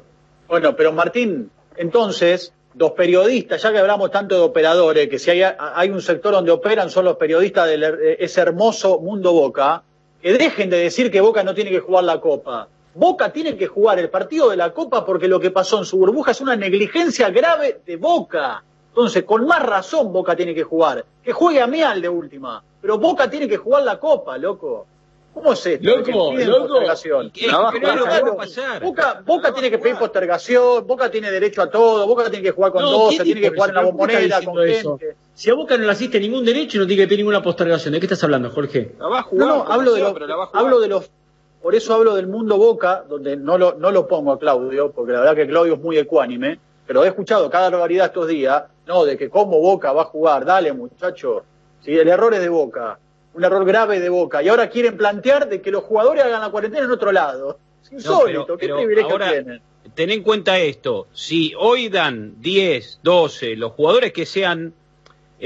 Bueno, 0.48 0.76
pero 0.76 0.92
Martín, 0.94 1.50
entonces, 1.78 2.54
los 2.78 2.92
periodistas, 2.92 3.62
ya 3.62 3.72
que 3.72 3.80
hablamos 3.80 4.12
tanto 4.12 4.36
de 4.36 4.42
operadores, 4.42 5.08
que 5.10 5.18
si 5.18 5.32
hay, 5.32 5.42
hay 5.58 5.90
un 5.90 6.02
sector 6.02 6.34
donde 6.34 6.52
operan 6.52 6.90
son 6.92 7.06
los 7.06 7.16
periodistas 7.18 7.68
de 7.70 7.78
de 7.78 8.18
ese 8.20 8.42
hermoso 8.42 9.00
mundo 9.00 9.32
Boca, 9.32 9.82
que 10.22 10.34
dejen 10.34 10.70
de 10.70 10.78
decir 10.78 11.10
que 11.10 11.22
Boca 11.22 11.44
no 11.44 11.56
tiene 11.56 11.72
que 11.72 11.80
jugar 11.80 12.04
la 12.04 12.20
Copa. 12.20 12.68
Boca 12.94 13.32
tiene 13.34 13.58
que 13.58 13.68
jugar 13.68 13.98
el 14.00 14.10
partido 14.10 14.50
de 14.50 14.58
la 14.58 14.72
Copa 14.74 15.06
porque 15.06 15.28
lo 15.28 15.40
que 15.40 15.52
pasó 15.52 15.80
en 15.80 15.86
su 15.86 15.98
burbuja 15.98 16.32
es 16.32 16.42
una 16.42 16.56
negligencia 16.56 17.30
grave 17.30 17.80
de 17.86 17.96
Boca. 17.98 18.64
Entonces, 18.96 19.24
con 19.26 19.46
más 19.46 19.62
razón 19.62 20.14
Boca 20.14 20.38
tiene 20.38 20.56
que 20.56 20.64
jugar. 20.64 21.04
Que 21.22 21.34
juegue 21.34 21.60
a 21.62 21.68
Mial 21.68 22.02
de 22.02 22.08
última. 22.08 22.64
Pero 22.82 22.98
Boca 22.98 23.30
tiene 23.30 23.46
que 23.48 23.58
jugar 23.58 23.84
la 23.84 24.00
Copa, 24.00 24.38
loco. 24.38 24.88
¿Cómo 25.34 25.52
es 25.52 25.66
esto? 25.66 25.86
Loco, 25.86 26.12
loco. 26.12 26.68
postergación. 26.70 27.30
¿Qué? 27.32 27.48
No, 27.52 27.68
Pero 27.74 27.90
es 27.90 27.96
lo 27.98 28.04
que 28.06 28.10
claro. 28.10 28.26
va 28.28 28.32
a 28.32 28.38
pasar. 28.38 28.82
Boca, 28.82 29.22
Boca 29.26 29.54
tiene 29.54 29.70
que 29.70 29.80
pedir 29.80 29.98
postergación, 29.98 30.88
Boca 30.88 31.12
tiene 31.12 31.30
derecho 31.30 31.62
a 31.62 31.70
todo, 31.70 32.08
Boca 32.08 32.30
tiene 32.30 32.42
que 32.42 32.52
jugar 32.52 32.72
con 32.72 32.84
No, 32.84 32.92
12, 32.92 33.16
¿quién 33.18 33.24
tiene 33.26 33.42
que 33.42 33.50
jugar 33.50 33.70
en 33.72 33.76
eso? 33.76 33.82
la 33.82 33.82
¿Pero 33.92 33.98
por 33.98 34.08
qué 34.08 34.16
bombonera, 34.16 34.42
con 34.46 34.98
gente. 35.00 35.18
Si 35.34 35.50
a 35.50 35.54
Boca 35.56 35.78
no 35.78 35.84
le 35.84 35.92
asiste 35.92 36.20
ningún 36.22 36.46
derecho, 36.46 36.80
no 36.80 36.88
tiene 36.88 37.04
que 37.04 37.08
pedir 37.08 37.20
ninguna 37.20 37.42
postergación. 37.44 37.92
¿De 37.94 38.00
qué 38.00 38.06
estás 38.06 38.24
hablando, 38.24 38.50
Jorge? 38.50 38.96
La 38.98 39.08
va 39.10 39.20
a 39.20 39.22
No, 39.24 39.28
jugar. 39.28 39.48
no, 39.50 39.66
hablo 39.68 39.92
de, 39.92 39.98
sea, 39.98 40.04
los, 40.06 40.14
pero 40.14 40.28
la 40.28 40.36
va 40.38 40.44
a 40.46 40.48
jugar. 40.48 40.64
hablo 40.64 40.80
de 40.80 40.88
los. 40.88 41.12
Por 41.62 41.76
eso 41.76 41.94
hablo 41.96 42.16
del 42.16 42.28
mundo 42.28 42.56
Boca, 42.58 43.04
donde 43.10 43.36
no 43.36 43.58
lo, 43.58 43.74
no 43.74 43.92
lo 43.92 44.08
pongo 44.08 44.32
a 44.32 44.40
Claudio, 44.40 44.92
porque 44.94 45.12
la 45.12 45.20
verdad 45.20 45.36
que 45.36 45.48
Claudio 45.48 45.74
es 45.74 45.82
muy 45.82 45.98
ecuánime, 45.98 46.60
pero 46.88 47.04
he 47.04 47.08
escuchado 47.10 47.50
cada 47.50 47.70
barbaridad 47.72 48.06
estos 48.06 48.28
días, 48.30 48.64
no, 48.88 49.06
de 49.06 49.18
que 49.18 49.30
cómo 49.30 49.60
Boca 49.60 49.92
va 49.94 50.04
a 50.04 50.06
jugar, 50.06 50.46
dale 50.46 50.74
muchacho. 50.74 51.44
Si 51.82 51.96
el 51.98 52.08
error 52.08 52.34
es 52.34 52.40
de 52.42 52.50
Boca, 52.50 53.00
un 53.34 53.44
error 53.44 53.66
grave 53.66 54.00
de 54.00 54.10
Boca, 54.10 54.42
y 54.42 54.50
ahora 54.50 54.70
quieren 54.70 54.98
plantear 54.98 55.48
de 55.50 55.62
que 55.62 55.72
los 55.72 55.84
jugadores 55.84 56.24
hagan 56.24 56.42
la 56.42 56.50
cuarentena 56.50 56.86
en 56.86 56.92
otro 56.92 57.12
lado. 57.12 57.58
Es 57.84 57.92
No, 57.92 57.98
insólito, 57.98 58.46
pero- 58.46 58.58
¿qué 58.58 58.66
pero 58.66 58.78
privilegio 58.78 59.12
ahora, 59.12 59.30
tienen? 59.32 59.62
Ten 59.94 60.10
en 60.10 60.24
cuenta 60.24 60.58
esto, 60.60 61.08
si 61.14 61.54
hoy 61.58 61.90
dan 61.90 62.42
10, 62.42 63.00
12, 63.04 63.56
los 63.56 63.72
jugadores 63.74 64.14
que 64.14 64.26
sean 64.26 64.74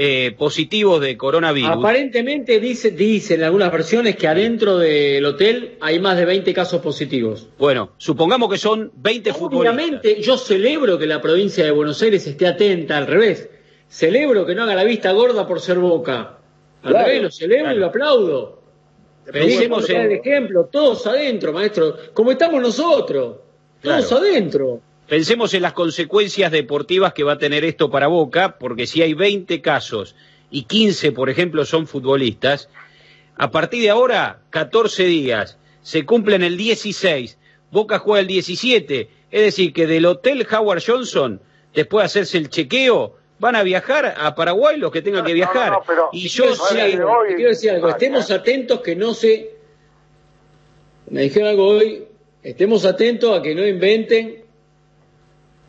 eh, 0.02 0.34
positivos 0.38 0.98
de 1.02 1.18
coronavirus, 1.18 1.72
Aparentemente 1.72 2.58
dice, 2.58 2.90
dicen 2.92 3.42
algunas 3.42 3.70
versiones 3.70 4.16
que 4.16 4.26
adentro 4.26 4.78
del 4.78 5.22
hotel 5.26 5.76
hay 5.82 5.98
más 6.00 6.16
de 6.16 6.24
20 6.24 6.54
casos 6.54 6.80
positivos. 6.80 7.48
bueno, 7.58 7.92
supongamos 7.98 8.50
que 8.50 8.56
son 8.56 8.90
20 8.96 9.34
futbolistas. 9.34 9.74
Obviamente, 9.76 10.22
yo 10.22 10.38
celebro 10.38 10.98
que 10.98 11.06
la 11.06 11.20
provincia 11.20 11.64
de 11.66 11.70
Buenos 11.70 12.00
Aires 12.00 12.26
esté 12.26 12.46
atenta, 12.46 12.96
al 12.96 13.06
revés. 13.08 13.50
Celebro 13.88 14.46
que 14.46 14.54
no 14.54 14.62
haga 14.62 14.74
la 14.74 14.84
vista 14.84 15.12
gorda 15.12 15.46
por 15.46 15.60
ser 15.60 15.78
boca. 15.78 16.38
Al 16.82 16.90
Claro, 16.92 17.06
revés, 17.06 17.22
lo 17.24 17.30
celebro 17.30 17.64
claro. 17.64 17.76
y 17.76 17.80
lo 17.80 17.86
aplaudo. 17.86 18.62
Pensemos 19.30 19.84
Pensemos 19.84 19.90
en- 19.90 20.00
el 20.00 20.12
ejemplo, 20.12 20.64
todos 20.72 21.06
adentro, 21.06 21.52
maestro, 21.52 21.94
como 22.14 22.30
estamos 22.32 22.62
nosotros, 22.62 23.36
todos 23.82 24.06
Claro. 24.08 24.16
adentro. 24.24 24.80
Pensemos 25.10 25.52
en 25.54 25.62
las 25.62 25.72
consecuencias 25.72 26.52
deportivas 26.52 27.12
que 27.12 27.24
va 27.24 27.32
a 27.32 27.38
tener 27.38 27.64
esto 27.64 27.90
para 27.90 28.06
Boca, 28.06 28.58
porque 28.58 28.86
si 28.86 29.02
hay 29.02 29.12
20 29.12 29.60
casos 29.60 30.14
y 30.52 30.62
15, 30.62 31.10
por 31.10 31.28
ejemplo, 31.28 31.64
son 31.64 31.88
futbolistas, 31.88 32.68
A 33.36 33.50
partir 33.50 33.82
de 33.82 33.90
ahora, 33.90 34.42
14 34.50 35.06
días. 35.06 35.58
Se 35.82 36.06
cumplen 36.06 36.44
el 36.44 36.56
16. 36.56 37.38
Boca 37.72 37.98
juega 37.98 38.20
el 38.20 38.28
17. 38.28 39.10
Es 39.32 39.42
decir, 39.42 39.72
que 39.72 39.88
del 39.88 40.06
Hotel 40.06 40.46
Howard 40.48 40.80
Johnson, 40.86 41.40
después 41.74 42.04
de 42.04 42.06
hacerse 42.06 42.38
el 42.38 42.48
chequeo, 42.48 43.16
van 43.40 43.56
a 43.56 43.64
viajar 43.64 44.14
a 44.16 44.36
Paraguay 44.36 44.78
los 44.78 44.92
que 44.92 45.02
tengan 45.02 45.24
que 45.24 45.32
viajar. 45.32 45.72
y 46.12 46.28
yo 46.28 46.54
sé... 46.54 47.00
Quiero 47.34 47.48
decir 47.48 47.72
algo, 47.72 47.88
estemos 47.88 48.30
atentos 48.30 48.80
que 48.80 48.94
no 48.94 49.12
se... 49.12 49.56
Me 51.08 51.22
dijeron 51.22 51.48
algo 51.48 51.66
hoy, 51.66 52.04
estemos 52.44 52.84
atentos 52.84 53.36
a 53.36 53.42
que 53.42 53.56
no 53.56 53.66
inventen 53.66 54.39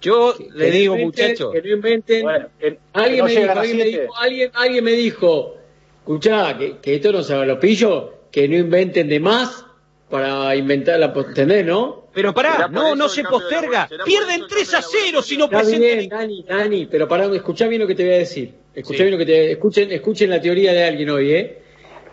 yo 0.01 0.35
que 0.37 0.47
le 0.53 0.71
digo, 0.71 0.95
inventen, 0.95 1.27
muchachos. 1.27 1.51
Que 1.53 1.61
no 1.61 1.69
inventen. 1.69 2.23
Bueno, 2.23 2.47
que- 2.59 2.79
alguien, 2.93 3.25
que 3.27 3.45
no 3.45 3.45
me 3.45 3.47
dijo, 3.47 3.59
alguien, 3.59 3.77
me 3.77 3.83
dijo, 3.85 4.17
alguien, 4.17 4.51
alguien 4.53 4.83
me 4.83 4.91
dijo, 4.91 5.57
escuchá, 5.99 6.57
que, 6.57 6.77
que 6.79 6.95
esto 6.95 7.11
no 7.11 7.23
se 7.23 7.33
haga 7.33 7.45
los 7.45 7.59
pillos, 7.59 8.05
que 8.31 8.47
no 8.47 8.55
inventen 8.57 9.07
de 9.07 9.19
más 9.19 9.65
para 10.09 10.55
inventar 10.55 10.99
la 10.99 11.13
¿entendés, 11.15 11.65
no? 11.65 12.07
Pero 12.13 12.33
pará, 12.33 12.67
no, 12.67 12.95
no 12.95 13.07
se 13.07 13.23
posterga. 13.23 13.87
Pierden 14.05 14.43
3 14.49 14.73
a 14.73 14.81
0 14.81 15.21
si 15.21 15.37
no 15.37 15.47
presentan. 15.49 15.79
bien, 15.81 16.09
Dani, 16.09 16.43
Dani, 16.47 16.85
pero 16.87 17.07
pará, 17.07 17.33
escuchá 17.33 17.67
bien 17.67 17.81
lo 17.81 17.87
que 17.87 17.95
te 17.95 18.03
voy 18.03 18.13
a 18.13 18.17
decir. 18.17 18.53
Escuchá 18.75 18.97
Sí. 18.97 19.03
bien 19.03 19.11
lo 19.13 19.17
que 19.17 19.25
te 19.25 19.51
escuchen, 19.51 19.91
escuchen 19.91 20.29
la 20.29 20.41
teoría 20.41 20.73
de 20.73 20.83
alguien 20.83 21.09
hoy, 21.09 21.31
¿eh? 21.31 21.61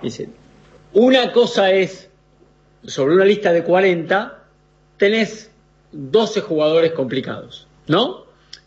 Dice, 0.02 0.28
una 0.92 1.32
cosa 1.32 1.72
es, 1.72 2.08
sobre 2.84 3.14
una 3.14 3.24
lista 3.24 3.52
de 3.52 3.64
40, 3.64 4.44
tenés 4.96 5.50
12 5.92 6.40
jugadores 6.40 6.92
complicados, 6.92 7.67
¿no? 7.88 8.26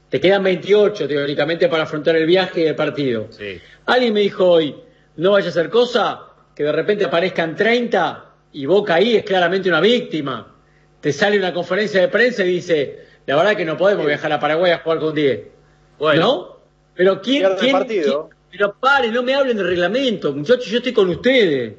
Te 0.10 0.20
quedan 0.20 0.44
28 0.44 1.08
teóricamente 1.08 1.70
para 1.70 1.84
afrontar 1.84 2.16
el 2.18 2.26
viaje 2.26 2.62
y 2.62 2.66
el 2.66 2.76
partido. 2.76 3.28
Alguien 3.86 4.14
me 4.14 4.20
dijo 4.22 4.46
hoy, 4.50 4.76
no 5.16 5.32
vaya 5.32 5.50
a 5.50 5.52
ser 5.52 5.70
cosa 5.70 6.22
que 6.56 6.64
de 6.64 6.72
repente 6.72 7.06
aparezcan 7.06 7.56
30 7.56 8.26
y 8.54 8.66
Boca 8.66 8.96
ahí 8.96 9.16
es 9.16 9.24
claramente 9.24 9.70
una 9.70 9.80
víctima. 9.80 10.54
Te 11.00 11.14
sale 11.14 11.38
una 11.38 11.54
conferencia 11.54 12.02
de 12.02 12.10
prensa 12.10 12.44
y 12.44 12.50
dice, 12.50 13.00
la 13.26 13.36
verdad 13.38 13.56
que 13.56 13.66
no 13.66 13.78
podemos 13.78 14.06
viajar 14.06 14.32
a 14.34 14.40
Paraguay 14.40 14.72
a 14.72 14.80
jugar 14.80 15.00
con 15.00 15.16
10. 15.16 15.40
¿No? 16.20 16.58
Pero 16.96 17.22
quién, 17.22 17.44
quién- 17.60 17.72
partido. 17.72 18.28
quién- 18.30 18.42
pero 18.52 18.76
pare, 18.78 19.10
no 19.12 19.24
me 19.24 19.34
hablen 19.34 19.56
de 19.56 19.64
reglamento, 19.64 20.34
muchachos, 20.34 20.66
yo 20.66 20.78
estoy 20.80 20.92
con 20.92 21.08
ustedes. 21.10 21.76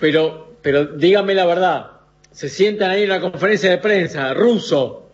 Pero, 0.00 0.54
pero 0.62 0.84
díganme 0.86 1.34
la 1.34 1.46
verdad. 1.46 1.90
Se 2.32 2.48
sientan 2.48 2.90
ahí 2.90 3.04
en 3.04 3.10
una 3.10 3.20
conferencia 3.20 3.70
de 3.70 3.78
prensa, 3.78 4.34
ruso, 4.34 5.07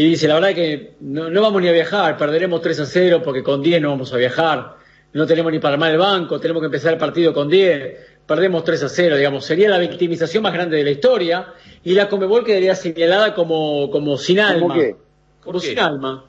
y 0.00 0.10
dice, 0.10 0.28
la 0.28 0.34
verdad 0.34 0.54
que 0.54 0.92
no, 1.00 1.28
no 1.28 1.42
vamos 1.42 1.60
ni 1.60 1.68
a 1.68 1.72
viajar, 1.72 2.16
perderemos 2.16 2.60
3 2.62 2.80
a 2.80 2.86
0 2.86 3.20
porque 3.24 3.42
con 3.42 3.62
10 3.62 3.80
no 3.82 3.90
vamos 3.90 4.12
a 4.12 4.16
viajar, 4.16 4.76
no 5.12 5.26
tenemos 5.26 5.50
ni 5.50 5.58
para 5.58 5.74
armar 5.74 5.90
el 5.90 5.98
banco, 5.98 6.38
tenemos 6.38 6.60
que 6.62 6.66
empezar 6.66 6.92
el 6.92 6.98
partido 6.98 7.32
con 7.34 7.48
10, 7.48 7.96
perdemos 8.24 8.62
3 8.62 8.82
a 8.84 8.88
0, 8.88 9.16
digamos, 9.16 9.44
sería 9.44 9.68
la 9.68 9.78
victimización 9.78 10.42
más 10.44 10.52
grande 10.52 10.76
de 10.76 10.84
la 10.84 10.90
historia 10.90 11.52
y 11.82 11.94
la 11.94 12.08
Comebol 12.08 12.44
quedaría 12.44 12.76
señalada 12.76 13.34
como, 13.34 13.90
como 13.90 14.16
sin 14.18 14.38
alma. 14.38 14.74
qué? 14.74 14.94
Como 15.42 15.58
sin 15.58 15.78
alma. 15.80 16.24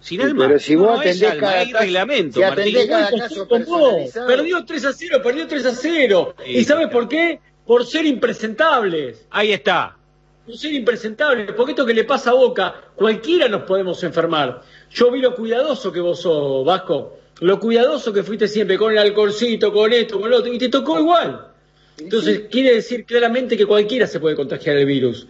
Sin 0.00 0.20
Sí, 0.20 0.26
alma. 0.26 0.46
pero 0.46 0.58
si 0.60 0.76
vos 0.76 0.86
no, 0.92 1.00
atendés 1.00 1.30
alma, 1.30 1.40
cada 1.40 1.58
hay 1.60 1.72
reglamento, 1.72 2.38
si 2.38 2.42
atendés 2.44 2.88
Martín. 2.88 3.18
cada 3.18 3.28
caso. 3.28 3.48
Perdió 4.26 4.64
3 4.64 4.84
a 4.84 4.92
0, 4.92 5.20
perdió 5.22 5.46
3 5.48 5.66
a 5.66 5.74
0. 5.74 6.34
Sí, 6.44 6.50
¿Y 6.52 6.64
sabes 6.64 6.88
por 6.88 7.08
qué? 7.08 7.40
Por 7.66 7.84
ser 7.84 8.06
impresentables. 8.06 9.26
Ahí 9.30 9.52
está. 9.52 9.96
Por 10.50 10.58
ser 10.58 10.72
impresentables. 10.72 11.52
Porque 11.56 11.72
esto 11.72 11.86
que 11.86 11.94
le 11.94 12.04
pasa 12.04 12.30
a 12.30 12.34
Boca, 12.34 12.74
cualquiera 12.96 13.48
nos 13.48 13.62
podemos 13.62 14.02
enfermar. 14.02 14.62
Yo 14.90 15.10
vi 15.10 15.20
lo 15.20 15.34
cuidadoso 15.34 15.92
que 15.92 16.00
vos 16.00 16.20
sos, 16.20 16.64
Vasco. 16.64 17.18
Lo 17.40 17.60
cuidadoso 17.60 18.12
que 18.12 18.24
fuiste 18.24 18.48
siempre 18.48 18.76
con 18.76 18.92
el 18.92 18.98
alcoholcito, 18.98 19.72
con 19.72 19.92
esto, 19.92 20.20
con 20.20 20.28
lo 20.28 20.38
otro. 20.38 20.52
Y 20.52 20.58
te 20.58 20.68
tocó 20.68 20.98
igual. 20.98 21.46
Entonces 21.98 22.42
quiere 22.50 22.74
decir 22.74 23.04
claramente 23.04 23.56
que 23.56 23.66
cualquiera 23.66 24.06
se 24.06 24.18
puede 24.18 24.34
contagiar 24.34 24.76
el 24.76 24.86
virus. 24.86 25.26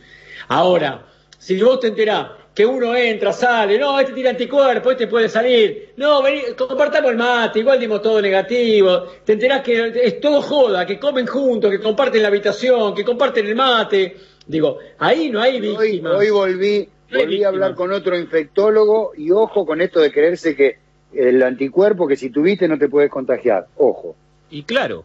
Ahora, 0.49 1.05
si 1.37 1.61
vos 1.61 1.81
te 1.81 1.89
enterás 1.89 2.29
que 2.55 2.67
uno 2.67 2.97
entra, 2.97 3.33
sale, 3.33 3.79
no, 3.79 3.99
este 4.01 4.13
tira 4.13 4.31
anticuerpo, 4.31 4.91
este 4.91 5.07
puede 5.07 5.29
salir, 5.29 5.93
no, 5.97 6.23
vení, 6.23 6.43
compartamos 6.57 7.13
el 7.13 7.17
mate, 7.17 7.61
igual 7.61 7.79
dimos 7.79 8.03
todo 8.03 8.21
negativo, 8.21 9.05
te 9.25 9.35
enterás 9.35 9.63
que 9.63 9.93
es 10.03 10.21
todo 10.21 10.43
joda, 10.43 10.85
que 10.85 10.99
comen 10.99 11.27
juntos, 11.27 11.71
que 11.71 11.81
comparten 11.81 12.23
la 12.23 12.29
habitación, 12.29 12.95
que 12.95 13.05
comparten 13.05 13.47
el 13.47 13.55
mate. 13.55 14.17
Digo, 14.51 14.79
ahí 14.99 15.31
no 15.31 15.41
hay 15.41 15.61
víctimas. 15.61 16.13
hoy 16.15 16.31
volví, 16.31 16.89
No 17.11 17.19
volví 17.21 17.45
a 17.45 17.49
hablar 17.49 17.75
con 17.75 17.93
otro 17.93 18.19
infectólogo 18.19 19.13
y 19.17 19.31
ojo 19.31 19.65
con 19.65 19.81
esto 19.81 20.01
de 20.01 20.11
creerse 20.13 20.55
que 20.57 20.79
el 21.13 21.43
anticuerpo 21.43 22.07
que 22.07 22.17
si 22.17 22.31
tuviste 22.31 22.67
no 22.69 22.79
te 22.79 22.89
puedes 22.89 23.11
contagiar. 23.11 23.67
Ojo. 23.77 24.17
Y 24.51 24.63
claro. 24.65 25.05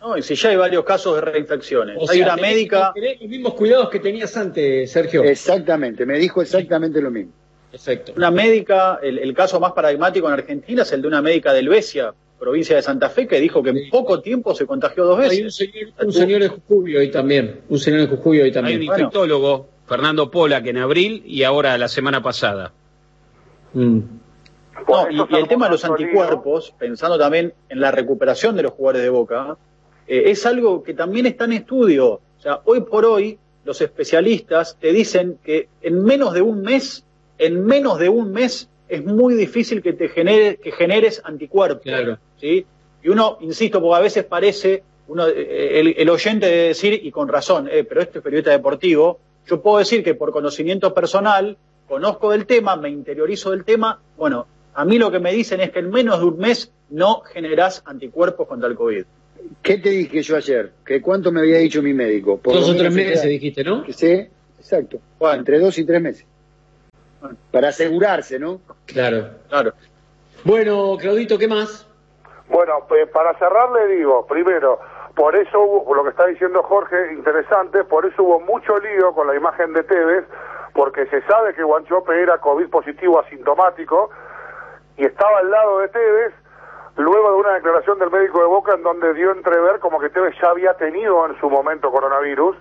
No, 0.00 0.16
y 0.16 0.22
si 0.22 0.34
ya 0.34 0.48
hay 0.50 0.56
varios 0.56 0.84
casos 0.84 1.14
de 1.16 1.20
reinfecciones. 1.20 1.96
O 1.98 2.10
hay 2.10 2.18
sea, 2.18 2.26
una 2.26 2.36
tenés- 2.36 2.40
médica, 2.40 2.92
tenés 2.94 3.20
los 3.20 3.30
mismos 3.30 3.54
cuidados 3.54 3.88
que 3.90 4.00
tenías 4.00 4.36
antes, 4.36 4.90
Sergio. 4.90 5.22
Exactamente, 5.22 6.04
me 6.06 6.18
dijo 6.18 6.42
exactamente 6.42 7.00
lo 7.00 7.10
mismo. 7.10 7.32
Exacto. 7.72 8.12
una 8.16 8.30
médica, 8.30 8.98
el, 9.02 9.18
el 9.18 9.32
caso 9.32 9.58
más 9.60 9.72
paradigmático 9.72 10.26
en 10.26 10.34
Argentina 10.34 10.82
es 10.82 10.92
el 10.92 11.00
de 11.02 11.08
una 11.08 11.22
médica 11.22 11.52
del 11.54 11.68
Besia, 11.70 12.12
provincia 12.42 12.74
de 12.74 12.82
Santa 12.82 13.08
Fe, 13.08 13.28
que 13.28 13.38
dijo 13.38 13.62
que 13.62 13.70
en 13.70 13.88
poco 13.88 14.20
tiempo 14.20 14.52
se 14.52 14.66
contagió 14.66 15.04
dos 15.04 15.20
Hay 15.20 15.38
un 15.38 15.44
veces. 15.44 15.54
señor, 15.54 15.90
un 16.04 16.12
señor 16.12 16.42
de 16.42 16.48
Jujuy 16.48 16.96
hoy 16.96 17.10
también. 17.10 17.60
Un 17.68 17.78
señor 17.78 18.00
de 18.00 18.06
Jujuy 18.08 18.38
hoy 18.40 18.44
Hay 18.46 18.52
también. 18.52 18.80
un 18.80 18.86
Bueno. 18.86 19.00
infectólogo, 19.04 19.68
Fernando 19.86 20.28
Pola, 20.28 20.60
que 20.60 20.70
en 20.70 20.78
abril 20.78 21.22
y 21.24 21.44
ahora 21.44 21.78
la 21.78 21.86
semana 21.86 22.20
pasada. 22.20 22.72
Mm. 23.74 23.98
No, 24.88 25.08
y, 25.10 25.16
y 25.34 25.36
el 25.36 25.46
tema 25.46 25.66
de 25.66 25.72
los 25.72 25.84
anticuerpos, 25.84 26.74
pensando 26.76 27.16
también 27.16 27.54
en 27.68 27.80
la 27.80 27.92
recuperación 27.92 28.56
de 28.56 28.64
los 28.64 28.72
jugadores 28.72 29.02
de 29.02 29.08
Boca, 29.10 29.56
eh, 30.08 30.24
es 30.26 30.44
algo 30.44 30.82
que 30.82 30.94
también 30.94 31.26
está 31.26 31.44
en 31.44 31.52
estudio. 31.52 32.08
O 32.14 32.20
sea, 32.42 32.60
hoy 32.64 32.80
por 32.80 33.04
hoy 33.04 33.38
los 33.64 33.80
especialistas 33.80 34.76
te 34.80 34.92
dicen 34.92 35.38
que 35.44 35.68
en 35.82 36.02
menos 36.02 36.34
de 36.34 36.42
un 36.42 36.62
mes, 36.62 37.04
en 37.38 37.64
menos 37.64 38.00
de 38.00 38.08
un 38.08 38.32
mes 38.32 38.68
es 38.92 39.02
muy 39.02 39.34
difícil 39.34 39.80
que 39.80 39.94
te 39.94 40.08
genere, 40.10 40.56
que 40.56 40.70
generes 40.70 41.22
anticuerpos. 41.24 41.82
Claro. 41.82 42.18
¿sí? 42.38 42.66
Y 43.02 43.08
uno, 43.08 43.38
insisto, 43.40 43.80
porque 43.80 43.96
a 43.96 44.02
veces 44.02 44.24
parece 44.24 44.82
uno, 45.08 45.26
eh, 45.26 45.80
el, 45.80 45.94
el 45.96 46.10
oyente 46.10 46.46
de 46.46 46.68
decir, 46.68 47.00
y 47.02 47.10
con 47.10 47.28
razón, 47.28 47.68
eh, 47.72 47.84
pero 47.84 48.02
este 48.02 48.18
es 48.18 48.24
periodista 48.24 48.50
deportivo, 48.50 49.18
yo 49.46 49.62
puedo 49.62 49.78
decir 49.78 50.04
que 50.04 50.14
por 50.14 50.30
conocimiento 50.30 50.92
personal, 50.92 51.56
conozco 51.88 52.32
del 52.32 52.44
tema, 52.44 52.76
me 52.76 52.90
interiorizo 52.90 53.50
del 53.50 53.64
tema, 53.64 53.98
bueno, 54.18 54.46
a 54.74 54.84
mí 54.84 54.98
lo 54.98 55.10
que 55.10 55.20
me 55.20 55.32
dicen 55.32 55.62
es 55.62 55.70
que 55.70 55.78
en 55.78 55.90
menos 55.90 56.20
de 56.20 56.26
un 56.26 56.36
mes 56.36 56.70
no 56.90 57.22
generás 57.22 57.82
anticuerpos 57.86 58.46
contra 58.46 58.68
el 58.68 58.74
COVID. 58.74 59.04
¿Qué 59.62 59.78
te 59.78 59.88
dije 59.88 60.22
yo 60.22 60.36
ayer? 60.36 60.72
¿Que 60.84 61.00
¿Cuánto 61.00 61.32
me 61.32 61.40
había 61.40 61.58
dicho 61.58 61.82
mi 61.82 61.94
médico? 61.94 62.36
Por 62.36 62.54
Dos 62.54 62.68
o 62.68 62.76
tres 62.76 62.92
meses 62.92 63.22
dijiste, 63.22 63.64
¿no? 63.64 63.84
Sí, 63.88 64.26
exacto. 64.58 65.00
Bueno. 65.18 65.38
Entre 65.38 65.58
dos 65.58 65.78
y 65.78 65.84
tres 65.84 66.00
meses. 66.00 66.26
Para 67.50 67.68
asegurarse, 67.68 68.38
¿no? 68.38 68.60
Claro. 68.86 69.30
Claro. 69.48 69.72
Bueno, 70.44 70.96
Claudito, 70.98 71.38
¿qué 71.38 71.46
más? 71.46 71.86
Bueno, 72.48 72.84
pues 72.88 73.08
para 73.10 73.32
cerrar 73.38 73.70
le 73.70 73.96
digo, 73.96 74.26
primero, 74.26 74.80
por 75.14 75.36
eso 75.36 75.60
hubo, 75.60 75.84
por 75.84 75.96
lo 75.96 76.04
que 76.04 76.10
está 76.10 76.26
diciendo 76.26 76.62
Jorge, 76.62 77.12
interesante, 77.12 77.84
por 77.84 78.04
eso 78.06 78.22
hubo 78.22 78.40
mucho 78.40 78.78
lío 78.78 79.12
con 79.14 79.26
la 79.26 79.36
imagen 79.36 79.72
de 79.72 79.84
Tevez, 79.84 80.24
porque 80.74 81.06
se 81.06 81.22
sabe 81.22 81.54
que 81.54 81.62
Guanchope 81.62 82.20
era 82.20 82.38
COVID 82.38 82.68
positivo 82.68 83.20
asintomático 83.20 84.10
y 84.96 85.04
estaba 85.04 85.38
al 85.38 85.50
lado 85.50 85.78
de 85.78 85.88
Tevez, 85.88 86.32
luego 86.96 87.30
de 87.30 87.36
una 87.36 87.54
declaración 87.54 87.98
del 87.98 88.10
médico 88.10 88.40
de 88.40 88.46
Boca 88.46 88.74
en 88.74 88.82
donde 88.82 89.14
dio 89.14 89.32
entrever 89.32 89.78
como 89.80 90.00
que 90.00 90.10
Tevez 90.10 90.34
ya 90.40 90.50
había 90.50 90.74
tenido 90.74 91.24
en 91.26 91.38
su 91.40 91.48
momento 91.48 91.90
coronavirus 91.90 92.56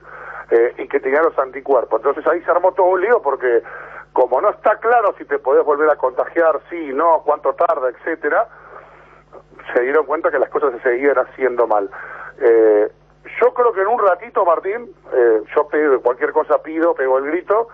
eh, 0.52 0.74
y 0.78 0.88
que 0.88 1.00
tenía 1.00 1.22
los 1.22 1.38
anticuerpos. 1.40 2.00
Entonces 2.00 2.26
ahí 2.28 2.42
se 2.44 2.52
armó 2.52 2.74
todo 2.74 2.88
un 2.88 3.02
lío 3.02 3.22
porque 3.22 3.64
como 4.22 4.40
no 4.40 4.52
está 4.52 4.78
claro 4.78 5.16
si 5.18 5.26
te 5.26 5.40
podés 5.40 5.66
volver 5.66 5.90
a 5.90 5.96
contagiar, 5.96 6.60
sí, 6.70 6.92
no, 6.94 7.24
cuánto 7.26 7.56
tarda, 7.56 7.90
etcétera, 7.90 8.48
se 9.74 9.82
dieron 9.82 10.06
cuenta 10.06 10.30
que 10.30 10.38
las 10.38 10.50
cosas 10.50 10.74
se 10.74 10.82
seguían 10.82 11.18
haciendo 11.18 11.66
mal. 11.66 11.90
Eh, 12.40 12.92
yo 13.42 13.52
creo 13.56 13.74
que 13.74 13.82
en 13.82 13.88
un 13.88 13.98
ratito, 13.98 14.46
Martín, 14.46 14.94
eh, 15.12 15.42
yo 15.56 15.68
pido, 15.68 16.00
cualquier 16.04 16.34
cosa 16.34 16.62
pido, 16.62 16.94
pego 16.94 17.18
el 17.18 17.32
grito, 17.32 17.68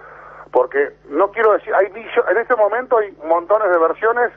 porque 0.53 0.93
no 1.09 1.31
quiero 1.31 1.51
decir, 1.51 1.75
hay 1.75 1.87
en 1.87 2.37
este 2.37 2.55
momento 2.55 2.97
hay 2.97 3.11
montones 3.25 3.69
de 3.69 3.77
versiones, 3.77 4.31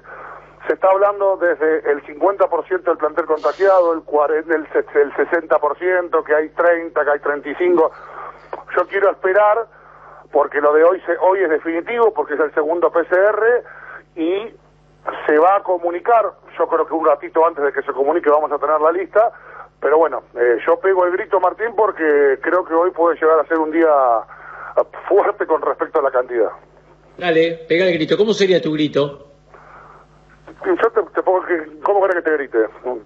se 0.67 0.73
está 0.73 0.91
hablando 0.91 1.37
desde 1.37 1.93
el 1.93 2.03
50% 2.07 2.83
del 2.83 2.97
plantel 2.97 3.27
contagiado, 3.27 3.93
el, 3.93 4.03
40, 4.03 4.53
el, 4.53 4.67
el 4.95 5.15
60%, 5.15 6.25
que 6.25 6.35
hay 6.35 6.49
30, 6.49 7.05
que 7.05 7.11
hay 7.11 7.21
35. 7.21 7.93
Yo 8.77 8.87
quiero 8.89 9.13
esperar, 9.13 9.69
porque 10.33 10.61
lo 10.61 10.73
de 10.73 10.85
hoy, 10.85 11.01
se, 11.07 11.17
hoy 11.19 11.41
es 11.41 11.49
definitivo, 11.51 12.13
porque 12.15 12.35
es 12.35 12.41
el 12.41 12.53
segundo 12.55 12.91
PCR, 12.91 13.65
y 14.17 14.55
se 15.27 15.39
va 15.39 15.57
a 15.57 15.63
comunicar, 15.63 16.25
yo 16.59 16.69
creo 16.69 16.87
que 16.87 16.95
un 16.95 17.05
ratito 17.07 17.45
antes 17.47 17.65
de 17.65 17.73
que 17.73 17.83
se 17.83 17.93
comunique 17.93 18.29
vamos 18.31 18.53
a 18.53 18.59
tener 18.59 18.81
la 18.81 18.93
lista, 18.93 19.33
pero 19.81 19.99
bueno, 19.99 20.23
eh, 20.35 20.59
yo 20.67 20.79
pego 20.79 21.07
el 21.07 21.13
grito 21.13 21.41
Martín 21.41 21.73
porque 21.75 22.39
creo 22.43 22.65
que 22.65 22.75
hoy 22.75 22.91
puede 22.91 23.17
llegar 23.19 23.41
a 23.41 23.47
ser 23.47 23.59
un 23.59 23.71
día 23.71 23.89
eh, 24.77 24.83
fuerte 25.09 25.47
con 25.47 25.63
respecto 25.63 26.01
a 26.01 26.03
la 26.03 26.11
cantidad. 26.11 26.51
Dale, 27.17 27.65
pega 27.69 27.87
el 27.87 27.95
grito. 27.95 28.17
¿Cómo 28.17 28.33
sería 28.35 28.61
tu 28.61 28.73
grito? 28.73 29.27
Yo 30.65 30.91
te, 30.91 31.03
te 31.15 31.23
pongo 31.23 31.43
que, 31.47 31.81
¿Cómo 31.83 32.03
querés 32.03 32.17
que 32.17 32.31
te 32.31 32.37
grite? 32.37 32.59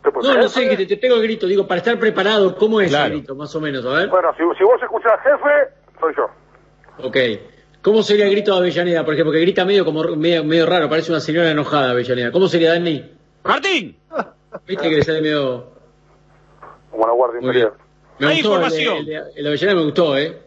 ¿Te 0.02 0.10
puedo- 0.10 0.28
No, 0.34 0.40
no 0.42 0.48
sé, 0.48 0.68
que 0.68 0.76
te, 0.76 0.86
te 0.86 0.96
pego 0.96 1.14
el 1.16 1.22
grito, 1.22 1.46
digo, 1.46 1.66
para 1.68 1.78
estar 1.78 1.96
preparado, 1.98 2.56
¿cómo 2.56 2.80
es 2.80 2.88
Claro. 2.90 3.06
el 3.06 3.18
grito, 3.18 3.34
más 3.36 3.54
o 3.54 3.60
menos? 3.60 3.86
A 3.86 3.90
ver. 3.90 4.08
Bueno, 4.08 4.32
si, 4.34 4.42
si 4.58 4.64
vos 4.64 4.82
escuchás 4.82 5.20
jefe, 5.22 5.74
soy 6.00 6.14
yo. 6.16 6.28
Ok. 7.02 7.16
¿Cómo 7.82 8.02
sería 8.02 8.24
el 8.26 8.30
grito 8.30 8.52
de 8.52 8.58
Avellaneda, 8.58 9.04
por 9.04 9.12
ejemplo? 9.14 9.32
Que 9.32 9.40
grita 9.40 9.64
medio 9.64 9.84
como 9.84 10.02
medio, 10.16 10.42
medio 10.44 10.64
raro, 10.66 10.88
parece 10.88 11.10
una 11.12 11.20
señora 11.20 11.50
enojada 11.50 11.90
Avellaneda. 11.90 12.32
¿Cómo 12.32 12.48
sería, 12.48 12.70
Dani? 12.72 13.04
Martín, 13.44 13.96
Viste 14.66 14.88
que 14.88 14.96
le 14.96 15.02
sale 15.02 15.20
medio... 15.20 15.70
Como 16.90 17.06
la 17.06 17.12
Guardia 17.12 17.40
Muy 17.40 17.52
bien. 17.52 17.66
Imperial. 17.66 17.84
Me 18.20 18.26
Hay 18.28 18.36
gustó, 18.36 18.48
información. 18.54 18.96
El, 18.98 19.06
de- 19.06 19.14
el 19.16 19.24
de- 19.24 19.30
el 19.36 19.42
de 19.42 19.48
Avellaneda 19.48 19.74
me 19.76 19.84
gustó, 19.84 20.16
¿eh? 20.16 20.38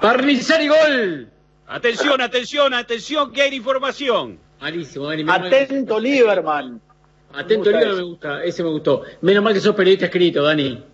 ¡Parnizar 0.00 0.60
y 0.62 0.68
gol! 0.68 1.28
atención, 1.68 2.20
atención, 2.20 2.74
atención, 2.74 3.32
que 3.32 3.42
hay 3.42 3.54
información. 3.54 4.38
Malísimo, 4.60 5.06
Dani. 5.06 5.24
menos 5.24 5.40
mal- 5.40 5.46
Atento, 5.54 5.98
Lieberman. 6.00 6.80
Atento, 7.34 7.70
Me 7.70 7.76
gusta 7.76 7.78
Liga, 7.78 7.90
ese. 7.90 7.96
me 7.96 8.02
gusta, 8.02 8.44
ese 8.44 8.62
me 8.64 8.70
gustó. 8.70 9.02
Menos 9.20 9.44
mal 9.44 9.52
que 9.54 9.60
sos 9.60 9.74
periodista 9.74 10.06
escrito, 10.06 10.42
Dani. 10.42 10.84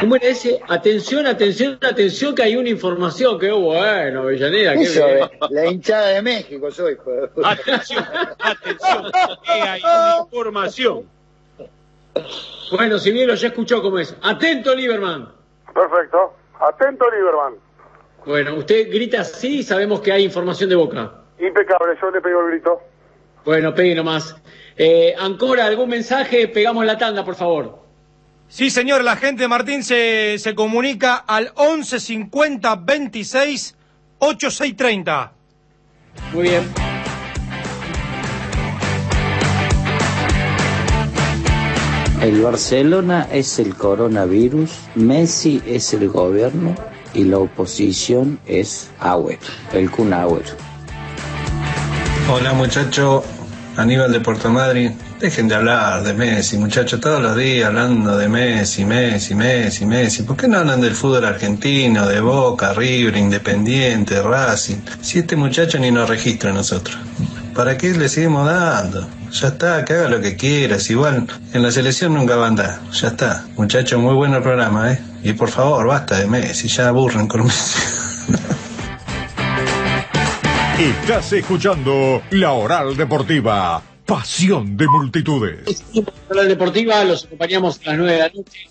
¿Cómo 0.00 0.16
era 0.16 0.28
ese? 0.28 0.60
Atención, 0.68 1.26
atención, 1.26 1.78
atención, 1.82 2.34
que 2.34 2.42
hay 2.42 2.56
una 2.56 2.68
información. 2.70 3.38
Qué 3.38 3.50
bueno, 3.52 4.20
Avellaneda. 4.22 4.72
Qué 4.74 4.82
Eso, 4.82 5.06
bien. 5.06 5.30
la 5.50 5.66
hinchada 5.66 6.08
de 6.08 6.22
México 6.22 6.70
soy. 6.70 6.96
joder. 6.96 7.30
Atención, 7.44 8.04
atención, 8.38 9.12
que 9.44 9.52
hay 9.52 9.82
una 9.82 10.18
información. 10.24 11.02
Bueno, 12.70 12.98
si 12.98 13.12
bien 13.12 13.28
lo 13.28 13.34
ya 13.34 13.48
escuchó 13.48 13.82
cómo 13.82 13.98
es. 13.98 14.16
Atento, 14.22 14.74
Lieberman. 14.74 15.28
Perfecto. 15.74 16.34
Atento, 16.60 17.04
Lieberman. 17.10 17.54
Bueno, 18.24 18.54
usted 18.56 18.88
grita 18.88 19.20
así 19.20 19.58
y 19.58 19.62
sabemos 19.62 20.00
que 20.00 20.12
hay 20.12 20.24
información 20.24 20.70
de 20.70 20.76
boca. 20.76 21.12
Impecable, 21.38 21.94
yo 22.00 22.10
le 22.10 22.20
pego 22.20 22.40
el 22.40 22.50
grito. 22.52 22.80
Bueno, 23.44 23.74
pegue 23.74 23.94
nomás. 23.94 24.36
Eh, 24.76 25.14
Ancora, 25.18 25.66
¿algún 25.66 25.90
mensaje? 25.90 26.48
Pegamos 26.48 26.86
la 26.86 26.96
tanda, 26.96 27.24
por 27.24 27.34
favor. 27.34 27.81
Sí, 28.54 28.68
señor, 28.68 29.02
la 29.02 29.16
gente, 29.16 29.48
Martín, 29.48 29.82
se, 29.82 30.36
se 30.38 30.54
comunica 30.54 31.16
al 31.16 31.52
11 31.54 31.98
50 31.98 32.76
26 32.76 33.74
8630. 34.18 35.32
Muy 36.34 36.42
bien. 36.42 36.62
El 42.20 42.42
Barcelona 42.42 43.26
es 43.32 43.58
el 43.58 43.74
coronavirus, 43.74 44.70
Messi 44.96 45.62
es 45.66 45.94
el 45.94 46.10
gobierno 46.10 46.74
y 47.14 47.24
la 47.24 47.38
oposición 47.38 48.38
es 48.46 48.90
Agüero, 49.00 49.40
el 49.72 49.90
Kun. 49.90 50.12
Hola 50.12 50.44
muchacho, 52.52 53.24
Aníbal 53.78 54.12
de 54.12 54.20
Puerto. 54.20 54.50
Dejen 55.22 55.46
de 55.46 55.54
hablar 55.54 56.02
de 56.02 56.14
Messi, 56.14 56.58
muchachos, 56.58 56.98
todos 56.98 57.22
los 57.22 57.36
días 57.36 57.68
hablando 57.68 58.18
de 58.18 58.28
Messi, 58.28 58.84
Messi, 58.84 59.36
Messi, 59.36 59.86
Messi. 59.86 60.24
¿Por 60.24 60.36
qué 60.36 60.48
no 60.48 60.58
hablan 60.58 60.80
del 60.80 60.96
fútbol 60.96 61.24
argentino, 61.24 62.08
de 62.08 62.20
Boca, 62.20 62.72
River, 62.72 63.16
Independiente, 63.16 64.20
Racing? 64.20 64.78
Si 65.00 65.20
este 65.20 65.36
muchacho 65.36 65.78
ni 65.78 65.92
nos 65.92 66.08
registra 66.08 66.50
a 66.50 66.54
nosotros. 66.54 66.98
¿Para 67.54 67.78
qué 67.78 67.92
le 67.92 68.08
seguimos 68.08 68.46
dando? 68.46 69.06
Ya 69.30 69.46
está, 69.46 69.84
que 69.84 69.92
haga 69.92 70.08
lo 70.08 70.20
que 70.20 70.34
quieras. 70.34 70.90
Igual 70.90 71.28
en 71.52 71.62
la 71.62 71.70
selección 71.70 72.14
nunca 72.14 72.34
va 72.34 72.46
a 72.46 72.48
andar. 72.48 72.80
Ya 72.90 73.06
está. 73.06 73.44
Muchacho, 73.56 74.00
muy 74.00 74.14
bueno 74.16 74.38
el 74.38 74.42
programa, 74.42 74.92
¿eh? 74.92 74.98
Y 75.22 75.34
por 75.34 75.50
favor, 75.50 75.86
basta 75.86 76.18
de 76.18 76.26
Messi, 76.26 76.66
ya 76.66 76.88
aburren 76.88 77.28
con 77.28 77.44
Messi. 77.44 77.78
Estás 80.80 81.32
escuchando 81.32 82.22
La 82.30 82.50
Oral 82.54 82.96
Deportiva, 82.96 83.80
pasión 84.12 84.76
de 84.76 84.86
multitudes. 84.88 85.82
La 86.30 86.42
deportiva 86.44 87.02
los 87.04 87.24
acompañamos 87.24 87.80
a 87.84 87.90
las 87.90 87.98
9 87.98 88.12
de 88.12 88.18
la 88.18 88.28
noche. 88.28 88.68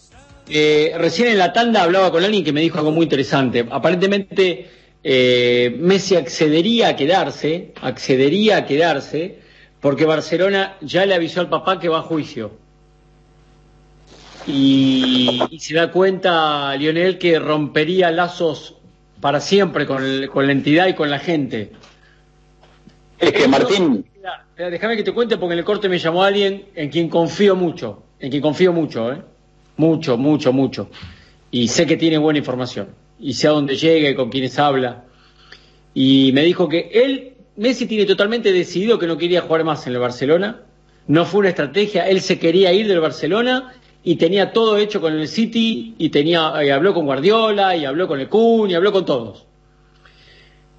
Eh, 0.48 0.94
recién 0.98 1.30
en 1.30 1.38
la 1.38 1.52
tanda 1.54 1.82
hablaba 1.84 2.12
con 2.12 2.24
alguien 2.24 2.44
que 2.44 2.52
me 2.54 2.62
dijo 2.62 2.78
algo 2.78 2.92
muy 2.92 3.04
interesante. 3.04 3.66
Aparentemente 3.72 4.70
eh, 5.04 5.76
Messi 5.80 6.16
accedería 6.16 6.90
a 6.90 6.96
quedarse, 6.96 7.74
accedería 7.82 8.58
a 8.58 8.66
quedarse, 8.66 9.40
porque 9.80 10.06
Barcelona 10.06 10.76
ya 10.82 11.06
le 11.08 11.16
avisó 11.16 11.40
al 11.40 11.50
papá 11.50 11.80
que 11.80 11.90
va 11.90 12.00
a 12.00 12.04
juicio. 12.04 12.52
Y, 14.48 15.40
y 15.50 15.60
se 15.60 15.74
da 15.76 15.92
cuenta 15.92 16.76
Lionel 16.76 17.18
que 17.18 17.40
rompería 17.40 18.12
lazos 18.12 18.76
para 19.20 19.40
siempre 19.40 19.86
con, 19.86 20.04
el- 20.04 20.30
con 20.30 20.46
la 20.46 20.52
entidad 20.52 20.88
y 20.88 20.94
con 20.96 21.10
la 21.10 21.20
gente. 21.20 21.72
Es 23.20 23.32
que 23.34 23.48
Martín, 23.48 24.04
déjame 24.58 24.98
que 24.98 25.04
te 25.04 25.14
cuente 25.14 25.38
porque 25.38 25.54
en 25.54 25.60
el 25.60 25.66
corte 25.66 25.90
me 25.90 25.98
llamó 25.98 26.24
alguien 26.24 26.66
en 26.76 26.90
quien 26.90 27.10
confío 27.10 27.56
mucho, 27.56 28.04
en 28.20 28.30
quien 28.30 28.42
confío 28.42 28.74
mucho, 28.74 29.12
¿eh? 29.12 29.22
Mucho, 29.78 30.18
mucho, 30.18 30.54
mucho. 30.54 30.90
Y 31.50 31.68
sé 31.68 31.86
que 31.86 31.98
tiene 31.98 32.18
buena 32.18 32.40
información. 32.40 32.90
Y 33.20 33.34
sé 33.34 33.48
a 33.48 33.52
dónde 33.52 33.76
llega 33.76 34.10
y 34.10 34.16
con 34.16 34.30
quiénes 34.30 34.58
habla. 34.60 35.06
Y 35.94 36.32
me 36.34 36.44
dijo 36.44 36.70
que 36.70 36.90
él, 36.94 37.34
Messi 37.56 37.86
tiene 37.86 38.06
totalmente 38.06 38.52
decidido 38.52 38.98
que 39.00 39.08
no 39.08 39.18
quería 39.18 39.42
jugar 39.42 39.64
más 39.64 39.86
en 39.88 39.94
el 39.94 40.00
Barcelona. 40.00 40.62
No 41.08 41.26
fue 41.26 41.42
una 41.42 41.50
estrategia, 41.50 42.08
él 42.08 42.22
se 42.22 42.40
quería 42.40 42.72
ir 42.74 42.88
del 42.88 43.00
Barcelona 43.00 43.74
y 44.04 44.16
tenía 44.16 44.54
todo 44.54 44.78
hecho 44.78 45.02
con 45.02 45.14
el 45.14 45.28
City 45.28 45.96
y 45.98 46.10
tenía 46.10 46.54
y 46.64 46.70
habló 46.70 46.94
con 46.94 47.06
Guardiola 47.06 47.76
y 47.76 47.86
habló 47.86 48.08
con 48.08 48.20
el 48.20 48.30
Kun 48.30 48.70
y 48.70 48.76
habló 48.76 48.92
con 48.92 49.06
todos. 49.06 49.46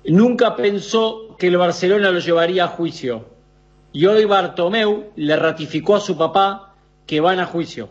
Nunca 0.04 0.56
pensó 0.56 1.36
que 1.38 1.48
el 1.48 1.56
Barcelona 1.56 2.10
lo 2.10 2.18
llevaría 2.18 2.64
a 2.64 2.68
juicio. 2.68 3.31
Y 3.92 4.06
hoy 4.06 4.24
Bartomeu 4.24 5.10
le 5.16 5.36
ratificó 5.36 5.96
a 5.96 6.00
su 6.00 6.16
papá 6.16 6.74
que 7.06 7.20
van 7.20 7.40
a 7.40 7.46
juicio. 7.46 7.90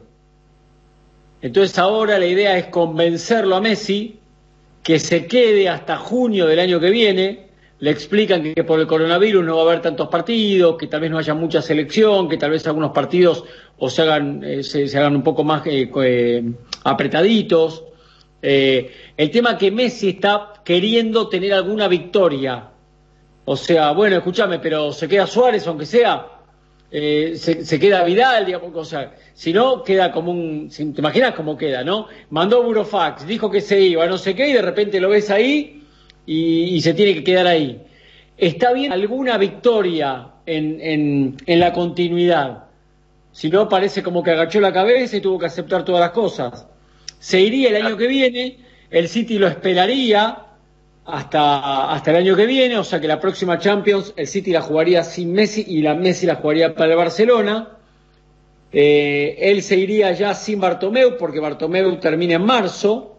Entonces 1.41 1.77
ahora 1.77 2.17
la 2.19 2.25
idea 2.25 2.57
es 2.57 2.67
convencerlo 2.67 3.55
a 3.55 3.61
Messi 3.61 4.19
que 4.83 4.99
se 4.99 5.27
quede 5.27 5.69
hasta 5.69 5.97
junio 5.97 6.47
del 6.47 6.59
año 6.59 6.79
que 6.79 6.89
viene. 6.89 7.47
Le 7.79 7.89
explican 7.89 8.53
que 8.53 8.63
por 8.63 8.79
el 8.79 8.87
coronavirus 8.87 9.43
no 9.43 9.55
va 9.55 9.63
a 9.63 9.65
haber 9.65 9.81
tantos 9.81 10.07
partidos, 10.07 10.77
que 10.77 10.87
tal 10.87 11.01
vez 11.01 11.09
no 11.09 11.17
haya 11.17 11.33
mucha 11.33 11.61
selección, 11.61 12.29
que 12.29 12.37
tal 12.37 12.51
vez 12.51 12.65
algunos 12.67 12.91
partidos 12.91 13.43
o 13.77 13.89
se 13.89 14.03
hagan, 14.03 14.43
eh, 14.43 14.63
se, 14.63 14.85
hagan 14.97 15.15
un 15.15 15.23
poco 15.23 15.43
más 15.43 15.65
eh, 15.65 15.89
eh, 16.03 16.53
apretaditos. 16.83 17.83
Eh, 18.41 18.91
el 19.17 19.29
tema 19.29 19.57
que 19.57 19.71
Messi 19.71 20.09
está 20.09 20.53
queriendo 20.63 21.27
tener 21.27 21.53
alguna 21.53 21.87
victoria. 21.87 22.70
O 23.45 23.57
sea, 23.57 23.91
bueno, 23.91 24.17
escúchame, 24.17 24.59
pero 24.59 24.91
se 24.91 25.07
queda 25.07 25.25
Suárez, 25.25 25.65
aunque 25.67 25.85
sea, 25.85 26.27
eh, 26.91 27.35
se, 27.37 27.79
queda 27.79 28.03
Vidal, 28.03 28.45
digamos, 28.45 28.71
o 28.75 28.85
sea, 28.85 29.15
si 29.33 29.53
no, 29.53 29.83
queda 29.83 30.11
como 30.11 30.31
un, 30.31 30.69
te 30.69 30.83
imaginas 30.83 31.33
cómo 31.33 31.57
queda, 31.57 31.83
¿no? 31.83 32.07
Mandó 32.29 32.61
Burofax, 32.63 33.25
dijo 33.25 33.49
que 33.49 33.61
se 33.61 33.79
iba, 33.79 34.05
no 34.07 34.17
sé 34.17 34.35
qué, 34.35 34.49
y 34.49 34.53
de 34.53 34.61
repente 34.61 34.99
lo 34.99 35.09
ves 35.09 35.31
ahí 35.31 35.83
y, 36.25 36.75
y 36.75 36.81
se 36.81 36.93
tiene 36.93 37.13
que 37.13 37.23
quedar 37.23 37.47
ahí. 37.47 37.81
¿Está 38.37 38.73
bien 38.73 38.91
alguna 38.91 39.37
victoria 39.37 40.27
en, 40.45 40.81
en, 40.81 41.37
en 41.45 41.59
la 41.59 41.73
continuidad? 41.73 42.65
Si 43.31 43.49
no, 43.49 43.69
parece 43.69 44.03
como 44.03 44.21
que 44.21 44.31
agachó 44.31 44.59
la 44.59 44.73
cabeza 44.73 45.17
y 45.17 45.21
tuvo 45.21 45.39
que 45.39 45.45
aceptar 45.45 45.85
todas 45.85 46.01
las 46.01 46.11
cosas. 46.11 46.67
Se 47.19 47.39
iría 47.39 47.69
el 47.69 47.85
año 47.85 47.95
que 47.95 48.07
viene, 48.07 48.57
el 48.89 49.07
City 49.07 49.39
lo 49.39 49.47
esperaría 49.47 50.45
hasta, 51.05 51.91
hasta 51.91 52.11
el 52.11 52.17
año 52.17 52.35
que 52.35 52.45
viene, 52.45 52.77
o 52.77 52.83
sea 52.83 52.99
que 52.99 53.07
la 53.07 53.19
próxima 53.19 53.57
Champions 53.57 54.13
el 54.15 54.27
City 54.27 54.51
la 54.51 54.61
jugaría 54.61 55.03
sin 55.03 55.33
Messi 55.33 55.65
y 55.67 55.81
la 55.81 55.95
Messi 55.95 56.25
la 56.25 56.35
jugaría 56.35 56.75
para 56.75 56.91
el 56.91 56.97
Barcelona. 56.97 57.69
Eh, 58.71 59.37
él 59.39 59.63
se 59.63 59.75
iría 59.75 60.11
ya 60.13 60.33
sin 60.33 60.61
Bartomeu 60.61 61.17
porque 61.17 61.39
Bartomeu 61.39 61.97
termina 61.99 62.35
en 62.35 62.45
marzo, 62.45 63.17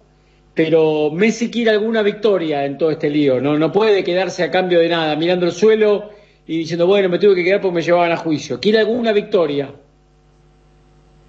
pero 0.55 1.11
Messi 1.11 1.51
quiere 1.51 1.71
alguna 1.71 2.03
victoria 2.03 2.65
en 2.65 2.79
todo 2.79 2.91
este 2.91 3.11
lío, 3.11 3.41
no, 3.41 3.59
no 3.59 3.71
puede 3.71 4.03
quedarse 4.05 4.43
a 4.43 4.51
cambio 4.51 4.79
de 4.79 4.89
nada, 4.89 5.15
mirando 5.17 5.47
el 5.47 5.53
suelo 5.53 6.11
y 6.47 6.59
diciendo, 6.59 6.87
bueno, 6.87 7.09
me 7.09 7.19
tuve 7.19 7.35
que 7.35 7.45
quedar 7.45 7.61
porque 7.61 7.77
me 7.77 7.83
llevaban 7.83 8.13
a 8.13 8.17
juicio. 8.17 8.61
Quiere 8.61 8.81
alguna 8.81 9.13
victoria. 9.13 9.71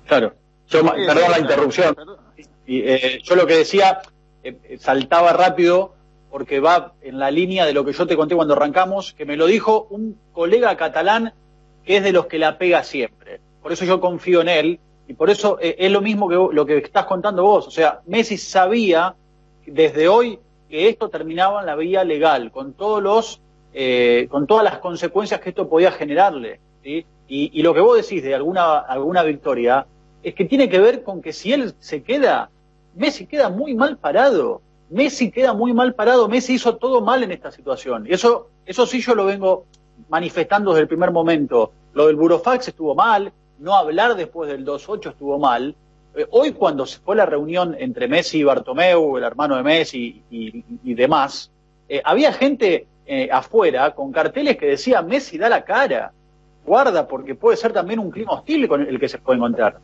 claro. 0.08 0.34
Yo, 0.70 0.82
perdón 0.84 1.32
la 1.32 1.40
interrupción. 1.40 1.96
Y, 2.66 2.80
eh, 2.80 3.20
yo 3.22 3.36
lo 3.36 3.46
que 3.46 3.58
decía, 3.58 4.02
eh, 4.44 4.58
eh, 4.64 4.78
saltaba 4.80 5.34
rápido 5.34 5.94
porque 6.34 6.60
va 6.60 6.94
en 7.04 7.20
la 7.20 7.30
línea 7.30 7.64
de 7.64 7.74
lo 7.74 7.86
que 7.86 7.94
yo 7.94 8.08
te 8.08 8.16
conté 8.16 8.34
cuando 8.34 8.56
arrancamos, 8.56 9.14
que 9.14 9.24
me 9.24 9.38
lo 9.38 9.46
dijo 9.46 9.86
un 9.92 10.18
colega 10.32 10.76
catalán 10.76 11.32
que 11.86 11.98
es 11.98 12.04
de 12.04 12.12
los 12.12 12.26
que 12.26 12.40
la 12.40 12.58
pega 12.58 12.84
siempre. 12.84 13.40
Por 13.62 13.72
eso 13.72 13.86
yo 13.86 14.02
confío 14.02 14.42
en 14.42 14.50
él 14.50 14.80
y 15.08 15.14
por 15.14 15.30
eso 15.30 15.60
eh, 15.62 15.76
es 15.78 15.92
lo 15.92 16.02
mismo 16.02 16.28
que 16.28 16.34
lo 16.34 16.66
que 16.66 16.80
estás 16.80 17.06
contando 17.06 17.44
vos. 17.44 17.68
O 17.68 17.70
sea, 17.70 18.00
Messi 18.08 18.40
sabía 18.40 19.14
desde 19.68 20.08
hoy 20.08 20.40
que 20.72 20.90
esto 20.90 21.08
terminaba 21.10 21.60
en 21.60 21.68
la 21.68 21.76
vía 21.76 22.04
legal, 22.04 22.50
con 22.50 22.74
todos 22.74 23.04
los, 23.04 23.40
eh, 23.72 24.26
con 24.28 24.48
todas 24.48 24.64
las 24.64 24.80
consecuencias 24.80 25.40
que 25.40 25.50
esto 25.50 25.70
podía 25.70 25.92
generarle. 25.92 26.60
Y, 26.84 27.06
y 27.28 27.62
lo 27.62 27.76
que 27.76 27.80
vos 27.82 27.96
decís 27.96 28.24
de 28.24 28.34
alguna, 28.34 28.80
alguna 28.80 29.22
victoria 29.22 29.86
es 30.24 30.34
que 30.34 30.46
tiene 30.46 30.68
que 30.68 30.80
ver 30.80 31.04
con 31.04 31.22
que 31.22 31.32
si 31.32 31.54
él 31.54 31.76
se 31.78 32.02
queda, 32.02 32.50
Messi 32.96 33.28
queda 33.28 33.50
muy 33.50 33.76
mal 33.76 33.98
parado. 33.98 34.64
Messi 34.94 35.32
queda 35.32 35.54
muy 35.54 35.74
mal 35.74 35.94
parado. 35.94 36.28
Messi 36.28 36.54
hizo 36.54 36.78
todo 36.78 37.02
mal 37.02 37.24
en 37.24 37.32
esta 37.32 37.52
situación. 37.52 38.06
Y 38.08 38.14
eso, 38.14 38.50
eso 38.66 38.86
sí 38.86 39.02
yo 39.02 39.16
lo 39.16 39.26
vengo 39.26 39.66
manifestando 40.10 40.72
desde 40.72 40.84
el 40.84 40.88
primer 40.88 41.12
momento. 41.12 41.72
Lo 41.94 42.08
del 42.08 42.16
Burofax 42.16 42.68
estuvo 42.68 42.96
mal, 42.96 43.32
no 43.60 43.76
hablar 43.76 44.16
después 44.16 44.50
del 44.50 44.66
2-8 44.66 45.12
estuvo 45.12 45.40
mal. 45.40 45.76
Eh, 46.16 46.26
hoy 46.32 46.52
cuando 46.52 46.86
se 46.86 47.00
fue 47.00 47.16
la 47.16 47.26
reunión 47.26 47.76
entre 47.80 48.08
Messi 48.08 48.40
y 48.40 48.44
Bartomeu, 48.44 49.18
el 49.18 49.24
hermano 49.24 49.56
de 49.56 49.64
Messi 49.64 50.22
y, 50.30 50.64
y 50.84 50.94
demás, 50.94 51.50
eh, 51.90 52.02
había 52.04 52.32
gente 52.32 52.88
eh, 53.06 53.30
afuera 53.32 53.92
con 53.94 54.12
carteles 54.12 54.58
que 54.58 54.66
decía 54.68 55.02
Messi 55.02 55.38
da 55.38 55.50
la 55.50 55.64
cara, 55.64 56.14
guarda 56.66 57.08
porque 57.08 57.36
puede 57.36 57.58
ser 57.58 57.74
también 57.74 58.00
un 58.00 58.12
clima 58.12 58.32
hostil 58.32 58.68
con 58.68 58.82
el 58.82 59.00
que 59.00 59.10
se 59.10 59.18
puede 59.18 59.38
encontrar. 59.38 59.78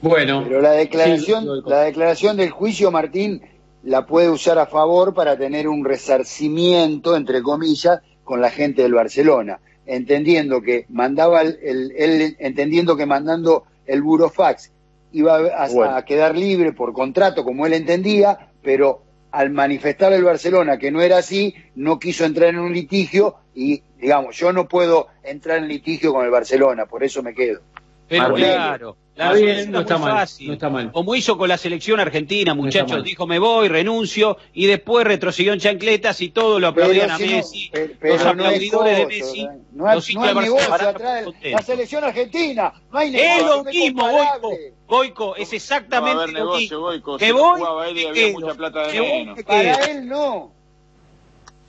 Bueno, 0.00 0.42
pero 0.44 0.62
la 0.62 0.70
declaración, 0.70 1.46
la 1.66 1.80
declaración 1.80 2.36
del 2.36 2.50
juicio, 2.50 2.90
Martín, 2.90 3.42
la 3.82 4.06
puede 4.06 4.30
usar 4.30 4.58
a 4.58 4.66
favor 4.66 5.14
para 5.14 5.36
tener 5.36 5.68
un 5.68 5.84
resarcimiento, 5.84 7.16
entre 7.16 7.42
comillas, 7.42 8.00
con 8.24 8.40
la 8.40 8.50
gente 8.50 8.82
del 8.82 8.94
Barcelona, 8.94 9.60
entendiendo 9.86 10.60
que 10.60 10.86
mandaba 10.88 11.42
el, 11.42 12.36
entendiendo 12.38 12.96
que 12.96 13.06
mandando 13.06 13.64
el 13.86 14.02
burofax 14.02 14.70
iba 15.12 15.38
a, 15.38 15.96
a, 15.96 16.04
quedar 16.04 16.36
libre 16.36 16.72
por 16.72 16.92
contrato, 16.92 17.44
como 17.44 17.64
él 17.66 17.72
entendía, 17.72 18.50
pero 18.62 19.02
al 19.30 19.50
manifestar 19.50 20.12
el 20.12 20.24
Barcelona 20.24 20.78
que 20.78 20.90
no 20.90 21.00
era 21.00 21.18
así, 21.18 21.54
no 21.74 21.98
quiso 21.98 22.24
entrar 22.24 22.50
en 22.50 22.58
un 22.58 22.72
litigio 22.72 23.36
y, 23.54 23.82
digamos, 23.98 24.36
yo 24.36 24.52
no 24.52 24.68
puedo 24.68 25.08
entrar 25.22 25.58
en 25.58 25.68
litigio 25.68 26.12
con 26.12 26.24
el 26.24 26.30
Barcelona, 26.30 26.86
por 26.86 27.02
eso 27.02 27.22
me 27.22 27.34
quedo. 27.34 27.60
Pero 28.08 28.34
claro, 28.34 28.96
la 29.18 29.66
no 29.66 29.80
está, 29.80 29.98
mal, 29.98 30.28
no 30.40 30.52
está 30.52 30.70
mal. 30.70 30.92
Como 30.92 31.14
hizo 31.16 31.36
con 31.36 31.48
la 31.48 31.58
selección 31.58 31.98
argentina, 31.98 32.54
muchachos, 32.54 33.02
dijo 33.02 33.26
me 33.26 33.40
voy, 33.40 33.68
renuncio, 33.68 34.38
y 34.52 34.66
después 34.66 35.04
retrocedió 35.04 35.52
en 35.52 35.58
chancletas 35.58 36.20
y 36.20 36.30
todo 36.30 36.60
lo 36.60 36.68
aplaudían 36.68 37.10
a 37.10 37.18
Messi. 37.18 37.70
los 38.00 38.24
aplaudidores 38.24 38.98
de 38.98 39.06
Messi, 39.06 39.48
no 39.72 39.88
hay, 39.88 40.00
no 40.14 40.22
hay 40.22 40.34
negocio 40.34 40.74
atrás 40.74 41.24
la 41.42 41.62
selección 41.62 42.04
argentina, 42.04 42.72
no 42.92 42.98
hay 42.98 43.10
negocio. 43.10 43.36
Es 43.36 43.46
lo 43.46 43.64
mismo, 43.64 44.08
Goico. 44.08 44.50
Goico, 44.86 45.36
es 45.36 45.52
exactamente 45.52 46.32
lo 46.32 46.56
mismo. 46.56 46.88
Que 47.18 47.32
voy, 47.32 48.14
que 48.14 48.32
mucha 48.32 48.54
plata 48.54 48.86
de 48.86 49.44
Para 49.44 49.74
él 49.86 50.08
no. 50.08 50.52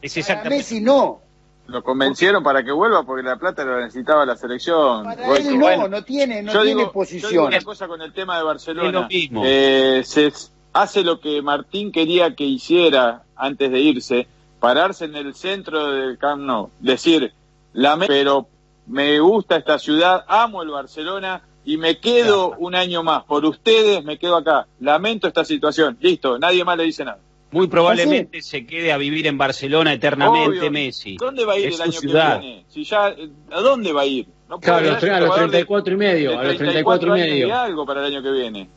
Es 0.01 0.15
exactamente. 0.15 0.49
Para 0.49 0.57
Messi 0.57 0.81
no. 0.81 1.28
Lo 1.69 1.83
convencieron 1.83 2.43
para 2.43 2.63
que 2.63 2.71
vuelva 2.71 3.03
porque 3.03 3.23
la 3.23 3.37
plata 3.37 3.63
lo 3.63 3.79
necesitaba 3.79 4.25
la 4.25 4.35
selección. 4.35 5.03
Para 5.03 5.37
él 5.37 5.59
no, 5.59 5.87
no 5.87 6.03
tiene, 6.03 6.41
no 6.41 6.61
tiene 6.61 6.87
posición. 6.87 7.31
Yo 7.31 7.45
una 7.45 7.61
cosa 7.61 7.87
con 7.87 8.01
el 8.01 8.11
tema 8.11 8.37
de 8.37 8.43
Barcelona. 8.43 9.07
Eh, 9.09 10.01
se 10.03 10.33
hace 10.73 11.03
lo 11.03 11.19
que 11.19 11.41
Martín 11.41 11.91
quería 11.91 12.35
que 12.35 12.43
hiciera 12.43 13.23
antes 13.35 13.71
de 13.71 13.79
irse, 13.79 14.27
pararse 14.59 15.05
en 15.05 15.15
el 15.15 15.35
centro 15.35 15.91
del 15.91 16.17
Camp 16.17 16.41
Nou, 16.41 16.69
decir, 16.79 17.33
la 17.73 17.97
pero 17.97 18.47
me 18.87 19.19
gusta 19.19 19.55
esta 19.55 19.77
ciudad, 19.77 20.25
amo 20.27 20.63
el 20.63 20.69
Barcelona 20.69 21.43
y 21.63 21.77
me 21.77 21.99
quedo 21.99 22.55
un 22.57 22.73
año 22.73 23.03
más. 23.03 23.23
Por 23.25 23.45
ustedes 23.45 24.03
me 24.03 24.17
quedo 24.17 24.37
acá. 24.37 24.65
Lamento 24.79 25.27
esta 25.27 25.45
situación. 25.45 25.97
Listo, 26.01 26.39
nadie 26.39 26.63
más 26.63 26.77
le 26.77 26.85
dice 26.85 27.05
nada. 27.05 27.19
Muy 27.51 27.67
probablemente 27.67 28.41
se 28.41 28.65
quede 28.65 28.91
a 28.91 28.97
vivir 28.97 29.25
en 29.25 29.37
Barcelona 29.37 29.93
eternamente 29.93 30.69
Messi. 30.69 31.17
¿Dónde 31.17 31.45
va 31.45 31.53
a 31.53 31.57
ir 31.57 31.73
el 31.73 31.81
año 31.81 31.99
que 31.99 32.07
viene? 32.07 32.65
Si 32.67 32.83
ya, 32.83 33.05
¿A 33.51 33.61
dónde 33.61 33.91
va 33.91 34.01
a 34.01 34.05
ir? 34.05 34.27
No 34.47 34.59
claro, 34.59 34.89
a 34.89 35.19
los 35.19 35.35
34 35.35 35.93
y 35.93 35.97
medio. 35.97 36.39
A 36.39 36.43
los 36.43 36.57
34 36.57 37.17
y 37.17 37.21
medio. 37.21 37.55
algo 37.55 37.85
para 37.85 38.01
el 38.01 38.13
año 38.13 38.23
que 38.23 38.31
viene. 38.31 38.69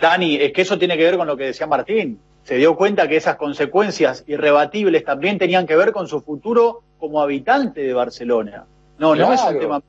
Dani, 0.00 0.36
es 0.36 0.52
que 0.52 0.62
eso 0.62 0.78
tiene 0.78 0.96
que 0.96 1.04
ver 1.04 1.16
con 1.16 1.26
lo 1.26 1.36
que 1.36 1.44
decía 1.44 1.66
Martín. 1.66 2.18
Se 2.42 2.56
dio 2.56 2.76
cuenta 2.76 3.08
que 3.08 3.16
esas 3.16 3.36
consecuencias 3.36 4.24
irrebatibles 4.26 5.04
también 5.04 5.38
tenían 5.38 5.66
que 5.66 5.74
ver 5.74 5.92
con 5.92 6.06
su 6.06 6.20
futuro 6.20 6.82
como 6.98 7.20
habitante 7.20 7.80
de 7.82 7.92
Barcelona. 7.92 8.64
No, 8.98 9.14
no 9.14 9.32
es 9.32 9.40
un 9.42 9.58
tema. 9.58 9.82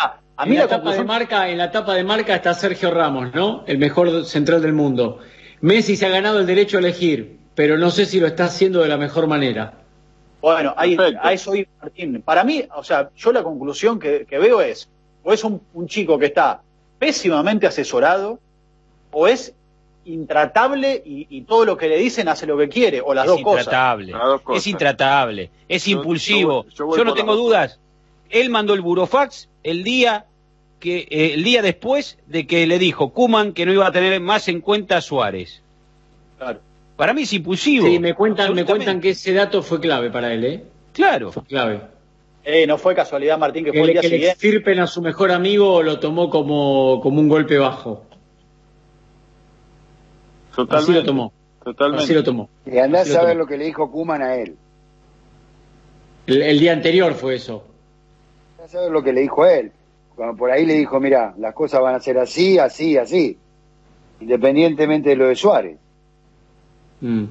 Ah, 0.00 0.18
a 0.36 0.46
mí 0.46 0.52
en, 0.52 0.58
la, 0.58 0.64
etapa 0.64 0.94
de 0.94 1.04
marca, 1.04 1.48
en 1.48 1.58
la 1.58 1.64
etapa 1.66 1.94
de 1.94 2.04
marca 2.04 2.34
está 2.34 2.54
Sergio 2.54 2.90
Ramos, 2.90 3.34
¿no? 3.34 3.64
El 3.66 3.78
mejor 3.78 4.24
central 4.24 4.62
del 4.62 4.72
mundo. 4.72 5.18
Messi 5.60 5.96
se 5.96 6.06
ha 6.06 6.10
ganado 6.10 6.38
el 6.38 6.46
derecho 6.46 6.76
a 6.76 6.80
elegir 6.80 7.37
pero 7.58 7.76
no 7.76 7.90
sé 7.90 8.06
si 8.06 8.20
lo 8.20 8.28
está 8.28 8.44
haciendo 8.44 8.82
de 8.82 8.88
la 8.88 8.96
mejor 8.96 9.26
manera. 9.26 9.72
Bueno, 10.40 10.74
ahí, 10.76 10.96
a 11.20 11.32
eso 11.32 11.56
iba 11.56 11.68
Martín. 11.82 12.22
Para 12.22 12.44
mí, 12.44 12.62
o 12.72 12.84
sea, 12.84 13.10
yo 13.16 13.32
la 13.32 13.42
conclusión 13.42 13.98
que, 13.98 14.24
veo 14.30 14.60
es, 14.60 14.88
o 15.24 15.32
es 15.32 15.42
un, 15.42 15.60
chico 15.88 16.20
que 16.20 16.26
está 16.26 16.62
pésimamente 17.00 17.66
asesorado, 17.66 18.38
o 19.10 19.26
es 19.26 19.52
intratable 20.04 21.02
y, 21.04 21.40
todo 21.40 21.64
lo 21.64 21.76
que 21.76 21.88
le 21.88 21.98
dicen 21.98 22.28
hace 22.28 22.46
lo 22.46 22.56
que 22.56 22.68
quiere, 22.68 23.00
o 23.00 23.12
las, 23.12 23.26
dos, 23.26 23.40
intratable, 23.40 24.12
cosas. 24.12 24.62
Es 24.62 24.66
intratable, 24.68 25.50
es 25.68 25.88
impulsivo. 25.88 26.64
Yo, 26.68 27.04
no 27.04 27.12
tengo 27.12 27.34
dudas. 27.34 27.80
Él 28.30 28.50
mandó 28.50 28.72
el 28.72 28.82
burofax 28.82 29.48
el 29.64 29.82
día 29.82 30.26
que 30.78 31.08
eh, 31.10 31.34
el 31.34 31.42
día 31.42 31.60
después 31.60 32.18
de 32.28 32.46
que 32.46 32.68
le 32.68 32.78
dijo 32.78 33.12
Kuman 33.12 33.52
que 33.52 33.66
no 33.66 33.72
iba 33.72 33.88
a 33.88 33.90
tener 33.90 34.20
más 34.20 34.46
en 34.46 34.60
cuenta 34.60 34.98
a 34.98 35.00
Suárez. 35.00 35.60
Claro. 36.38 36.67
Para 36.98 37.14
mí 37.14 37.22
es 37.22 37.32
impulsivo. 37.32 37.86
Sí, 37.86 38.00
me 38.00 38.12
cuentan, 38.12 38.52
me 38.56 38.64
cuentan 38.64 39.00
que 39.00 39.10
ese 39.10 39.32
dato 39.32 39.62
fue 39.62 39.78
clave 39.78 40.10
para 40.10 40.32
él, 40.34 40.44
¿eh? 40.44 40.64
Claro. 40.92 41.30
Fue 41.30 41.44
clave. 41.44 41.80
Eh, 42.42 42.66
no 42.66 42.76
fue 42.76 42.92
casualidad, 42.92 43.38
Martín, 43.38 43.64
que, 43.64 43.70
fue 43.70 43.82
el 43.82 43.92
día 43.92 44.00
que 44.00 44.08
siguiente. 44.08 44.32
extirpen 44.32 44.80
a 44.80 44.88
su 44.88 45.00
mejor 45.00 45.30
amigo 45.30 45.80
lo 45.84 46.00
tomó 46.00 46.28
como, 46.28 46.98
como 47.00 47.20
un 47.20 47.28
golpe 47.28 47.56
bajo. 47.56 48.02
Totalmente. 50.56 50.90
Así 50.90 50.92
lo 50.92 51.04
tomó. 51.04 51.32
Totalmente. 51.62 52.02
Así 52.02 52.14
lo 52.14 52.24
tomó. 52.24 52.48
Y 52.66 52.78
andás 52.78 53.14
a 53.14 53.22
ver 53.22 53.36
lo 53.36 53.46
que 53.46 53.56
le 53.56 53.66
dijo 53.66 53.92
Kuman 53.92 54.20
a 54.20 54.34
él. 54.34 54.56
El, 56.26 56.58
día 56.58 56.72
anterior 56.72 57.14
fue 57.14 57.36
eso. 57.36 57.62
Andás 58.56 58.74
a 58.74 58.80
ver 58.80 58.90
lo 58.90 59.04
que 59.04 59.12
le 59.12 59.20
dijo 59.20 59.44
a 59.44 59.52
él. 59.52 59.70
Cuando 60.16 60.36
por 60.36 60.50
ahí 60.50 60.66
le 60.66 60.74
dijo, 60.74 60.98
mira, 60.98 61.32
las 61.38 61.54
cosas 61.54 61.80
van 61.80 61.94
a 61.94 62.00
ser 62.00 62.18
así, 62.18 62.58
así, 62.58 62.96
así. 62.96 63.38
Independientemente 64.20 65.10
de 65.10 65.16
lo 65.16 65.28
de 65.28 65.36
Suárez. 65.36 65.78
Mm. 67.00 67.24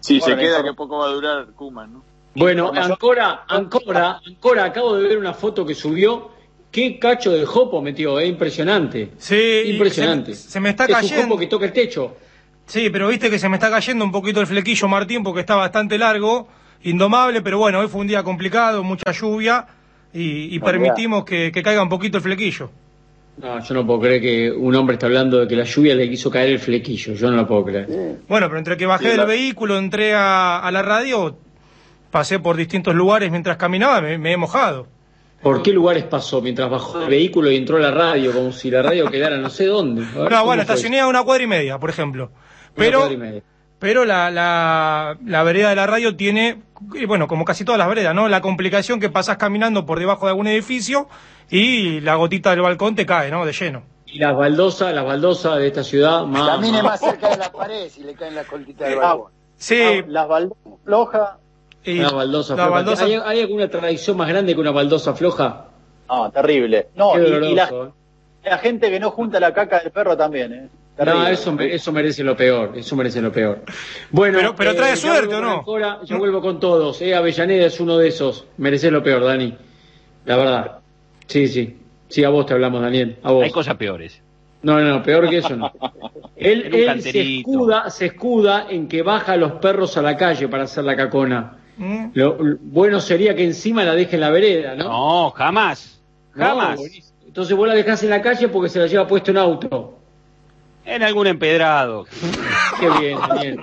Si 0.00 0.20
se 0.20 0.36
queda, 0.36 0.62
que 0.62 0.74
poco 0.74 0.98
va 0.98 1.06
a 1.06 1.12
durar 1.12 1.46
Kuman, 1.54 1.92
¿no? 1.92 2.02
Bueno, 2.34 2.72
Ancora, 2.74 3.44
Ancora, 3.46 4.20
Ancora, 4.26 4.64
acabo 4.64 4.96
de 4.96 5.08
ver 5.08 5.18
una 5.18 5.34
foto 5.34 5.64
que 5.66 5.74
subió. 5.74 6.30
Qué 6.70 6.98
cacho 6.98 7.30
de 7.32 7.44
jopo 7.44 7.82
metió, 7.82 8.18
es 8.18 8.28
impresionante. 8.28 9.10
Sí, 9.18 9.62
impresionante. 9.66 10.34
Se, 10.34 10.58
me 10.58 10.70
está 10.70 10.86
cayendo. 10.86 11.14
Es 11.14 11.24
un 11.24 11.28
jopo 11.28 11.38
que 11.38 11.46
toca 11.46 11.66
el 11.66 11.72
techo. 11.72 12.16
Sí, 12.64 12.88
pero 12.90 13.08
viste 13.08 13.28
que 13.28 13.38
se 13.38 13.48
me 13.50 13.56
está 13.56 13.70
cayendo 13.70 14.04
un 14.04 14.10
poquito 14.10 14.40
el 14.40 14.46
flequillo, 14.46 14.88
Martín, 14.88 15.22
porque 15.22 15.40
está 15.40 15.54
bastante 15.54 15.98
largo, 15.98 16.48
indomable, 16.82 17.42
pero 17.42 17.58
bueno, 17.58 17.80
hoy 17.80 17.88
fue 17.88 18.00
un 18.00 18.06
día 18.06 18.22
complicado, 18.22 18.82
mucha 18.82 19.12
lluvia, 19.12 19.66
y, 20.14 20.58
permitimos 20.60 21.24
que 21.24 21.52
caiga 21.52 21.82
un 21.82 21.88
poquito 21.90 22.16
el 22.16 22.22
flequillo. 22.22 22.70
No, 23.38 23.62
yo 23.62 23.74
no 23.74 23.86
puedo 23.86 24.00
creer 24.00 24.20
que 24.20 24.50
un 24.50 24.74
hombre 24.74 24.94
está 24.94 25.06
hablando 25.06 25.38
de 25.38 25.48
que 25.48 25.56
la 25.56 25.64
lluvia 25.64 25.94
le 25.94 26.08
quiso 26.08 26.30
caer 26.30 26.50
el 26.50 26.58
flequillo. 26.58 27.14
Yo 27.14 27.30
no 27.30 27.36
lo 27.36 27.46
puedo 27.46 27.64
creer. 27.64 27.86
Bueno, 28.28 28.46
pero 28.48 28.58
entre 28.58 28.76
que 28.76 28.86
bajé 28.86 29.16
del 29.16 29.26
vehículo, 29.26 29.78
entré 29.78 30.12
a, 30.14 30.68
la 30.70 30.82
radio, 30.82 31.36
pasé 32.10 32.38
por 32.38 32.56
distintos 32.56 32.94
lugares 32.94 33.30
mientras 33.30 33.56
caminaba, 33.56 34.00
me, 34.00 34.32
he 34.32 34.36
mojado. 34.36 34.86
¿Por 35.42 35.62
qué 35.62 35.72
lugares 35.72 36.04
pasó 36.04 36.40
mientras 36.40 36.70
bajó 36.70 37.00
del 37.00 37.08
vehículo 37.08 37.50
y 37.50 37.56
entró 37.56 37.78
a 37.78 37.80
la 37.80 37.90
radio? 37.90 38.32
Como 38.32 38.52
si 38.52 38.70
la 38.70 38.82
radio 38.82 39.10
quedara 39.10 39.38
no 39.38 39.50
sé 39.50 39.66
dónde. 39.66 40.04
no, 40.14 40.44
bueno, 40.44 40.62
estacioné 40.62 41.00
a 41.00 41.08
una 41.08 41.24
cuadra 41.24 41.42
y 41.42 41.48
media, 41.48 41.78
por 41.78 41.90
ejemplo. 41.90 42.30
Pero, 42.76 43.08
pero 43.82 44.04
la, 44.04 44.30
la, 44.30 45.18
la 45.26 45.42
vereda 45.42 45.70
de 45.70 45.74
la 45.74 45.88
radio 45.88 46.14
tiene, 46.14 46.62
bueno, 47.08 47.26
como 47.26 47.44
casi 47.44 47.64
todas 47.64 47.80
las 47.80 47.88
veredas, 47.88 48.14
¿no? 48.14 48.28
La 48.28 48.40
complicación 48.40 49.00
que 49.00 49.10
pasás 49.10 49.38
caminando 49.38 49.86
por 49.86 49.98
debajo 49.98 50.26
de 50.26 50.30
algún 50.30 50.46
edificio 50.46 51.08
y 51.50 51.98
la 51.98 52.14
gotita 52.14 52.50
del 52.50 52.60
balcón 52.60 52.94
te 52.94 53.04
cae, 53.06 53.32
¿no? 53.32 53.44
De 53.44 53.52
lleno. 53.52 53.82
Y 54.06 54.20
las 54.20 54.36
baldosas, 54.36 54.94
las 54.94 55.04
baldosas 55.04 55.58
de 55.58 55.66
esta 55.66 55.82
ciudad 55.82 56.24
más... 56.26 56.48
Camine 56.48 56.80
más 56.80 57.00
cerca 57.00 57.30
de 57.30 57.38
la 57.38 57.50
pared 57.50 57.88
si 57.88 58.04
le 58.04 58.14
caen 58.14 58.36
las 58.36 58.46
coltitas 58.46 58.88
del 58.88 58.98
balcón. 59.00 59.32
Sí. 59.56 59.82
Ah, 59.82 60.04
las 60.06 60.28
baldosas 60.28 60.72
flojas... 60.84 61.30
Una 61.84 62.10
baldosa 62.12 62.54
floja. 62.54 63.28
¿Hay, 63.28 63.40
alguna 63.40 63.66
tradición 63.66 64.16
más 64.16 64.28
grande 64.28 64.54
que 64.54 64.60
una 64.60 64.70
baldosa 64.70 65.12
floja? 65.14 65.64
No, 66.08 66.30
terrible. 66.30 66.86
No, 66.94 67.18
y, 67.18 67.52
la, 67.52 67.64
¿eh? 67.64 67.90
la, 68.44 68.58
gente 68.58 68.90
que 68.90 69.00
no 69.00 69.10
junta 69.10 69.40
la 69.40 69.52
caca 69.52 69.80
del 69.80 69.90
perro 69.90 70.16
también, 70.16 70.52
¿eh? 70.52 70.68
No, 70.98 71.26
eso, 71.26 71.58
eso 71.58 71.92
merece 71.92 72.22
lo 72.22 72.36
peor, 72.36 72.72
eso 72.76 72.94
merece 72.96 73.20
lo 73.20 73.32
peor. 73.32 73.62
Bueno, 74.10 74.38
pero, 74.38 74.54
pero 74.54 74.74
trae 74.74 74.92
eh, 74.92 74.96
suerte, 74.96 75.34
¿o 75.34 75.40
no? 75.40 76.04
yo 76.04 76.18
vuelvo 76.18 76.40
con 76.40 76.60
todos, 76.60 77.00
eh, 77.00 77.14
Avellaneda 77.14 77.66
es 77.66 77.80
uno 77.80 77.96
de 77.96 78.08
esos, 78.08 78.46
merece 78.58 78.90
lo 78.90 79.02
peor, 79.02 79.24
Dani, 79.24 79.54
la 80.26 80.36
verdad. 80.36 80.78
Sí, 81.26 81.48
sí. 81.48 81.78
Sí, 82.08 82.24
a 82.24 82.28
vos 82.28 82.44
te 82.44 82.52
hablamos, 82.52 82.82
Daniel. 82.82 83.16
A 83.22 83.32
vos. 83.32 83.42
Hay 83.42 83.50
cosas 83.50 83.76
peores. 83.76 84.20
No, 84.62 84.78
no, 84.80 85.02
peor 85.02 85.30
que 85.30 85.38
eso 85.38 85.56
no. 85.56 85.72
él, 86.36 87.00
se, 87.00 87.38
escuda, 87.38 87.88
se 87.88 88.06
escuda 88.06 88.66
en 88.68 88.86
que 88.86 89.02
baja 89.02 89.32
a 89.32 89.36
los 89.36 89.52
perros 89.52 89.96
a 89.96 90.02
la 90.02 90.16
calle 90.16 90.46
para 90.48 90.64
hacer 90.64 90.84
la 90.84 90.94
cacona. 90.94 91.56
Mm. 91.78 92.08
Lo, 92.12 92.36
bueno 92.60 93.00
sería 93.00 93.34
que 93.34 93.44
encima 93.44 93.82
la 93.82 93.94
deje 93.94 94.16
en 94.16 94.20
la 94.20 94.30
vereda, 94.30 94.74
¿no? 94.76 94.84
No, 94.84 95.30
jamás. 95.30 96.02
Jamás. 96.32 96.80
Entonces 97.26 97.56
vos 97.56 97.66
la 97.66 97.74
dejás 97.74 98.02
en 98.02 98.10
la 98.10 98.20
calle 98.20 98.48
porque 98.48 98.68
se 98.68 98.78
la 98.78 98.86
lleva 98.86 99.06
puesto 99.06 99.30
en 99.30 99.38
auto. 99.38 100.01
En 100.84 101.02
algún 101.02 101.26
empedrado. 101.26 102.06
Qué 102.80 102.88
bien, 103.00 103.18
bien. 103.40 103.60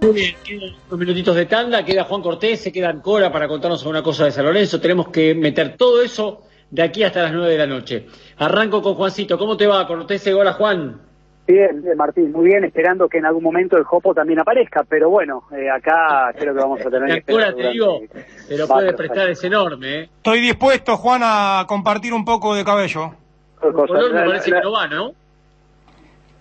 Muy 0.00 0.12
bien, 0.12 0.36
quedan 0.44 0.74
unos 0.86 0.98
minutitos 0.98 1.34
de 1.34 1.46
tanda, 1.46 1.84
queda 1.84 2.04
Juan 2.04 2.22
Cortés, 2.22 2.60
se 2.60 2.72
queda 2.72 2.92
Cora 3.02 3.32
para 3.32 3.48
contarnos 3.48 3.84
una 3.84 4.02
cosa 4.02 4.26
de 4.26 4.32
San 4.32 4.44
Lorenzo. 4.44 4.80
Tenemos 4.80 5.08
que 5.08 5.34
meter 5.34 5.76
todo 5.76 6.02
eso 6.02 6.42
de 6.70 6.82
aquí 6.82 7.02
hasta 7.02 7.22
las 7.22 7.32
9 7.32 7.50
de 7.50 7.58
la 7.58 7.66
noche. 7.66 8.06
Arranco 8.38 8.82
con 8.82 8.94
Juancito. 8.94 9.38
¿Cómo 9.38 9.56
te 9.56 9.66
va, 9.66 9.86
Cortés? 9.86 10.26
Hola, 10.28 10.52
Juan. 10.52 11.00
Bien, 11.46 11.82
bien, 11.82 11.96
Martín, 11.96 12.32
muy 12.32 12.46
bien, 12.46 12.64
esperando 12.64 13.06
que 13.06 13.18
en 13.18 13.26
algún 13.26 13.42
momento 13.42 13.76
el 13.76 13.84
Jopo 13.84 14.14
también 14.14 14.38
aparezca, 14.38 14.82
pero 14.82 15.10
bueno, 15.10 15.42
eh, 15.52 15.68
acá 15.68 16.32
creo 16.38 16.54
que 16.54 16.60
vamos 16.60 16.80
a 16.80 16.88
tener 16.88 17.22
que 17.22 17.32
Cora, 17.32 17.54
te 17.54 17.68
digo, 17.68 18.00
te 18.48 18.56
lo 18.56 18.66
puede 18.66 18.94
prestar, 18.94 19.28
es 19.28 19.44
enorme. 19.44 20.00
¿eh? 20.00 20.02
Estoy 20.16 20.40
dispuesto, 20.40 20.96
Juan, 20.96 21.20
a 21.22 21.66
compartir 21.68 22.14
un 22.14 22.24
poco 22.24 22.54
de 22.54 22.64
cabello. 22.64 23.23
El 23.68 23.72
color 23.74 24.12
me 24.14 24.24
parece 24.26 24.52
que 24.52 24.60
no 24.60 24.72
va, 24.72 24.86
¿no? 24.88 25.12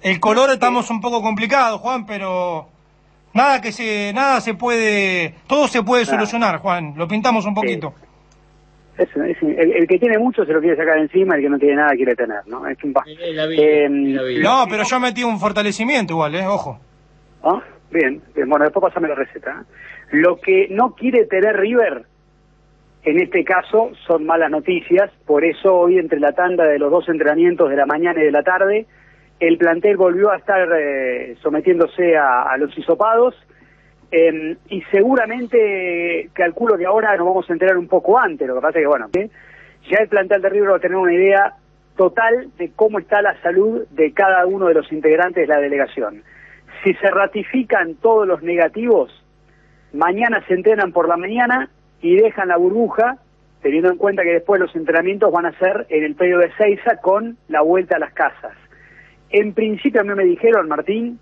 El 0.01 0.19
color 0.19 0.49
estamos 0.51 0.89
un 0.89 0.99
poco 0.99 1.21
complicados, 1.21 1.79
Juan, 1.79 2.05
pero 2.05 2.67
nada 3.33 3.61
que 3.61 3.71
se 3.71 4.11
nada 4.13 4.41
se 4.41 4.53
puede, 4.53 5.35
todo 5.47 5.67
se 5.67 5.81
puede 5.83 6.05
solucionar, 6.05 6.57
Juan. 6.59 6.93
Lo 6.97 7.07
pintamos 7.07 7.45
un 7.45 7.53
poquito. 7.53 7.93
Es- 8.97 9.09
el, 9.15 9.71
el 9.73 9.87
que 9.87 9.97
tiene 9.97 10.19
mucho 10.19 10.45
se 10.45 10.53
lo 10.53 10.59
quiere 10.59 10.75
sacar 10.77 10.97
encima, 10.99 11.35
el 11.35 11.41
que 11.41 11.49
no 11.49 11.57
tiene 11.57 11.75
nada 11.77 11.91
quiere 11.95 12.15
tener, 12.15 12.45
¿no? 12.47 12.67
Es 12.67 12.77
un 12.83 12.93
pa- 12.93 13.03
Eh, 13.07 13.87
No, 13.89 14.65
pero 14.69 14.83
yo 14.83 14.99
metí 14.99 15.23
un 15.23 15.39
fortalecimiento 15.39 16.13
igual, 16.13 16.35
eh, 16.35 16.45
ojo. 16.45 16.79
Ah, 17.43 17.61
Bien, 17.89 18.21
bien, 18.35 18.49
bueno, 18.49 18.65
después 18.65 18.83
pásame 18.83 19.07
la 19.07 19.15
receta. 19.15 19.51
¿eh? 19.61 19.65
Lo 20.13 20.37
que 20.37 20.67
no 20.71 20.95
quiere 20.95 21.25
tener 21.25 21.55
River, 21.57 22.05
en 23.05 23.19
este 23.19 23.43
caso, 23.43 23.91
son 24.07 24.25
malas 24.25 24.49
noticias. 24.49 25.11
Por 25.25 25.43
eso 25.43 25.75
hoy, 25.75 25.99
entre 25.99 26.19
la 26.19 26.31
tanda 26.31 26.63
de 26.65 26.79
los 26.79 26.89
dos 26.89 27.07
entrenamientos 27.09 27.69
de 27.69 27.75
la 27.75 27.85
mañana 27.85 28.21
y 28.21 28.25
de 28.25 28.31
la 28.31 28.43
tarde, 28.43 28.85
el 29.39 29.57
plantel 29.57 29.97
volvió 29.97 30.31
a 30.31 30.37
estar 30.37 30.69
eh, 30.77 31.35
sometiéndose 31.41 32.15
a, 32.15 32.55
los 32.57 32.77
hisopados. 32.77 33.35
eh, 34.11 34.55
y 34.69 34.81
seguramente 34.91 36.29
calculo 36.33 36.77
que 36.77 36.85
ahora 36.85 37.17
nos 37.17 37.27
vamos 37.27 37.49
a 37.49 37.53
enterar 37.53 37.77
un 37.77 37.87
poco 37.87 38.17
antes. 38.17 38.47
Lo 38.47 38.55
que 38.55 38.61
pasa 38.61 38.79
es 38.79 38.83
que, 38.83 38.87
bueno, 38.87 39.09
¿eh? 39.17 39.29
ya 39.89 39.97
el 39.99 40.07
plantel 40.07 40.41
de 40.41 40.49
River 40.49 40.71
va 40.71 40.75
a 40.77 40.79
tener 40.79 40.97
una 40.97 41.13
idea 41.13 41.53
total 41.97 42.51
de 42.57 42.71
cómo 42.75 42.99
está 42.99 43.21
la 43.21 43.39
salud 43.41 43.85
de 43.91 44.13
cada 44.13 44.45
uno 44.45 44.67
de 44.67 44.75
los 44.75 44.91
integrantes 44.91 45.47
de 45.47 45.53
la 45.53 45.59
delegación. 45.59 46.23
Si 46.83 46.93
se 46.95 47.09
ratifican 47.11 47.95
todos 47.95 48.27
los 48.27 48.41
negativos, 48.43 49.11
mañana 49.93 50.43
se 50.47 50.53
entrenan 50.53 50.91
por 50.91 51.07
la 51.07 51.17
mañana 51.17 51.69
y 52.03 52.17
dejan 52.17 52.49
la 52.49 52.57
burbuja, 52.57 53.17
teniendo 53.61 53.89
en 53.89 53.97
cuenta 53.97 54.23
que 54.23 54.33
después 54.33 54.59
los 54.59 54.75
entrenamientos 54.75 55.31
van 55.31 55.45
a 55.45 55.57
ser 55.57 55.87
en 55.89 56.03
el 56.03 56.15
periodo 56.15 56.41
de 56.41 56.53
Seiza 56.57 56.97
con 56.97 57.37
la 57.47 57.61
vuelta 57.61 57.95
a 57.95 57.99
las 57.99 58.13
casas. 58.13 58.51
En 59.29 59.53
principio 59.53 60.01
a 60.01 60.03
mí 60.03 60.13
me 60.13 60.25
dijeron, 60.25 60.67
Martín, 60.67 61.17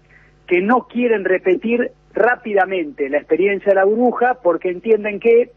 que 0.48 0.60
no 0.60 0.88
quieren 0.88 1.24
repetir 1.24 1.92
rápidamente 2.14 3.08
la 3.10 3.20
experiencia 3.20 3.70
de 3.70 3.76
la 3.76 3.86
burbuja 3.86 4.40
porque 4.42 4.70
entienden 4.70 5.20
que 5.20 5.52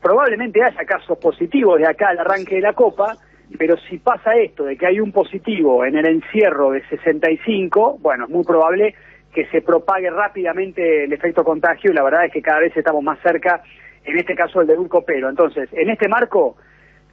probablemente 0.00 0.62
haya 0.62 0.84
casos 0.84 1.18
positivos 1.18 1.78
de 1.80 1.88
acá 1.88 2.10
al 2.10 2.20
arranque 2.20 2.54
de 2.54 2.60
la 2.60 2.72
Copa, 2.72 3.16
pero 3.58 3.76
si 3.76 3.98
pasa 3.98 4.36
esto 4.36 4.64
de 4.64 4.76
que 4.76 4.86
hay 4.86 5.00
un 5.00 5.10
positivo 5.10 5.84
en 5.84 5.96
el 5.96 6.06
encierro 6.06 6.70
de 6.70 6.86
65, 6.86 7.98
bueno, 8.00 8.24
es 8.24 8.30
muy 8.30 8.44
probable 8.44 8.94
que 9.34 9.46
se 9.46 9.60
propague 9.60 10.08
rápidamente 10.08 11.04
el 11.04 11.12
efecto 11.12 11.42
contagio 11.42 11.90
y 11.90 11.94
la 11.94 12.04
verdad 12.04 12.26
es 12.26 12.32
que 12.32 12.42
cada 12.42 12.60
vez 12.60 12.76
estamos 12.76 13.02
más 13.02 13.18
cerca, 13.20 13.62
en 14.04 14.18
este 14.18 14.34
caso 14.34 14.60
el 14.60 14.66
de 14.66 14.76
un 14.76 14.88
copero. 14.88 15.28
Entonces, 15.28 15.68
en 15.72 15.90
este 15.90 16.08
marco, 16.08 16.56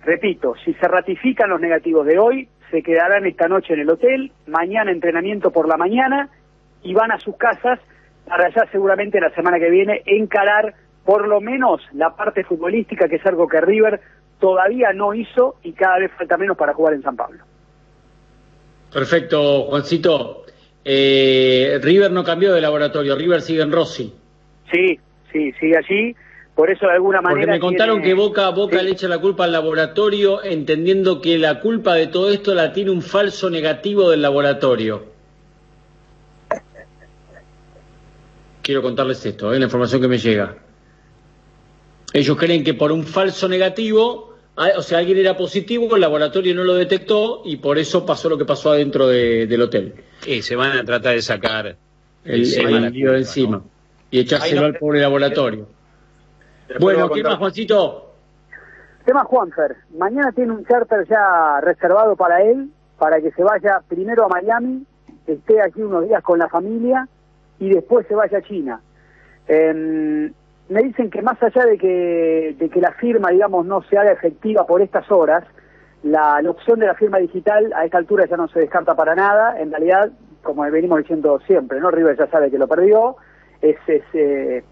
repito, 0.04 0.56
si 0.64 0.74
se 0.74 0.88
ratifican 0.88 1.50
los 1.50 1.62
negativos 1.62 2.06
de 2.06 2.20
hoy, 2.20 2.48
se 2.72 2.84
quedarán 2.84 3.26
esta 3.26 3.48
noche 3.48 3.74
en 3.74 3.82
el 3.82 3.90
hotel, 3.90 4.32
mañana 4.48 4.92
entrenamiento 4.92 5.52
por 5.52 5.68
la 5.68 5.78
mañana 5.78 6.30
y 6.84 6.94
van 6.94 7.12
a 7.12 7.20
sus 7.20 7.36
casas 7.36 7.80
para 8.28 8.50
ya 8.54 8.66
seguramente 8.72 9.20
la 9.20 9.32
semana 9.32 9.60
que 9.60 9.70
viene 9.70 10.04
encarar 10.06 10.76
por 11.04 11.28
lo 11.28 11.42
menos 11.42 11.82
la 11.94 12.16
parte 12.16 12.44
futbolística, 12.44 13.08
que 13.08 13.16
es 13.16 13.26
algo 13.26 13.48
que 13.48 13.60
River 13.60 14.00
todavía 14.40 14.94
no 14.94 15.14
hizo 15.14 15.56
y 15.64 15.74
cada 15.74 15.98
vez 16.00 16.12
falta 16.18 16.38
menos 16.38 16.56
para 16.56 16.74
jugar 16.74 16.94
en 16.94 17.02
San 17.02 17.16
Pablo. 17.16 17.44
Perfecto, 18.94 19.64
Juancito. 19.64 20.46
Eh, 20.86 21.80
River 21.82 22.12
no 22.12 22.24
cambió 22.24 22.54
de 22.54 22.62
laboratorio, 22.62 23.16
River 23.16 23.42
sigue 23.42 23.62
en 23.62 23.72
Rossi. 23.72 24.14
Sí, 24.72 25.00
sí, 25.32 25.52
sigue 25.54 25.78
allí. 25.78 26.16
Por 26.60 26.70
eso 26.70 26.88
de 26.88 26.92
alguna 26.92 27.22
Porque 27.22 27.36
manera... 27.36 27.54
me 27.54 27.60
contaron 27.62 28.02
tiene- 28.02 28.10
que 28.10 28.14
Boca, 28.16 28.50
Boca 28.50 28.82
le 28.84 28.92
echa 28.92 29.08
la 29.08 29.20
culpa 29.20 29.46
al 29.46 29.54
laboratorio, 29.54 30.44
entendiendo 30.44 31.22
que 31.22 31.38
la 31.38 31.62
culpa 31.62 31.94
de 31.96 32.08
todo 32.08 32.30
esto 32.32 32.54
la 32.54 32.74
tiene 32.74 32.92
un 32.92 33.02
falso 33.02 33.50
negativo 33.50 34.10
del 34.10 34.22
laboratorio. 34.22 35.06
Quiero 38.62 38.82
contarles 38.82 39.26
esto, 39.26 39.54
es 39.54 39.60
la 39.60 39.66
información 39.68 40.02
que 40.02 40.10
me 40.10 40.18
llega. 40.18 40.58
Ellos 42.12 42.36
creen 42.38 42.66
que 42.66 42.74
por 42.74 42.92
un 42.92 43.06
falso 43.06 43.48
negativo, 43.48 44.36
o 44.56 44.82
sea, 44.82 44.98
alguien 44.98 45.18
era 45.18 45.38
positivo, 45.38 45.96
el 45.96 46.02
laboratorio 46.02 46.54
no 46.54 46.66
lo 46.66 46.76
detectó 46.76 47.42
y 47.46 47.56
por 47.56 47.78
eso 47.78 48.06
pasó 48.06 48.28
lo 48.28 48.38
que 48.38 48.44
pasó 48.44 48.72
adentro 48.72 49.08
de- 49.08 49.48
del 49.48 49.62
hotel. 49.62 49.94
Y 50.28 50.42
se 50.42 50.58
van 50.58 50.78
a 50.78 50.84
tratar 50.84 51.16
de 51.16 51.22
sacar 51.22 51.78
El, 52.26 52.42
el 52.54 52.92
lío 52.92 53.14
de 53.14 53.20
encima. 53.20 53.64
Y 54.12 54.20
echárselo 54.20 54.60
no- 54.62 54.68
al 54.68 54.76
pobre 54.78 55.00
laboratorio. 55.00 55.79
Después 56.70 56.96
Bueno, 56.96 57.10
¿qué 57.10 57.24
más, 57.24 57.38
Juancito? 57.38 58.12
Tema 59.04 59.24
Juanfer, 59.24 59.76
mañana 59.98 60.32
tiene 60.32 60.52
un 60.52 60.64
charter 60.66 61.08
ya 61.08 61.60
reservado 61.62 62.16
para 62.16 62.44
él, 62.44 62.70
para 63.00 63.20
que 63.20 63.32
se 63.32 63.44
vaya 63.44 63.82
primero 63.88 64.26
a 64.26 64.28
Miami, 64.28 64.86
esté 65.26 65.62
aquí 65.64 65.82
unos 65.82 66.08
días 66.08 66.22
con 66.22 66.38
la 66.38 66.48
familia 66.48 67.08
y 67.58 67.70
después 67.70 68.06
se 68.08 68.14
vaya 68.14 68.38
a 68.38 68.42
China. 68.44 68.82
Em, 69.48 70.32
me 70.70 70.84
dicen 70.84 71.10
que 71.10 71.24
más 71.24 71.42
allá 71.42 71.66
de 71.66 71.80
que, 71.80 72.56
de 72.60 72.70
que 72.70 72.80
la 72.80 72.92
firma, 72.92 73.32
digamos, 73.32 73.66
no 73.66 73.82
se 73.82 73.98
haga 73.98 74.12
efectiva 74.12 74.68
por 74.68 74.84
estas 74.84 75.10
horas, 75.12 75.44
la, 76.04 76.40
la 76.44 76.52
opción 76.52 76.80
de 76.80 76.86
la 76.86 76.94
firma 76.94 77.18
digital 77.18 77.74
a 77.76 77.86
esta 77.86 77.98
altura 77.98 78.28
ya 78.28 78.38
no 78.38 78.48
se 78.48 78.60
descarta 78.60 78.96
para 78.96 79.16
nada. 79.16 79.60
En 79.60 79.72
realidad, 79.72 80.12
como 80.44 80.62
venimos 80.70 81.00
diciendo 81.00 81.40
siempre, 81.48 81.80
¿no? 81.80 81.90
River 81.90 82.16
ya 82.16 82.28
sabe 82.28 82.52
que 82.52 82.60
lo 82.60 82.68
perdió. 82.68 83.16
Es, 83.62 83.78
es, 83.88 84.04
eh, 84.14 84.64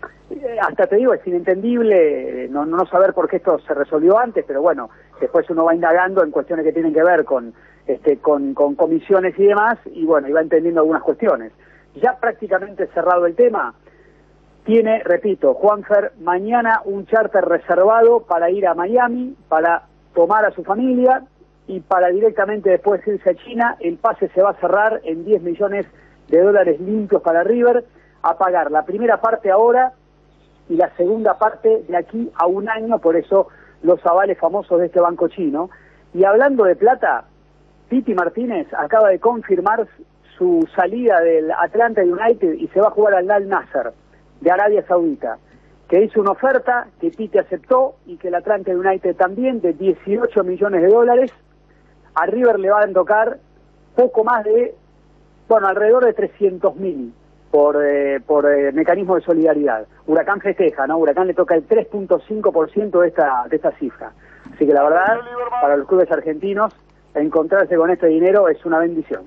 hasta 0.61 0.87
te 0.87 0.95
digo, 0.95 1.13
es 1.13 1.25
inentendible 1.27 2.45
eh, 2.45 2.47
no, 2.49 2.65
no 2.65 2.85
saber 2.85 3.13
por 3.13 3.29
qué 3.29 3.37
esto 3.37 3.59
se 3.59 3.73
resolvió 3.73 4.17
antes, 4.17 4.45
pero 4.47 4.61
bueno, 4.61 4.89
después 5.19 5.49
uno 5.49 5.65
va 5.65 5.75
indagando 5.75 6.23
en 6.23 6.31
cuestiones 6.31 6.65
que 6.65 6.73
tienen 6.73 6.93
que 6.93 7.03
ver 7.03 7.25
con, 7.25 7.53
este, 7.85 8.17
con, 8.17 8.53
con 8.53 8.75
comisiones 8.75 9.37
y 9.37 9.45
demás, 9.45 9.77
y 9.85 10.05
bueno, 10.05 10.27
y 10.27 10.31
va 10.31 10.41
entendiendo 10.41 10.81
algunas 10.81 11.03
cuestiones. 11.03 11.51
Ya 11.95 12.17
prácticamente 12.19 12.87
cerrado 12.87 13.25
el 13.25 13.35
tema, 13.35 13.73
tiene, 14.65 15.01
repito, 15.03 15.53
Juanfer, 15.53 16.11
mañana 16.19 16.81
un 16.83 17.05
charter 17.05 17.45
reservado 17.45 18.23
para 18.23 18.51
ir 18.51 18.67
a 18.67 18.73
Miami, 18.73 19.33
para 19.47 19.83
tomar 20.13 20.43
a 20.43 20.51
su 20.51 20.63
familia 20.63 21.23
y 21.67 21.79
para 21.79 22.09
directamente 22.09 22.69
después 22.71 23.05
irse 23.07 23.29
a 23.29 23.35
China. 23.35 23.77
El 23.79 23.95
pase 23.95 24.27
se 24.29 24.41
va 24.41 24.49
a 24.49 24.59
cerrar 24.59 24.99
en 25.05 25.23
10 25.23 25.41
millones 25.41 25.85
de 26.27 26.41
dólares 26.41 26.81
limpios 26.81 27.21
para 27.21 27.43
River, 27.43 27.85
a 28.31 28.37
pagar 28.37 28.71
la 28.71 28.83
primera 28.83 29.21
parte 29.21 29.51
ahora 29.51 29.93
y 30.69 30.75
la 30.75 30.89
segunda 30.95 31.37
parte 31.37 31.83
de 31.87 31.97
aquí 31.97 32.31
a 32.35 32.47
un 32.47 32.69
año, 32.69 32.99
por 32.99 33.15
eso 33.15 33.47
los 33.83 34.05
avales 34.05 34.37
famosos 34.37 34.79
de 34.79 34.87
este 34.87 34.99
banco 34.99 35.27
chino. 35.27 35.69
Y 36.13 36.23
hablando 36.23 36.65
de 36.65 36.75
plata, 36.75 37.25
Piti 37.89 38.13
Martínez 38.13 38.67
acaba 38.73 39.09
de 39.09 39.19
confirmar 39.19 39.87
su 40.37 40.67
salida 40.75 41.21
del 41.21 41.51
Atlanta 41.51 42.01
United 42.01 42.53
y 42.53 42.67
se 42.67 42.81
va 42.81 42.87
a 42.87 42.91
jugar 42.91 43.15
al 43.15 43.31
Al 43.31 43.47
Nasser 43.47 43.93
de 44.41 44.51
Arabia 44.51 44.85
Saudita, 44.87 45.37
que 45.87 46.03
hizo 46.03 46.21
una 46.21 46.31
oferta 46.31 46.87
que 46.99 47.11
Piti 47.11 47.37
aceptó 47.37 47.95
y 48.05 48.17
que 48.17 48.27
el 48.27 48.35
Atlanta 48.35 48.71
United 48.71 49.15
también 49.15 49.61
de 49.61 49.73
18 49.73 50.43
millones 50.43 50.81
de 50.81 50.89
dólares. 50.89 51.31
A 52.13 52.25
River 52.25 52.59
le 52.59 52.69
van 52.69 52.89
a 52.89 52.93
tocar 52.93 53.37
poco 53.95 54.23
más 54.23 54.43
de, 54.43 54.75
bueno, 55.47 55.67
alrededor 55.67 56.05
de 56.05 56.13
300 56.13 56.75
mil 56.75 57.13
por, 57.51 57.83
eh, 57.83 58.19
por 58.25 58.45
eh, 58.51 58.71
mecanismo 58.71 59.15
de 59.15 59.21
solidaridad. 59.21 59.85
Huracán 60.05 60.41
festeja, 60.41 60.87
¿no? 60.87 60.97
Huracán 60.97 61.27
le 61.27 61.33
toca 61.33 61.55
el 61.55 61.67
3.5% 61.67 63.01
de 63.01 63.07
esta, 63.07 63.45
de 63.49 63.55
esta 63.55 63.71
cifra. 63.77 64.11
Así 64.53 64.65
que 64.65 64.73
la 64.73 64.83
verdad, 64.83 65.19
para 65.61 65.77
los 65.77 65.87
clubes 65.87 66.11
argentinos, 66.11 66.73
encontrarse 67.15 67.75
con 67.75 67.89
este 67.89 68.07
dinero 68.07 68.47
es 68.49 68.63
una 68.65 68.79
bendición. 68.79 69.23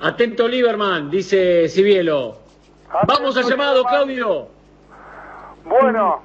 Atento 0.00 0.48
Lieberman, 0.48 1.10
dice 1.10 1.68
Cibielo. 1.68 2.36
Vamos 3.06 3.36
al 3.36 3.44
llamado, 3.44 3.84
Claudio. 3.84 4.48
Bueno. 5.64 6.22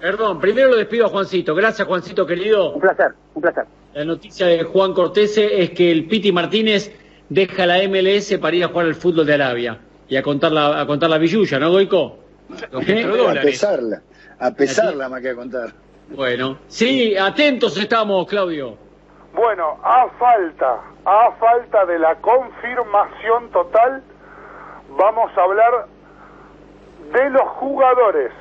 Perdón, 0.00 0.40
primero 0.40 0.70
lo 0.70 0.76
despido 0.76 1.06
a 1.06 1.08
Juancito. 1.08 1.54
Gracias, 1.54 1.86
Juancito, 1.86 2.26
querido. 2.26 2.72
Un 2.72 2.80
placer, 2.80 3.12
un 3.34 3.42
placer. 3.42 3.64
La 3.92 4.04
noticia 4.04 4.46
de 4.46 4.62
Juan 4.62 4.94
Cortese 4.94 5.62
es 5.62 5.70
que 5.70 5.90
el 5.90 6.06
Piti 6.06 6.32
Martínez 6.32 6.94
deja 7.28 7.66
la 7.66 7.76
MLS 7.88 8.38
para 8.38 8.56
ir 8.56 8.64
a 8.64 8.68
jugar 8.68 8.86
al 8.86 8.94
fútbol 8.94 9.26
de 9.26 9.34
Arabia 9.34 9.78
y 10.10 10.16
a 10.16 10.22
contar 10.22 10.50
la, 10.50 10.80
a 10.80 10.86
contar 10.86 11.08
la 11.08 11.18
billulla, 11.18 11.58
¿no, 11.60 11.70
Goico? 11.70 12.18
¿Eh? 12.86 13.06
A 13.28 13.40
pesarla, 13.40 14.02
a 14.40 14.50
pesarla 14.50 15.08
más 15.08 15.22
que 15.22 15.30
a 15.30 15.34
contar. 15.36 15.70
Bueno, 16.08 16.58
sí, 16.66 17.16
atentos 17.16 17.76
estamos, 17.78 18.26
Claudio. 18.26 18.76
Bueno, 19.32 19.78
a 19.84 20.08
falta, 20.18 20.80
a 21.04 21.30
falta 21.38 21.86
de 21.86 22.00
la 22.00 22.16
confirmación 22.16 23.50
total, 23.52 24.02
vamos 24.98 25.30
a 25.38 25.42
hablar 25.42 25.86
de 27.12 27.30
los 27.30 27.48
jugadores 27.60 28.32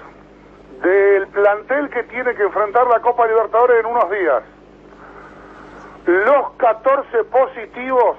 del 0.81 1.27
plantel 1.27 1.89
que 1.91 2.01
tiene 2.03 2.33
que 2.33 2.43
enfrentar 2.43 2.87
la 2.87 2.99
Copa 2.99 3.27
Libertadores 3.27 3.81
en 3.81 3.85
unos 3.85 4.09
días. 4.09 4.43
Los 6.07 6.51
14 6.57 7.23
positivos 7.25 8.17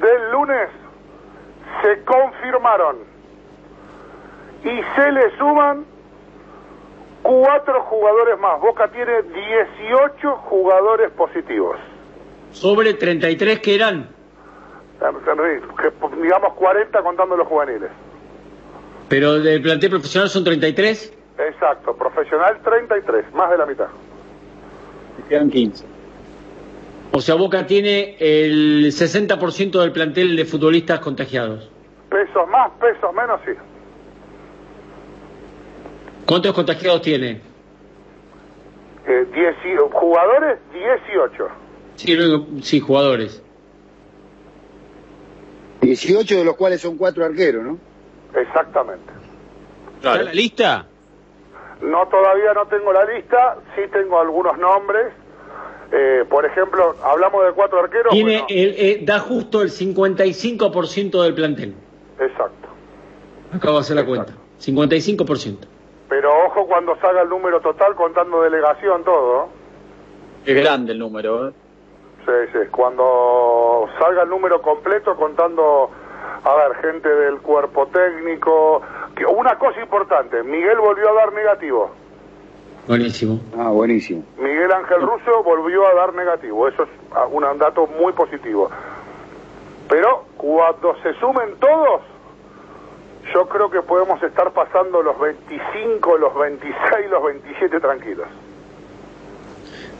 del 0.00 0.30
lunes 0.30 0.70
se 1.82 2.02
confirmaron 2.04 2.96
y 4.64 4.80
se 4.94 5.12
le 5.12 5.36
suman 5.36 5.84
cuatro 7.22 7.82
jugadores 7.82 8.38
más. 8.38 8.60
Boca 8.60 8.88
tiene 8.88 9.22
18 9.22 10.36
jugadores 10.36 11.10
positivos. 11.12 11.76
Sobre 12.52 12.94
33 12.94 13.60
que 13.60 13.74
eran. 13.74 14.08
Digamos 16.22 16.54
40 16.54 17.02
contando 17.02 17.36
los 17.36 17.46
juveniles. 17.48 17.90
Pero 19.08 19.40
del 19.40 19.60
plantel 19.60 19.90
profesional 19.90 20.28
son 20.28 20.44
33. 20.44 21.12
Exacto, 21.38 21.96
profesional 21.96 22.58
33, 22.62 23.32
más 23.34 23.50
de 23.50 23.58
la 23.58 23.66
mitad. 23.66 23.88
Quedan 25.28 25.50
15. 25.50 25.84
O 27.14 27.20
sea, 27.20 27.34
Boca 27.34 27.66
tiene 27.66 28.16
el 28.18 28.86
60% 28.90 29.80
del 29.80 29.92
plantel 29.92 30.34
de 30.34 30.44
futbolistas 30.46 31.00
contagiados. 31.00 31.70
Pesos 32.08 32.48
más, 32.48 32.70
pesos 32.80 33.12
menos, 33.14 33.40
sí. 33.44 33.52
¿Cuántos 36.26 36.54
contagiados 36.54 37.02
tiene? 37.02 37.40
Eh, 39.06 39.26
jugadores, 39.92 40.58
18. 40.72 41.48
Sí, 41.96 42.14
luego- 42.16 42.46
sí, 42.62 42.80
jugadores. 42.80 43.42
18 45.82 46.36
de 46.38 46.44
los 46.44 46.56
cuales 46.56 46.80
son 46.80 46.96
cuatro 46.96 47.24
arqueros, 47.24 47.64
¿no? 47.64 47.78
Exactamente. 48.34 49.12
¿Está 49.96 50.22
la 50.22 50.32
lista? 50.32 50.86
No, 51.82 52.06
todavía 52.08 52.54
no 52.54 52.66
tengo 52.66 52.92
la 52.92 53.04
lista, 53.04 53.58
sí 53.74 53.82
tengo 53.92 54.20
algunos 54.20 54.56
nombres. 54.58 55.12
Eh, 55.94 56.24
por 56.28 56.46
ejemplo, 56.46 56.96
hablamos 57.04 57.44
de 57.44 57.52
cuatro 57.52 57.80
arqueros. 57.80 58.12
Tiene 58.12 58.30
bueno, 58.32 58.46
el- 58.48 58.74
eh, 58.78 59.00
da 59.02 59.18
justo 59.18 59.60
el 59.60 59.70
55% 59.70 61.22
del 61.22 61.34
plantel. 61.34 61.74
exacto. 62.18 62.68
Acabo 63.54 63.74
de 63.74 63.80
hacer 63.80 63.96
la 63.96 64.06
cuenta. 64.06 64.32
55%. 64.58 65.66
Pero 66.08 66.30
ojo 66.46 66.66
cuando 66.66 66.96
salga 67.00 67.22
el 67.22 67.28
número 67.28 67.60
total 67.60 67.94
contando 67.94 68.40
delegación, 68.42 69.04
todo. 69.04 69.48
Es 70.46 70.54
grande 70.56 70.92
el 70.92 70.98
número, 70.98 71.48
¿eh? 71.48 71.52
Sí, 72.24 72.32
sí. 72.52 72.58
Cuando 72.70 73.86
salga 73.98 74.22
el 74.22 74.28
número 74.30 74.62
completo 74.62 75.14
contando, 75.16 75.90
a 76.44 76.54
ver, 76.54 76.76
gente 76.80 77.08
del 77.08 77.38
cuerpo 77.38 77.86
técnico. 77.88 78.80
Que 79.14 79.26
una 79.26 79.58
cosa 79.58 79.80
importante, 79.80 80.42
Miguel 80.42 80.78
volvió 80.78 81.10
a 81.10 81.12
dar 81.14 81.32
negativo. 81.34 81.90
Buenísimo. 82.86 83.40
Ah, 83.56 83.70
buenísimo. 83.70 84.24
Miguel 84.38 84.72
Ángel 84.72 85.00
Russo 85.02 85.42
volvió 85.44 85.86
a 85.86 85.94
dar 85.94 86.14
negativo. 86.14 86.68
Eso 86.68 86.82
es 86.82 86.88
ah, 87.14 87.26
un 87.26 87.44
dato 87.58 87.86
muy 87.86 88.12
positivo. 88.12 88.70
Pero 89.88 90.24
cuando 90.36 90.96
se 91.02 91.14
sumen 91.20 91.54
todos, 91.60 92.02
yo 93.32 93.48
creo 93.48 93.70
que 93.70 93.82
podemos 93.82 94.22
estar 94.22 94.52
pasando 94.52 95.02
los 95.02 95.18
25, 95.18 96.18
los 96.18 96.34
26, 96.34 97.10
los 97.10 97.24
27 97.24 97.80
tranquilos. 97.80 98.26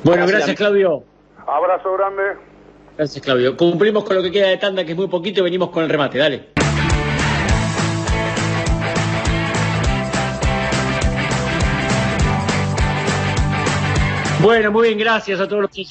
Bueno, 0.03 0.27
gracias, 0.27 0.57
Claudio. 0.57 1.05
Abrazo 1.47 1.93
grande. 1.95 2.23
Gracias, 2.97 3.25
Claudio. 3.25 3.57
Cumplimos 3.57 4.05
con 4.05 4.17
lo 4.17 4.23
que 4.23 4.33
queda 4.33 4.49
de 4.49 4.59
tanda, 4.59 4.85
que 4.85 4.93
es 4.93 4.99
muy 4.99 5.09
poquito, 5.09 5.41
y 5.41 5.45
venimos 5.45 5.71
con 5.71 5.85
el 5.85 5.91
remate. 5.91 6.19
Dale. 6.19 6.52
Bueno, 14.43 14.73
muy 14.73 14.89
bien, 14.89 14.99
gracias 14.99 15.39
a 15.39 15.47
todos 15.47 15.63
los 15.63 15.71
que... 15.71 15.85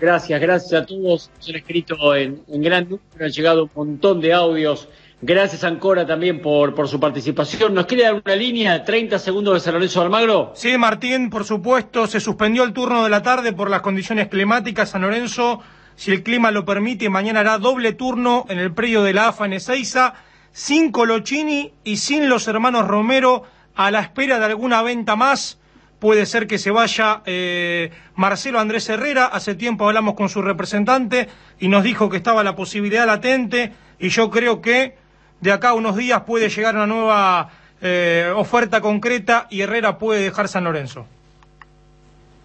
Gracias, 0.00 0.40
gracias 0.40 0.82
a 0.82 0.84
todos. 0.84 1.30
Se 1.38 1.52
han 1.52 1.58
escrito 1.58 2.16
en, 2.16 2.42
gran 2.48 2.88
número, 2.88 3.24
han 3.24 3.30
llegado 3.30 3.62
un 3.62 3.70
montón 3.72 4.20
de 4.20 4.32
audios. 4.32 4.88
Gracias, 5.22 5.62
Ancora, 5.62 6.04
también 6.04 6.42
por, 6.42 6.88
su 6.88 6.98
participación. 6.98 7.72
¿Nos 7.72 7.86
quiere 7.86 8.02
dar 8.02 8.14
una 8.14 8.34
línea? 8.34 8.82
30 8.82 9.20
segundos 9.20 9.54
de 9.54 9.60
San 9.60 9.74
Lorenzo 9.74 10.02
Almagro. 10.02 10.50
Sí, 10.56 10.76
Martín, 10.78 11.30
por 11.30 11.44
supuesto, 11.44 12.08
se 12.08 12.18
suspendió 12.18 12.64
el 12.64 12.72
turno 12.72 13.04
de 13.04 13.10
la 13.10 13.22
tarde 13.22 13.52
por 13.52 13.70
las 13.70 13.82
condiciones 13.82 14.26
climáticas. 14.26 14.90
San 14.90 15.02
Lorenzo, 15.02 15.60
si 15.94 16.10
el 16.10 16.24
clima 16.24 16.50
lo 16.50 16.64
permite, 16.64 17.08
mañana 17.08 17.38
hará 17.38 17.58
doble 17.58 17.92
turno 17.92 18.46
en 18.48 18.58
el 18.58 18.74
predio 18.74 19.04
de 19.04 19.12
la 19.12 19.28
AFA 19.28 19.46
en 19.46 19.52
Ezeiza, 19.52 20.14
sin 20.50 20.90
Colochini 20.90 21.72
y 21.84 21.98
sin 21.98 22.28
los 22.28 22.48
hermanos 22.48 22.88
Romero, 22.88 23.44
a 23.76 23.92
la 23.92 24.00
espera 24.00 24.40
de 24.40 24.46
alguna 24.46 24.82
venta 24.82 25.14
más. 25.14 25.59
Puede 26.00 26.24
ser 26.24 26.46
que 26.46 26.58
se 26.58 26.70
vaya 26.70 27.20
eh, 27.26 27.90
Marcelo 28.14 28.58
Andrés 28.58 28.88
Herrera. 28.88 29.26
Hace 29.26 29.54
tiempo 29.54 29.86
hablamos 29.86 30.14
con 30.14 30.30
su 30.30 30.40
representante 30.40 31.28
y 31.58 31.68
nos 31.68 31.84
dijo 31.84 32.08
que 32.08 32.16
estaba 32.16 32.42
la 32.42 32.56
posibilidad 32.56 33.06
latente 33.06 33.72
y 33.98 34.08
yo 34.08 34.30
creo 34.30 34.62
que 34.62 34.94
de 35.40 35.52
acá 35.52 35.70
a 35.70 35.74
unos 35.74 35.96
días 35.96 36.22
puede 36.22 36.48
llegar 36.48 36.74
una 36.74 36.86
nueva 36.86 37.50
eh, 37.82 38.32
oferta 38.34 38.80
concreta 38.80 39.46
y 39.50 39.60
Herrera 39.60 39.98
puede 39.98 40.22
dejar 40.22 40.48
San 40.48 40.64
Lorenzo. 40.64 41.06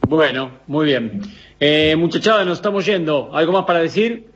Bueno, 0.08 0.52
muy 0.68 0.86
bien. 0.88 1.22
Eh, 1.60 1.96
muchachada, 1.98 2.44
nos 2.44 2.58
estamos 2.58 2.86
yendo. 2.86 3.34
¿Algo 3.34 3.54
más 3.54 3.64
para 3.64 3.80
decir? 3.80 4.28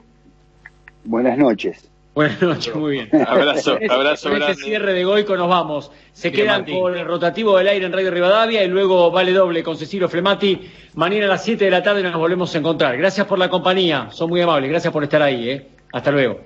Buenas 1.04 1.38
noches. 1.38 1.89
Buenas 2.14 2.42
noches, 2.42 2.76
muy 2.76 2.92
bien. 2.94 3.10
Abrazo, 3.28 3.78
abrazo 3.90 4.30
con 4.30 4.42
ese 4.42 4.56
cierre 4.56 4.94
de 4.94 5.04
Goico 5.06 5.38
nos 5.38 5.48
vamos. 5.48 5.92
Se 6.12 6.32
quedan 6.32 6.66
con 6.66 6.98
el 6.98 7.06
rotativo 7.06 7.58
del 7.58 7.68
aire 7.68 7.86
en 7.86 7.94
Radio 7.94 8.12
Rivadavia 8.12 8.64
y 8.64 8.68
luego 8.68 9.12
vale 9.12 9.32
doble 9.32 9.64
con 9.64 9.78
Cecilio 9.78 10.10
Flemati. 10.10 10.70
Mañana 10.96 11.26
a 11.26 11.30
las 11.30 11.44
7 11.44 11.64
de 11.64 11.72
la 11.72 11.84
tarde 11.84 12.04
nos 12.04 12.16
volvemos 12.16 12.54
a 12.54 12.58
encontrar. 12.58 12.98
Gracias 12.98 13.26
por 13.26 13.40
la 13.40 13.50
compañía, 13.50 14.10
son 14.12 14.30
muy 14.30 14.42
amables. 14.42 14.70
Gracias 14.70 14.92
por 14.92 15.04
estar 15.04 15.22
ahí. 15.22 15.50
¿eh? 15.50 15.68
Hasta 15.94 16.12
luego. 16.12 16.42